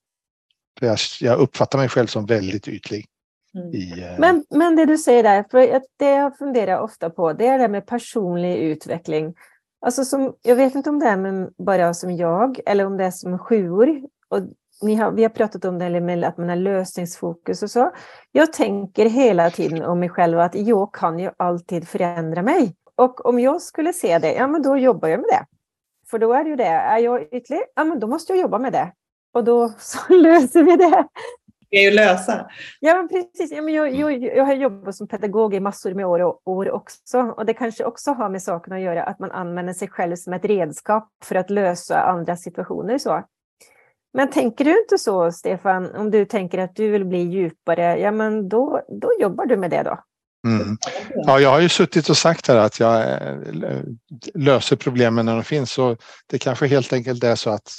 För 0.78 0.86
jag, 0.86 0.98
jag 1.20 1.38
uppfattar 1.38 1.78
mig 1.78 1.88
själv 1.88 2.06
som 2.06 2.26
väldigt 2.26 2.68
ytlig. 2.68 3.06
mm. 3.54 3.74
I, 3.74 4.02
eh, 4.02 4.18
Men, 4.18 4.44
men 4.50 4.76
det 4.76 4.86
du 4.86 4.98
säger 4.98 5.22
där, 5.22 5.44
för 5.50 5.82
det 5.98 6.10
jag 6.10 6.38
funderar 6.38 6.78
ofta 6.78 7.10
på, 7.10 7.32
det 7.32 7.46
är 7.46 7.58
det 7.58 7.68
med 7.68 7.86
personlig 7.86 8.56
utveckling. 8.56 9.34
Alltså 9.80 10.04
som, 10.04 10.34
jag 10.42 10.56
vet 10.56 10.74
inte 10.74 10.90
om 10.90 10.98
det 10.98 11.06
är 11.06 11.16
med 11.16 11.52
bara 11.58 11.94
som 11.94 12.16
jag 12.16 12.60
eller 12.66 12.86
om 12.86 12.96
det 12.96 13.04
är 13.04 13.10
som 13.10 13.38
sjuor. 13.38 14.02
Och 14.28 14.40
har, 14.80 15.10
vi 15.12 15.22
har 15.22 15.28
pratat 15.28 15.64
om 15.64 15.78
det 15.78 16.00
med 16.00 16.24
att 16.24 16.38
man 16.38 16.48
har 16.48 16.56
lösningsfokus 16.56 17.62
och 17.62 17.70
så. 17.70 17.90
Jag 18.32 18.52
tänker 18.52 19.08
hela 19.08 19.50
tiden 19.50 19.84
om 19.84 20.00
mig 20.00 20.08
själv 20.08 20.38
att 20.38 20.54
jag 20.54 20.94
kan 20.94 21.18
ju 21.18 21.30
alltid 21.36 21.88
förändra 21.88 22.42
mig. 22.42 22.74
Och 22.94 23.26
om 23.26 23.40
jag 23.40 23.62
skulle 23.62 23.92
se 23.92 24.18
det, 24.18 24.32
ja 24.32 24.46
men 24.46 24.62
då 24.62 24.76
jobbar 24.76 25.08
jag 25.08 25.20
med 25.20 25.28
det. 25.28 25.46
För 26.10 26.18
då 26.18 26.32
är 26.32 26.44
det 26.44 26.50
ju 26.50 26.56
det, 26.56 26.64
är 26.64 26.98
jag 26.98 27.34
ytlig, 27.34 27.60
ja 27.74 27.84
men 27.84 28.00
då 28.00 28.06
måste 28.06 28.32
jag 28.32 28.40
jobba 28.40 28.58
med 28.58 28.72
det. 28.72 28.92
Och 29.34 29.44
då 29.44 29.68
så 29.78 30.14
löser 30.14 30.62
vi 30.62 30.76
det. 30.76 31.08
Det 31.70 31.76
är 31.76 31.90
ju 31.90 31.90
lösa. 31.90 32.50
Ja, 32.80 32.94
men 32.94 33.08
precis. 33.08 33.52
Ja, 33.52 33.62
men 33.62 33.74
jag, 33.74 33.94
jag, 33.94 34.22
jag 34.22 34.44
har 34.44 34.54
jobbat 34.54 34.94
som 34.94 35.08
pedagog 35.08 35.54
i 35.54 35.60
massor 35.60 35.94
med 35.94 36.06
år, 36.06 36.20
och, 36.20 36.40
år 36.44 36.70
också. 36.70 37.20
Och 37.20 37.46
det 37.46 37.54
kanske 37.54 37.84
också 37.84 38.12
har 38.12 38.28
med 38.28 38.42
saken 38.42 38.72
att 38.72 38.80
göra 38.80 39.04
att 39.04 39.18
man 39.18 39.30
använder 39.30 39.72
sig 39.72 39.88
själv 39.88 40.16
som 40.16 40.32
ett 40.32 40.44
redskap 40.44 41.08
för 41.24 41.34
att 41.34 41.50
lösa 41.50 42.00
andra 42.00 42.36
situationer. 42.36 42.98
Så. 42.98 43.24
Men 44.14 44.30
tänker 44.30 44.64
du 44.64 44.80
inte 44.80 44.98
så, 44.98 45.32
Stefan, 45.32 45.94
om 45.94 46.10
du 46.10 46.24
tänker 46.24 46.58
att 46.58 46.76
du 46.76 46.88
vill 46.88 47.04
bli 47.04 47.18
djupare, 47.18 47.98
ja 47.98 48.10
men 48.10 48.48
då, 48.48 48.82
då 49.00 49.10
jobbar 49.20 49.46
du 49.46 49.56
med 49.56 49.70
det 49.70 49.82
då? 49.82 49.98
Mm. 50.46 50.76
Ja, 51.14 51.40
jag 51.40 51.50
har 51.50 51.60
ju 51.60 51.68
suttit 51.68 52.08
och 52.08 52.16
sagt 52.16 52.48
här 52.48 52.56
att 52.56 52.80
jag 52.80 53.12
eh, 53.12 53.82
löser 54.34 54.76
problemen 54.76 55.26
när 55.26 55.34
de 55.34 55.44
finns. 55.44 55.72
Så 55.72 55.96
det 56.26 56.38
kanske 56.38 56.66
helt 56.66 56.92
enkelt 56.92 57.24
är 57.24 57.34
så 57.34 57.50
att 57.50 57.70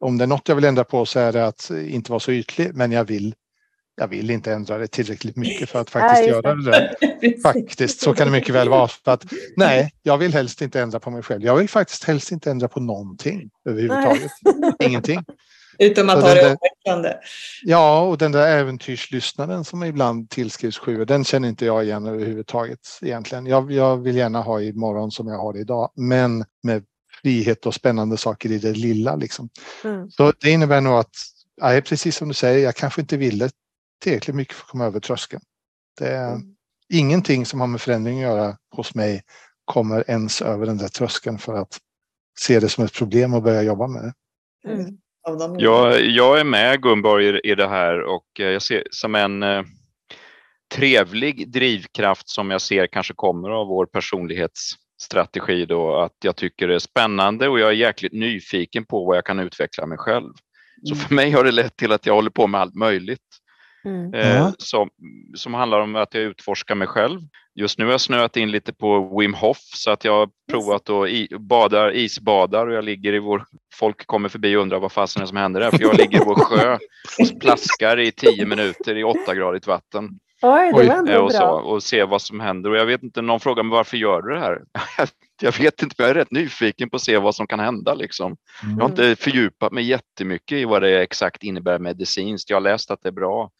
om 0.00 0.18
det 0.18 0.24
är 0.24 0.28
något 0.28 0.48
jag 0.48 0.56
vill 0.56 0.64
ändra 0.64 0.84
på 0.84 1.06
så 1.06 1.20
är 1.20 1.32
det 1.32 1.46
att 1.46 1.70
inte 1.70 2.12
vara 2.12 2.20
så 2.20 2.32
ytlig, 2.32 2.74
men 2.74 2.92
jag 2.92 3.04
vill 3.04 3.34
jag 3.96 4.08
vill 4.08 4.30
inte 4.30 4.52
ändra 4.52 4.78
det 4.78 4.86
tillräckligt 4.86 5.36
mycket 5.36 5.70
för 5.70 5.80
att 5.80 5.90
faktiskt 5.90 6.20
nej, 6.20 6.28
göra 6.28 6.54
det 6.54 6.70
där. 6.70 7.42
Faktiskt, 7.42 8.00
så 8.00 8.14
kan 8.14 8.26
det 8.26 8.32
mycket 8.32 8.54
väl 8.54 8.68
vara. 8.68 8.88
För 8.88 9.12
att, 9.12 9.24
nej, 9.56 9.92
jag 10.02 10.18
vill 10.18 10.34
helst 10.34 10.62
inte 10.62 10.80
ändra 10.80 11.00
på 11.00 11.10
mig 11.10 11.22
själv. 11.22 11.42
Jag 11.42 11.56
vill 11.56 11.68
faktiskt 11.68 12.04
helst 12.04 12.32
inte 12.32 12.50
ändra 12.50 12.68
på 12.68 12.80
någonting 12.80 13.50
överhuvudtaget. 13.68 14.30
Ingenting. 14.84 15.24
Utom 15.78 16.10
att 16.10 16.22
ha 16.22 16.34
det 16.34 16.52
utvecklande. 16.52 17.18
Ja, 17.62 18.00
och 18.00 18.18
den 18.18 18.32
där 18.32 18.58
äventyrslyssnaren 18.58 19.64
som 19.64 19.84
ibland 19.84 20.30
tillskrivs 20.30 20.78
sju, 20.78 21.04
den 21.04 21.24
känner 21.24 21.48
inte 21.48 21.66
jag 21.66 21.84
igen 21.84 22.06
överhuvudtaget 22.06 22.78
egentligen. 23.02 23.46
Jag, 23.46 23.72
jag 23.72 23.96
vill 23.96 24.16
gärna 24.16 24.40
ha 24.40 24.60
imorgon 24.60 25.10
som 25.10 25.28
jag 25.28 25.38
har 25.38 25.52
det 25.52 25.58
idag, 25.58 25.90
men 25.96 26.44
med 26.62 26.82
frihet 27.22 27.66
och 27.66 27.74
spännande 27.74 28.16
saker 28.16 28.52
i 28.52 28.58
det 28.58 28.72
lilla. 28.72 29.16
Liksom. 29.16 29.48
Mm. 29.84 30.10
Så 30.10 30.32
det 30.40 30.50
innebär 30.50 30.80
nog 30.80 30.94
att, 30.94 31.14
ja, 31.60 31.80
precis 31.84 32.16
som 32.16 32.28
du 32.28 32.34
säger, 32.34 32.64
jag 32.64 32.74
kanske 32.74 33.00
inte 33.00 33.16
ville 33.16 33.50
tillräckligt 34.04 34.36
mycket 34.36 34.54
för 34.54 34.64
att 34.64 34.70
komma 34.70 34.84
över 34.84 35.00
tröskeln. 35.00 35.42
Det 35.98 36.08
är 36.08 36.32
mm. 36.32 36.56
ingenting 36.92 37.46
som 37.46 37.60
har 37.60 37.66
med 37.66 37.80
förändring 37.80 38.16
att 38.16 38.22
göra 38.22 38.56
hos 38.76 38.94
mig 38.94 39.22
kommer 39.64 40.10
ens 40.10 40.42
över 40.42 40.66
den 40.66 40.78
där 40.78 40.88
tröskeln 40.88 41.38
för 41.38 41.54
att 41.54 41.78
se 42.38 42.60
det 42.60 42.68
som 42.68 42.84
ett 42.84 42.94
problem 42.94 43.34
och 43.34 43.42
börja 43.42 43.62
jobba 43.62 43.86
med 43.86 44.02
det. 44.02 44.12
Mm. 44.70 44.98
Jag, 45.58 46.00
jag 46.00 46.40
är 46.40 46.44
med 46.44 46.82
Gunborg 46.82 47.26
i, 47.26 47.50
i 47.50 47.54
det 47.54 47.68
här 47.68 48.02
och 48.02 48.40
eh, 48.40 48.46
jag 48.46 48.62
ser 48.62 48.82
som 48.90 49.14
en 49.14 49.42
eh, 49.42 49.62
trevlig 50.74 51.52
drivkraft 51.52 52.28
som 52.28 52.50
jag 52.50 52.60
ser 52.60 52.86
kanske 52.86 53.14
kommer 53.14 53.50
av 53.50 53.66
vår 53.66 53.86
personlighetsstrategi 53.86 55.66
då 55.66 55.96
att 55.96 56.16
jag 56.24 56.36
tycker 56.36 56.68
det 56.68 56.74
är 56.74 56.78
spännande 56.78 57.48
och 57.48 57.60
jag 57.60 57.68
är 57.68 57.74
jäkligt 57.74 58.12
nyfiken 58.12 58.84
på 58.84 59.04
vad 59.04 59.16
jag 59.16 59.24
kan 59.24 59.38
utveckla 59.38 59.86
mig 59.86 59.98
själv. 59.98 60.32
Så 60.84 60.94
mm. 60.94 61.06
för 61.06 61.14
mig 61.14 61.30
har 61.30 61.44
det 61.44 61.52
lett 61.52 61.76
till 61.76 61.92
att 61.92 62.06
jag 62.06 62.14
håller 62.14 62.30
på 62.30 62.46
med 62.46 62.60
allt 62.60 62.74
möjligt. 62.74 63.33
Mm. 63.84 64.14
Eh, 64.14 64.50
som, 64.58 64.90
som 65.34 65.54
handlar 65.54 65.80
om 65.80 65.96
att 65.96 66.14
jag 66.14 66.22
utforskar 66.22 66.74
mig 66.74 66.88
själv. 66.88 67.20
Just 67.54 67.78
nu 67.78 67.84
har 67.84 67.92
jag 67.92 68.00
snöat 68.00 68.36
in 68.36 68.50
lite 68.50 68.72
på 68.72 69.18
Wim 69.18 69.34
Hof 69.34 69.58
så 69.58 69.90
att 69.90 70.04
jag 70.04 70.12
har 70.12 70.28
provat 70.50 70.90
att 70.90 71.08
i, 71.08 71.28
badar, 71.38 71.96
isbadar 71.96 72.66
och 72.66 72.74
jag 72.74 72.84
ligger 72.84 73.12
i 73.12 73.18
vår... 73.18 73.44
Folk 73.74 74.06
kommer 74.06 74.28
förbi 74.28 74.56
och 74.56 74.62
undrar 74.62 74.78
vad 74.78 74.92
fasen 74.92 75.22
är 75.22 75.26
som 75.26 75.36
händer 75.36 75.60
där 75.60 75.70
för 75.70 75.82
jag 75.82 75.96
ligger 75.96 76.22
i 76.22 76.24
vår 76.24 76.34
sjö 76.34 76.74
och 76.74 77.40
plaskar 77.40 78.00
i 78.00 78.12
tio 78.12 78.46
minuter 78.46 78.96
i 78.96 79.04
åttagradigt 79.04 79.66
vatten. 79.66 80.10
Oj, 80.42 80.72
det 80.72 80.88
var 80.88 80.94
ändå 80.94 81.12
eh, 81.12 81.18
och, 81.18 81.28
bra. 81.28 81.38
så, 81.38 81.46
och 81.46 81.82
ser 81.82 82.06
vad 82.06 82.22
som 82.22 82.40
händer. 82.40 82.70
Och 82.70 82.76
jag 82.76 82.86
vet 82.86 83.02
inte, 83.02 83.22
någon 83.22 83.40
frågar 83.40 83.62
mig 83.62 83.70
varför 83.70 83.96
gör 83.96 84.22
du 84.22 84.34
det 84.34 84.40
här? 84.40 84.60
jag 85.44 85.58
vet 85.58 85.82
inte, 85.82 85.94
men 85.98 86.06
jag 86.06 86.10
är 86.10 86.20
rätt 86.20 86.30
nyfiken 86.30 86.90
på 86.90 86.96
att 86.96 87.02
se 87.02 87.18
vad 87.18 87.34
som 87.34 87.46
kan 87.46 87.60
hända. 87.60 87.94
Liksom. 87.94 88.36
Mm. 88.62 88.76
Jag 88.76 88.84
har 88.84 88.90
inte 88.90 89.16
fördjupat 89.16 89.72
mig 89.72 89.84
jättemycket 89.84 90.58
i 90.58 90.64
vad 90.64 90.82
det 90.82 91.02
exakt 91.02 91.42
innebär 91.42 91.78
medicinskt. 91.78 92.50
Jag 92.50 92.56
har 92.56 92.60
läst 92.60 92.90
att 92.90 93.02
det 93.02 93.08
är 93.08 93.12
bra 93.12 93.50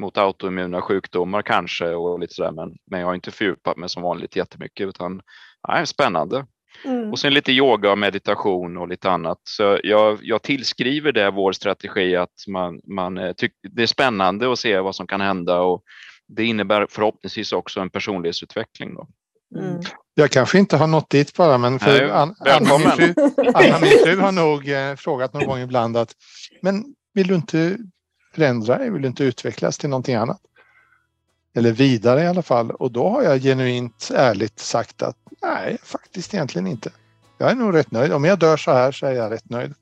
mot 0.00 0.18
autoimmuna 0.18 0.80
sjukdomar 0.80 1.42
kanske 1.42 1.88
och 1.88 2.20
lite 2.20 2.34
sådär, 2.34 2.52
men, 2.52 2.76
men 2.90 3.00
jag 3.00 3.06
har 3.06 3.14
inte 3.14 3.30
fördjupat 3.30 3.76
mig 3.76 3.88
som 3.88 4.02
vanligt 4.02 4.36
jättemycket 4.36 4.88
utan 4.88 5.20
nej, 5.68 5.86
spännande. 5.86 6.46
Mm. 6.84 7.10
Och 7.10 7.18
sen 7.18 7.34
lite 7.34 7.52
yoga 7.52 7.92
och 7.92 7.98
meditation 7.98 8.76
och 8.76 8.88
lite 8.88 9.10
annat. 9.10 9.38
Så 9.44 9.78
jag, 9.82 10.18
jag 10.22 10.42
tillskriver 10.42 11.12
det 11.12 11.30
vår 11.30 11.52
strategi 11.52 12.16
att 12.16 12.44
man, 12.48 12.80
man 12.84 13.18
eh, 13.18 13.32
tycker 13.32 13.56
det 13.70 13.82
är 13.82 13.86
spännande 13.86 14.52
att 14.52 14.58
se 14.58 14.80
vad 14.80 14.94
som 14.94 15.06
kan 15.06 15.20
hända 15.20 15.60
och 15.60 15.82
det 16.28 16.44
innebär 16.44 16.86
förhoppningsvis 16.90 17.52
också 17.52 17.80
en 17.80 17.90
personlighetsutveckling. 17.90 18.94
Då. 18.94 19.08
Mm. 19.56 19.80
Jag 20.14 20.30
kanske 20.30 20.58
inte 20.58 20.76
har 20.76 20.86
nått 20.86 21.10
dit 21.10 21.36
bara, 21.36 21.58
men 21.58 21.78
för 21.78 22.00
Nej, 22.00 22.10
Anna, 22.10 22.78
min 22.78 22.90
fru, 22.90 23.14
Anna, 23.54 23.78
min 23.78 23.98
fru 24.04 24.20
har 24.20 24.32
nog 24.32 24.68
eh, 24.68 24.94
frågat 24.96 25.32
någon 25.32 25.46
gång 25.46 25.58
ibland 25.58 25.96
att 25.96 26.12
men 26.62 26.84
vill 27.14 27.26
du 27.26 27.34
inte 27.34 27.78
förändra 28.34 28.78
dig? 28.78 28.90
Vill 28.90 29.02
du 29.02 29.08
inte 29.08 29.24
utvecklas 29.24 29.78
till 29.78 29.88
någonting 29.88 30.14
annat? 30.14 30.40
Eller 31.56 31.72
vidare 31.72 32.22
i 32.22 32.26
alla 32.26 32.42
fall. 32.42 32.70
Och 32.70 32.92
då 32.92 33.08
har 33.08 33.22
jag 33.22 33.42
genuint 33.42 34.10
ärligt 34.14 34.58
sagt 34.58 35.02
att 35.02 35.16
nej, 35.42 35.78
faktiskt 35.82 36.34
egentligen 36.34 36.66
inte. 36.66 36.90
Jag 37.38 37.50
är 37.50 37.54
nog 37.54 37.74
rätt 37.74 37.90
nöjd. 37.90 38.12
Om 38.12 38.24
jag 38.24 38.38
dör 38.38 38.56
så 38.56 38.72
här 38.72 38.92
så 38.92 39.06
är 39.06 39.12
jag 39.12 39.32
rätt 39.32 39.50
nöjd. 39.50 39.74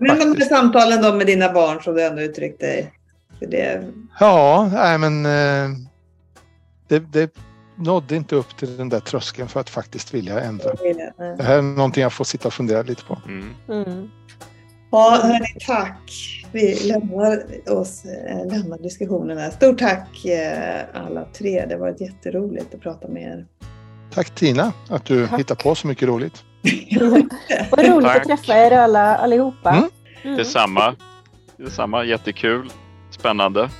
Men 0.00 0.18
de 0.18 0.34
där 0.34 0.48
samtalen 0.48 1.02
då 1.02 1.14
med 1.14 1.26
dina 1.26 1.52
barn 1.52 1.82
som 1.82 1.94
du 1.94 2.02
ändå 2.04 2.22
uttryckte 2.22 2.66
dig. 2.66 2.92
Det... 3.40 3.84
Ja, 4.20 4.70
nej 4.72 4.98
men 4.98 5.26
eh, 5.26 5.78
det, 6.88 6.98
det 6.98 7.34
nådde 7.76 8.16
inte 8.16 8.36
upp 8.36 8.56
till 8.56 8.76
den 8.76 8.88
där 8.88 9.00
tröskeln 9.00 9.48
för 9.48 9.60
att 9.60 9.70
faktiskt 9.70 10.14
vilja 10.14 10.40
ändra. 10.40 10.70
Det 11.18 11.42
här 11.42 11.58
är 11.58 11.62
någonting 11.62 12.02
jag 12.02 12.12
får 12.12 12.24
sitta 12.24 12.48
och 12.48 12.54
fundera 12.54 12.82
lite 12.82 13.04
på. 13.04 13.18
Mm. 13.26 13.54
Mm. 13.68 14.10
Ja, 14.90 15.20
hörni, 15.22 15.46
tack. 15.66 16.12
Vi 16.52 16.74
lämnar, 16.74 17.44
oss, 17.70 18.04
eh, 18.04 18.46
lämnar 18.46 18.78
diskussionen 18.78 19.38
här. 19.38 19.50
Stort 19.50 19.78
tack 19.78 20.24
eh, 20.24 20.84
alla 20.94 21.24
tre. 21.24 21.66
Det 21.66 21.74
har 21.74 21.80
varit 21.80 22.00
jätteroligt 22.00 22.74
att 22.74 22.80
prata 22.80 23.08
med 23.08 23.22
er. 23.22 23.46
Tack 24.14 24.34
Tina, 24.34 24.72
att 24.88 25.04
du 25.04 25.26
tack. 25.26 25.40
hittar 25.40 25.54
på 25.54 25.74
så 25.74 25.86
mycket 25.86 26.08
roligt. 26.08 26.44
Vad 27.70 27.86
roligt 27.86 28.06
tack. 28.06 28.16
att 28.16 28.24
träffa 28.26 28.58
er 28.58 28.70
alla, 28.70 29.16
allihopa. 29.16 29.70
Mm. 29.70 29.90
Mm. 30.22 30.36
Detsamma. 30.36 30.96
Detsamma, 31.56 32.04
jättekul. 32.04 32.70
Spännande. 33.10 33.70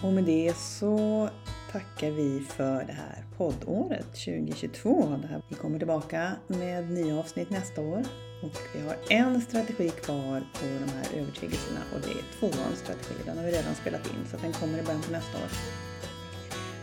Och 0.00 0.12
med 0.12 0.24
det 0.24 0.56
så 0.56 1.28
tackar 1.74 2.10
vi 2.10 2.40
för 2.40 2.84
det 2.84 2.92
här 2.92 3.24
poddåret 3.36 4.06
2022. 4.12 5.20
Vi 5.48 5.56
kommer 5.56 5.78
tillbaka 5.78 6.32
med 6.46 6.90
nya 6.90 7.18
avsnitt 7.18 7.50
nästa 7.50 7.80
år. 7.80 8.02
Och 8.42 8.58
vi 8.74 8.80
har 8.80 8.96
en 9.08 9.40
strategi 9.40 9.88
kvar 9.88 10.40
på 10.40 10.66
de 10.66 10.92
här 10.92 11.20
övertygelserna 11.20 11.80
och 11.94 12.00
det 12.00 12.10
är 12.10 12.24
tvåans 12.38 12.78
strategi. 12.78 13.14
Den 13.26 13.38
har 13.38 13.44
vi 13.44 13.52
redan 13.52 13.74
spelat 13.74 14.06
in 14.06 14.26
så 14.30 14.36
den 14.36 14.52
kommer 14.52 14.78
i 14.78 14.82
början 14.82 15.02
på 15.02 15.12
nästa 15.12 15.38
år. 15.38 15.50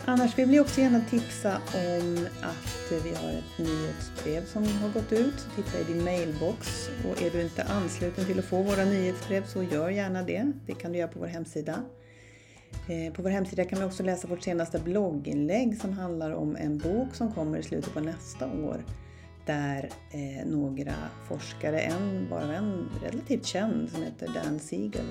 Annars 0.05 0.37
vill 0.37 0.49
vi 0.49 0.59
också 0.59 0.81
gärna 0.81 1.01
tipsa 1.09 1.57
om 1.73 2.27
att 2.41 3.03
vi 3.03 3.15
har 3.15 3.29
ett 3.29 3.57
nyhetsbrev 3.57 4.45
som 4.45 4.67
har 4.67 4.89
gått 4.89 5.11
ut. 5.11 5.39
Så 5.39 5.61
titta 5.61 5.79
i 5.79 5.93
din 5.93 6.03
mailbox 6.03 6.89
och 7.09 7.21
är 7.21 7.29
du 7.29 7.41
inte 7.41 7.63
ansluten 7.63 8.25
till 8.25 8.39
att 8.39 8.45
få 8.45 8.61
våra 8.61 8.85
nyhetsbrev 8.85 9.45
så 9.45 9.63
gör 9.63 9.89
gärna 9.89 10.23
det. 10.23 10.51
Det 10.65 10.73
kan 10.73 10.91
du 10.91 10.97
göra 10.97 11.07
på 11.07 11.19
vår 11.19 11.27
hemsida. 11.27 11.83
Eh, 12.89 13.13
på 13.13 13.21
vår 13.21 13.29
hemsida 13.29 13.65
kan 13.65 13.79
vi 13.79 13.85
också 13.85 14.03
läsa 14.03 14.27
vårt 14.27 14.41
senaste 14.41 14.79
blogginlägg 14.79 15.77
som 15.77 15.93
handlar 15.93 16.31
om 16.31 16.55
en 16.55 16.77
bok 16.77 17.15
som 17.15 17.31
kommer 17.31 17.57
i 17.57 17.63
slutet 17.63 17.93
på 17.93 17.99
nästa 17.99 18.45
år 18.45 18.85
där 19.45 19.89
eh, 20.11 20.47
några 20.47 20.93
forskare, 21.27 21.79
en, 21.79 22.27
bara 22.29 22.55
en 22.55 22.89
relativt 23.03 23.45
känd 23.45 23.89
som 23.89 24.03
heter 24.03 24.27
Dan 24.27 24.59
Siegel, 24.59 25.05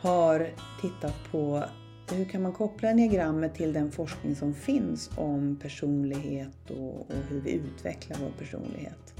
har 0.00 0.48
tittat 0.80 1.14
på 1.30 1.64
hur 2.10 2.24
kan 2.24 2.42
man 2.42 2.52
koppla 2.52 2.92
diagrammet 2.92 3.54
till 3.54 3.72
den 3.72 3.90
forskning 3.90 4.36
som 4.36 4.54
finns 4.54 5.10
om 5.16 5.58
personlighet 5.62 6.70
och, 6.70 7.00
och 7.00 7.16
hur 7.28 7.40
vi 7.40 7.52
utvecklar 7.52 8.18
vår 8.20 8.30
personlighet. 8.38 9.14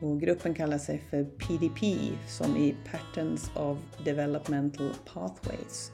Och 0.00 0.20
gruppen 0.20 0.54
kallar 0.54 0.78
sig 0.78 0.98
för 1.10 1.24
PDP, 1.24 2.12
som 2.28 2.56
i 2.56 2.74
Patterns 2.90 3.50
of 3.56 3.78
Developmental 4.04 4.90
Pathways. 5.12 5.92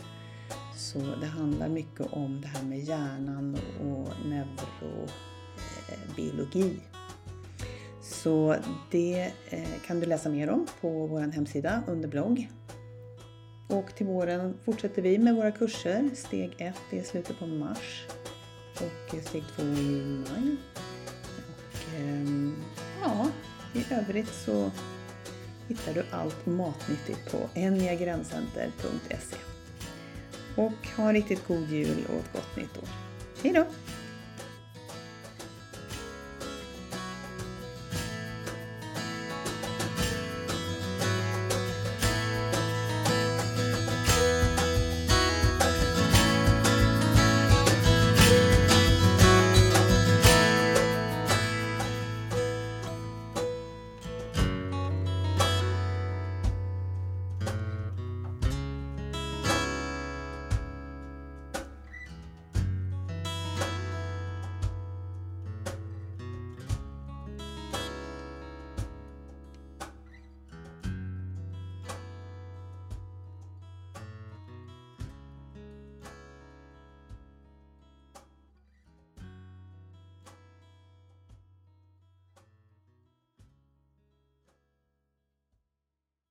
Så 0.78 0.98
det 1.20 1.26
handlar 1.26 1.68
mycket 1.68 2.12
om 2.12 2.40
det 2.40 2.48
här 2.48 2.62
med 2.62 2.78
hjärnan 2.78 3.59
och 3.80 4.09
neurobiologi. 4.26 6.62
Eh, 6.62 6.68
så 8.02 8.56
det 8.90 9.32
eh, 9.48 9.80
kan 9.86 10.00
du 10.00 10.06
läsa 10.06 10.28
mer 10.28 10.50
om 10.50 10.66
på 10.80 11.06
vår 11.06 11.20
hemsida 11.20 11.82
under 11.86 12.09
blogg. 12.09 12.50
Och 13.68 13.94
till 13.96 14.06
våren 14.06 14.59
fortsätter 14.64 15.02
vi 15.02 15.18
med 15.18 15.34
våra 15.34 15.50
kurser. 15.50 16.10
Steg 16.14 16.55
1 16.59 16.74
är 16.90 17.02
slutet 17.02 17.38
på 17.38 17.46
mars 17.46 18.06
och 18.74 19.14
steg 19.24 19.42
2 19.56 19.62
i 19.62 20.24
maj. 20.30 20.56
Och, 21.46 21.98
ehm, 21.98 22.56
ja, 23.02 23.28
i 23.74 23.84
övrigt 23.94 24.34
så 24.34 24.70
hittar 25.68 25.94
du 25.94 26.05
allt 26.10 26.46
matnyttigt 26.46 27.32
på 27.32 27.38
enniagrenscenter.se. 27.55 29.47
Och 30.59 30.89
ha 30.97 31.09
en 31.09 31.14
riktigt 31.14 31.48
god 31.48 31.68
jul 31.68 32.05
och 32.09 32.14
ett 32.14 32.32
gott 32.32 32.56
nytt 32.56 32.76
år. 32.78 32.89
Hej 33.43 33.52
då! 33.52 33.66